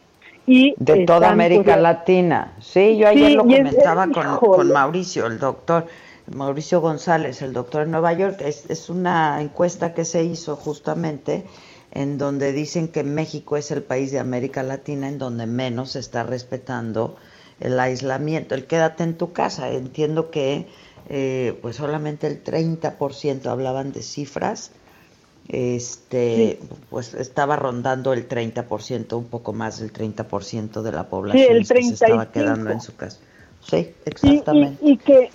Y 0.53 0.75
De 0.77 1.05
toda 1.05 1.31
América 1.31 1.77
Latina. 1.77 2.53
Sí, 2.59 2.97
yo 2.97 3.07
ayer 3.07 3.29
Sí, 3.29 3.35
lo 3.35 3.43
es- 3.49 3.57
comentaba 3.57 4.07
con, 4.07 4.37
con 4.37 4.71
Mauricio, 4.71 5.27
el 5.27 5.39
doctor, 5.39 5.87
Mauricio 6.35 6.81
González, 6.81 7.41
el 7.41 7.53
doctor 7.53 7.83
en 7.83 7.91
Nueva 7.91 8.11
York. 8.13 8.41
Es, 8.41 8.69
es 8.69 8.89
una 8.89 9.41
encuesta 9.41 9.93
que 9.93 10.03
se 10.03 10.23
hizo 10.23 10.55
justamente 10.57 11.45
en 11.93 12.17
donde 12.17 12.51
dicen 12.51 12.89
que 12.89 13.03
México 13.03 13.55
es 13.55 13.71
el 13.71 13.81
país 13.81 14.11
de 14.11 14.19
América 14.19 14.61
Latina 14.63 15.07
en 15.07 15.17
donde 15.17 15.45
menos 15.45 15.91
se 15.91 15.99
está 15.99 16.23
respetando 16.23 17.15
el 17.61 17.79
aislamiento, 17.79 18.53
el 18.55 18.65
quédate 18.65 19.03
en 19.03 19.17
tu 19.17 19.31
casa. 19.33 19.69
Entiendo 19.69 20.31
que 20.31 20.67
eh, 21.09 21.57
pues 21.61 21.77
solamente 21.77 22.27
el 22.27 22.43
30% 22.43 23.45
hablaban 23.47 23.91
de 23.93 24.01
cifras, 24.01 24.71
este, 25.47 26.59
pues 26.89 27.13
estaba 27.13 27.55
rondando 27.55 28.13
el 28.13 28.27
30%, 28.27 29.18
un 29.18 29.26
poco 29.26 29.53
más 29.53 29.80
del 29.80 29.91
30% 29.91 30.81
de 30.81 30.91
la 30.91 31.07
población 31.07 31.57
el 31.57 31.68
que 31.68 31.84
se 31.84 31.93
estaba 31.93 32.26
35. 32.26 32.31
quedando 32.31 32.69
en 32.72 32.81
su 32.81 32.95
casa. 32.95 33.19
Sí, 33.61 33.77
y, 33.77 34.09
exactamente. 34.09 34.77
y, 34.81 34.91
y 34.91 34.97
que, 34.97 35.30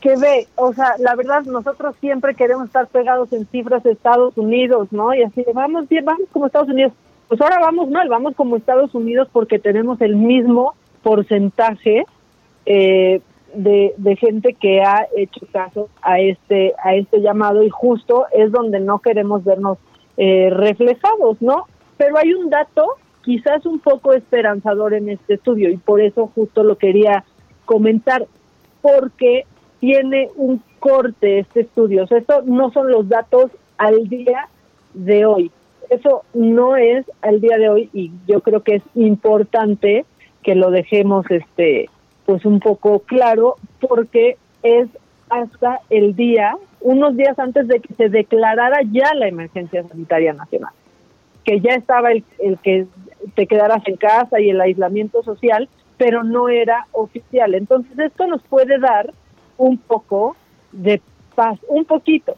que 0.00 0.16
ve, 0.16 0.48
o 0.56 0.72
sea, 0.72 0.94
la 0.98 1.14
verdad, 1.14 1.42
nosotros 1.44 1.94
siempre 2.00 2.34
queremos 2.34 2.66
estar 2.66 2.86
pegados 2.88 3.32
en 3.32 3.46
cifras 3.46 3.82
de 3.82 3.92
Estados 3.92 4.36
Unidos, 4.36 4.88
¿no? 4.90 5.14
Y 5.14 5.22
así, 5.22 5.44
vamos 5.54 5.88
bien, 5.88 6.04
vamos 6.04 6.28
como 6.32 6.46
Estados 6.46 6.68
Unidos. 6.68 6.92
Pues 7.28 7.40
ahora 7.40 7.58
vamos 7.60 7.90
mal, 7.90 8.08
vamos 8.08 8.34
como 8.34 8.56
Estados 8.56 8.94
Unidos 8.94 9.28
porque 9.32 9.58
tenemos 9.58 10.00
el 10.00 10.16
mismo 10.16 10.74
porcentaje 11.02 12.04
eh, 12.64 13.20
de, 13.54 13.94
de 13.96 14.16
gente 14.16 14.54
que 14.54 14.82
ha 14.82 15.06
hecho 15.16 15.46
caso 15.52 15.88
a 16.02 16.20
este 16.20 16.74
a 16.82 16.94
este 16.94 17.20
llamado 17.20 17.62
y 17.62 17.70
justo 17.70 18.26
es 18.32 18.52
donde 18.52 18.80
no 18.80 18.98
queremos 18.98 19.44
vernos 19.44 19.78
eh, 20.16 20.50
reflejados, 20.50 21.40
¿no? 21.40 21.66
Pero 21.96 22.18
hay 22.18 22.32
un 22.34 22.50
dato 22.50 22.96
quizás 23.22 23.66
un 23.66 23.78
poco 23.78 24.12
esperanzador 24.14 24.94
en 24.94 25.08
este 25.10 25.34
estudio 25.34 25.70
y 25.70 25.76
por 25.76 26.00
eso 26.00 26.30
justo 26.34 26.62
lo 26.62 26.78
quería 26.78 27.24
comentar, 27.66 28.26
porque 28.80 29.44
tiene 29.80 30.30
un 30.36 30.62
corte 30.78 31.40
este 31.40 31.60
estudio. 31.60 32.04
O 32.04 32.06
sea, 32.06 32.18
esto 32.18 32.42
no 32.46 32.72
son 32.72 32.90
los 32.90 33.08
datos 33.08 33.50
al 33.76 34.08
día 34.08 34.48
de 34.94 35.26
hoy. 35.26 35.50
Eso 35.90 36.22
no 36.34 36.76
es 36.76 37.04
al 37.22 37.40
día 37.40 37.58
de 37.58 37.68
hoy 37.68 37.90
y 37.92 38.12
yo 38.26 38.40
creo 38.40 38.62
que 38.62 38.76
es 38.76 38.82
importante 38.94 40.04
que 40.42 40.54
lo 40.54 40.70
dejemos 40.70 41.26
este 41.30 41.88
pues 42.28 42.44
un 42.44 42.60
poco 42.60 42.98
claro 42.98 43.56
porque 43.80 44.36
es 44.62 44.86
hasta 45.30 45.80
el 45.88 46.14
día, 46.14 46.58
unos 46.82 47.16
días 47.16 47.38
antes 47.38 47.66
de 47.66 47.80
que 47.80 47.94
se 47.94 48.10
declarara 48.10 48.80
ya 48.92 49.14
la 49.14 49.28
emergencia 49.28 49.82
sanitaria 49.88 50.34
nacional, 50.34 50.74
que 51.42 51.58
ya 51.60 51.72
estaba 51.72 52.12
el, 52.12 52.22
el 52.38 52.58
que 52.58 52.86
te 53.34 53.46
quedaras 53.46 53.82
en 53.86 53.96
casa 53.96 54.40
y 54.40 54.50
el 54.50 54.60
aislamiento 54.60 55.22
social, 55.22 55.70
pero 55.96 56.22
no 56.22 56.50
era 56.50 56.86
oficial. 56.92 57.54
Entonces 57.54 57.98
esto 57.98 58.26
nos 58.26 58.42
puede 58.42 58.78
dar 58.78 59.10
un 59.56 59.78
poco 59.78 60.36
de 60.72 61.00
paz, 61.34 61.58
un 61.66 61.86
poquito, 61.86 62.36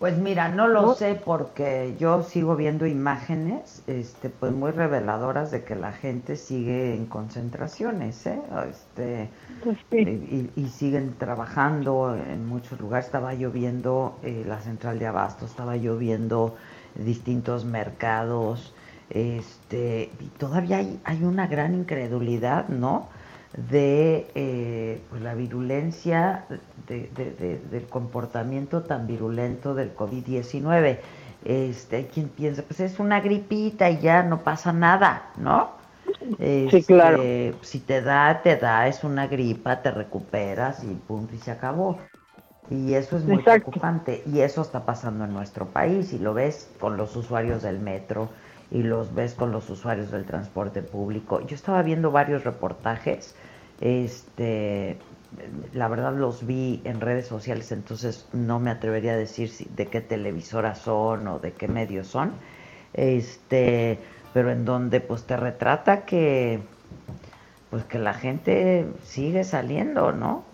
Pues 0.00 0.16
mira, 0.18 0.48
no 0.48 0.66
lo 0.66 0.88
sé 0.88 1.14
porque 1.14 1.94
yo 1.98 2.22
sigo 2.24 2.56
viendo 2.56 2.86
imágenes, 2.86 3.84
este, 3.86 4.30
pues 4.30 4.52
muy 4.52 4.72
reveladoras 4.72 5.50
de 5.52 5.62
que 5.62 5.76
la 5.76 5.92
gente 5.92 6.36
sigue 6.36 6.94
en 6.96 7.06
concentraciones, 7.06 8.26
¿eh? 8.26 8.42
Este, 8.68 9.30
Pues 9.60 9.78
y, 9.90 10.50
y 10.56 10.68
siguen 10.70 11.18
trabajando 11.18 12.16
en 12.16 12.46
muchos 12.46 12.80
lugares. 12.80 13.06
Estaba 13.06 13.34
lloviendo 13.34 14.18
eh, 14.22 14.44
la 14.46 14.60
central 14.60 14.98
de 14.98 15.06
Abasto, 15.06 15.44
estaba 15.46 15.76
lloviendo 15.76 16.56
distintos 16.94 17.64
mercados, 17.66 18.74
este, 19.10 20.16
y 20.18 20.30
todavía 20.30 20.78
hay, 20.78 21.00
hay 21.04 21.24
una 21.24 21.46
gran 21.46 21.74
incredulidad, 21.74 22.68
¿no? 22.68 23.10
De 23.56 24.30
eh, 24.34 25.00
pues 25.10 25.22
la 25.22 25.34
virulencia 25.34 26.44
de- 26.86 27.08
de- 27.16 27.30
de- 27.32 27.58
del 27.70 27.86
comportamiento 27.88 28.82
tan 28.82 29.06
virulento 29.06 29.74
del 29.74 29.94
COVID-19. 29.94 31.00
Este, 31.44 31.96
hay 31.96 32.04
quien 32.04 32.28
piensa, 32.28 32.62
pues 32.62 32.80
es 32.80 32.98
una 33.00 33.20
gripita 33.20 33.90
y 33.90 33.98
ya 34.00 34.22
no 34.22 34.42
pasa 34.44 34.72
nada, 34.72 35.30
¿no? 35.36 35.70
Este, 36.38 36.84
claro. 36.86 37.22
Si 37.62 37.80
te 37.80 38.02
da, 38.02 38.42
te 38.42 38.56
da, 38.56 38.86
es 38.88 39.04
una 39.04 39.26
gripa, 39.26 39.82
te 39.82 39.90
recuperas 39.90 40.84
y 40.84 40.94
punto, 40.94 41.34
y 41.34 41.38
se 41.38 41.50
acabó. 41.50 41.98
Y 42.70 42.94
eso 42.94 43.16
es 43.16 43.24
muy 43.24 43.42
Exacto. 43.42 43.70
preocupante. 43.70 44.22
Y 44.26 44.40
eso 44.40 44.62
está 44.62 44.84
pasando 44.86 45.24
en 45.24 45.32
nuestro 45.32 45.66
país. 45.66 46.12
Y 46.12 46.18
lo 46.18 46.34
ves 46.34 46.70
con 46.80 46.96
los 46.96 47.16
usuarios 47.16 47.62
del 47.62 47.80
metro 47.80 48.28
y 48.70 48.82
los 48.82 49.14
ves 49.14 49.34
con 49.34 49.52
los 49.52 49.68
usuarios 49.70 50.10
del 50.10 50.24
transporte 50.24 50.82
público. 50.82 51.40
Yo 51.46 51.54
estaba 51.54 51.82
viendo 51.82 52.10
varios 52.10 52.44
reportajes. 52.44 53.34
Este, 53.80 54.96
la 55.74 55.88
verdad 55.88 56.14
los 56.14 56.46
vi 56.46 56.80
en 56.84 57.00
redes 57.00 57.26
sociales, 57.26 57.72
entonces 57.72 58.28
no 58.32 58.58
me 58.60 58.70
atrevería 58.70 59.12
a 59.12 59.16
decir 59.16 59.48
si- 59.48 59.68
de 59.76 59.86
qué 59.86 60.00
televisoras 60.00 60.78
son 60.78 61.26
o 61.28 61.38
de 61.38 61.52
qué 61.52 61.66
medios 61.68 62.06
son. 62.06 62.32
Este, 62.94 63.98
pero 64.34 64.50
en 64.50 64.64
donde 64.64 65.00
pues 65.00 65.24
te 65.24 65.36
retrata 65.36 66.04
que 66.04 66.60
pues 67.70 67.84
que 67.84 67.98
la 67.98 68.14
gente 68.14 68.84
sigue 69.02 69.44
saliendo, 69.44 70.10
¿no? 70.12 70.44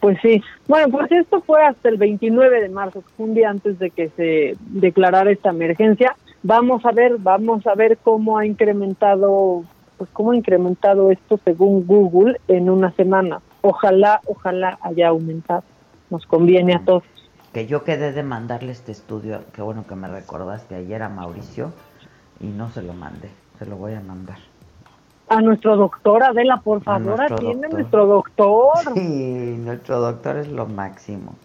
Pues 0.00 0.18
sí. 0.20 0.42
Bueno, 0.66 0.88
pues 0.88 1.12
esto 1.12 1.42
fue 1.42 1.64
hasta 1.64 1.88
el 1.88 1.96
29 1.96 2.60
de 2.62 2.68
marzo, 2.70 3.04
un 3.18 3.34
día 3.34 3.50
antes 3.50 3.78
de 3.78 3.90
que 3.90 4.08
se 4.10 4.56
declarara 4.58 5.30
esta 5.30 5.50
emergencia. 5.50 6.16
Vamos 6.46 6.84
a 6.84 6.92
ver, 6.92 7.16
vamos 7.20 7.66
a 7.66 7.74
ver 7.74 7.96
cómo 7.96 8.36
ha 8.36 8.44
incrementado, 8.44 9.64
pues 9.96 10.10
cómo 10.12 10.32
ha 10.32 10.36
incrementado 10.36 11.10
esto 11.10 11.40
según 11.42 11.86
Google 11.86 12.38
en 12.48 12.68
una 12.68 12.92
semana. 12.92 13.40
Ojalá, 13.62 14.20
ojalá 14.26 14.78
haya 14.82 15.08
aumentado. 15.08 15.64
Nos 16.10 16.26
conviene 16.26 16.74
a 16.74 16.84
todos. 16.84 17.02
Que 17.54 17.66
yo 17.66 17.82
quedé 17.82 18.12
de 18.12 18.22
mandarle 18.22 18.72
este 18.72 18.92
estudio, 18.92 19.40
qué 19.54 19.62
bueno 19.62 19.86
que 19.88 19.94
me 19.94 20.06
recordaste 20.06 20.74
ayer 20.74 21.02
a 21.02 21.08
Mauricio 21.08 21.72
y 22.40 22.48
no 22.48 22.68
se 22.68 22.82
lo 22.82 22.92
mandé, 22.92 23.30
se 23.58 23.64
lo 23.64 23.76
voy 23.76 23.94
a 23.94 24.00
mandar. 24.00 24.36
A 25.28 25.40
nuestro 25.40 25.78
doctor 25.78 26.24
Adela, 26.24 26.60
por 26.62 26.82
favor, 26.82 27.22
atiende 27.22 27.68
a 27.68 27.70
nuestro 27.70 28.04
doctor. 28.06 28.74
Sí, 28.94 29.56
nuestro 29.60 29.98
doctor 29.98 30.36
es 30.36 30.48
lo 30.48 30.66
máximo. 30.66 31.36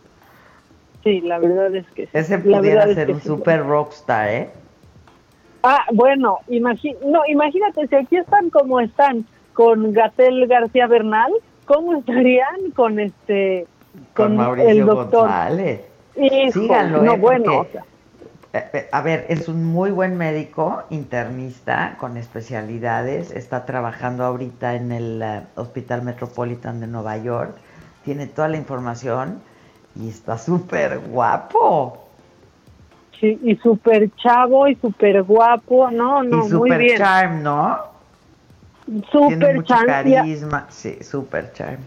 Sí, 1.06 1.22
la 1.22 1.40
verdad 1.40 1.74
es 1.74 1.90
que 1.92 2.08
sí. 2.08 2.12
Ese 2.12 2.38
pudiera 2.40 2.84
es 2.84 2.96
ser 2.96 3.08
que 3.08 3.14
un 3.14 3.22
sí. 3.22 3.28
super 3.30 3.66
rockstar, 3.66 4.28
¿eh? 4.28 4.50
Ah, 5.64 5.86
bueno, 5.92 6.40
imagi 6.48 6.96
no, 7.06 7.22
imagínate, 7.28 7.88
si 7.88 7.96
aquí 7.96 8.18
están 8.18 8.50
como 8.50 8.80
están 8.80 9.26
con 9.54 9.92
Gatel 9.92 10.48
García 10.48 10.88
Bernal, 10.88 11.32
¿cómo 11.66 11.98
estarían 11.98 12.72
con 12.76 13.00
este, 13.00 13.68
Con, 14.14 14.28
con, 14.28 14.38
Mauricio 14.38 14.70
el 14.70 14.86
doctor? 14.86 15.22
González. 15.22 15.82
Hijo, 16.16 16.52
Síganlo, 16.52 17.04
no, 17.04 17.14
¿eh? 17.14 17.18
bueno, 17.18 17.54
Porque, 17.58 17.80
eh, 18.52 18.70
eh, 18.74 18.90
a 18.92 19.02
ver, 19.02 19.26
es 19.30 19.48
un 19.48 19.66
muy 19.66 19.92
buen 19.92 20.18
médico, 20.18 20.84
internista, 20.90 21.96
con 22.00 22.18
especialidades. 22.18 23.32
Está 23.32 23.66
trabajando 23.66 24.24
ahorita 24.24 24.76
en 24.76 24.92
el 24.92 25.44
Hospital 25.56 26.02
Metropolitan 26.02 26.80
de 26.80 26.88
Nueva 26.88 27.18
York. 27.18 27.56
Tiene 28.04 28.28
toda 28.28 28.48
la 28.48 28.58
información 28.58 29.42
y 29.96 30.10
está 30.10 30.38
súper 30.40 31.00
guapo. 31.00 32.09
Sí, 33.20 33.40
y 33.44 33.56
súper 33.58 34.10
chavo 34.16 34.68
y 34.68 34.76
súper 34.76 35.24
guapo, 35.24 35.92
no, 35.92 36.24
no, 36.24 36.46
y 36.46 36.50
muy 36.50 36.70
súper 36.70 36.80
bien. 36.80 36.98
charm, 36.98 37.44
¿no? 37.44 37.78
Súper 39.12 39.64
a- 39.70 39.86
carisma. 39.86 40.66
Sí, 40.70 41.04
súper 41.04 41.52
charm. 41.54 41.78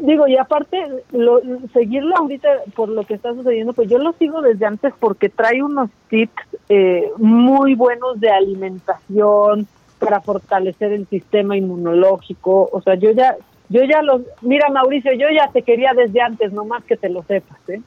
Digo, 0.00 0.28
y 0.28 0.36
aparte, 0.36 0.76
lo, 1.10 1.40
seguirlo 1.72 2.16
ahorita 2.16 2.48
por 2.76 2.88
lo 2.88 3.04
que 3.04 3.14
está 3.14 3.34
sucediendo, 3.34 3.72
pues 3.72 3.90
yo 3.90 3.98
lo 3.98 4.12
sigo 4.12 4.40
desde 4.42 4.64
antes 4.64 4.94
porque 5.00 5.28
trae 5.28 5.60
unos 5.60 5.90
tips 6.08 6.40
eh, 6.68 7.10
muy 7.16 7.74
buenos 7.74 8.20
de 8.20 8.30
alimentación 8.30 9.66
para 9.98 10.20
fortalecer 10.20 10.92
el 10.92 11.08
sistema 11.08 11.56
inmunológico. 11.56 12.68
O 12.72 12.80
sea, 12.80 12.94
yo 12.94 13.10
ya, 13.10 13.36
yo 13.68 13.82
ya 13.82 14.02
los, 14.02 14.22
mira 14.40 14.68
Mauricio, 14.68 15.12
yo 15.14 15.26
ya 15.36 15.50
te 15.52 15.62
quería 15.62 15.92
desde 15.94 16.20
antes, 16.20 16.52
nomás 16.52 16.84
que 16.84 16.96
te 16.96 17.08
lo 17.08 17.24
sepas, 17.24 17.58
¿eh? 17.68 17.82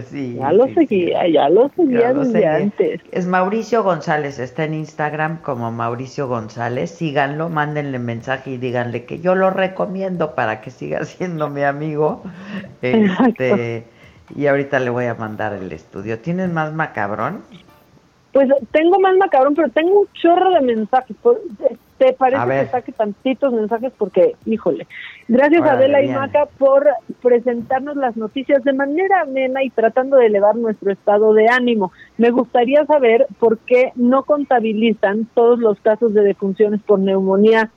Sí, 0.00 0.36
Ya 0.38 0.52
lo 0.52 0.66
sí, 0.66 0.74
seguía, 0.74 1.28
ya 1.28 1.48
lo 1.48 1.68
seguía 1.76 2.12
desde 2.14 2.32
seguía. 2.32 2.54
antes. 2.56 3.00
Es 3.10 3.26
Mauricio 3.26 3.82
González, 3.82 4.38
está 4.38 4.64
en 4.64 4.74
Instagram 4.74 5.42
como 5.42 5.70
Mauricio 5.70 6.28
González. 6.28 6.90
Síganlo, 6.90 7.48
mándenle 7.48 7.98
mensaje 7.98 8.52
y 8.52 8.56
díganle 8.58 9.04
que 9.04 9.20
yo 9.20 9.34
lo 9.34 9.50
recomiendo 9.50 10.34
para 10.34 10.60
que 10.60 10.70
siga 10.70 11.04
siendo 11.04 11.48
mi 11.50 11.62
amigo. 11.62 12.22
Este, 12.80 13.84
y 14.34 14.46
ahorita 14.46 14.78
le 14.80 14.90
voy 14.90 15.06
a 15.06 15.14
mandar 15.14 15.52
el 15.52 15.70
estudio. 15.72 16.18
¿Tienes 16.20 16.50
más 16.50 16.72
macabrón? 16.72 17.42
Pues 18.32 18.48
tengo 18.70 18.98
más 18.98 19.14
macabrón, 19.18 19.54
pero 19.54 19.68
tengo 19.68 20.00
un 20.00 20.08
chorro 20.14 20.50
de 20.52 20.60
mensajes. 20.62 21.16
¿Te 22.02 22.12
parece 22.14 22.46
que 22.48 22.66
saque 22.66 22.92
tantitos 22.92 23.52
mensajes? 23.52 23.92
Porque, 23.96 24.34
híjole. 24.44 24.88
Gracias 25.28 25.62
Adela 25.62 26.00
y 26.00 26.06
bien. 26.06 26.16
Maca 26.16 26.46
por 26.58 26.88
presentarnos 27.22 27.96
las 27.96 28.16
noticias 28.16 28.64
de 28.64 28.72
manera 28.72 29.20
amena 29.20 29.62
y 29.62 29.70
tratando 29.70 30.16
de 30.16 30.26
elevar 30.26 30.56
nuestro 30.56 30.90
estado 30.90 31.32
de 31.32 31.48
ánimo. 31.48 31.92
Me 32.18 32.30
gustaría 32.30 32.84
saber 32.86 33.28
por 33.38 33.58
qué 33.58 33.92
no 33.94 34.24
contabilizan 34.24 35.28
todos 35.32 35.60
los 35.60 35.78
casos 35.80 36.12
de 36.12 36.22
defunciones 36.22 36.80
por 36.82 36.98
neumonía. 36.98 37.70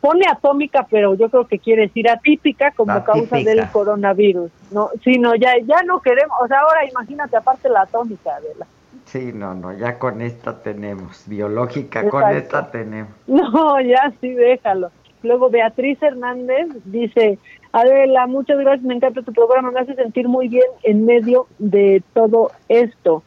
Pone 0.00 0.26
atómica, 0.30 0.86
pero 0.90 1.14
yo 1.14 1.30
creo 1.30 1.46
que 1.46 1.58
quiere 1.58 1.82
decir 1.82 2.10
atípica 2.10 2.72
como 2.72 3.02
causa 3.04 3.36
del 3.36 3.66
coronavirus. 3.70 4.50
No, 4.70 4.90
sí, 5.02 5.18
no, 5.18 5.34
ya, 5.34 5.54
ya 5.64 5.82
no 5.82 6.00
queremos. 6.00 6.36
O 6.42 6.46
sea, 6.46 6.60
ahora 6.60 6.84
imagínate 6.88 7.38
aparte 7.38 7.70
la 7.70 7.80
atómica, 7.80 8.36
Adela. 8.36 8.66
Sí, 9.06 9.32
no, 9.32 9.54
no, 9.54 9.72
ya 9.72 9.98
con 9.98 10.20
esta 10.20 10.62
tenemos. 10.62 11.24
Biológica, 11.26 12.08
con 12.08 12.28
esta 12.30 12.70
tenemos. 12.70 13.10
No, 13.26 13.80
ya 13.80 14.12
sí, 14.20 14.34
déjalo. 14.34 14.90
Luego 15.22 15.48
Beatriz 15.48 16.02
Hernández 16.02 16.68
dice, 16.84 17.38
Adela, 17.72 18.26
muchas 18.26 18.58
gracias, 18.58 18.84
me 18.84 18.94
encanta 18.94 19.22
tu 19.22 19.32
programa, 19.32 19.70
me 19.70 19.80
hace 19.80 19.94
sentir 19.94 20.28
muy 20.28 20.48
bien 20.48 20.66
en 20.82 21.04
medio 21.04 21.46
de 21.58 22.02
todo 22.14 22.50
esto. 22.68 23.22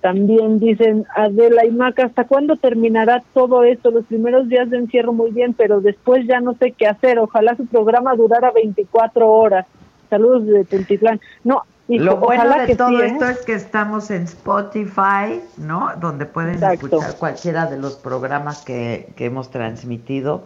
También 0.00 0.60
dicen, 0.60 1.04
Adela 1.16 1.64
y 1.64 1.70
Maca, 1.70 2.04
¿hasta 2.04 2.24
cuándo 2.24 2.56
terminará 2.56 3.22
todo 3.34 3.64
esto? 3.64 3.90
Los 3.90 4.06
primeros 4.06 4.48
días 4.48 4.70
de 4.70 4.78
encierro 4.78 5.12
muy 5.12 5.32
bien, 5.32 5.54
pero 5.54 5.80
después 5.80 6.24
ya 6.26 6.40
no 6.40 6.54
sé 6.54 6.70
qué 6.70 6.86
hacer. 6.86 7.18
Ojalá 7.18 7.56
su 7.56 7.66
programa 7.66 8.14
durara 8.14 8.52
24 8.52 9.28
horas. 9.28 9.66
Saludos 10.08 10.46
desde 10.46 10.64
Tultitlán. 10.64 11.20
No, 11.42 11.64
Lo 11.88 12.18
bueno 12.18 12.66
de 12.66 12.76
todo 12.76 12.88
sí, 12.90 12.96
¿eh? 12.96 13.06
esto 13.06 13.26
es 13.26 13.38
que 13.38 13.54
estamos 13.54 14.10
en 14.10 14.24
Spotify, 14.24 15.40
¿no? 15.56 15.92
Donde 15.98 16.26
pueden 16.26 16.56
Exacto. 16.56 16.86
escuchar 16.86 17.16
cualquiera 17.16 17.66
de 17.66 17.78
los 17.78 17.96
programas 17.96 18.62
que, 18.62 19.08
que 19.16 19.24
hemos 19.24 19.50
transmitido. 19.50 20.42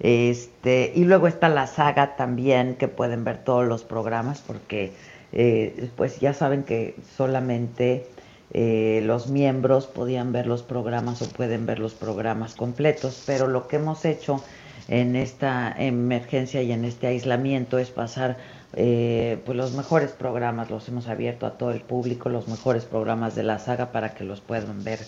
Este, 0.00 0.92
y 0.94 1.04
luego 1.04 1.28
está 1.28 1.48
la 1.48 1.66
saga 1.66 2.16
también, 2.16 2.74
que 2.74 2.88
pueden 2.88 3.24
ver 3.24 3.38
todos 3.38 3.66
los 3.66 3.84
programas, 3.84 4.40
porque 4.40 4.92
eh, 5.32 5.88
pues 5.96 6.20
ya 6.20 6.34
saben 6.34 6.62
que 6.62 6.96
solamente 7.16 8.06
eh, 8.52 9.00
los 9.04 9.28
miembros 9.28 9.86
podían 9.86 10.32
ver 10.32 10.46
los 10.46 10.62
programas 10.62 11.22
o 11.22 11.28
pueden 11.28 11.64
ver 11.64 11.78
los 11.78 11.94
programas 11.94 12.54
completos, 12.54 13.22
pero 13.26 13.46
lo 13.46 13.66
que 13.66 13.76
hemos 13.76 14.04
hecho 14.04 14.42
en 14.88 15.16
esta 15.16 15.74
emergencia 15.78 16.62
y 16.62 16.72
en 16.72 16.84
este 16.84 17.06
aislamiento 17.06 17.78
es 17.78 17.90
pasar 17.90 18.36
eh, 18.74 19.40
pues 19.44 19.56
los 19.56 19.72
mejores 19.74 20.12
programas, 20.12 20.70
los 20.70 20.88
hemos 20.88 21.08
abierto 21.08 21.46
a 21.46 21.52
todo 21.52 21.70
el 21.70 21.80
público, 21.80 22.28
los 22.28 22.48
mejores 22.48 22.84
programas 22.84 23.34
de 23.34 23.42
la 23.42 23.58
saga 23.58 23.92
para 23.92 24.14
que 24.14 24.24
los 24.24 24.40
puedan 24.40 24.82
ver 24.84 25.00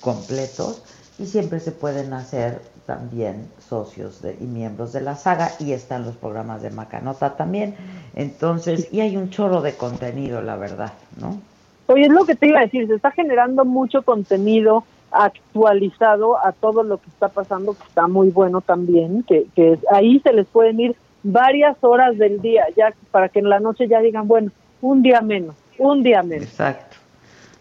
completos 0.00 0.82
y 1.18 1.26
siempre 1.26 1.60
se 1.60 1.72
pueden 1.72 2.12
hacer 2.12 2.60
también 2.86 3.46
socios 3.60 4.20
y 4.40 4.44
miembros 4.44 4.92
de 4.92 5.00
la 5.00 5.14
saga 5.14 5.50
y 5.60 5.72
están 5.72 6.04
los 6.04 6.16
programas 6.16 6.62
de 6.62 6.70
Macanota 6.70 7.36
también. 7.36 7.76
Entonces, 8.16 8.88
y 8.92 9.00
hay 9.00 9.16
un 9.16 9.30
chorro 9.30 9.62
de 9.62 9.74
contenido, 9.74 10.42
la 10.42 10.56
verdad, 10.56 10.92
¿no? 11.20 11.40
Oye, 11.86 12.06
es 12.06 12.12
lo 12.12 12.24
que 12.24 12.34
te 12.34 12.48
iba 12.48 12.58
a 12.58 12.62
decir, 12.62 12.86
se 12.88 12.94
está 12.94 13.10
generando 13.12 13.64
mucho 13.64 14.02
contenido 14.02 14.84
actualizado 15.12 16.38
a 16.44 16.52
todo 16.52 16.82
lo 16.82 16.98
que 16.98 17.08
está 17.10 17.28
pasando, 17.28 17.74
que 17.74 17.84
está 17.84 18.08
muy 18.08 18.30
bueno 18.30 18.62
también, 18.62 19.22
que, 19.24 19.46
que 19.54 19.78
ahí 19.92 20.18
se 20.20 20.32
les 20.32 20.46
pueden 20.46 20.80
ir 20.80 20.96
varias 21.22 21.76
horas 21.82 22.18
del 22.18 22.40
día, 22.40 22.64
ya 22.76 22.94
para 23.10 23.28
que 23.28 23.38
en 23.38 23.48
la 23.48 23.60
noche 23.60 23.88
ya 23.88 24.00
digan, 24.00 24.26
bueno, 24.28 24.50
un 24.80 25.02
día 25.02 25.20
menos, 25.20 25.56
un 25.78 26.02
día 26.02 26.22
menos. 26.22 26.44
Exacto. 26.44 26.96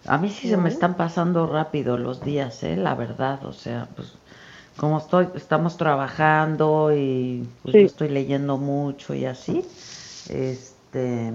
A 0.07 0.17
mí 0.17 0.29
sí 0.29 0.49
se 0.49 0.57
me 0.57 0.69
están 0.69 0.95
pasando 0.95 1.45
rápido 1.45 1.97
los 1.97 2.23
días, 2.23 2.63
¿eh? 2.63 2.75
La 2.75 2.95
verdad, 2.95 3.45
o 3.45 3.53
sea, 3.53 3.88
pues 3.95 4.15
como 4.77 4.97
estoy, 4.97 5.27
estamos 5.35 5.77
trabajando 5.77 6.91
y 6.95 7.47
pues 7.61 7.75
estoy 7.75 8.09
leyendo 8.09 8.57
mucho 8.57 9.13
y 9.13 9.25
así, 9.25 9.63
este, 10.29 11.33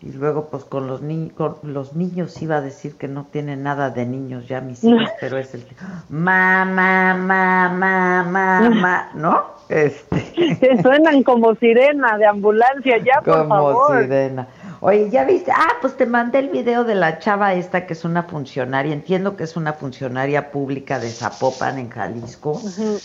y 0.00 0.12
luego 0.12 0.48
pues 0.48 0.64
con 0.64 0.86
los 0.86 1.02
niños, 1.02 1.32
con 1.34 1.56
los 1.62 1.94
niños 1.94 2.40
iba 2.40 2.56
a 2.56 2.60
decir 2.62 2.96
que 2.96 3.06
no 3.06 3.26
tienen 3.30 3.62
nada 3.62 3.90
de 3.90 4.06
niños 4.06 4.48
ya 4.48 4.62
mis 4.62 4.82
hijos, 4.82 5.10
pero 5.20 5.36
es 5.36 5.52
el 5.54 5.64
mamá, 6.08 7.14
mamá, 7.14 8.24
mamá, 8.24 9.10
¿no? 9.14 9.44
Este. 9.72 10.22
Que 10.60 10.82
suenan 10.82 11.22
como 11.22 11.54
sirena 11.56 12.18
de 12.18 12.26
ambulancia 12.26 12.98
ya, 12.98 13.20
por 13.22 13.48
favor. 13.48 13.86
Como 13.86 14.00
sirena. 14.00 14.48
Oye, 14.80 15.10
¿ya 15.10 15.24
viste? 15.24 15.52
Ah, 15.52 15.74
pues 15.80 15.96
te 15.96 16.06
mandé 16.06 16.40
el 16.40 16.48
video 16.48 16.82
de 16.82 16.96
la 16.96 17.20
chava 17.20 17.54
esta 17.54 17.86
que 17.86 17.92
es 17.92 18.04
una 18.04 18.24
funcionaria, 18.24 18.92
entiendo 18.92 19.36
que 19.36 19.44
es 19.44 19.56
una 19.56 19.74
funcionaria 19.74 20.50
pública 20.50 20.98
de 20.98 21.08
Zapopan 21.08 21.78
en 21.78 21.88
Jalisco. 21.88 22.60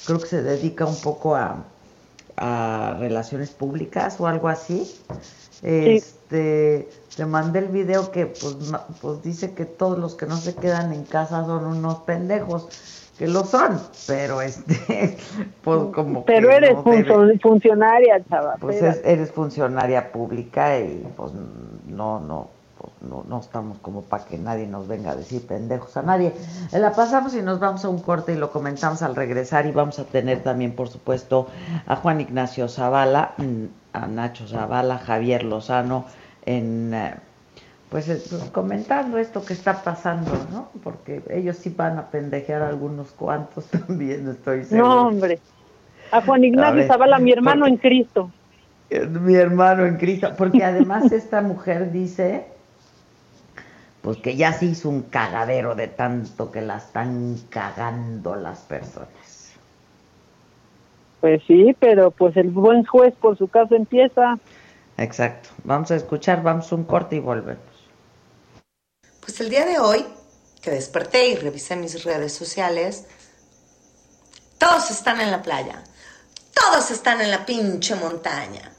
Creo 0.06 0.20
que 0.20 0.26
se 0.26 0.42
dedica 0.42 0.86
un 0.86 1.00
poco 1.00 1.36
a, 1.36 1.64
a 2.36 2.96
relaciones 3.00 3.52
públicas 3.52 4.20
o 4.20 4.26
algo 4.26 4.48
así. 4.48 4.92
Este, 5.62 6.90
te 7.16 7.26
mandé 7.26 7.60
el 7.60 7.68
video 7.68 8.12
que 8.12 8.26
pues, 8.26 8.56
pues 9.02 9.24
dice 9.24 9.54
que 9.54 9.66
todos 9.66 9.98
los 10.00 10.16
que 10.16 10.26
no 10.26 10.38
se 10.38 10.56
quedan 10.56 10.94
en 10.94 11.04
casa 11.04 11.46
son 11.46 11.66
unos 11.66 12.00
pendejos 12.00 12.68
que 13.18 13.28
lo 13.28 13.44
son, 13.44 13.80
pero 14.06 14.42
este, 14.42 15.18
pues 15.64 15.80
como 15.94 16.24
pero 16.26 16.52
eres 16.52 16.76
funcionaria, 17.42 18.24
chava. 18.30 18.56
Pues 18.60 18.82
eres 18.82 19.32
funcionaria 19.32 20.12
pública 20.12 20.80
y 20.80 21.08
pues 21.16 21.32
no, 21.88 22.20
no, 22.20 22.50
pues 22.78 22.94
no, 23.02 23.26
no 23.28 23.40
estamos 23.40 23.80
como 23.80 24.04
para 24.04 24.26
que 24.26 24.38
nadie 24.38 24.68
nos 24.68 24.88
venga 24.88 25.12
a 25.12 25.16
decir 25.16 25.46
pendejos 25.48 25.98
a 25.98 26.04
nadie. 26.04 26.34
La 26.72 26.92
pasamos 26.92 27.34
y 27.36 27.42
nos 27.42 27.60
vamos 27.60 27.84
a 27.86 27.90
un 27.90 28.00
corte 28.00 28.34
y 28.34 28.36
lo 28.36 28.52
comentamos 28.52 29.02
al 29.02 29.16
regresar 29.16 29.66
y 29.66 29.72
vamos 29.72 29.98
a 29.98 30.04
tener 30.04 30.44
también, 30.44 30.74
por 30.74 30.90
supuesto, 30.90 31.48
a 31.88 31.96
Juan 31.96 32.22
Ignacio 32.22 32.68
Zavala, 32.68 33.34
mm, 33.38 33.66
a 33.94 34.08
Nacho 34.08 34.48
Zavala, 34.48 35.00
Javier 35.00 35.44
Lozano 35.44 36.06
en 36.46 36.94
eh, 36.94 37.16
pues, 37.90 38.10
eh, 38.10 38.22
pues, 38.30 38.44
comentando 38.52 39.18
esto 39.18 39.46
que 39.46 39.54
está 39.54 39.82
pasando, 39.82 40.32
¿no? 40.52 40.70
Porque 40.84 41.22
ellos 41.30 41.58
sí 41.58 41.74
van 41.76 41.98
a 41.98 42.08
pendejear 42.08 42.62
a 42.62 42.68
algunos 42.68 43.12
cuantos 43.12 43.66
también, 43.88 44.28
estoy 44.28 44.66
seguro. 44.66 44.88
No, 44.88 45.08
hombre. 45.08 45.40
A 46.12 46.22
Juan 46.22 46.44
Ignacio 46.44 46.86
Zavala, 46.88 47.20
mi 47.20 47.32
hermano 47.32 47.68
en 47.68 47.78
Cristo. 47.78 48.32
Mi 48.90 49.36
hermano 49.36 49.86
en 49.86 49.98
Cristo, 49.98 50.34
porque 50.38 50.64
además 50.64 51.12
esta 51.12 51.42
mujer 51.42 51.92
dice, 51.92 52.46
pues 54.02 54.18
que 54.18 54.36
ya 54.36 54.54
se 54.54 54.66
hizo 54.66 54.90
un 54.90 55.04
cagadero 55.04 55.76
de 55.76 55.88
tanto 55.88 56.52
que 56.52 56.62
la 56.62 56.78
están 56.78 57.36
cagando 57.50 58.36
las 58.36 58.60
personas. 58.60 59.54
Pues 61.20 61.42
sí, 61.48 61.76
pero 61.80 62.12
pues 62.12 62.38
el 62.38 62.50
buen 62.50 62.86
juez 62.86 63.14
por 63.16 63.38
su 63.38 63.48
caso 63.48 63.76
empieza. 63.76 64.38
Exacto. 64.98 65.50
Vamos 65.64 65.92
a 65.92 65.96
escuchar, 65.96 66.42
vamos 66.44 66.72
a 66.72 66.76
un 66.76 66.84
corte 66.84 67.18
y 67.18 67.20
volvemos. 67.20 67.67
Pues 69.28 69.42
el 69.42 69.50
día 69.50 69.66
de 69.66 69.78
hoy, 69.78 70.06
que 70.62 70.72
desperté 70.72 71.28
y 71.28 71.36
revisé 71.36 71.76
mis 71.76 72.06
redes 72.06 72.32
sociales, 72.32 73.04
todos 74.58 74.90
están 74.90 75.20
en 75.20 75.32
la 75.32 75.44
playa, 75.44 75.84
todos 76.54 76.92
están 76.92 77.20
en 77.20 77.32
la 77.32 77.46
pinche 77.46 77.96
montaña. 77.96 78.74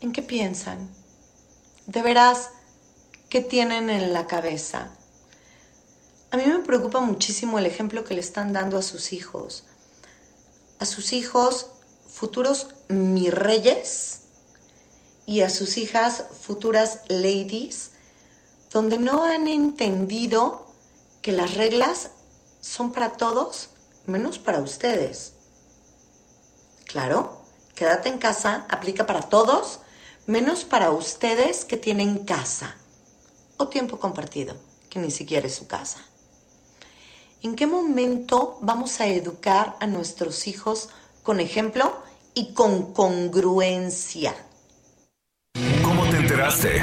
¿En 0.00 0.10
qué 0.10 0.22
piensan? 0.22 0.88
¿De 1.84 2.00
veras 2.00 2.48
qué 3.28 3.42
tienen 3.42 3.90
en 3.90 4.14
la 4.14 4.26
cabeza? 4.26 4.88
A 6.30 6.38
mí 6.38 6.44
me 6.46 6.60
preocupa 6.60 7.00
muchísimo 7.00 7.58
el 7.58 7.66
ejemplo 7.66 8.04
que 8.04 8.14
le 8.14 8.20
están 8.20 8.54
dando 8.54 8.78
a 8.78 8.82
sus 8.82 9.12
hijos. 9.12 9.64
A 10.78 10.86
sus 10.86 11.12
hijos 11.12 11.66
futuros 12.08 12.68
mi 12.88 13.28
reyes 13.28 14.20
y 15.26 15.42
a 15.42 15.50
sus 15.50 15.76
hijas 15.76 16.24
futuras 16.40 17.00
ladies 17.08 17.90
donde 18.74 18.98
no 18.98 19.22
han 19.22 19.46
entendido 19.46 20.66
que 21.22 21.30
las 21.30 21.54
reglas 21.54 22.10
son 22.60 22.92
para 22.92 23.12
todos, 23.12 23.70
menos 24.04 24.40
para 24.40 24.58
ustedes. 24.58 25.34
Claro, 26.84 27.40
quédate 27.76 28.08
en 28.08 28.18
casa 28.18 28.66
aplica 28.68 29.06
para 29.06 29.22
todos, 29.22 29.78
menos 30.26 30.64
para 30.64 30.90
ustedes 30.90 31.64
que 31.64 31.76
tienen 31.76 32.24
casa 32.24 32.74
o 33.58 33.68
tiempo 33.68 34.00
compartido, 34.00 34.56
que 34.90 34.98
ni 34.98 35.12
siquiera 35.12 35.46
es 35.46 35.54
su 35.54 35.68
casa. 35.68 36.00
¿En 37.42 37.54
qué 37.54 37.68
momento 37.68 38.58
vamos 38.60 39.00
a 39.00 39.06
educar 39.06 39.76
a 39.78 39.86
nuestros 39.86 40.48
hijos 40.48 40.88
con 41.22 41.38
ejemplo 41.38 42.02
y 42.34 42.54
con 42.54 42.92
congruencia? 42.92 44.34
¿Cómo 45.84 46.02
te 46.10 46.16
enteraste? 46.16 46.82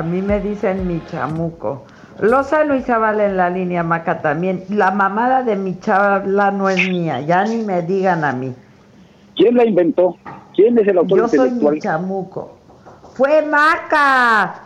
A 0.00 0.02
mí 0.02 0.22
me 0.22 0.40
dicen 0.40 0.88
mi 0.88 1.02
chamuco. 1.10 1.84
Lozano 2.20 2.74
y 2.74 2.80
Zavala 2.80 3.26
en 3.26 3.36
la 3.36 3.50
línea 3.50 3.82
Maca 3.82 4.22
también. 4.22 4.64
La 4.70 4.92
mamada 4.92 5.42
de 5.42 5.56
mi 5.56 5.78
chala 5.78 6.50
no 6.50 6.70
es 6.70 6.88
mía, 6.88 7.20
ya 7.20 7.44
ni 7.44 7.62
me 7.62 7.82
digan 7.82 8.24
a 8.24 8.32
mí. 8.32 8.54
¿Quién 9.36 9.56
la 9.56 9.66
inventó? 9.66 10.16
¿Quién 10.56 10.78
es 10.78 10.88
el 10.88 10.96
autor 10.96 11.18
Yo 11.18 11.28
soy 11.28 11.50
mi 11.50 11.78
chamuco. 11.80 12.56
Fue 13.12 13.42
Maca. 13.42 14.62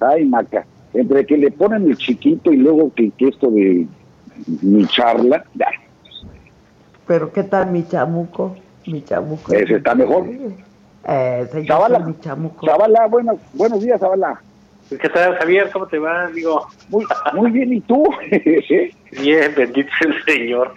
Ay, 0.00 0.24
Maca. 0.24 0.66
Entre 0.92 1.24
que 1.24 1.36
le 1.36 1.52
ponen 1.52 1.88
el 1.88 1.96
chiquito 1.96 2.52
y 2.52 2.56
luego 2.56 2.92
que, 2.96 3.12
que 3.12 3.28
esto 3.28 3.48
de 3.48 3.86
mi 4.60 4.84
charla, 4.88 5.44
ya, 5.54 5.68
Pero 7.06 7.32
¿qué 7.32 7.44
tal 7.44 7.70
mi 7.70 7.86
chamuco? 7.86 8.56
Mi 8.88 9.04
chamuco. 9.04 9.52
ese 9.52 9.76
está 9.76 9.94
mejor. 9.94 10.26
Eh, 11.08 11.46
Zavala, 11.66 11.98
llama 11.98 12.06
mi 12.10 12.20
chamuco. 12.20 12.66
Zavala, 12.66 13.06
buenos, 13.06 13.36
buenos 13.52 13.80
días, 13.82 14.00
Zavala. 14.00 14.40
¿Qué 14.88 15.08
tal, 15.08 15.36
Javier? 15.38 15.70
¿Cómo 15.72 15.86
te 15.86 15.98
va, 15.98 16.24
amigo? 16.26 16.66
Muy, 16.88 17.06
muy 17.32 17.50
bien, 17.50 17.72
¿y 17.72 17.80
tú? 17.80 18.04
Bien, 19.12 19.52
bendito 19.56 19.90
sea 19.98 20.10
el 20.12 20.24
Señor. 20.24 20.72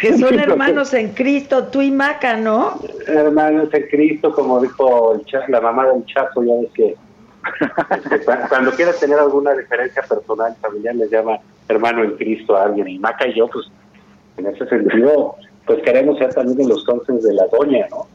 Que 0.00 0.16
son 0.16 0.38
hermanos 0.38 0.92
en 0.94 1.10
Cristo, 1.12 1.64
tú 1.64 1.80
y 1.82 1.90
Maca, 1.90 2.36
¿no? 2.36 2.80
Hermanos 3.06 3.68
en 3.72 3.82
Cristo, 3.88 4.32
como 4.32 4.60
dijo 4.60 5.14
el 5.14 5.24
Cha- 5.26 5.46
la 5.48 5.60
mamá 5.60 5.86
del 5.86 6.04
Chapo, 6.06 6.42
ya 6.44 6.52
ves 6.60 6.70
que 6.74 6.96
cu- 8.24 8.48
cuando 8.48 8.70
quieres 8.72 8.98
tener 9.00 9.18
alguna 9.18 9.52
diferencia 9.54 10.02
personal, 10.02 10.54
familiar, 10.60 10.94
les 10.96 11.10
llama 11.10 11.38
hermano 11.68 12.04
en 12.04 12.16
Cristo 12.16 12.56
a 12.56 12.64
alguien. 12.64 12.88
Y 12.88 12.98
Maca 12.98 13.26
y 13.26 13.34
yo, 13.34 13.48
pues, 13.48 13.66
en 14.38 14.46
ese 14.46 14.66
sentido, 14.66 15.34
pues 15.66 15.82
queremos 15.82 16.18
ser 16.18 16.32
también 16.34 16.58
de 16.58 16.68
los 16.68 16.84
conces 16.84 17.22
de 17.22 17.34
la 17.34 17.46
doña, 17.48 17.86
¿no? 17.90 18.06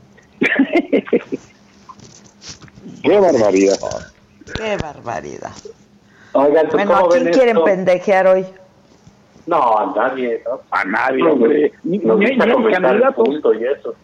Qué 3.04 3.20
barbaridad. 3.20 3.78
Qué 4.58 4.78
barbaridad. 4.78 5.52
Oigan, 6.34 6.68
Bueno, 6.72 6.94
¿a 6.96 6.98
¿cómo 7.00 7.10
quién 7.10 7.24
quieren 7.32 7.50
esto? 7.58 7.64
pendejear 7.66 8.28
hoy? 8.28 8.46
No, 9.48 9.78
a 9.78 9.94
nadie, 9.96 10.42
¿no? 10.46 10.62
A 10.72 10.84
nadie, 10.86 11.24
hombre. 11.24 11.72
Ni- 11.84 11.98
Nos 12.00 12.20
ni- 12.20 12.28
gusta 12.30 12.46
ni 12.46 12.52
hay 12.52 12.72
candidatos. 12.74 13.28
y 13.30 13.66
eso. 13.66 13.96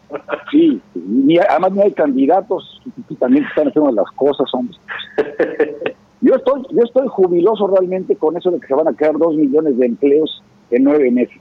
Sí, 0.51 0.81
y 0.95 1.37
además 1.39 1.71
no 1.73 1.83
hay 1.83 1.91
candidatos 1.93 2.81
que 3.07 3.15
también 3.15 3.45
están 3.45 3.67
haciendo 3.69 3.91
las 3.91 4.09
cosas, 4.15 4.47
hombre. 4.53 4.77
Yo 6.19 6.33
estoy, 6.33 6.63
yo 6.71 6.81
estoy 6.83 7.07
jubiloso 7.09 7.67
realmente 7.67 8.15
con 8.15 8.35
eso 8.35 8.49
de 8.49 8.59
que 8.59 8.65
se 8.65 8.73
van 8.73 8.87
a 8.87 8.93
crear 8.93 9.15
dos 9.19 9.35
millones 9.35 9.77
de 9.77 9.85
empleos 9.85 10.41
en 10.71 10.83
nueve 10.83 11.11
meses. 11.11 11.37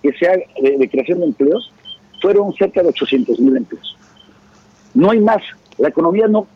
que 0.02 0.12
sea 0.14 0.32
de, 0.32 0.78
de 0.78 0.88
creación 0.88 1.20
de 1.20 1.26
empleos, 1.26 1.70
fueron 2.22 2.54
cerca 2.54 2.82
de 2.82 2.88
800 2.88 3.38
mil 3.38 3.56
empleos. 3.58 3.96
No 4.94 5.10
hay 5.10 5.20
más. 5.20 5.42
La 5.76 5.88
economía 5.88 6.26
no, 6.26 6.46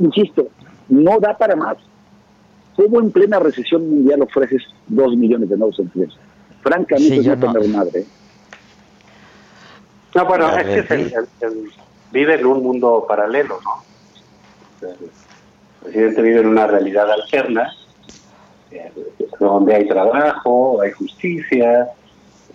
insisto, 0.00 0.48
no 0.88 1.20
da 1.20 1.38
para 1.38 1.54
más. 1.54 1.76
¿Cómo 2.74 3.00
en 3.00 3.12
plena 3.12 3.38
recesión 3.38 3.88
mundial 3.88 4.22
ofreces 4.22 4.62
dos 4.88 5.16
millones 5.16 5.48
de 5.48 5.56
nuevos 5.56 5.78
empleos? 5.78 6.18
Francamente, 6.60 7.22
Sí, 7.22 7.30
es 7.30 7.38
no 7.38 7.52
madre. 7.68 8.04
No, 10.14 10.24
bueno, 10.26 10.48
es 10.56 10.64
que 10.64 10.64
ver, 10.64 10.78
es 10.84 10.90
el- 10.90 11.00
el- 11.14 11.28
el- 11.40 11.72
vive 12.10 12.34
en 12.34 12.46
un 12.46 12.62
mundo 12.62 13.04
paralelo, 13.08 13.58
¿no? 13.64 14.88
El 14.88 14.96
presidente 15.82 16.22
vive 16.22 16.40
en 16.40 16.46
una 16.46 16.66
realidad 16.66 17.10
alterna, 17.10 17.72
eh, 18.70 18.92
donde 19.38 19.74
hay 19.74 19.86
trabajo, 19.88 20.80
hay 20.82 20.90
justicia, 20.92 21.88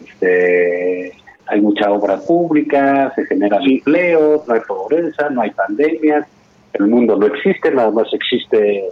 este, 0.03 1.13
hay 1.45 1.61
mucha 1.61 1.91
obra 1.91 2.17
pública, 2.17 3.11
se 3.15 3.25
generan 3.25 3.61
empleos, 3.63 4.47
no 4.47 4.53
hay 4.53 4.61
pobreza, 4.61 5.29
no 5.29 5.41
hay 5.41 5.51
pandemias, 5.51 6.25
el 6.73 6.87
mundo 6.87 7.15
no 7.15 7.27
existe, 7.27 7.71
nada 7.71 7.91
más 7.91 8.07
existe 8.13 8.87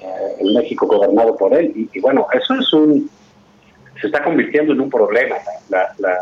eh, 0.00 0.36
el 0.40 0.54
México 0.54 0.86
gobernado 0.86 1.36
por 1.36 1.52
él. 1.54 1.72
Y, 1.74 1.90
y 1.92 2.00
bueno, 2.00 2.26
eso 2.32 2.54
es 2.54 2.72
un, 2.72 3.10
se 4.00 4.06
está 4.06 4.22
convirtiendo 4.22 4.72
en 4.72 4.80
un 4.80 4.90
problema, 4.90 5.36
la, 5.68 5.92
la, 5.98 6.16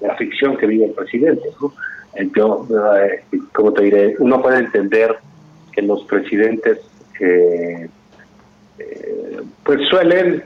la 0.00 0.16
ficción 0.16 0.56
que 0.56 0.66
vive 0.66 0.86
el 0.86 0.92
presidente. 0.92 1.48
¿no? 1.60 1.72
Eh, 2.14 2.30
Yo, 2.34 2.66
eh, 2.98 3.24
como 3.52 3.72
te 3.72 3.84
diré, 3.84 4.16
uno 4.18 4.40
puede 4.40 4.58
entender 4.58 5.16
que 5.72 5.82
los 5.82 6.04
presidentes 6.04 6.78
eh, 7.20 7.88
eh, 8.78 9.40
pues 9.64 9.80
suelen 9.88 10.42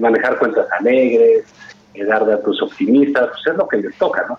manejar 0.00 0.38
cuentas 0.38 0.66
alegres, 0.78 1.44
dar 2.06 2.26
datos 2.26 2.60
optimistas, 2.62 3.28
pues 3.28 3.46
es 3.46 3.56
lo 3.56 3.68
que 3.68 3.76
les 3.78 3.96
toca, 3.96 4.26
¿no? 4.28 4.38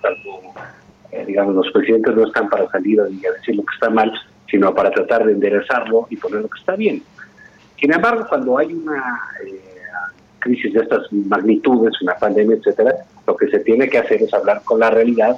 Digamos, 1.26 1.54
los 1.54 1.72
presidentes 1.72 2.16
no 2.16 2.26
están 2.26 2.50
para 2.50 2.68
salir 2.70 3.00
a 3.00 3.04
decir 3.04 3.56
lo 3.56 3.64
que 3.64 3.74
está 3.76 3.90
mal, 3.90 4.12
sino 4.50 4.74
para 4.74 4.92
tratar 4.92 5.26
de 5.26 5.34
enderezarlo 5.34 6.08
y 6.10 6.18
poner 6.18 6.42
lo 6.42 6.48
que 6.48 6.60
está 6.60 6.76
bien. 6.76 7.04
Sin 7.80 7.94
embargo, 7.94 8.26
cuando 8.30 8.58
hay 8.58 8.74
una 8.74 9.20
eh, 9.46 9.73
crisis 10.44 10.74
de 10.74 10.82
estas 10.82 11.12
magnitudes, 11.12 12.00
una 12.02 12.16
pandemia, 12.16 12.58
etcétera, 12.58 12.94
lo 13.26 13.36
que 13.38 13.48
se 13.48 13.60
tiene 13.60 13.88
que 13.90 13.98
hacer 13.98 14.22
es 14.22 14.34
hablar 14.34 14.62
con 14.66 14.80
la 14.80 14.90
realidad, 14.90 15.38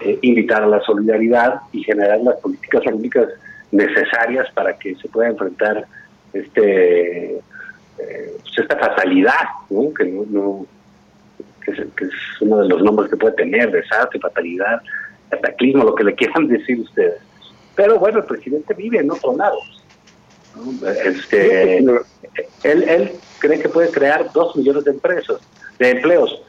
eh, 0.00 0.18
invitar 0.22 0.64
a 0.64 0.66
la 0.66 0.80
solidaridad 0.80 1.60
y 1.72 1.82
generar 1.84 2.18
las 2.20 2.36
políticas 2.40 2.82
públicas 2.82 3.28
necesarias 3.70 4.46
para 4.52 4.76
que 4.78 4.96
se 4.96 5.08
pueda 5.08 5.28
enfrentar 5.30 5.86
este 6.32 7.36
eh, 7.36 8.36
pues 8.42 8.58
esta 8.58 8.76
fatalidad, 8.78 9.46
¿no? 9.70 9.94
que 9.94 10.04
no, 10.06 10.24
no- 10.28 10.66
que 11.64 11.70
es, 11.70 11.78
que 11.96 12.04
es 12.06 12.12
uno 12.40 12.58
de 12.62 12.68
los 12.68 12.82
nombres 12.82 13.08
que 13.08 13.16
puede 13.16 13.34
tener, 13.36 13.70
desastre, 13.70 14.18
fatalidad, 14.18 14.82
cataclismo, 15.30 15.84
lo 15.84 15.94
que 15.94 16.04
le 16.04 16.14
quieran 16.20 16.48
decir 16.48 16.80
ustedes. 16.80 17.20
Pero 17.76 17.98
bueno, 17.98 18.18
el 18.18 18.24
presidente 18.24 18.74
vive 18.74 18.98
en 18.98 19.10
otro 19.10 19.36
lado. 19.36 19.58
Este, 21.04 21.78
él, 21.78 22.00
él 22.62 23.12
cree 23.38 23.60
que 23.60 23.68
puede 23.68 23.90
crear 23.90 24.30
dos 24.32 24.54
millones 24.56 24.84
de 24.84 24.92
empresas, 24.92 25.40
de 25.78 25.90
empleos 25.90 26.42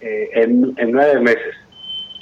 eh, 0.00 0.30
en, 0.34 0.74
en 0.76 0.92
nueve 0.92 1.20
meses. 1.20 1.54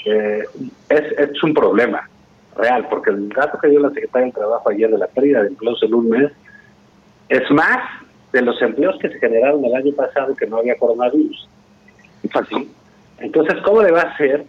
Eh, 0.06 0.44
es, 0.88 1.18
es 1.18 1.42
un 1.42 1.52
problema 1.52 2.08
real, 2.56 2.86
porque 2.88 3.10
el 3.10 3.28
dato 3.28 3.58
que 3.58 3.68
dio 3.68 3.80
la 3.80 3.90
Secretaría 3.90 4.26
del 4.26 4.34
Trabajo 4.34 4.70
ayer 4.70 4.90
de 4.90 4.98
la 4.98 5.08
pérdida 5.08 5.42
de 5.42 5.48
empleos 5.48 5.82
en 5.82 5.94
un 5.94 6.08
mes 6.08 6.32
es 7.28 7.50
más 7.50 7.78
de 8.32 8.42
los 8.42 8.60
empleos 8.62 8.96
que 9.00 9.08
se 9.08 9.18
generaron 9.18 9.64
el 9.64 9.74
año 9.74 9.92
pasado 9.94 10.34
que 10.34 10.46
no 10.46 10.58
había 10.58 10.76
coronavirus. 10.76 11.48
Entonces, 13.18 13.56
¿cómo 13.64 13.82
le 13.82 13.92
va 13.92 14.02
a 14.02 14.10
hacer 14.12 14.44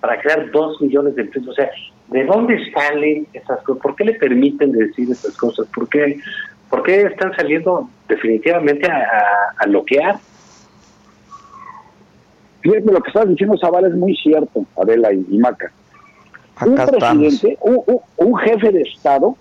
para 0.00 0.20
crear 0.20 0.50
dos 0.50 0.80
millones 0.80 1.14
de 1.14 1.22
empleos? 1.22 1.48
O 1.48 1.54
sea, 1.54 1.70
¿de 2.12 2.24
dónde 2.24 2.58
salen 2.72 3.26
esas 3.32 3.62
cosas? 3.62 3.82
¿Por 3.82 3.96
qué 3.96 4.04
le 4.04 4.14
permiten 4.14 4.72
decir 4.72 5.10
esas 5.10 5.36
cosas? 5.36 5.66
¿Por 5.74 5.88
qué, 5.88 6.18
por 6.70 6.82
qué 6.82 7.02
están 7.02 7.34
saliendo 7.36 7.88
definitivamente 8.08 8.90
a, 8.90 8.96
a, 8.96 9.54
a 9.58 9.66
bloquear? 9.66 10.20
Fíjate, 12.60 12.92
lo 12.92 13.00
que 13.00 13.08
estás 13.08 13.28
diciendo, 13.28 13.56
Zavala, 13.58 13.88
es 13.88 13.94
muy 13.94 14.14
cierto, 14.16 14.64
Adela 14.80 15.12
y, 15.12 15.26
y 15.30 15.38
Maca. 15.38 15.72
un 16.64 16.76
presidente, 16.76 17.58
un, 17.60 17.82
un- 17.86 18.00
un 18.16 18.36
jefe 18.38 18.70
de 18.70 18.82
Estado, 18.82 19.36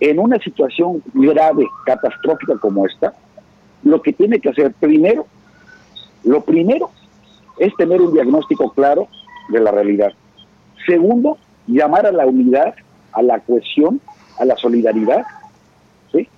en 0.00 0.18
una 0.18 0.38
situación 0.38 1.02
grave, 1.14 1.66
catastrófica 1.86 2.56
como 2.58 2.86
esta, 2.86 3.14
lo 3.82 4.02
que 4.02 4.12
tiene 4.12 4.40
que 4.40 4.50
hacer 4.50 4.72
primero, 4.78 5.26
lo 6.24 6.42
primero 6.44 6.90
es 7.58 7.74
tener 7.76 8.00
un 8.00 8.12
diagnóstico 8.12 8.70
claro 8.72 9.08
de 9.48 9.60
la 9.60 9.70
realidad. 9.70 10.12
Segundo, 10.86 11.38
llamar 11.70 12.06
a 12.06 12.12
la 12.12 12.26
unidad, 12.26 12.74
a 13.12 13.22
la 13.22 13.40
cohesión, 13.40 14.00
a 14.38 14.44
la 14.44 14.56
solidaridad. 14.56 15.24
¿sí? 16.12 16.28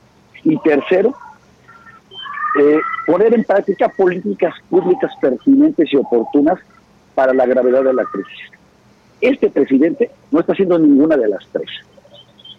Y 0.44 0.56
tercero, 0.58 1.14
eh, 2.60 2.80
poner 3.06 3.34
en 3.34 3.44
práctica 3.44 3.88
políticas 3.88 4.54
públicas 4.68 5.12
pertinentes 5.20 5.92
y 5.92 5.96
oportunas 5.96 6.58
para 7.14 7.32
la 7.32 7.46
gravedad 7.46 7.82
de 7.84 7.94
la 7.94 8.04
crisis. 8.04 8.50
Este 9.20 9.50
presidente 9.50 10.10
no 10.30 10.40
está 10.40 10.52
haciendo 10.52 10.78
ninguna 10.78 11.16
de 11.16 11.28
las 11.28 11.46
tres. 11.52 11.70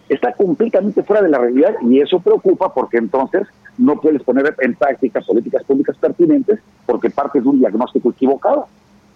Está 0.08 0.32
completamente 0.32 1.02
fuera 1.02 1.22
de 1.22 1.28
la 1.28 1.38
realidad 1.38 1.74
y 1.82 2.00
eso 2.00 2.20
preocupa 2.20 2.72
porque 2.74 2.98
entonces 2.98 3.46
no 3.78 4.00
puedes 4.00 4.22
poner 4.22 4.54
en 4.60 4.74
práctica 4.74 5.20
políticas 5.20 5.64
públicas 5.64 5.96
pertinentes 5.96 6.60
porque 6.86 7.10
partes 7.10 7.42
de 7.42 7.48
un 7.48 7.58
diagnóstico 7.58 8.10
equivocado. 8.10 8.66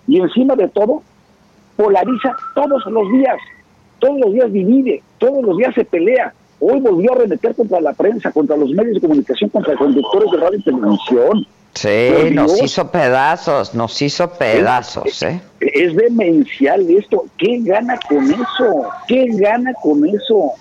Y 0.06 0.20
encima 0.20 0.56
de 0.56 0.68
todo, 0.68 1.02
polariza 1.78 2.36
todos 2.54 2.84
los 2.86 3.10
días. 3.12 3.36
todos 4.00 4.18
los 4.20 4.32
días 4.32 4.52
divide, 4.52 5.02
todos 5.18 5.42
los 5.44 5.56
días 5.56 5.74
se 5.74 5.84
pelea. 5.84 6.32
Hoy 6.60 6.80
volvió 6.80 7.12
a 7.12 7.16
remeter 7.16 7.54
contra 7.54 7.80
la 7.80 7.92
prensa, 7.92 8.30
contra 8.32 8.56
los 8.56 8.70
medios 8.70 8.94
de 8.94 9.00
comunicación, 9.00 9.50
contra 9.50 9.76
conductores 9.76 10.30
de 10.30 10.36
radio 10.38 10.58
y 10.58 10.62
televisión. 10.62 11.46
Sí, 11.74 12.30
nos 12.32 12.54
Dios. 12.54 12.62
hizo 12.64 12.90
pedazos, 12.90 13.74
nos 13.74 14.00
hizo 14.02 14.28
pedazos, 14.30 15.22
¿eh? 15.22 15.40
Es 15.60 15.94
demencial 15.94 16.88
esto. 16.90 17.26
¿Qué 17.38 17.60
gana 17.62 17.98
con 18.08 18.24
eso? 18.24 18.88
¿Qué 19.06 19.26
gana 19.34 19.72
con 19.74 20.04
eso? 20.06 20.52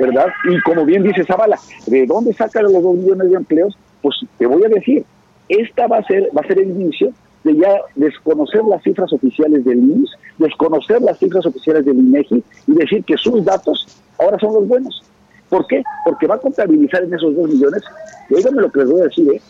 ¿Verdad? 0.00 0.26
Y 0.50 0.60
como 0.62 0.84
bien 0.84 1.04
dice 1.04 1.24
Zavala, 1.24 1.58
¿de 1.86 2.06
dónde 2.06 2.32
sacan 2.32 2.64
los 2.64 2.72
dos 2.72 2.94
millones 2.96 3.30
de 3.30 3.36
empleos? 3.36 3.76
Pues 4.02 4.16
te 4.38 4.46
voy 4.46 4.64
a 4.64 4.68
decir, 4.68 5.04
esta 5.48 5.86
va 5.86 5.98
a 5.98 6.04
ser, 6.04 6.28
va 6.36 6.40
a 6.42 6.46
ser 6.46 6.58
el 6.58 6.70
inicio 6.70 7.12
de 7.44 7.56
ya 7.56 7.80
desconocer 7.94 8.64
las 8.64 8.82
cifras 8.82 9.12
oficiales 9.12 9.64
del 9.64 9.78
IMSS, 9.78 10.10
desconocer 10.38 11.00
las 11.02 11.18
cifras 11.18 11.46
oficiales 11.46 11.84
del 11.84 11.98
INEGI 11.98 12.42
y 12.66 12.72
decir 12.72 13.04
que 13.04 13.16
sus 13.16 13.44
datos 13.44 13.86
ahora 14.18 14.38
son 14.38 14.54
los 14.54 14.68
buenos. 14.68 15.02
¿Por 15.48 15.66
qué? 15.66 15.82
Porque 16.04 16.26
va 16.26 16.34
a 16.34 16.40
contabilizar 16.40 17.02
en 17.04 17.14
esos 17.14 17.34
dos 17.34 17.48
millones, 17.48 17.82
y 18.28 18.34
oíganme 18.34 18.62
lo 18.62 18.70
que 18.70 18.80
les 18.80 18.90
voy 18.90 19.00
a 19.00 19.04
decir, 19.04 19.30
¿eh? 19.32 19.40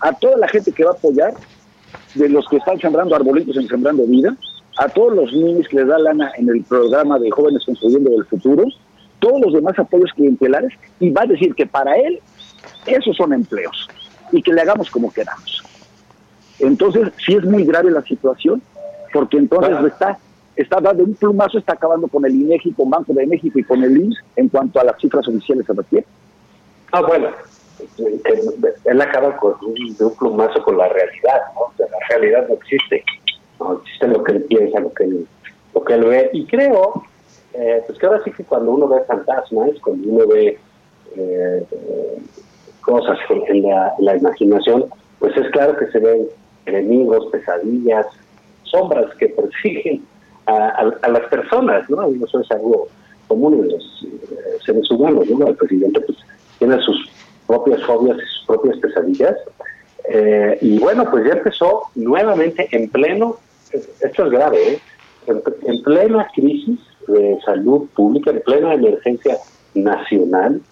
a 0.00 0.12
toda 0.12 0.36
la 0.36 0.48
gente 0.48 0.72
que 0.72 0.84
va 0.84 0.90
a 0.90 0.94
apoyar, 0.94 1.34
de 2.14 2.28
los 2.28 2.46
que 2.48 2.56
están 2.56 2.78
sembrando 2.78 3.14
arbolitos 3.14 3.56
en 3.56 3.66
Sembrando 3.66 4.04
Vida, 4.04 4.36
a 4.78 4.88
todos 4.88 5.14
los 5.14 5.32
niños 5.32 5.66
que 5.68 5.78
les 5.78 5.88
da 5.88 5.98
lana 5.98 6.30
en 6.36 6.48
el 6.48 6.62
programa 6.62 7.18
de 7.18 7.30
Jóvenes 7.30 7.64
Construyendo 7.64 8.10
el 8.16 8.24
Futuro, 8.26 8.64
todos 9.18 9.40
los 9.40 9.52
demás 9.52 9.78
apoyos 9.78 10.12
clientelares, 10.14 10.72
y 11.00 11.10
va 11.10 11.22
a 11.22 11.26
decir 11.26 11.54
que 11.54 11.66
para 11.66 11.96
él 11.96 12.20
esos 12.86 13.16
son 13.16 13.32
empleos 13.32 13.88
y 14.30 14.42
que 14.42 14.52
le 14.52 14.60
hagamos 14.60 14.90
como 14.90 15.12
queramos. 15.12 15.64
Entonces, 16.60 17.12
sí 17.24 17.34
es 17.34 17.44
muy 17.44 17.64
grave 17.64 17.90
la 17.90 18.02
situación, 18.02 18.62
porque 19.12 19.36
entonces 19.38 19.76
está, 19.84 20.18
está 20.56 20.80
dando 20.80 21.04
un 21.04 21.14
plumazo, 21.14 21.58
está 21.58 21.74
acabando 21.74 22.08
con 22.08 22.24
el 22.24 22.34
INEGI, 22.34 22.72
con 22.72 22.90
Banco 22.90 23.12
de 23.12 23.26
México 23.26 23.58
y 23.58 23.64
con 23.64 23.82
el 23.82 23.96
IMSS 23.96 24.18
en 24.36 24.48
cuanto 24.48 24.80
a 24.80 24.84
las 24.84 25.00
cifras 25.00 25.26
oficiales 25.28 25.66
se 25.66 25.72
refiere. 25.72 26.06
Ah, 26.92 27.02
bueno, 27.02 27.28
eh, 27.98 28.20
él 28.84 29.00
acaba 29.00 29.36
con 29.36 29.54
un, 29.64 29.96
de 29.96 30.04
un 30.04 30.16
plumazo 30.16 30.62
con 30.62 30.78
la 30.78 30.88
realidad, 30.88 31.40
¿no? 31.54 31.60
O 31.60 31.72
sea, 31.76 31.86
la 31.86 32.08
realidad 32.08 32.48
no 32.48 32.54
existe, 32.54 33.04
no 33.60 33.80
existe 33.80 34.08
lo 34.08 34.24
que 34.24 34.32
él 34.32 34.42
piensa, 34.44 34.80
lo 34.80 34.92
que 34.92 35.04
él, 35.04 35.26
lo 35.74 35.84
que 35.84 35.94
él 35.94 36.04
ve. 36.04 36.30
Y 36.32 36.46
creo, 36.46 37.04
eh, 37.54 37.82
pues 37.86 37.98
que 37.98 38.06
ahora 38.06 38.22
sí 38.24 38.32
que 38.32 38.44
cuando 38.44 38.72
uno 38.72 38.88
ve 38.88 39.00
fantasmas, 39.06 39.70
cuando 39.80 40.08
uno 40.08 40.26
ve 40.26 40.58
eh, 41.16 41.66
eh, 41.70 42.18
cosas 42.80 43.18
en, 43.30 43.56
en 43.56 43.62
la, 43.62 43.94
la 43.98 44.16
imaginación, 44.16 44.86
pues 45.18 45.36
es 45.36 45.50
claro 45.50 45.76
que 45.76 45.86
se 45.88 45.98
ven 45.98 46.28
enemigos, 46.68 47.26
pesadillas, 47.32 48.06
sombras 48.64 49.14
que 49.16 49.28
persiguen 49.28 50.04
a, 50.46 51.08
las 51.08 51.24
personas, 51.28 51.88
¿no? 51.90 52.06
Eso 52.24 52.40
es 52.40 52.50
algo 52.50 52.88
común 53.26 53.54
en 53.54 53.68
los 53.68 54.06
eh, 54.06 54.58
seres 54.64 54.90
humanos, 54.90 55.26
¿no? 55.28 55.46
El 55.46 55.56
presidente 55.56 56.00
pues 56.00 56.18
tiene 56.58 56.80
sus 56.80 57.10
propias 57.46 57.82
fobias 57.82 58.16
y 58.16 58.26
sus 58.38 58.46
propias 58.46 58.78
pesadillas. 58.78 59.36
Eh, 60.10 60.58
y 60.62 60.78
bueno, 60.78 61.04
pues 61.10 61.26
ya 61.26 61.34
empezó 61.34 61.82
nuevamente 61.94 62.66
en 62.72 62.88
pleno, 62.88 63.36
esto 64.00 64.24
es 64.24 64.30
grave, 64.30 64.72
¿eh? 64.72 64.80
en, 65.26 65.42
en 65.66 65.82
plena 65.82 66.26
crisis 66.34 66.80
de 67.06 67.38
salud 67.44 67.86
pública, 67.94 68.30
en 68.30 68.40
plena 68.40 68.72
emergencia 68.72 69.36
nacional, 69.74 70.62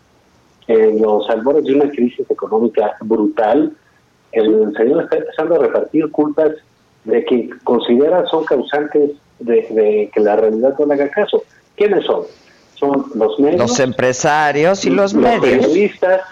en 0.68 1.02
los 1.02 1.28
albores 1.28 1.64
de 1.64 1.74
una 1.74 1.90
crisis 1.90 2.28
económica 2.30 2.96
brutal, 3.02 3.72
el 4.40 4.74
señor 4.76 5.04
está 5.04 5.16
empezando 5.16 5.54
a 5.56 5.58
repartir 5.58 6.10
culpas 6.10 6.52
de 7.04 7.24
que 7.24 7.50
considera 7.64 8.26
son 8.26 8.44
causantes 8.44 9.12
de, 9.38 9.54
de 9.70 10.10
que 10.12 10.20
la 10.20 10.36
realidad 10.36 10.74
no 10.78 10.86
le 10.86 10.94
haga 10.94 11.08
caso. 11.10 11.42
¿Quiénes 11.76 12.04
son? 12.04 12.22
Son 12.74 13.06
los 13.14 13.38
medios, 13.38 13.60
Los 13.60 13.80
empresarios 13.80 14.84
y 14.84 14.90
los 14.90 15.14
medios. 15.14 15.40
periodistas, 15.40 16.22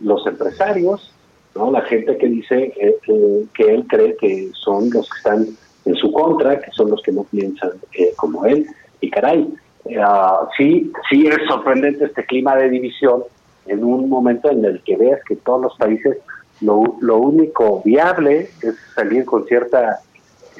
los 0.00 0.26
empresarios, 0.26 1.12
¿no? 1.54 1.70
la 1.70 1.82
gente 1.82 2.16
que 2.18 2.26
dice 2.26 2.74
eh, 2.78 2.96
eh, 3.08 3.44
que 3.54 3.74
él 3.74 3.84
cree 3.88 4.16
que 4.16 4.50
son 4.52 4.90
los 4.90 5.08
que 5.08 5.16
están 5.18 5.46
en 5.86 5.94
su 5.94 6.12
contra, 6.12 6.60
que 6.60 6.70
son 6.72 6.90
los 6.90 7.00
que 7.02 7.12
no 7.12 7.24
piensan 7.24 7.70
eh, 7.98 8.12
como 8.16 8.44
él. 8.44 8.66
Y 9.00 9.10
caray, 9.10 9.48
eh, 9.86 9.96
ah, 10.02 10.48
sí, 10.56 10.92
sí 11.08 11.26
es 11.26 11.38
sorprendente 11.48 12.04
este 12.06 12.24
clima 12.26 12.56
de 12.56 12.68
división 12.68 13.22
en 13.66 13.84
un 13.84 14.08
momento 14.08 14.50
en 14.50 14.64
el 14.64 14.80
que 14.82 14.96
veas 14.96 15.20
que 15.26 15.36
todos 15.36 15.62
los 15.62 15.76
países 15.76 16.18
lo, 16.60 16.96
lo 17.00 17.18
único 17.18 17.82
viable 17.84 18.50
es 18.62 18.74
salir 18.94 19.24
con 19.24 19.44
cierta 19.46 20.00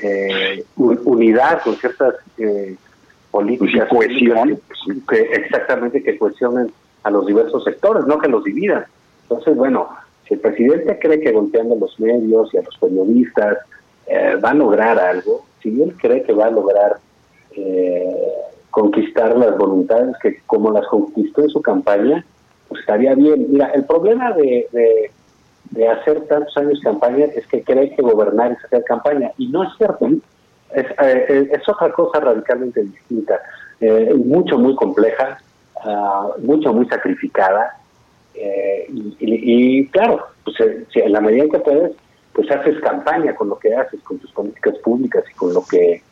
eh, 0.02 0.64
un- 0.76 1.00
unidad, 1.04 1.62
con 1.62 1.74
ciertas 1.76 2.14
eh, 2.38 2.76
políticas. 3.30 3.88
cohesión. 3.88 4.60
Que, 5.08 5.16
que 5.16 5.22
exactamente 5.34 6.02
que 6.02 6.16
cohesionen 6.18 6.70
a 7.02 7.10
los 7.10 7.26
diversos 7.26 7.64
sectores, 7.64 8.04
no 8.06 8.18
que 8.18 8.28
los 8.28 8.44
dividan. 8.44 8.84
Entonces, 9.22 9.56
bueno, 9.56 9.88
si 10.26 10.34
el 10.34 10.40
presidente 10.40 10.98
cree 10.98 11.20
que 11.20 11.32
golpeando 11.32 11.74
a 11.74 11.78
los 11.78 11.98
medios 12.00 12.52
y 12.52 12.58
a 12.58 12.62
los 12.62 12.76
periodistas 12.78 13.58
eh, 14.06 14.36
va 14.44 14.50
a 14.50 14.54
lograr 14.54 14.98
algo, 14.98 15.44
si 15.62 15.80
él 15.82 15.94
cree 16.00 16.22
que 16.22 16.32
va 16.32 16.46
a 16.46 16.50
lograr 16.50 16.96
eh, 17.52 18.16
conquistar 18.70 19.36
las 19.36 19.56
voluntades 19.56 20.14
que 20.22 20.40
como 20.46 20.70
las 20.70 20.86
conquistó 20.88 21.42
en 21.42 21.48
su 21.48 21.62
campaña, 21.62 22.24
pues 22.68 22.80
estaría 22.80 23.14
bien. 23.14 23.46
Mira, 23.50 23.66
el 23.74 23.84
problema 23.84 24.32
de, 24.32 24.68
de, 24.72 25.10
de 25.70 25.88
hacer 25.88 26.26
tantos 26.26 26.56
años 26.56 26.80
campaña 26.82 27.26
es 27.26 27.46
que 27.46 27.62
cree 27.62 27.94
que 27.94 28.02
gobernar 28.02 28.52
es 28.52 28.64
hacer 28.64 28.84
campaña, 28.84 29.30
y 29.38 29.48
no 29.48 29.62
es 29.64 29.70
cierto. 29.76 30.08
Es, 30.70 30.86
eh, 31.02 31.48
es 31.52 31.68
otra 31.68 31.92
cosa 31.92 32.20
radicalmente 32.20 32.82
distinta, 32.82 33.40
eh, 33.80 34.12
mucho, 34.14 34.58
muy 34.58 34.74
compleja, 34.74 35.38
ah, 35.84 36.30
mucho, 36.38 36.72
muy 36.72 36.86
sacrificada. 36.86 37.78
eh, 38.34 38.86
y, 39.18 39.86
claro, 39.88 40.26
pues, 40.44 40.60
eh, 40.60 40.86
en 40.94 41.12
la 41.12 41.20
medida 41.20 41.44
en 41.44 41.50
que 41.50 41.58
puedes, 41.58 41.92
pues 42.32 42.50
haces 42.50 42.78
campaña 42.80 43.34
con 43.34 43.48
lo 43.48 43.58
que 43.58 43.74
haces, 43.74 44.00
con 44.02 44.18
tus 44.18 44.30
políticas 44.32 44.76
públicas 44.78 45.24
y 45.30 45.34
con 45.34 45.54
lo 45.54 45.64
que 45.64 46.02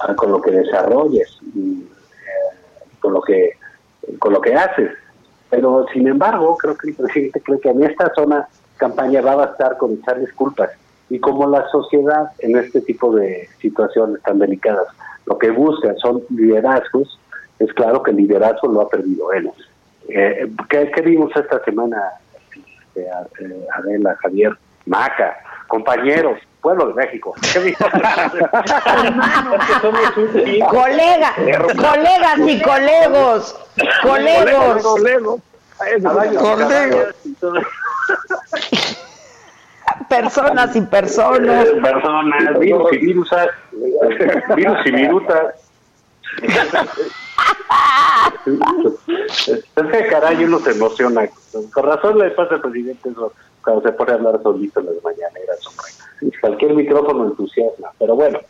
ah, 0.00 0.14
con 0.14 0.30
lo 0.30 0.40
que 0.42 0.50
desarrolles 0.50 1.38
y 1.54 1.82
eh, 1.82 2.56
con 3.00 3.14
lo 3.14 3.22
que 3.22 3.56
con 4.18 4.34
lo 4.34 4.40
que 4.40 4.54
haces. 4.54 4.90
Pero 5.48 5.86
sin 5.92 6.08
embargo, 6.08 6.56
creo 6.58 6.76
que 6.76 6.90
el 6.90 6.94
presidente 6.96 7.40
cree 7.40 7.60
que 7.60 7.70
en 7.70 7.82
esta 7.84 8.12
zona 8.14 8.46
campaña 8.86 9.20
va 9.20 9.32
a 9.32 9.36
bastar 9.46 9.76
con 9.78 9.92
echarles 9.92 10.32
culpas. 10.32 10.70
Y 11.08 11.20
como 11.20 11.46
la 11.48 11.68
sociedad 11.70 12.32
en 12.40 12.56
este 12.58 12.80
tipo 12.80 13.14
de 13.14 13.48
situaciones 13.60 14.20
tan 14.22 14.38
delicadas 14.38 14.86
lo 15.26 15.38
que 15.38 15.50
busca 15.50 15.94
son 16.02 16.22
liderazgos, 16.30 17.18
es 17.60 17.72
claro 17.74 18.02
que 18.02 18.10
el 18.10 18.16
liderazgo 18.16 18.66
lo 18.68 18.80
ha 18.80 18.88
perdido 18.88 19.32
él. 19.32 19.50
Eh, 20.08 20.50
¿qué, 20.68 20.90
qué 20.94 21.00
vimos 21.02 21.30
esta 21.36 21.62
semana, 21.64 21.96
este, 22.50 23.08
a- 23.08 23.26
eh, 23.40 23.66
Adela, 23.76 24.16
Javier, 24.20 24.52
Maca, 24.86 25.36
compañeros, 25.68 26.38
pueblo 26.60 26.88
de 26.88 26.94
México? 26.94 27.34
¿Qué 27.52 27.58
vimos? 27.60 27.78
Porque 29.50 29.72
somos 29.80 30.16
un 30.16 30.38
equipo. 30.40 30.68
Colega, 30.70 31.30
colegas 31.36 32.38
y 32.52 32.62
colegos, 32.62 33.42
colegos. 34.02 34.82
Colegos. 34.82 36.52
Colegos. 36.58 37.14
Personas 40.08 40.76
y 40.76 40.80
personas. 40.82 41.66
Eh, 41.66 41.80
Personas, 41.80 42.58
virus 42.58 42.92
y 42.92 42.98
virusas, 42.98 43.48
virus 44.56 44.78
y 44.86 44.90
virutas. 44.92 45.54
es 49.46 49.64
que 49.74 50.06
caray 50.08 50.44
uno 50.44 50.58
se 50.60 50.70
emociona. 50.72 51.28
Con 51.72 51.84
razón 51.84 52.18
le 52.18 52.30
pasa 52.30 52.56
al 52.56 52.60
presidente 52.60 53.08
eso 53.10 53.32
cuando 53.62 53.82
se 53.82 53.92
pone 53.92 54.12
a 54.12 54.14
hablar 54.16 54.42
solito 54.42 54.80
en 54.80 54.86
las 54.86 54.96
mañaneras. 55.02 55.58
hombre. 55.66 56.38
Cualquier 56.40 56.74
micrófono 56.74 57.26
entusiasma. 57.26 57.90
Pero 57.98 58.14
bueno, 58.14 58.40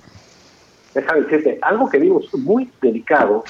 déjame 0.95 1.23
decirte, 1.23 1.59
algo 1.63 1.89
que 1.89 1.99
vimos 1.99 2.33
muy 2.35 2.71
delicado 2.81 3.45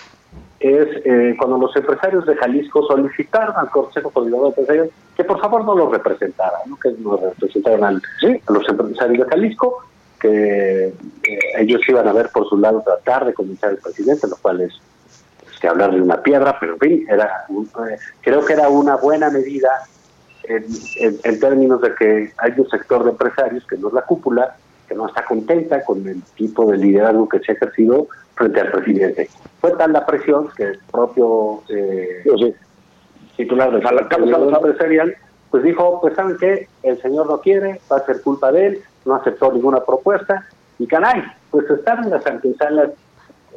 es 0.62 0.88
eh, 1.04 1.34
cuando 1.38 1.58
los 1.58 1.74
empresarios 1.76 2.24
de 2.26 2.36
Jalisco 2.36 2.86
solicitaron 2.86 3.54
al 3.56 3.70
Consejo 3.70 4.10
Coordinador 4.10 4.48
Empresarial 4.48 4.90
que 5.16 5.24
por 5.24 5.40
favor 5.40 5.64
no 5.64 5.74
los 5.74 5.90
representaran, 5.90 6.60
¿no? 6.66 6.76
que 6.78 6.90
nos 6.98 7.20
representaran 7.20 7.84
al- 7.84 8.02
a 8.46 8.52
los 8.52 8.68
empresarios 8.68 9.24
de 9.26 9.30
Jalisco, 9.30 9.84
que 10.20 10.86
eh, 10.88 11.38
ellos 11.58 11.80
iban 11.88 12.06
a 12.08 12.12
ver 12.12 12.28
por 12.32 12.48
su 12.48 12.56
lado 12.58 12.82
tratar 12.84 13.26
de 13.26 13.34
convencer 13.34 13.70
al 13.70 13.76
presidente, 13.78 14.26
lo 14.28 14.36
cual 14.36 14.60
es 14.60 14.72
que 15.60 15.68
hablar 15.68 15.92
de 15.94 16.00
una 16.00 16.20
piedra, 16.22 16.56
pero 16.58 16.74
en 16.74 16.78
fin, 16.80 17.06
era 17.08 17.44
eh, 17.50 17.96
creo 18.20 18.44
que 18.44 18.52
era 18.52 18.68
una 18.68 18.96
buena 18.96 19.30
medida 19.30 19.68
en, 20.44 20.64
en- 20.98 21.18
en 21.22 21.40
términos 21.40 21.80
de 21.80 21.94
que 21.94 22.32
hay 22.38 22.52
un 22.56 22.68
sector 22.68 23.04
de 23.04 23.10
empresarios 23.10 23.64
que 23.66 23.76
no 23.76 23.88
es 23.88 23.94
la 23.94 24.02
cúpula, 24.02 24.56
que 24.88 24.94
no 24.94 25.06
está 25.06 25.24
contenta 25.24 25.84
con 25.84 26.06
el 26.08 26.22
tipo 26.36 26.70
de 26.70 26.78
liderazgo 26.78 27.28
que 27.28 27.38
se 27.40 27.52
ha 27.52 27.54
ejercido 27.54 28.08
frente 28.34 28.60
al 28.60 28.70
presidente. 28.72 29.28
Fue 29.60 29.72
tal 29.72 29.92
la 29.92 30.04
presión 30.06 30.48
que 30.56 30.64
el 30.64 30.78
propio 30.90 31.62
eh, 31.68 32.22
titular 33.36 33.70
del 33.72 33.82
Consejo 33.82 34.48
empresarial 34.56 35.14
pues 35.50 35.64
dijo, 35.64 36.00
pues 36.00 36.14
saben 36.14 36.36
qué, 36.38 36.66
el 36.82 37.00
señor 37.02 37.26
no 37.26 37.38
quiere, 37.42 37.78
va 37.90 37.98
a 37.98 38.06
ser 38.06 38.22
culpa 38.22 38.50
de 38.50 38.68
él, 38.68 38.82
no 39.04 39.14
aceptó 39.16 39.52
ninguna 39.52 39.80
propuesta 39.84 40.46
y 40.78 40.86
caray, 40.86 41.22
pues 41.50 41.68
están 41.68 42.04
en 42.04 42.10
las 42.10 42.26
antesalas 42.26 42.90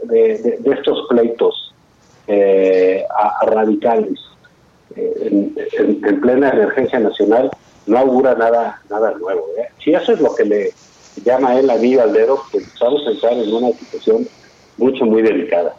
de, 0.03 0.37
de- 0.39 0.57
de 0.59 0.71
estos 0.71 1.07
pleitos 1.07 1.73
eh, 2.27 3.05
a, 3.17 3.39
a 3.39 3.45
radicales 3.45 4.19
eh, 4.95 5.13
en, 5.21 5.55
en- 5.79 6.05
en 6.05 6.21
plena 6.21 6.49
emergencia 6.49 6.99
nacional 6.99 7.49
no 7.87 7.97
augura 7.97 8.35
nada 8.35 8.81
nada 8.89 9.11
nuevo. 9.11 9.45
¿eh? 9.57 9.69
Si 9.81 9.93
eso 9.93 10.11
es 10.11 10.19
lo 10.19 10.35
que 10.35 10.43
le 10.43 10.73
llama 11.23 11.51
a 11.51 11.59
él 11.59 11.69
anillo 11.69 12.01
al 12.01 12.11
dedo, 12.13 12.41
pues 12.51 12.65
vamos 12.81 13.07
a 13.07 13.11
entrar 13.11 13.33
en 13.33 13.53
una 13.53 13.69
situación 13.71 14.27
mucho, 14.77 15.05
muy 15.05 15.21
delicada. 15.21 15.75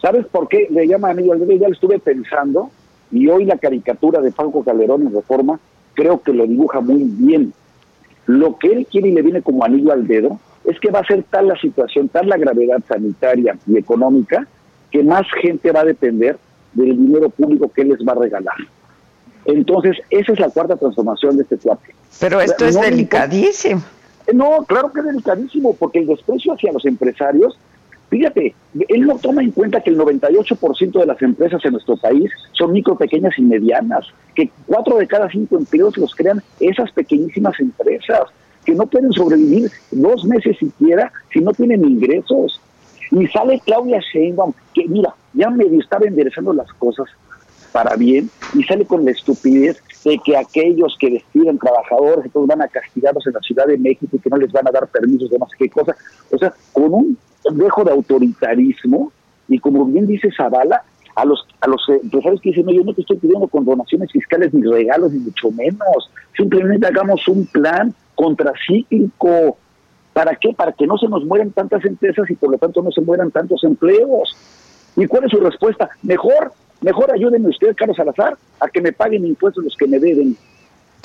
¿Sabes 0.00 0.26
por 0.26 0.48
qué 0.48 0.68
le 0.70 0.86
llama 0.86 1.10
anillo 1.10 1.32
al 1.32 1.40
dedo? 1.40 1.52
Ya 1.52 1.68
lo 1.68 1.74
estuve 1.74 1.98
pensando 1.98 2.70
y 3.10 3.28
hoy 3.28 3.44
la 3.44 3.58
caricatura 3.58 4.20
de 4.20 4.32
Franco 4.32 4.62
Calderón 4.64 5.02
en 5.02 5.14
Reforma 5.14 5.58
creo 5.94 6.20
que 6.22 6.32
lo 6.32 6.46
dibuja 6.46 6.80
muy 6.80 7.04
bien. 7.04 7.52
Lo 8.26 8.58
que 8.58 8.68
él 8.68 8.86
quiere 8.90 9.08
y 9.08 9.12
le 9.12 9.22
viene 9.22 9.42
como 9.42 9.64
anillo 9.64 9.92
al 9.92 10.06
dedo 10.06 10.38
es 10.64 10.78
que 10.80 10.90
va 10.90 11.00
a 11.00 11.06
ser 11.06 11.24
tal 11.30 11.48
la 11.48 11.56
situación, 11.56 12.08
tal 12.08 12.28
la 12.28 12.36
gravedad 12.36 12.78
sanitaria 12.88 13.56
y 13.66 13.78
económica, 13.78 14.46
que 14.90 15.02
más 15.02 15.26
gente 15.40 15.72
va 15.72 15.80
a 15.80 15.84
depender 15.84 16.36
del 16.74 16.96
dinero 16.96 17.30
público 17.30 17.70
que 17.72 17.82
él 17.82 17.88
les 17.88 18.06
va 18.06 18.12
a 18.12 18.16
regalar. 18.16 18.56
Entonces, 19.44 19.96
esa 20.10 20.32
es 20.32 20.40
la 20.40 20.50
cuarta 20.50 20.76
transformación 20.76 21.36
de 21.36 21.44
este 21.44 21.56
cuate. 21.56 21.94
Pero 22.18 22.40
esto 22.40 22.66
es 22.66 22.74
No 22.74 22.82
delicadísimo. 22.82 23.82
No, 24.34 24.64
claro 24.66 24.92
que 24.92 25.00
es 25.00 25.06
delicadísimo, 25.06 25.74
porque 25.74 26.00
el 26.00 26.08
desprecio 26.08 26.52
hacia 26.52 26.72
los 26.72 26.84
empresarios, 26.84 27.56
fíjate, 28.08 28.54
él 28.88 29.06
no 29.06 29.18
toma 29.18 29.42
en 29.42 29.50
cuenta 29.50 29.80
que 29.80 29.90
el 29.90 29.98
98% 29.98 31.00
de 31.00 31.06
las 31.06 31.20
empresas 31.22 31.64
en 31.64 31.72
nuestro 31.72 31.96
país 31.96 32.30
son 32.52 32.72
micro, 32.72 32.96
pequeñas 32.96 33.38
y 33.38 33.42
medianas, 33.42 34.06
que 34.34 34.50
cuatro 34.66 34.98
de 34.98 35.06
cada 35.06 35.28
cinco 35.30 35.56
empleos 35.56 35.96
los 35.96 36.14
crean 36.14 36.42
esas 36.60 36.90
pequeñísimas 36.92 37.58
empresas, 37.60 38.22
que 38.64 38.74
no 38.74 38.86
pueden 38.86 39.12
sobrevivir 39.12 39.70
dos 39.90 40.24
meses 40.24 40.56
siquiera 40.58 41.12
si 41.32 41.40
no 41.40 41.52
tienen 41.52 41.84
ingresos. 41.84 42.60
Y 43.12 43.26
sale 43.28 43.60
Claudia 43.64 44.00
Sheinbaum, 44.00 44.52
que 44.74 44.86
mira, 44.88 45.14
ya 45.32 45.48
medio 45.50 45.80
estaba 45.80 46.06
enderezando 46.06 46.52
las 46.52 46.72
cosas 46.74 47.06
para 47.72 47.94
bien 47.94 48.30
y 48.54 48.62
sale 48.64 48.86
con 48.86 49.04
la 49.04 49.10
estupidez 49.10 49.82
de 50.04 50.18
que 50.24 50.36
aquellos 50.36 50.96
que 50.98 51.10
despidan 51.10 51.58
trabajadores 51.58 52.24
entonces 52.24 52.48
van 52.48 52.62
a 52.62 52.68
castigarlos 52.68 53.26
en 53.26 53.34
la 53.34 53.40
Ciudad 53.40 53.66
de 53.66 53.76
México 53.76 54.16
y 54.16 54.18
que 54.18 54.30
no 54.30 54.38
les 54.38 54.50
van 54.50 54.66
a 54.66 54.70
dar 54.70 54.88
permisos 54.88 55.28
de 55.30 55.38
no 55.38 55.46
sé 55.46 55.56
qué 55.58 55.68
cosa. 55.68 55.94
O 56.32 56.38
sea, 56.38 56.54
con 56.72 56.94
un 56.94 57.18
dejo 57.52 57.84
de 57.84 57.92
autoritarismo 57.92 59.12
y 59.48 59.58
como 59.58 59.84
bien 59.84 60.06
dice 60.06 60.30
Zavala, 60.36 60.82
a 61.14 61.24
los 61.24 61.46
a 61.60 61.68
los 61.68 61.82
eh, 61.88 62.00
empresarios 62.02 62.40
que 62.40 62.50
dicen, 62.50 62.66
no, 62.66 62.72
yo 62.72 62.84
no 62.84 62.92
te 62.92 63.00
estoy 63.00 63.16
pidiendo 63.16 63.48
condonaciones 63.48 64.12
fiscales 64.12 64.52
ni 64.52 64.62
regalos, 64.62 65.12
ni 65.12 65.20
mucho 65.20 65.50
menos. 65.50 66.10
Simplemente 66.36 66.86
hagamos 66.86 67.26
un 67.28 67.46
plan 67.46 67.94
contracíclico. 68.14 69.56
¿Para 70.12 70.34
qué? 70.36 70.52
Para 70.54 70.72
que 70.72 70.86
no 70.86 70.96
se 70.98 71.08
nos 71.08 71.24
mueran 71.24 71.50
tantas 71.50 71.84
empresas 71.84 72.28
y 72.30 72.34
por 72.34 72.50
lo 72.50 72.58
tanto 72.58 72.82
no 72.82 72.90
se 72.90 73.00
mueran 73.00 73.30
tantos 73.30 73.64
empleos. 73.64 74.36
¿Y 74.96 75.06
cuál 75.06 75.24
es 75.24 75.30
su 75.30 75.40
respuesta? 75.40 75.90
Mejor, 76.02 76.52
mejor 76.80 77.12
ayúdenme 77.12 77.48
usted, 77.48 77.74
Carlos 77.76 77.96
Salazar, 77.96 78.36
a 78.60 78.68
que 78.68 78.80
me 78.80 78.92
paguen 78.92 79.26
impuestos 79.26 79.64
los 79.64 79.76
que 79.76 79.86
me 79.86 79.98
deben. 79.98 80.36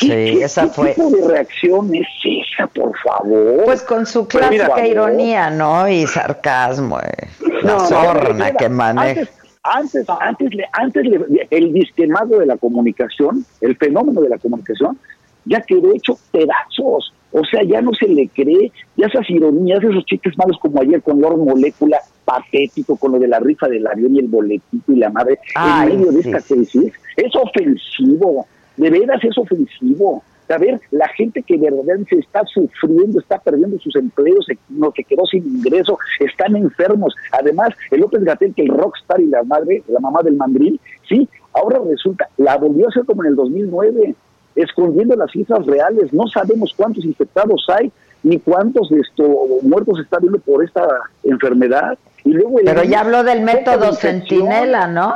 Sí, 0.01 0.41
esa 0.41 0.63
¿Qué 0.63 0.69
fue. 0.69 0.93
tipo 0.93 1.09
de 1.09 1.27
reacción 1.27 1.93
es 1.95 2.07
esa, 2.23 2.67
por 2.67 2.97
favor? 2.99 3.63
Pues 3.65 3.81
con 3.83 4.05
su 4.05 4.27
clásica 4.27 4.85
ironía, 4.85 5.49
¿no? 5.49 5.87
Y 5.87 6.05
sarcasmo, 6.07 6.99
eh. 6.99 7.27
la 7.63 7.73
No, 7.73 7.79
sorna 7.87 8.51
que 8.53 8.69
maneja. 8.69 9.21
Antes, 9.63 10.05
antes, 10.07 10.09
antes, 10.19 10.49
antes 10.73 11.05
le- 11.05 11.47
el 11.51 11.71
disquemado 11.73 12.39
de 12.39 12.45
la 12.47 12.57
comunicación, 12.57 13.45
el 13.61 13.77
fenómeno 13.77 14.21
de 14.21 14.29
la 14.29 14.37
comunicación, 14.39 14.97
ya 15.45 15.61
quedó 15.61 15.93
hecho 15.93 16.17
pedazos. 16.31 17.13
O 17.33 17.45
sea, 17.45 17.63
ya 17.63 17.79
no 17.81 17.91
se 17.93 18.07
le 18.09 18.27
cree, 18.27 18.71
ya 18.97 19.07
esas 19.07 19.29
ironías, 19.29 19.81
esos 19.83 20.03
chistes 20.05 20.37
malos 20.37 20.57
como 20.61 20.81
ayer 20.81 21.01
con 21.01 21.21
Lord 21.21 21.37
Molécula, 21.37 21.99
patético, 22.25 22.97
con 22.97 23.13
lo 23.13 23.19
de 23.19 23.27
la 23.29 23.39
rifa 23.39 23.67
del 23.69 23.87
avión 23.87 24.15
y 24.15 24.19
el 24.19 24.27
boletito 24.27 24.91
y 24.91 24.97
la 24.97 25.09
madre, 25.09 25.39
Ay, 25.55 25.91
en 25.93 25.99
medio 25.99 26.11
de 26.11 26.19
esta 26.19 26.41
crisis, 26.41 26.91
es 27.15 27.31
ofensivo, 27.35 28.47
de 28.81 28.89
veras 28.89 29.23
es 29.23 29.37
ofensivo. 29.37 30.23
A 30.49 30.57
ver, 30.57 30.81
la 30.89 31.07
gente 31.09 31.43
que 31.43 31.55
verdaderamente 31.55 32.17
está 32.17 32.43
sufriendo, 32.45 33.19
está 33.19 33.37
perdiendo 33.37 33.77
sus 33.79 33.95
empleos, 33.95 34.43
se, 34.45 34.57
no, 34.69 34.91
se 34.93 35.03
quedó 35.03 35.25
sin 35.27 35.45
ingreso, 35.45 35.97
están 36.19 36.55
enfermos. 36.55 37.15
Además, 37.31 37.69
el 37.91 38.01
López 38.01 38.23
Gatel, 38.23 38.53
que 38.53 38.63
el 38.63 38.69
rockstar 38.69 39.21
y 39.21 39.27
la 39.27 39.43
madre, 39.43 39.83
la 39.87 39.99
mamá 39.99 40.21
del 40.23 40.35
mandril, 40.35 40.79
sí, 41.07 41.29
ahora 41.53 41.79
resulta, 41.87 42.27
la 42.37 42.57
volvió 42.57 42.87
a 42.87 42.89
hacer 42.89 43.05
como 43.05 43.23
en 43.23 43.29
el 43.29 43.35
2009, 43.35 44.15
escondiendo 44.55 45.15
las 45.15 45.31
cifras 45.31 45.65
reales. 45.65 46.11
No 46.11 46.27
sabemos 46.27 46.73
cuántos 46.75 47.05
infectados 47.05 47.65
hay, 47.69 47.91
ni 48.23 48.39
cuántos 48.39 48.89
de 48.89 48.99
esto, 48.99 49.23
muertos 49.61 49.99
está 49.99 50.17
viendo 50.19 50.39
por 50.39 50.65
esta 50.65 50.85
enfermedad. 51.23 51.97
Y 52.25 52.31
luego 52.31 52.59
el 52.59 52.65
Pero 52.65 52.83
ya 52.83 53.01
habló 53.01 53.23
del 53.23 53.41
método 53.41 53.93
centinela, 53.93 54.87
¿no? 54.87 55.13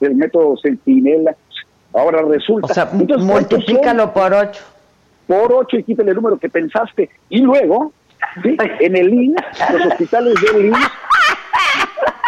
Del 0.00 0.16
método 0.16 0.56
centinela. 0.60 1.36
Ahora 1.94 2.22
resulta. 2.22 2.66
O 2.70 2.74
sea, 2.74 2.88
Entonces, 2.92 3.26
¿cuántos 3.28 3.58
multiplícalo 3.58 4.12
por 4.12 4.32
ocho. 4.34 4.62
por 5.26 5.52
8 5.52 5.76
y 5.78 5.82
quítale 5.84 6.10
el 6.10 6.16
número 6.16 6.38
que 6.38 6.48
pensaste. 6.48 7.08
Y 7.30 7.38
luego, 7.40 7.92
¿sí? 8.42 8.56
en 8.80 8.96
el 8.96 9.12
IMSS, 9.14 9.70
los 9.72 9.86
hospitales 9.86 10.34
del 10.42 10.66
IMSS, 10.66 10.90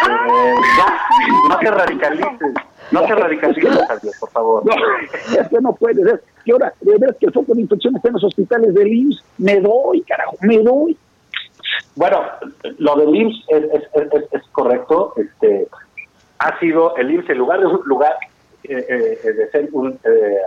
Eh, 0.09 0.53
no 1.49 1.57
te 1.59 1.71
radicalices, 1.71 2.27
no 2.91 3.01
te 3.03 3.15
radicalices, 3.15 3.77
Javier, 3.87 4.13
por 4.19 4.29
favor. 4.31 4.65
no, 4.65 4.73
es 5.41 5.47
que 5.49 5.59
no 5.61 5.73
puede 5.73 6.01
ser. 6.03 6.23
Que 6.45 6.51
ahora, 6.53 6.73
de 6.81 6.97
veras 6.97 7.17
que 7.19 7.25
el 7.25 7.33
foco 7.33 7.53
de 7.53 7.61
infección 7.61 7.95
está 7.95 8.07
en 8.07 8.13
los 8.13 8.23
hospitales 8.23 8.73
del 8.73 8.87
IMSS. 8.87 9.23
Me 9.37 9.59
doy, 9.59 10.01
carajo, 10.03 10.37
me 10.41 10.59
doy. 10.59 10.97
Bueno, 11.95 12.21
lo 12.77 12.95
del 12.95 13.15
IMSS 13.15 13.43
es, 13.49 13.63
es, 13.63 13.83
es- 13.93 14.13
es- 14.13 14.33
es 14.33 14.41
correcto. 14.53 15.13
Este, 15.17 15.67
ha 16.39 16.57
sido 16.59 16.95
el 16.95 17.11
IMSS, 17.11 17.29
en 17.31 17.37
lugar 17.39 17.59
de 17.59 17.65
un 17.65 17.81
lugar 17.85 18.15
de 18.63 19.49
ser 19.51 19.69
un 19.71 19.97
eh, 20.03 20.37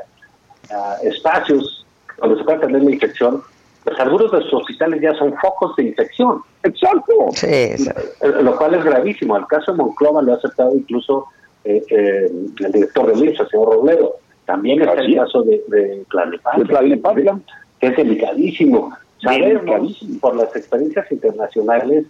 espacios 1.03 1.87
donde 2.19 2.37
se 2.37 2.45
puede 2.45 2.59
atender 2.59 2.83
la 2.83 2.91
infección, 2.91 3.43
pues 3.85 3.99
algunos 3.99 4.31
de 4.31 4.43
sus 4.43 4.55
hospitales 4.55 5.01
ya 5.01 5.15
son 5.15 5.35
focos 5.39 5.75
de 5.77 5.85
infección. 5.85 6.43
Exacto. 6.63 7.13
Sí, 7.33 7.77
sí. 7.79 7.91
Eh, 8.21 8.29
Lo 8.43 8.57
cual 8.57 8.75
es 8.75 8.85
gravísimo. 8.85 9.37
El 9.37 9.47
caso 9.47 9.73
de 9.73 9.79
Monclova 9.79 10.23
lo 10.23 10.33
ha 10.33 10.37
aceptado 10.37 10.75
incluso 10.75 11.27
eh, 11.65 11.83
eh, 11.91 12.31
el 12.61 12.73
director 12.73 13.07
del 13.07 13.29
IMSS, 13.29 13.41
el 13.41 13.49
señor 13.49 13.75
Robledo. 13.75 14.17
También 14.45 14.81
está 14.81 14.95
el 14.95 15.15
caso 15.15 15.43
de, 15.43 15.63
de 15.69 16.05
Tlalnepantla, 16.11 16.83
De 17.15 17.33
que 17.79 17.87
es 17.87 17.97
delicadísimo. 17.97 18.93
Sabemos 19.23 20.05
por 20.21 20.37
las 20.37 20.55
experiencias 20.57 21.11
internacionales 21.11 22.07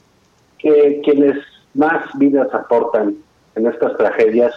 que 0.59 1.01
quienes 1.05 1.37
más 1.75 2.05
vidas 2.15 2.53
aportan 2.53 3.17
en 3.57 3.67
estas 3.67 3.97
tragedias 3.97 4.53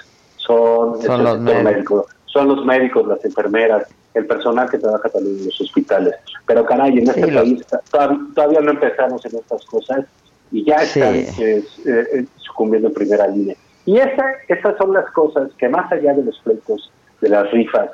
son, 0.45 1.01
Son 1.01 1.19
el 1.19 1.23
los 1.25 1.39
médicos. 1.39 1.63
médico, 1.63 2.07
son 2.25 2.47
los 2.47 2.65
médicos, 2.65 3.07
las 3.07 3.23
enfermeras, 3.25 3.87
el 4.13 4.25
personal 4.25 4.69
que 4.69 4.77
trabaja 4.77 5.09
también 5.09 5.37
en 5.39 5.45
los 5.45 5.61
hospitales. 5.61 6.15
Pero 6.45 6.65
caray, 6.65 6.97
en 6.97 7.07
este 7.09 7.23
Sí, 7.25 7.31
los- 7.31 7.43
país 7.43 7.65
todavía, 7.91 8.19
todavía 8.35 8.59
no 8.61 8.71
empezamos 8.71 9.25
en 9.25 9.35
estas 9.37 9.65
cosas 9.65 10.05
y 10.51 10.63
ya 10.65 10.79
Sí. 10.79 10.99
están 10.99 11.15
eh, 11.45 11.63
eh, 11.85 12.25
sucumbiendo 12.37 12.89
en 12.89 12.93
primera 12.93 13.27
línea. 13.27 13.55
Y 13.85 13.97
esa, 13.97 14.25
esas 14.47 14.77
son 14.77 14.93
las 14.93 15.05
cosas 15.11 15.49
que 15.57 15.67
más 15.69 15.91
allá 15.91 16.13
de 16.13 16.23
los 16.23 16.37
pleitos, 16.39 16.91
de 17.21 17.29
las 17.29 17.49
rifas, 17.51 17.89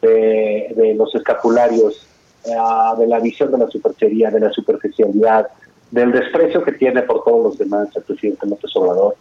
de, 0.00 0.72
de 0.76 0.94
los 0.94 1.14
escapularios, 1.14 2.06
eh, 2.44 2.54
de 2.98 3.06
la 3.06 3.20
visión 3.20 3.50
de 3.50 3.58
la 3.58 3.68
superchería, 3.68 4.30
de 4.30 4.40
la 4.40 4.52
superficialidad, 4.52 5.48
del 5.90 6.12
desprecio 6.12 6.62
que 6.64 6.72
tiene 6.72 7.02
por 7.02 7.24
todos 7.24 7.42
los 7.44 7.58
demás 7.58 7.88
el 7.94 8.02
presidente 8.02 8.46
López 8.46 8.70
Obrador, 8.76 9.14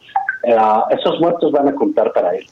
eh, 0.43 0.55
esos 0.91 1.19
muertos 1.19 1.51
van 1.51 1.67
a 1.69 1.75
contar 1.75 2.11
para 2.13 2.35
él. 2.35 2.45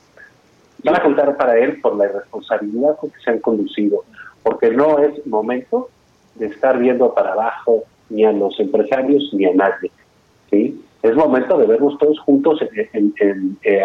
Van 0.83 0.95
a 0.95 1.03
contar 1.03 1.37
para 1.37 1.57
él 1.57 1.79
por 1.81 1.95
la 1.95 2.05
irresponsabilidad 2.05 2.97
con 2.97 3.09
que 3.11 3.19
se 3.21 3.31
han 3.31 3.39
conducido, 3.39 4.03
porque 4.43 4.71
no 4.71 4.99
es 4.99 5.25
momento 5.27 5.89
de 6.35 6.47
estar 6.47 6.77
viendo 6.79 7.13
para 7.13 7.33
abajo 7.33 7.83
ni 8.09 8.25
a 8.25 8.31
los 8.31 8.59
empresarios 8.59 9.29
ni 9.33 9.45
a 9.45 9.53
nadie. 9.53 9.91
¿sí? 10.49 10.83
Es 11.03 11.15
momento 11.15 11.57
de 11.57 11.67
vernos 11.67 11.97
todos 11.97 12.19
juntos 12.19 12.59
en, 12.61 12.89
en- 12.93 13.13
en, 13.19 13.57
eh, 13.63 13.81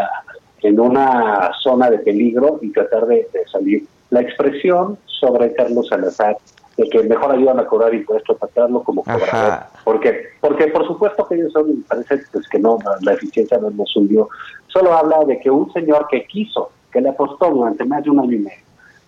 en 0.63 0.81
una 0.81 1.51
zona 1.63 1.91
de 1.91 1.99
peligro 1.99 2.59
y 2.63 2.71
tratar 2.73 3.07
de, 3.07 3.29
de 3.33 3.47
salir. 3.51 3.85
La 4.11 4.21
expresión 4.21 4.99
sobre 5.07 5.53
Carlos 5.55 5.89
Salazar, 5.89 6.37
de 6.77 6.89
que 6.89 7.03
mejor 7.05 7.33
ayudan 7.33 7.59
a 7.59 7.67
cobrar 7.67 7.95
impuestos, 7.95 8.39
tratarlo 8.39 8.83
como 8.83 9.03
cobrador, 9.03 9.29
Ajá. 9.31 9.71
porque 9.85 10.25
porque 10.41 10.67
por 10.69 10.87
supuesto 10.87 11.27
que 11.27 11.37
ellos 11.37 11.53
son, 11.53 11.83
parece 11.89 12.19
pues, 12.33 12.47
que 12.49 12.59
no, 12.59 12.79
la 13.01 13.13
eficiencia 13.15 13.59
no 13.59 13.71
nos 13.71 13.91
subió. 13.91 14.29
Solo 14.69 14.93
habla 14.93 15.25
de 15.25 15.41
que 15.41 15.51
un 15.51 15.73
señor 15.73 16.07
que 16.11 16.25
quiso, 16.27 16.71
que 16.97 17.03
le 17.03 17.11
apostó 17.11 17.51
durante 17.51 17.85
más 17.85 18.03
de 18.03 18.09
un 18.11 18.21
año 18.21 18.33
y 18.33 18.39
medio 18.39 18.59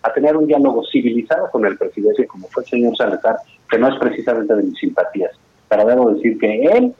a 0.02 0.12
tener 0.12 0.36
un 0.36 0.46
diálogo 0.46 0.82
civilizado 0.92 1.50
con 1.50 1.64
el 1.66 1.76
presidente, 1.78 2.26
como 2.26 2.46
fue 2.48 2.62
el 2.62 2.68
señor 2.68 2.96
Salazar, 2.96 3.36
que 3.70 3.78
no 3.78 3.88
es 3.88 3.98
precisamente 3.98 4.54
de 4.54 4.62
mis 4.62 4.78
simpatías. 4.78 5.30
Pero 5.68 5.86
debo 5.86 6.10
decir 6.12 6.38
que 6.38 6.62
él 6.64 6.94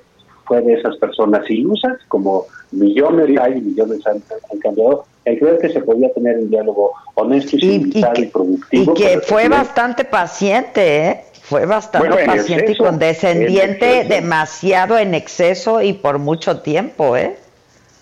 fue 0.47 0.63
de 0.63 0.73
esas 0.75 0.97
personas 0.97 1.49
ilusas, 1.51 1.93
como 2.09 2.47
millones 2.73 3.39
hay, 3.39 3.61
millones 3.61 4.05
han, 4.07 4.17
han 4.51 4.59
cambiado, 4.61 5.05
el 5.27 5.39
creer 5.39 5.59
que 5.59 5.69
se 5.69 5.81
podía 5.81 6.13
tener 6.15 6.39
un 6.39 6.49
diálogo 6.51 6.93
honesto 7.15 7.57
y, 7.57 7.61
Y- 7.61 7.67
y 7.67 7.71
civilizado 7.79 8.13
y, 8.15 8.17
que- 8.17 8.23
Y 8.23 8.27
productivo. 8.31 8.95
que 8.95 9.03
con 9.03 9.13
el 9.13 9.21
fue 9.21 9.27
presidente. 9.43 9.49
bastante 9.59 10.05
paciente, 10.07 11.07
¿eh? 11.07 11.21
Fue 11.43 11.67
bastante 11.67 12.09
Bueno, 12.09 12.21
en 12.21 12.27
paciente 12.39 12.65
exceso, 12.65 12.83
y 12.83 12.87
condescendiente, 12.87 14.01
en 14.01 14.09
demasiado 14.09 14.99
en 14.99 15.15
exceso 15.15 15.83
y 15.83 15.93
por 15.93 16.19
mucho 16.19 16.61
tiempo, 16.61 17.17
¿eh? 17.17 17.37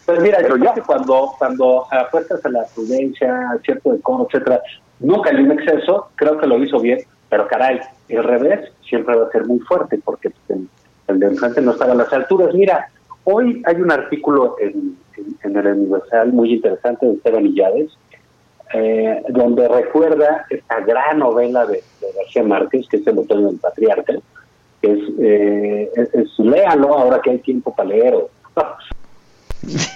Pues 0.07 0.20
mira, 0.20 0.41
yo 0.47 0.55
creo 0.55 0.73
que 0.74 0.83
cuando, 0.83 1.35
cuando 1.39 1.87
apuestas 1.91 2.45
a 2.45 2.49
la 2.49 2.65
prudencia, 2.73 3.51
a 3.51 3.59
cierto 3.65 3.93
decoro, 3.93 4.28
etcétera, 4.31 4.62
no 5.01 5.20
cayó 5.20 5.39
en 5.41 5.51
exceso, 5.53 6.09
creo 6.15 6.39
que 6.39 6.47
lo 6.47 6.59
hizo 6.62 6.78
bien, 6.81 7.01
pero 7.28 7.49
caray, 7.49 7.81
el 8.09 8.23
revés 8.23 8.61
siempre 8.89 9.16
va 9.16 9.27
a 9.27 9.31
ser 9.31 9.45
muy 9.47 9.59
fuerte 9.61 10.01
porque 10.05 10.31
el, 10.49 10.69
el 11.09 11.19
de 11.19 11.27
enfrente 11.27 11.61
no 11.61 11.73
estaba 11.73 11.93
a 11.93 11.97
las 11.97 12.12
alturas. 12.12 12.55
Mira, 12.55 12.87
hoy 13.24 13.61
hay 13.66 13.77
un 13.81 13.91
artículo 13.91 14.55
en, 14.61 14.97
en- 15.16 15.37
en 15.43 15.57
el 15.57 15.66
Universal 15.78 16.33
muy 16.33 16.55
interesante 16.55 17.05
de 17.07 17.15
Esteban 17.15 17.47
Illades, 17.47 17.91
eh, 18.74 19.23
donde 19.31 19.66
recuerda 19.66 20.47
esta 20.51 20.81
gran 20.81 21.19
novela 21.19 21.66
de, 21.66 21.83
de 22.01 22.12
García 22.16 22.45
Márquez, 22.45 22.87
que 22.89 22.99
es 22.99 23.07
El 23.09 23.19
Otoño 23.19 23.49
del 23.49 23.59
Patriarca, 23.59 24.15
que 24.81 24.93
es, 24.93 24.99
eh, 25.20 25.91
es, 25.97 26.15
es- 26.15 26.39
léalo 26.39 26.95
ahora 26.97 27.20
que 27.20 27.31
hay 27.31 27.39
tiempo 27.41 27.74
para 27.74 27.89
leer. 27.89 28.15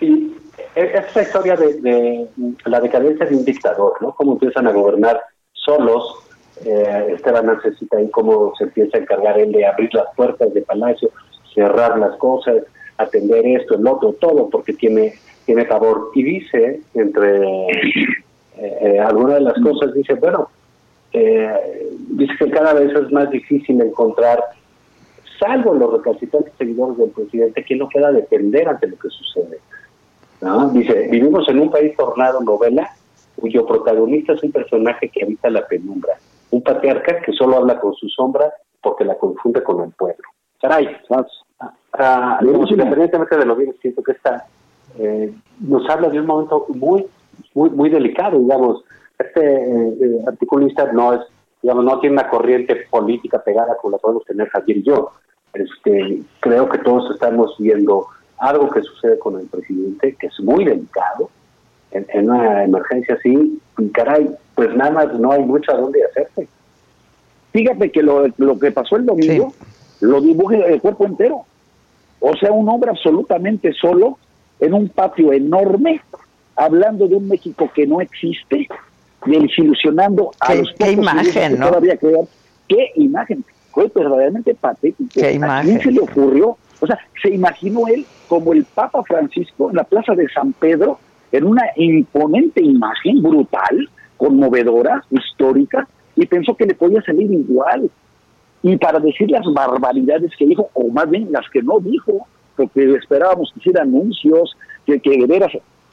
Y 0.00 0.36
es 0.74 0.94
esta 0.94 1.22
historia 1.22 1.56
de, 1.56 1.74
de 1.74 2.28
la 2.66 2.80
decadencia 2.80 3.26
de 3.26 3.36
un 3.36 3.44
dictador, 3.44 3.94
¿no? 4.00 4.12
Cómo 4.12 4.32
empiezan 4.32 4.66
a 4.66 4.72
gobernar 4.72 5.20
solos. 5.52 6.16
Eh, 6.64 7.14
Esteban 7.14 7.46
necesita 7.46 7.98
ahí 7.98 8.10
cómo 8.10 8.52
se 8.56 8.64
empieza 8.64 8.98
a 8.98 9.00
encargar 9.00 9.38
él 9.38 9.52
de 9.52 9.66
abrir 9.66 9.92
las 9.94 10.06
puertas 10.14 10.52
de 10.52 10.62
palacio, 10.62 11.10
cerrar 11.54 11.98
las 11.98 12.16
cosas, 12.16 12.62
atender 12.98 13.46
esto, 13.46 13.76
el 13.76 13.86
otro, 13.86 14.12
todo, 14.14 14.48
porque 14.48 14.72
tiene, 14.72 15.14
tiene 15.44 15.64
pavor. 15.64 16.10
Y 16.14 16.22
dice, 16.22 16.80
entre 16.94 17.68
eh, 17.70 18.08
eh, 18.56 18.98
algunas 19.00 19.36
de 19.36 19.42
las 19.42 19.58
cosas, 19.60 19.92
dice, 19.94 20.14
bueno, 20.14 20.48
eh, 21.12 21.88
dice 22.10 22.34
que 22.38 22.50
cada 22.50 22.74
vez 22.74 22.94
es 22.94 23.10
más 23.12 23.30
difícil 23.30 23.80
encontrar, 23.80 24.40
salvo 25.38 25.74
los 25.74 25.92
recalcitrantes 25.92 26.52
seguidores 26.58 26.98
del 26.98 27.10
presidente, 27.10 27.64
quien 27.64 27.80
no 27.80 27.88
pueda 27.88 28.12
defender 28.12 28.68
ante 28.68 28.88
lo 28.88 28.96
que 28.98 29.08
sucede. 29.08 29.58
¿no? 30.40 30.68
Dice, 30.68 31.08
vivimos 31.10 31.48
en 31.48 31.60
un 31.60 31.70
país 31.70 31.96
tornado 31.96 32.40
novela 32.40 32.90
cuyo 33.36 33.66
protagonista 33.66 34.32
es 34.32 34.42
un 34.42 34.52
personaje 34.52 35.08
que 35.08 35.24
habita 35.24 35.50
la 35.50 35.66
penumbra, 35.66 36.14
un 36.50 36.62
patriarca 36.62 37.20
que 37.20 37.32
solo 37.32 37.56
habla 37.56 37.78
con 37.78 37.94
su 37.94 38.08
sombra 38.08 38.52
porque 38.82 39.04
la 39.04 39.16
confunde 39.16 39.62
con 39.62 39.82
el 39.82 39.90
pueblo. 39.90 40.24
Caray, 40.60 40.88
ah, 41.92 42.38
digamos, 42.42 42.70
independientemente 42.70 43.36
de 43.36 43.44
lo 43.44 43.56
bien 43.56 43.70
escrito 43.70 44.02
que 44.02 44.12
está, 44.12 44.46
eh, 44.98 45.34
nos 45.60 45.88
habla 45.90 46.08
de 46.08 46.20
un 46.20 46.26
momento 46.26 46.66
muy, 46.68 47.06
muy, 47.54 47.70
muy 47.70 47.90
delicado, 47.90 48.38
digamos. 48.38 48.84
Este 49.18 49.40
eh, 49.40 49.96
eh, 50.00 50.24
articulista 50.26 50.92
no 50.92 51.14
es, 51.14 51.20
digamos, 51.62 51.84
no 51.84 51.98
tiene 52.00 52.14
una 52.14 52.28
corriente 52.28 52.76
política 52.90 53.42
pegada 53.42 53.76
como 53.80 53.92
la 53.92 53.98
podemos 53.98 54.24
tener 54.24 54.48
Javier 54.48 54.78
y 54.78 54.82
yo. 54.82 55.10
Este, 55.54 56.22
creo 56.40 56.68
que 56.68 56.78
todos 56.78 57.10
estamos 57.14 57.54
viendo 57.58 58.06
algo 58.38 58.68
que 58.70 58.82
sucede 58.82 59.18
con 59.18 59.40
el 59.40 59.46
presidente, 59.46 60.14
que 60.18 60.26
es 60.26 60.40
muy 60.40 60.64
delicado, 60.64 61.30
en, 61.92 62.06
en 62.12 62.30
una 62.30 62.64
emergencia 62.64 63.14
así, 63.14 63.58
y 63.78 63.88
caray, 63.90 64.28
pues 64.54 64.74
nada 64.76 64.90
más 64.90 65.14
no 65.18 65.32
hay 65.32 65.42
mucho 65.42 65.72
a 65.72 65.76
dónde 65.78 66.04
hacerse. 66.04 66.46
Fíjate 67.52 67.90
que 67.90 68.02
lo, 68.02 68.26
lo 68.36 68.58
que 68.58 68.70
pasó 68.70 68.96
el 68.96 69.06
domingo 69.06 69.54
lo 70.00 70.20
dibuja 70.20 70.56
el 70.56 70.80
cuerpo 70.80 71.06
entero. 71.06 71.44
O 72.20 72.34
sea, 72.36 72.52
un 72.52 72.68
hombre 72.68 72.90
absolutamente 72.90 73.72
solo 73.72 74.18
en 74.60 74.74
un 74.74 74.88
patio 74.90 75.32
enorme, 75.32 76.02
hablando 76.54 77.08
de 77.08 77.14
un 77.14 77.28
México 77.28 77.70
que 77.74 77.86
no 77.86 78.00
existe, 78.02 78.68
desilusionando 79.24 80.32
a 80.40 80.48
Qué- 80.52 80.58
los 80.58 80.74
qué 80.78 80.92
imagen, 80.92 81.24
civiles 81.24 81.50
que 81.50 81.58
¿no? 81.58 81.68
todavía 81.68 81.96
quedan. 81.96 82.26
Qué 82.68 82.90
imagen, 82.96 83.44
fue 83.76 83.92
verdaderamente 83.94 84.54
patético. 84.54 85.10
Qué 85.12 85.36
¿A 85.36 85.60
quién 85.62 85.80
se 85.82 85.92
le 85.92 86.00
ocurrió? 86.00 86.56
O 86.80 86.86
sea, 86.86 86.98
se 87.22 87.28
imaginó 87.34 87.86
él 87.88 88.06
como 88.26 88.54
el 88.54 88.64
Papa 88.64 89.02
Francisco 89.02 89.68
en 89.68 89.76
la 89.76 89.84
plaza 89.84 90.14
de 90.14 90.26
San 90.30 90.54
Pedro, 90.54 90.98
en 91.30 91.44
una 91.44 91.62
imponente 91.76 92.62
imagen 92.62 93.22
brutal, 93.22 93.90
conmovedora, 94.16 95.04
histórica, 95.10 95.86
y 96.16 96.24
pensó 96.24 96.54
que 96.56 96.64
le 96.64 96.74
podía 96.74 97.02
salir 97.02 97.30
igual. 97.30 97.90
Y 98.62 98.78
para 98.78 98.98
decir 98.98 99.30
las 99.30 99.44
barbaridades 99.52 100.30
que 100.38 100.46
dijo, 100.46 100.70
o 100.72 100.88
más 100.88 101.10
bien 101.10 101.28
las 101.30 101.46
que 101.50 101.62
no 101.62 101.78
dijo, 101.78 102.26
porque 102.56 102.94
esperábamos 102.94 103.50
que 103.52 103.60
hiciera 103.60 103.82
anuncios, 103.82 104.56
que, 104.86 104.98
que 105.00 105.18
de 105.18 105.26
veras 105.26 105.52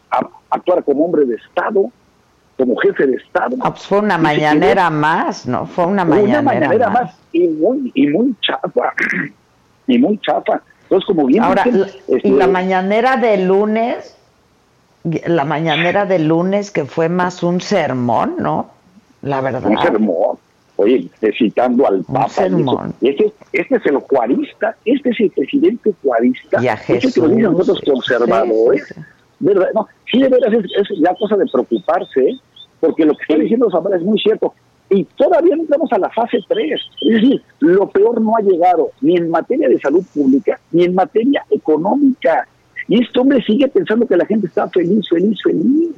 a- 0.09 0.29
actuara 0.49 0.81
como 0.83 1.03
hombre 1.03 1.25
de 1.25 1.35
Estado, 1.35 1.91
como 2.57 2.75
jefe 2.77 3.07
de 3.07 3.15
Estado. 3.15 3.55
Ah, 3.61 3.71
pues 3.71 3.85
fue 3.87 3.99
una 3.99 4.15
Y 4.15 4.21
mañanera 4.21 4.89
más, 4.89 5.45
¿no? 5.47 5.65
Fue 5.65 5.85
una 5.85 6.03
una 6.03 6.05
mañanera, 6.05 6.41
mañanera 6.41 6.89
más. 6.89 7.03
más 7.03 7.15
y 7.31 7.47
muy 7.47 7.91
y 7.95 8.07
muy 8.07 8.35
chafa 8.41 8.93
y 9.87 9.97
muy 9.97 10.17
chafa 10.19 10.61
entonces 10.83 11.05
como 11.07 11.25
bien 11.25 11.43
Ahora, 11.43 11.63
dicen, 11.63 11.81
la- 11.81 11.87
este, 12.15 12.27
y 12.27 12.31
la 12.31 12.47
mañanera 12.47 13.17
de 13.17 13.37
lunes, 13.37 14.15
la 15.25 15.43
mañanera 15.45 16.05
de 16.05 16.19
lunes 16.19 16.69
que 16.71 16.85
fue 16.85 17.09
más 17.09 17.41
un 17.43 17.59
sermón, 17.61 18.35
¿no? 18.39 18.69
La 19.21 19.41
verdad. 19.41 19.65
un 19.65 19.77
sermón 19.81 20.37
oye 20.75 21.07
citando 21.37 21.87
al 21.87 22.03
Papa 22.03 22.25
y 22.27 22.29
sermón. 22.31 22.93
Y 23.01 23.09
este, 23.09 23.31
este 23.53 23.75
es 23.75 23.85
el 23.85 23.97
juarista 23.97 24.75
este 24.85 25.09
es 25.11 25.19
el 25.19 25.29
presidente 25.31 25.93
juarista 26.03 26.61
Y 26.61 26.67
a 26.67 26.73
Eso 26.73 26.85
que 26.85 26.93
lo 26.93 26.99
Jesús. 27.01 27.29
dicen 27.29 27.41
nosotros 27.43 27.81
conservadores 27.85 28.85
Sí, 28.87 28.93
sí, 28.95 29.01
¿verdad? 29.43 29.69
No, 29.73 29.87
sí 30.09 30.21
de 30.21 30.29
veras 30.29 30.53
es, 30.53 30.65
es 30.65 30.99
ya 30.99 31.13
cosa 31.15 31.35
de 31.35 31.45
preocuparse 31.45 32.39
porque 32.79 33.05
lo 33.05 33.13
que 33.15 33.23
está 33.23 33.35
diciendo 33.35 33.69
Zamora 33.69 33.97
es 33.97 34.03
muy 34.03 34.19
cierto 34.19 34.53
y 34.89 35.03
todavía 35.03 35.55
no 35.55 35.63
entramos 35.63 35.91
a 35.91 35.97
la 35.97 36.09
fase 36.09 36.39
3 36.47 36.81
es 37.01 37.13
decir, 37.13 37.41
lo 37.59 37.89
peor 37.89 38.21
no 38.21 38.33
ha 38.37 38.41
llegado 38.41 38.91
ni 39.01 39.17
en 39.17 39.29
materia 39.29 39.67
de 39.67 39.79
salud 39.79 40.03
pública 40.13 40.59
ni 40.71 40.85
en 40.85 40.95
materia 40.95 41.45
económica 41.49 42.47
y 42.87 43.01
este 43.01 43.19
hombre 43.19 43.41
sigue 43.43 43.67
pensando 43.67 44.07
que 44.07 44.17
la 44.17 44.25
gente 44.25 44.47
está 44.47 44.67
feliz, 44.69 45.07
feliz, 45.09 45.39
feliz 45.43 45.91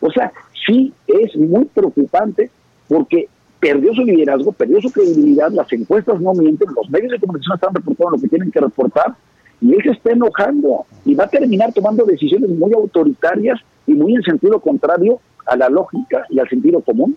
o 0.00 0.10
sea, 0.10 0.32
sí 0.66 0.92
es 1.06 1.36
muy 1.36 1.66
preocupante 1.66 2.50
porque 2.88 3.28
perdió 3.60 3.94
su 3.94 4.02
liderazgo, 4.02 4.50
perdió 4.52 4.80
su 4.80 4.90
credibilidad, 4.90 5.50
las 5.52 5.72
encuestas 5.72 6.20
no 6.20 6.34
mienten, 6.34 6.68
los 6.74 6.90
medios 6.90 7.12
de 7.12 7.20
comunicación 7.20 7.54
están 7.54 7.74
reportando 7.74 8.16
lo 8.16 8.20
que 8.20 8.28
tienen 8.28 8.50
que 8.50 8.60
reportar 8.60 9.14
y 9.62 9.72
él 9.74 9.82
se 9.84 9.90
está 9.92 10.10
enojando 10.12 10.84
y 11.04 11.14
va 11.14 11.24
a 11.24 11.28
terminar 11.30 11.72
tomando 11.72 12.04
decisiones 12.04 12.50
muy 12.50 12.72
autoritarias 12.74 13.58
y 13.86 13.94
muy 13.94 14.14
en 14.16 14.22
sentido 14.22 14.60
contrario 14.60 15.20
a 15.46 15.56
la 15.56 15.68
lógica 15.68 16.26
y 16.28 16.38
al 16.38 16.48
sentido 16.48 16.80
común. 16.80 17.16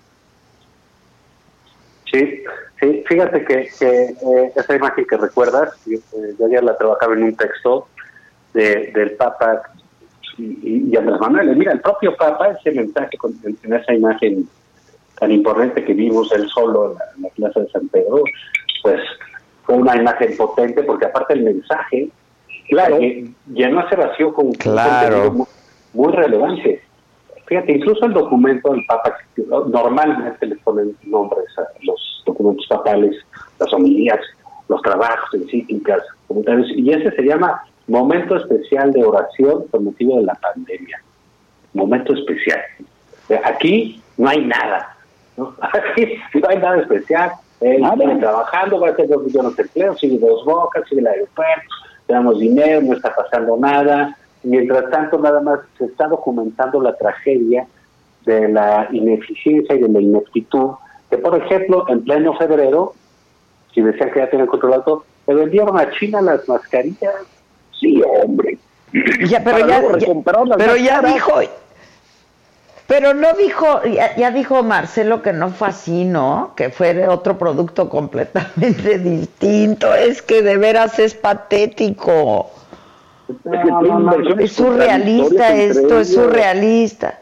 Sí, 2.12 2.44
sí, 2.80 3.04
fíjate 3.08 3.44
que, 3.46 3.68
que, 3.78 4.04
eh, 4.06 4.52
esa 4.56 4.76
imagen 4.76 5.06
que 5.06 5.18
recuerdas, 5.18 5.74
yo, 5.86 5.98
eh, 5.98 6.36
ayer 6.46 6.64
la 6.64 6.78
trabajaba 6.78 7.14
en 7.14 7.24
un 7.24 7.36
texto 7.36 7.88
de, 8.54 8.92
del 8.94 9.12
Papa 9.14 9.64
y, 10.38 10.92
y- 10.92 10.96
Andrés 10.98 11.20
Manuel. 11.20 11.56
Mira, 11.56 11.74
el 11.74 11.82
propio 11.82 12.16
Papa, 12.16 12.50
ese 12.50 12.72
mensaje 12.72 13.18
con- 13.18 13.36
en, 13.44 13.74
esa 13.74 13.94
imagen 13.94 14.48
tan 15.20 15.32
imponente 15.32 15.84
que 15.84 15.94
vimos 15.94 16.32
él 16.32 16.48
solo 16.50 16.92
en 16.92 16.98
la, 16.98 17.04
en 17.16 17.22
la 17.24 17.30
plaza 17.30 17.60
de 17.62 17.70
San 17.70 17.88
Pedro, 17.90 18.22
pues 18.84 19.02
fue 19.64 19.76
una 19.76 19.96
imagen 19.98 20.38
potente 20.38 20.84
porque 20.84 21.06
aparte 21.06 21.34
el 21.34 21.44
mensaje, 21.44 22.10
claro, 22.70 22.98
llenó 23.00 23.86
ese 23.86 23.96
vacío 23.96 24.34
con, 24.34 24.52
Claro. 24.54 25.32
muy, 25.32 25.46
muy 25.94 26.14
relevante. 26.14 26.82
Fíjate, 27.48 27.74
incluso 27.74 28.06
el 28.06 28.14
documento 28.14 28.72
del 28.72 28.86
Papa, 28.88 29.16
normalmente 29.68 30.46
le 30.48 30.56
ponen 30.58 30.96
nombres 31.04 31.46
a 31.58 31.64
los 31.84 32.24
documentos 32.26 32.66
papales, 32.68 33.16
las 33.60 33.72
homilías, 33.72 34.20
los 34.68 34.82
trabajos, 34.82 35.32
encíclicas, 35.34 36.02
comentarios, 36.28 36.68
y 36.76 36.92
ese 36.92 37.12
se 37.12 37.22
llama 37.22 37.64
Momento 37.88 38.36
Especial 38.36 38.92
de 38.92 39.04
Oración 39.04 39.66
por 39.70 39.82
motivo 39.82 40.18
de 40.18 40.24
la 40.24 40.34
pandemia. 40.36 41.02
Momento 41.74 42.14
especial. 42.14 42.62
Aquí 43.44 44.02
no 44.18 44.30
hay 44.30 44.44
nada. 44.44 44.96
¿no? 45.38 45.54
Aquí 45.62 46.16
no 46.34 46.50
hay 46.50 46.58
nada 46.58 46.82
especial. 46.82 47.32
Él 47.62 47.84
sigue 48.00 48.16
trabajando, 48.16 48.80
va 48.80 48.90
a 48.90 48.96
tener 48.96 49.12
dos 49.12 49.24
millones 49.24 49.56
de 49.56 49.64
empleos, 49.64 50.00
sigue 50.00 50.18
dos 50.18 50.44
bocas, 50.46 50.84
sigue 50.90 51.02
el 51.02 51.08
aeropuerto, 51.08 51.74
tenemos 52.07 52.40
dinero, 52.40 52.82
no 52.82 52.94
está 52.94 53.14
pasando 53.14 53.57
nada. 53.57 54.18
Mientras 54.44 54.90
tanto, 54.91 55.18
nada 55.18 55.41
más 55.41 55.60
se 55.77 55.86
está 55.86 56.07
documentando 56.07 56.82
la 56.82 56.95
tragedia 56.95 57.65
de 58.26 58.49
la 58.49 58.88
ineficiencia 58.91 59.76
y 59.76 59.80
de 59.80 59.90
la 59.90 60.02
ineptitud, 60.02 60.72
que 61.10 61.18
por 61.18 61.38
ejemplo, 61.38 61.86
en 61.90 62.03
pleno 62.03 62.36
febrero, 62.38 62.94
si 63.73 63.82
decían 63.82 64.11
que 64.11 64.19
ya 64.19 64.30
tenían 64.30 64.48
controlado, 64.48 65.06
le 65.27 65.36
vendieron 65.36 65.80
a 65.80 65.90
China 65.91 66.22
las 66.22 66.48
mascarillas. 66.48 67.14
Sí, 67.80 68.02
hombre. 68.22 68.57
Ya, 69.27 69.44
pero 69.44 69.57
Para 69.57 69.99
ya, 69.99 70.15
pero 70.57 70.76
ya 70.77 71.02
dijo, 71.02 71.41
pero 72.88 73.14
no 73.14 73.34
dijo, 73.34 73.84
ya, 73.84 74.16
ya 74.16 74.32
dijo 74.32 74.62
Marcelo 74.62 75.22
que 75.22 75.34
no 75.34 75.49
fue 75.49 75.70
así, 75.70 76.06
¿no? 76.06 76.53
Que 76.56 76.70
fue 76.70 77.07
otro 77.07 77.38
producto 77.38 77.90
completamente 77.90 78.99
distinto. 78.99 79.94
Es 79.94 80.22
que 80.22 80.44
de 80.44 80.57
veras 80.57 80.99
es 80.99 81.16
patético. 81.16 82.52
No, 83.44 83.82
no, 83.82 83.99
no, 83.99 84.40
es 84.40 84.52
surrealista 84.53 85.56
esto, 85.56 85.99
es 85.99 86.14
surrealista. 86.14 87.20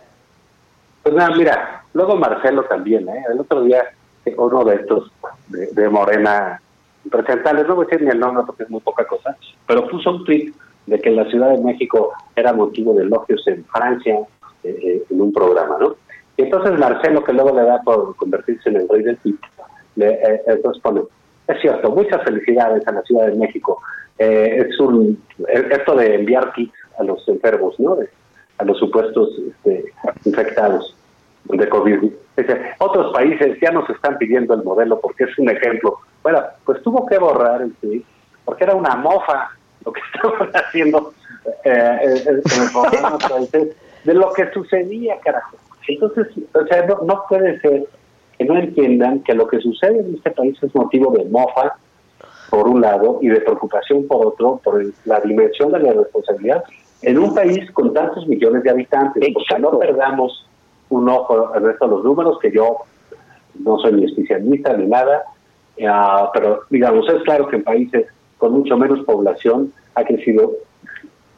Pues 1.01 1.15
nada, 1.15 1.33
mira, 1.35 1.83
luego 1.93 2.17
Marcelo 2.17 2.63
también, 2.63 3.07
¿eh? 3.07 3.23
El 3.31 3.39
otro 3.39 3.63
día, 3.63 3.83
eh, 4.25 4.35
uno 4.37 4.65
de 4.65 4.75
estos 4.75 5.11
de, 5.47 5.67
de 5.67 5.89
Morena 5.89 6.61
impresentables, 7.05 7.67
no 7.67 7.75
voy 7.75 7.85
a 7.85 7.87
decir 7.87 8.05
ni 8.05 8.11
el 8.11 8.19
nombre 8.19 8.43
porque 8.45 8.63
es 8.63 8.69
muy 8.69 8.81
poca 8.81 9.05
cosa, 9.05 9.35
pero 9.65 9.87
puso 9.87 10.11
un 10.11 10.25
tweet 10.25 10.53
de 10.87 10.99
que 10.99 11.09
la 11.11 11.25
Ciudad 11.29 11.51
de 11.51 11.63
México 11.63 12.11
era 12.35 12.53
motivo 12.53 12.93
de 12.93 13.03
elogios 13.03 13.45
en 13.47 13.63
Francia 13.65 14.19
eh, 14.63 14.77
eh, 14.81 15.03
en 15.09 15.21
un 15.21 15.33
programa, 15.33 15.77
¿no? 15.79 15.95
Y 16.37 16.43
entonces 16.43 16.79
Marcelo, 16.79 17.23
que 17.23 17.33
luego 17.33 17.55
le 17.55 17.63
da 17.63 17.81
por 17.83 18.15
convertirse 18.15 18.69
en 18.69 18.77
el 18.77 18.89
rey 18.89 19.03
del 19.03 19.17
tweet, 19.17 19.35
le, 19.95 20.09
eh, 20.09 20.41
entonces 20.47 20.81
pone, 20.81 21.01
es 21.47 21.61
cierto, 21.61 21.91
muchas 21.91 22.23
felicidades 22.23 22.87
a 22.87 22.91
la 22.91 23.01
Ciudad 23.03 23.27
de 23.27 23.35
México. 23.35 23.79
Eh, 24.17 24.65
es 24.67 24.79
un 24.79 25.21
eh, 25.47 25.69
esto 25.71 25.95
de 25.95 26.15
enviar 26.15 26.53
kits 26.53 26.73
a 26.99 27.03
los 27.03 27.27
enfermos, 27.27 27.79
¿no? 27.79 27.97
A 28.57 28.63
los 28.63 28.77
supuestos 28.77 29.29
este, 29.47 29.85
infectados 30.25 30.95
de 31.45 31.69
COVID. 31.69 32.11
Dice, 32.37 32.61
otros 32.79 33.13
países 33.13 33.57
ya 33.61 33.71
nos 33.71 33.89
están 33.89 34.17
pidiendo 34.17 34.53
el 34.53 34.63
modelo 34.63 34.99
porque 34.99 35.25
es 35.25 35.37
un 35.37 35.49
ejemplo. 35.49 35.99
Bueno, 36.23 36.41
pues 36.65 36.81
tuvo 36.81 37.05
que 37.05 37.17
borrar 37.17 37.61
el 37.61 37.73
tweet 37.75 38.03
porque 38.45 38.63
era 38.63 38.75
una 38.75 38.95
mofa 38.95 39.51
lo 39.85 39.91
que 39.93 40.01
estaban 40.15 40.51
haciendo 40.53 41.13
eh, 41.65 41.71
eh, 41.71 42.23
en 42.25 42.35
el 42.35 42.41
programa 42.71 43.19
francés 43.19 43.75
de 44.03 44.13
lo 44.13 44.31
que 44.33 44.49
sucedía, 44.51 45.19
carajo. 45.19 45.57
Entonces, 45.87 46.27
o 46.53 46.65
sea, 46.65 46.85
no, 46.85 46.99
no 47.05 47.23
puede 47.27 47.59
ser 47.59 47.85
que 48.37 48.45
no 48.45 48.57
entiendan 48.57 49.21
que 49.21 49.33
lo 49.33 49.47
que 49.47 49.59
sucede 49.59 49.99
en 49.99 50.15
este 50.15 50.31
país 50.31 50.57
es 50.61 50.73
motivo 50.75 51.11
de 51.11 51.25
mofa, 51.25 51.75
por 52.49 52.67
un 52.67 52.81
lado, 52.81 53.19
y 53.21 53.29
de 53.29 53.41
preocupación 53.41 54.07
por 54.07 54.27
otro, 54.27 54.59
por 54.63 54.81
el- 54.81 54.93
la 55.05 55.19
dimensión 55.19 55.71
de 55.71 55.79
la 55.79 55.93
responsabilidad 55.93 56.63
en 57.01 57.17
un 57.17 57.33
país 57.33 57.69
con 57.71 57.93
tantos 57.93 58.27
millones 58.27 58.63
de 58.63 58.69
habitantes. 58.69 59.23
Porque 59.33 59.59
no 59.61 59.77
perdamos 59.79 60.47
un 60.89 61.09
ojo 61.09 61.55
en 61.55 61.69
esto 61.69 61.85
de 61.85 61.91
los 61.91 62.03
números, 62.03 62.37
que 62.39 62.51
yo 62.51 62.77
no 63.59 63.77
soy 63.79 63.93
ni 63.93 64.05
especialista 64.05 64.75
ni 64.77 64.85
nada, 64.85 65.23
ah, 65.87 66.29
pero 66.33 66.61
digamos, 66.69 67.07
es 67.09 67.23
claro 67.23 67.47
que 67.47 67.57
en 67.57 67.63
países 67.63 68.07
con 68.37 68.53
mucho 68.53 68.77
menos 68.77 68.99
población 69.05 69.73
ha 69.95 70.03
crecido 70.03 70.51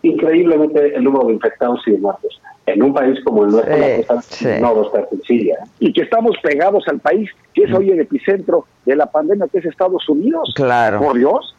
increíblemente 0.10 0.96
el 0.96 1.04
número 1.04 1.28
de 1.28 1.34
infectados 1.34 1.82
y 1.88 1.92
de 1.92 1.98
muertos. 1.98 2.42
En 2.66 2.82
un 2.82 2.94
país 2.94 3.20
como 3.24 3.46
el 3.46 3.52
nuestro, 3.52 3.78
la 3.78 4.04
cosa 4.06 4.60
no 4.60 4.76
va 4.76 4.82
a 4.82 4.86
estar 4.86 5.10
sencilla. 5.10 5.56
Y 5.80 5.94
que 5.94 6.02
estamos 6.02 6.36
pegados 6.42 6.84
al 6.88 7.00
país 7.00 7.30
que 7.54 7.64
es 7.64 7.74
hoy 7.74 7.92
el 7.92 8.00
epicentro 8.00 8.66
de 8.86 8.96
la 8.96 9.06
pandemia, 9.06 9.48
que 9.52 9.60
es 9.60 9.66
Estados 9.66 10.08
Unidos. 10.10 10.52
Claro. 10.56 11.00
Por 11.00 11.18
Dios. 11.18 11.56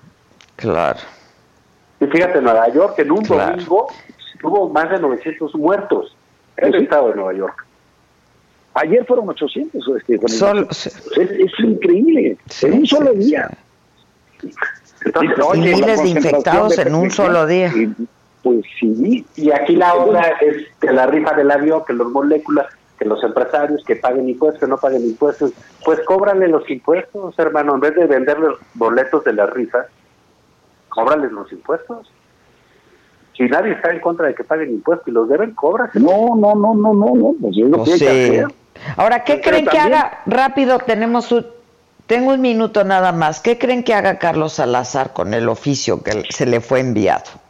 Claro. 0.56 0.98
Y 2.00 2.06
fíjate, 2.06 2.40
Nueva 2.42 2.68
York 2.72 2.98
en 2.98 3.12
un 3.12 3.22
Claro. 3.24 3.52
domingo 3.52 3.86
hubo 4.42 4.68
más 4.68 4.90
de 4.90 4.98
900 4.98 5.54
muertos 5.54 6.14
en 6.56 6.74
el 6.74 6.82
estado 6.82 7.10
de 7.10 7.14
Nueva 7.14 7.32
York. 7.34 7.66
Ayer 8.74 9.04
fueron 9.06 9.28
800. 9.28 9.88
Este, 9.96 10.14
es, 10.16 11.30
es 11.30 11.60
increíble. 11.60 12.36
en 12.62 12.72
un 12.74 12.86
solo 12.86 13.12
día. 13.14 13.48
Entonces, 15.04 15.36
Y 15.38 15.40
oye, 15.40 15.74
miles 15.74 16.02
de 16.02 16.08
infectados 16.08 16.76
de 16.76 16.82
en 16.82 16.94
un 16.94 17.10
solo 17.10 17.46
día. 17.46 17.72
Pues 18.46 18.64
sí. 18.78 19.26
Y 19.34 19.50
aquí 19.50 19.74
la 19.74 19.96
otra 19.96 20.20
es 20.40 20.68
que 20.80 20.92
la 20.92 21.08
rifa 21.08 21.34
del 21.34 21.50
avión, 21.50 21.82
que 21.84 21.92
los 21.92 22.12
moléculas, 22.12 22.66
que 22.96 23.04
los 23.04 23.20
empresarios 23.24 23.82
que 23.84 23.96
paguen 23.96 24.28
impuestos, 24.28 24.60
que 24.60 24.68
no 24.68 24.76
paguen 24.76 25.02
impuestos, 25.02 25.50
pues 25.84 25.98
cóbranle 26.06 26.46
los 26.46 26.70
impuestos, 26.70 27.36
hermano, 27.40 27.74
en 27.74 27.80
vez 27.80 27.96
de 27.96 28.06
vender 28.06 28.38
los 28.38 28.56
boletos 28.74 29.24
de 29.24 29.32
la 29.32 29.46
rifa, 29.46 29.86
cóbrales 30.90 31.32
los 31.32 31.50
impuestos. 31.50 32.08
Si 33.36 33.42
nadie 33.46 33.72
está 33.72 33.90
en 33.90 33.98
contra 33.98 34.28
de 34.28 34.36
que 34.36 34.44
paguen 34.44 34.70
impuestos 34.70 35.08
y 35.08 35.10
los 35.10 35.28
deben, 35.28 35.50
cobras. 35.50 35.92
No, 35.96 36.36
no, 36.36 36.54
no, 36.54 36.72
no, 36.72 36.94
no, 36.94 37.16
no, 37.16 37.34
pues 37.40 37.56
es 37.56 37.68
lo 37.68 37.78
Pues 37.78 37.98
que 37.98 38.08
hacer. 38.08 38.46
Ahora, 38.96 39.24
¿qué 39.24 39.40
Pero 39.42 39.48
creen 39.48 39.66
que 39.66 39.78
haga? 39.78 40.20
Rápido, 40.24 40.78
tenemos 40.78 41.32
un, 41.32 41.44
tengo 42.06 42.32
un 42.32 42.40
minuto 42.40 42.84
nada 42.84 43.10
más. 43.10 43.40
¿Qué 43.40 43.58
creen 43.58 43.82
que 43.82 43.92
haga 43.92 44.20
Carlos 44.20 44.52
Salazar 44.52 45.12
con 45.14 45.34
el 45.34 45.48
oficio 45.48 46.04
que 46.04 46.22
se 46.30 46.46
le 46.46 46.60
fue 46.60 46.78
enviado? 46.78 47.44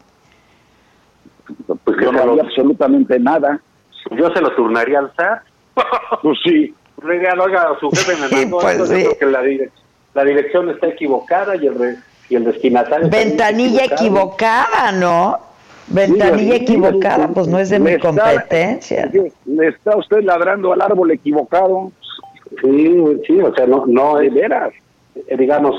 Pues 1.84 1.96
yo 2.02 2.12
no 2.12 2.22
haría 2.22 2.42
absolutamente 2.42 3.18
nada. 3.18 3.60
Yo 4.12 4.30
se 4.30 4.40
lo 4.40 4.52
turnaría 4.54 5.00
al 5.00 5.12
SAT. 5.16 5.42
Pues 6.22 6.38
sí. 6.44 6.74
Le 7.04 7.12
diría, 7.14 7.34
oiga, 7.38 7.68
su 7.80 7.90
jefe 7.90 8.16
me 8.20 8.28
Sí, 8.28 8.34
mandó 8.36 8.58
pues 8.58 8.76
esto, 8.78 8.84
yo 8.86 8.96
sí. 8.96 9.04
creo 9.04 9.18
que 9.18 9.26
la, 9.26 9.42
direc- 9.42 9.70
la 10.14 10.24
dirección 10.24 10.70
está 10.70 10.86
equivocada 10.88 11.56
y 11.56 11.66
el, 11.66 11.74
re- 11.78 11.96
y 12.30 12.36
el 12.36 12.44
destinatario... 12.44 13.06
está 13.06 13.18
Ventanilla 13.18 13.84
equivocado". 13.84 14.06
equivocada, 14.06 14.92
¿no? 14.92 15.38
Ventanilla 15.88 16.56
Sí, 16.56 16.62
equivocada, 16.62 17.28
pues 17.28 17.46
no 17.48 17.58
es 17.58 17.70
de 17.70 17.78
mi 17.78 17.90
está- 17.92 18.08
competencia. 18.08 19.10
Le 19.44 19.68
está 19.68 19.96
usted 19.96 20.22
ladrando 20.22 20.72
al 20.72 20.80
árbol 20.80 21.10
equivocado. 21.12 21.92
Sí, 22.62 22.96
sí, 23.26 23.40
o 23.40 23.54
sea, 23.54 23.66
no, 23.66 23.84
no 23.86 24.16
De 24.16 24.26
es, 24.28 24.34
veras. 24.34 24.72
eh, 25.28 25.36
digamos, 25.36 25.74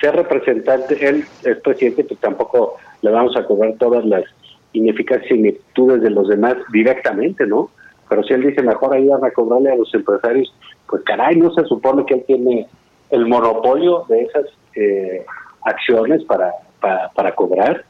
ser 0.00 0.16
representante, 0.16 1.06
él 1.06 1.24
es 1.44 1.56
presidente, 1.58 2.04
pues 2.04 2.18
tampoco 2.20 2.76
le 3.02 3.10
vamos 3.10 3.36
a 3.36 3.44
cobrar 3.44 3.74
todas 3.78 4.04
las 4.04 4.24
ineficaces 4.72 5.30
y 5.30 5.34
ineptitudes 5.34 6.02
de 6.02 6.10
los 6.10 6.28
demás 6.28 6.56
directamente, 6.72 7.46
¿no? 7.46 7.70
Pero 8.08 8.22
si 8.24 8.34
él 8.34 8.42
dice 8.42 8.62
mejor 8.62 8.94
ayudan 8.94 9.24
a 9.24 9.30
cobrarle 9.30 9.70
a 9.72 9.76
los 9.76 9.92
empresarios, 9.94 10.54
pues 10.88 11.02
caray, 11.04 11.36
no 11.36 11.52
se 11.54 11.64
supone 11.64 12.04
que 12.06 12.14
él 12.14 12.24
tiene 12.26 12.66
el 13.10 13.26
monopolio 13.26 14.04
de 14.08 14.22
esas 14.22 14.44
eh, 14.74 15.24
acciones 15.62 16.24
para, 16.24 16.52
para, 16.80 17.08
para 17.10 17.34
cobrar. 17.34 17.84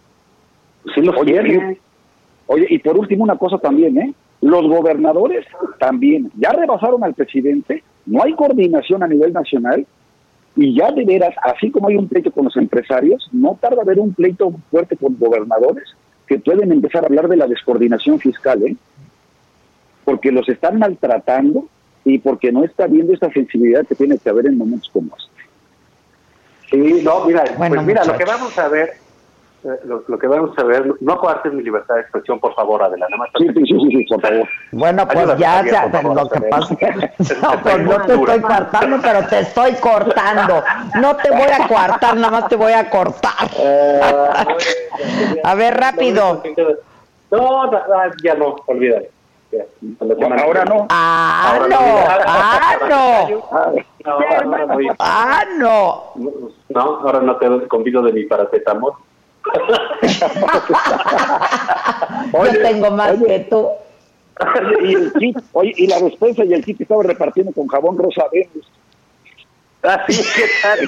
Pues 0.83 0.95
sí 0.95 1.01
los 1.03 1.17
Oye, 1.17 1.33
tiene. 1.41 1.73
y- 1.73 1.79
oye, 2.47 2.67
y 2.69 2.79
por 2.79 2.99
último 2.99 3.25
una 3.25 3.37
cosa 3.37 3.59
también, 3.59 3.99
¿eh? 3.99 4.15
Los 4.41 4.67
gobernadores 4.67 5.47
también 5.79 6.31
ya 6.37 6.51
rebasaron 6.51 7.05
al 7.05 7.15
presidente, 7.15 7.83
no 8.07 8.23
hay 8.25 8.35
coordinación 8.35 9.03
a 9.05 9.07
nivel 9.09 9.33
nacional 9.33 9.87
y 10.57 10.77
ya 10.77 10.91
de 10.91 11.05
veras, 11.05 11.35
así 11.45 11.71
como 11.71 11.89
hay 11.89 11.97
un 11.97 12.09
pleito 12.09 12.31
con 12.33 12.45
los 12.47 12.57
empresarios, 12.57 13.29
no 13.33 13.57
tarda 13.61 13.83
haber 13.83 14.01
un 14.01 14.13
pleito 14.13 14.53
fuerte 14.71 14.97
con 14.97 15.17
gobernadores 15.19 15.85
que 16.33 16.39
pueden 16.39 16.73
empezar 16.73 17.03
a 17.03 17.09
hablar 17.09 17.29
de 17.29 17.37
la 17.37 17.47
descoordinación 17.47 18.19
fiscal, 18.19 18.63
¿eh? 18.63 18.75
Porque 20.03 20.33
los 20.33 20.49
están 20.49 20.79
maltratando 20.79 21.67
y 22.07 22.19
porque 22.19 22.51
no 22.51 22.65
está 22.65 22.87
viendo 22.87 23.13
esta 23.13 23.31
sensibilidad 23.31 23.87
que 23.87 23.95
tiene 23.95 24.17
que 24.17 24.31
haber 24.31 24.47
en 24.47 24.57
momentos 24.57 24.89
como 24.91 25.15
este. 25.15 25.31
Sí, 26.71 27.03
no, 27.05 27.27
mira, 27.27 27.45
Bueno, 27.59 27.75
pues 27.75 27.87
mira, 27.87 28.05
lo 28.05 28.17
que 28.17 28.25
vamos 28.25 28.57
a 28.59 28.69
ver, 28.69 28.95
lo, 29.85 30.03
lo 30.07 30.19
que 30.19 30.27
vamos 30.27 30.59
a 30.59 30.65
ver, 30.65 30.93
no 31.01 31.19
coartes 31.19 31.53
mi 31.53 31.63
libertad 31.63 31.95
de 31.95 32.01
expresión, 32.01 32.41
por 32.41 32.53
favor, 32.55 32.83
Adela, 32.83 33.07
nada 33.09 33.19
más. 33.19 33.29
Sí, 33.39 33.47
sí, 33.55 33.63
sí, 33.67 33.79
sí, 33.91 34.05
por 34.09 34.21
favor. 34.21 34.49
Bueno, 34.73 35.07
pues 35.07 35.31
Ayúdame, 35.31 35.71
ya, 35.71 35.89
favor, 35.91 36.17
lo 36.17 36.29
que 36.29 36.41
pasa 36.43 36.75
no, 37.43 37.63
pues 37.63 37.79
no 37.79 38.03
te 38.03 38.15
estoy 38.15 38.41
cortando, 38.41 38.99
pero 39.03 39.27
te 39.29 39.39
estoy 39.41 39.75
cortando. 39.75 40.65
No 41.01 41.15
te 41.17 41.31
voy 41.31 41.43
a 41.43 41.69
coartar, 41.69 42.17
nada 42.17 42.31
más 42.31 42.49
te 42.49 42.57
voy 42.57 42.73
a 42.73 42.89
cortar. 42.91 43.33
A 45.45 45.55
ver, 45.55 45.77
rápido. 45.77 46.43
No, 47.31 47.63
ah, 47.63 48.11
ya 48.23 48.35
no, 48.35 48.57
olvídalo. 48.67 49.07
Ahora 50.01 50.15
viene. 50.15 50.37
no. 50.71 50.87
Ah, 50.91 51.53
Ahora 51.55 51.69
no, 51.69 51.77
ah, 51.79 52.77
no, 52.89 52.97
ah, 54.99 55.45
no. 55.59 56.03
no, 56.69 56.81
ahora 56.81 57.21
no 57.21 57.37
te 57.37 57.69
convido 57.69 58.03
de 58.03 58.13
mi 58.13 58.25
paracetamol. 58.25 58.95
Yo 62.33 62.63
tengo 62.63 62.91
más 62.91 63.13
que 63.25 63.41
tú. 63.51 63.69
Oye, 64.41 64.91
y 64.91 64.95
el 64.95 65.13
kit, 65.13 65.39
oye, 65.53 65.73
y 65.77 65.87
la 65.87 66.01
despensa 66.01 66.45
y 66.45 66.53
el 66.55 66.65
kit 66.65 66.77
que 66.79 66.83
estaba 66.85 67.03
repartiendo 67.03 67.53
con 67.53 67.67
jabón 67.69 67.99
rosa 67.99 68.25
Venus. 68.33 68.71
Así 69.83 70.23
que 70.37 70.45
tal. 70.63 70.87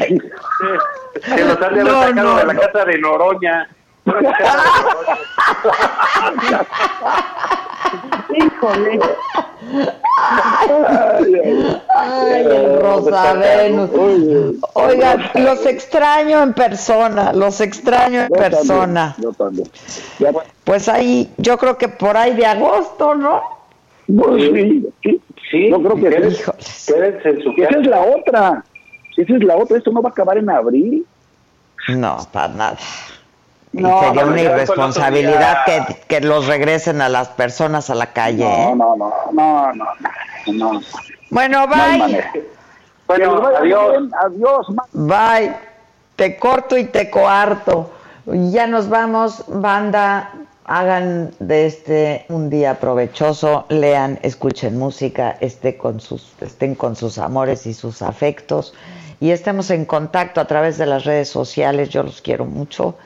Que 1.36 1.44
los 1.44 1.60
haber 1.62 1.84
No, 1.84 2.02
sacado 2.02 2.30
no, 2.30 2.36
de 2.38 2.44
la 2.46 2.52
no. 2.54 2.60
casa 2.60 2.84
de 2.84 2.98
Noroña. 2.98 3.68
Híjole. 8.34 9.00
Ay, 11.88 12.44
el 12.46 12.80
Rosa 12.80 13.34
Venus. 13.34 13.90
Oigan, 14.74 15.22
los 15.34 15.66
extraño 15.66 16.42
en 16.42 16.52
persona, 16.54 17.32
los 17.32 17.60
extraño 17.60 18.22
en 18.22 18.28
Yo 18.28 18.34
también, 18.34 18.50
persona. 18.50 19.14
Yo 19.18 19.32
también. 19.32 19.68
Ya, 20.18 20.30
bueno, 20.32 20.48
Pues 20.64 20.88
ahí, 20.88 21.30
yo 21.36 21.58
creo 21.58 21.76
que 21.78 21.88
por 21.88 22.16
ahí 22.16 22.34
de 22.34 22.46
agosto, 22.46 23.14
¿no? 23.14 23.42
pues 24.06 24.42
sí, 24.42 24.86
sí. 25.02 25.20
Sí, 25.50 25.70
Yo 25.70 25.78
creo 25.82 25.94
que 25.96 26.02
quédense- 26.10 26.86
quédense 26.86 27.28
en 27.28 27.42
su 27.42 27.50
Esa 27.50 27.78
es 27.78 27.86
la 27.86 28.00
otra. 28.00 28.64
Esa 29.16 29.34
es 29.36 29.44
la 29.44 29.56
otra. 29.56 29.76
Esto 29.78 29.92
no 29.92 30.02
va 30.02 30.08
a 30.08 30.12
acabar 30.12 30.38
en 30.38 30.48
abril. 30.50 31.06
No, 31.88 32.16
para 32.32 32.48
nada. 32.48 32.78
Y 33.74 33.82
No, 33.82 34.00
sería 34.00 34.22
no, 34.22 34.30
una 34.30 34.40
irresponsabilidad 34.40 35.64
que, 35.66 35.96
que 36.06 36.20
los 36.20 36.46
regresen 36.46 37.00
a 37.00 37.08
las 37.08 37.28
personas 37.28 37.90
a 37.90 37.96
la 37.96 38.12
calle. 38.12 38.44
¿eh? 38.44 38.74
No, 38.76 38.94
no, 38.94 39.12
no, 39.32 39.32
no, 39.32 39.72
no, 39.72 39.84
no. 40.46 40.72
no. 40.74 40.80
Bueno, 41.30 41.66
bye. 41.66 42.24
Bueno, 43.08 43.42
adiós. 43.58 44.04
Adiós. 44.24 44.66
Bye. 44.92 45.56
Te 46.14 46.36
corto 46.38 46.78
y 46.78 46.84
te 46.84 47.10
coarto. 47.10 47.90
Ya 48.26 48.68
nos 48.68 48.88
vamos, 48.88 49.44
banda. 49.48 50.30
Hagan 50.66 51.32
de 51.40 51.66
este 51.66 52.24
un 52.30 52.48
día 52.48 52.80
provechoso, 52.80 53.66
lean, 53.68 54.18
escuchen 54.22 54.78
música, 54.78 55.36
estén 55.40 55.76
con 55.76 56.00
sus, 56.00 56.32
estén 56.40 56.74
con 56.74 56.96
sus 56.96 57.18
amores 57.18 57.66
y 57.66 57.74
sus 57.74 58.00
afectos 58.00 58.72
y 59.20 59.30
estemos 59.30 59.70
en 59.70 59.84
contacto 59.84 60.40
a 60.40 60.46
través 60.46 60.78
de 60.78 60.86
las 60.86 61.04
redes 61.04 61.28
sociales. 61.28 61.90
Yo 61.90 62.02
los 62.02 62.22
quiero 62.22 62.44
mucho 62.44 62.96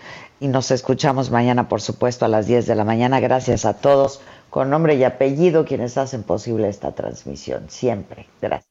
y 0.40 0.48
nos 0.48 0.70
escuchamos 0.70 1.30
mañana, 1.30 1.68
por 1.68 1.80
supuesto, 1.80 2.24
a 2.24 2.28
las 2.28 2.46
10 2.46 2.66
de 2.66 2.74
la 2.74 2.84
mañana. 2.84 3.20
Gracias 3.20 3.64
a 3.64 3.74
todos, 3.74 4.20
con 4.50 4.70
nombre 4.70 4.94
y 4.94 5.04
apellido, 5.04 5.64
quienes 5.64 5.98
hacen 5.98 6.22
posible 6.22 6.68
esta 6.68 6.92
transmisión. 6.92 7.66
Siempre. 7.68 8.26
Gracias. 8.40 8.68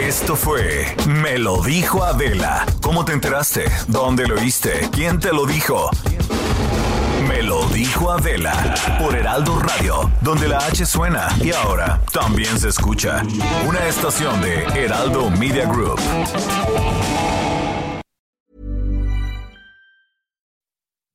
Esto 0.00 0.36
fue 0.36 0.86
Me 1.06 1.38
lo 1.38 1.62
dijo 1.62 2.02
Adela. 2.04 2.64
¿Cómo 2.80 3.04
te 3.04 3.12
enteraste? 3.12 3.64
¿Dónde 3.88 4.26
lo 4.26 4.36
oíste? 4.36 4.88
¿Quién 4.92 5.18
te 5.18 5.32
lo 5.32 5.44
dijo? 5.44 5.90
Me 7.28 7.42
lo 7.42 7.66
dijo 7.66 8.10
Adela 8.10 8.74
por 8.98 9.14
Heraldo 9.14 9.58
Radio, 9.58 10.10
donde 10.22 10.48
la 10.48 10.58
H 10.58 10.86
suena 10.86 11.28
y 11.42 11.52
ahora 11.52 12.00
también 12.12 12.58
se 12.58 12.68
escucha. 12.68 13.22
Una 13.66 13.86
estación 13.86 14.40
de 14.40 14.64
Heraldo 14.74 15.28
Media 15.30 15.66
Group. 15.66 16.00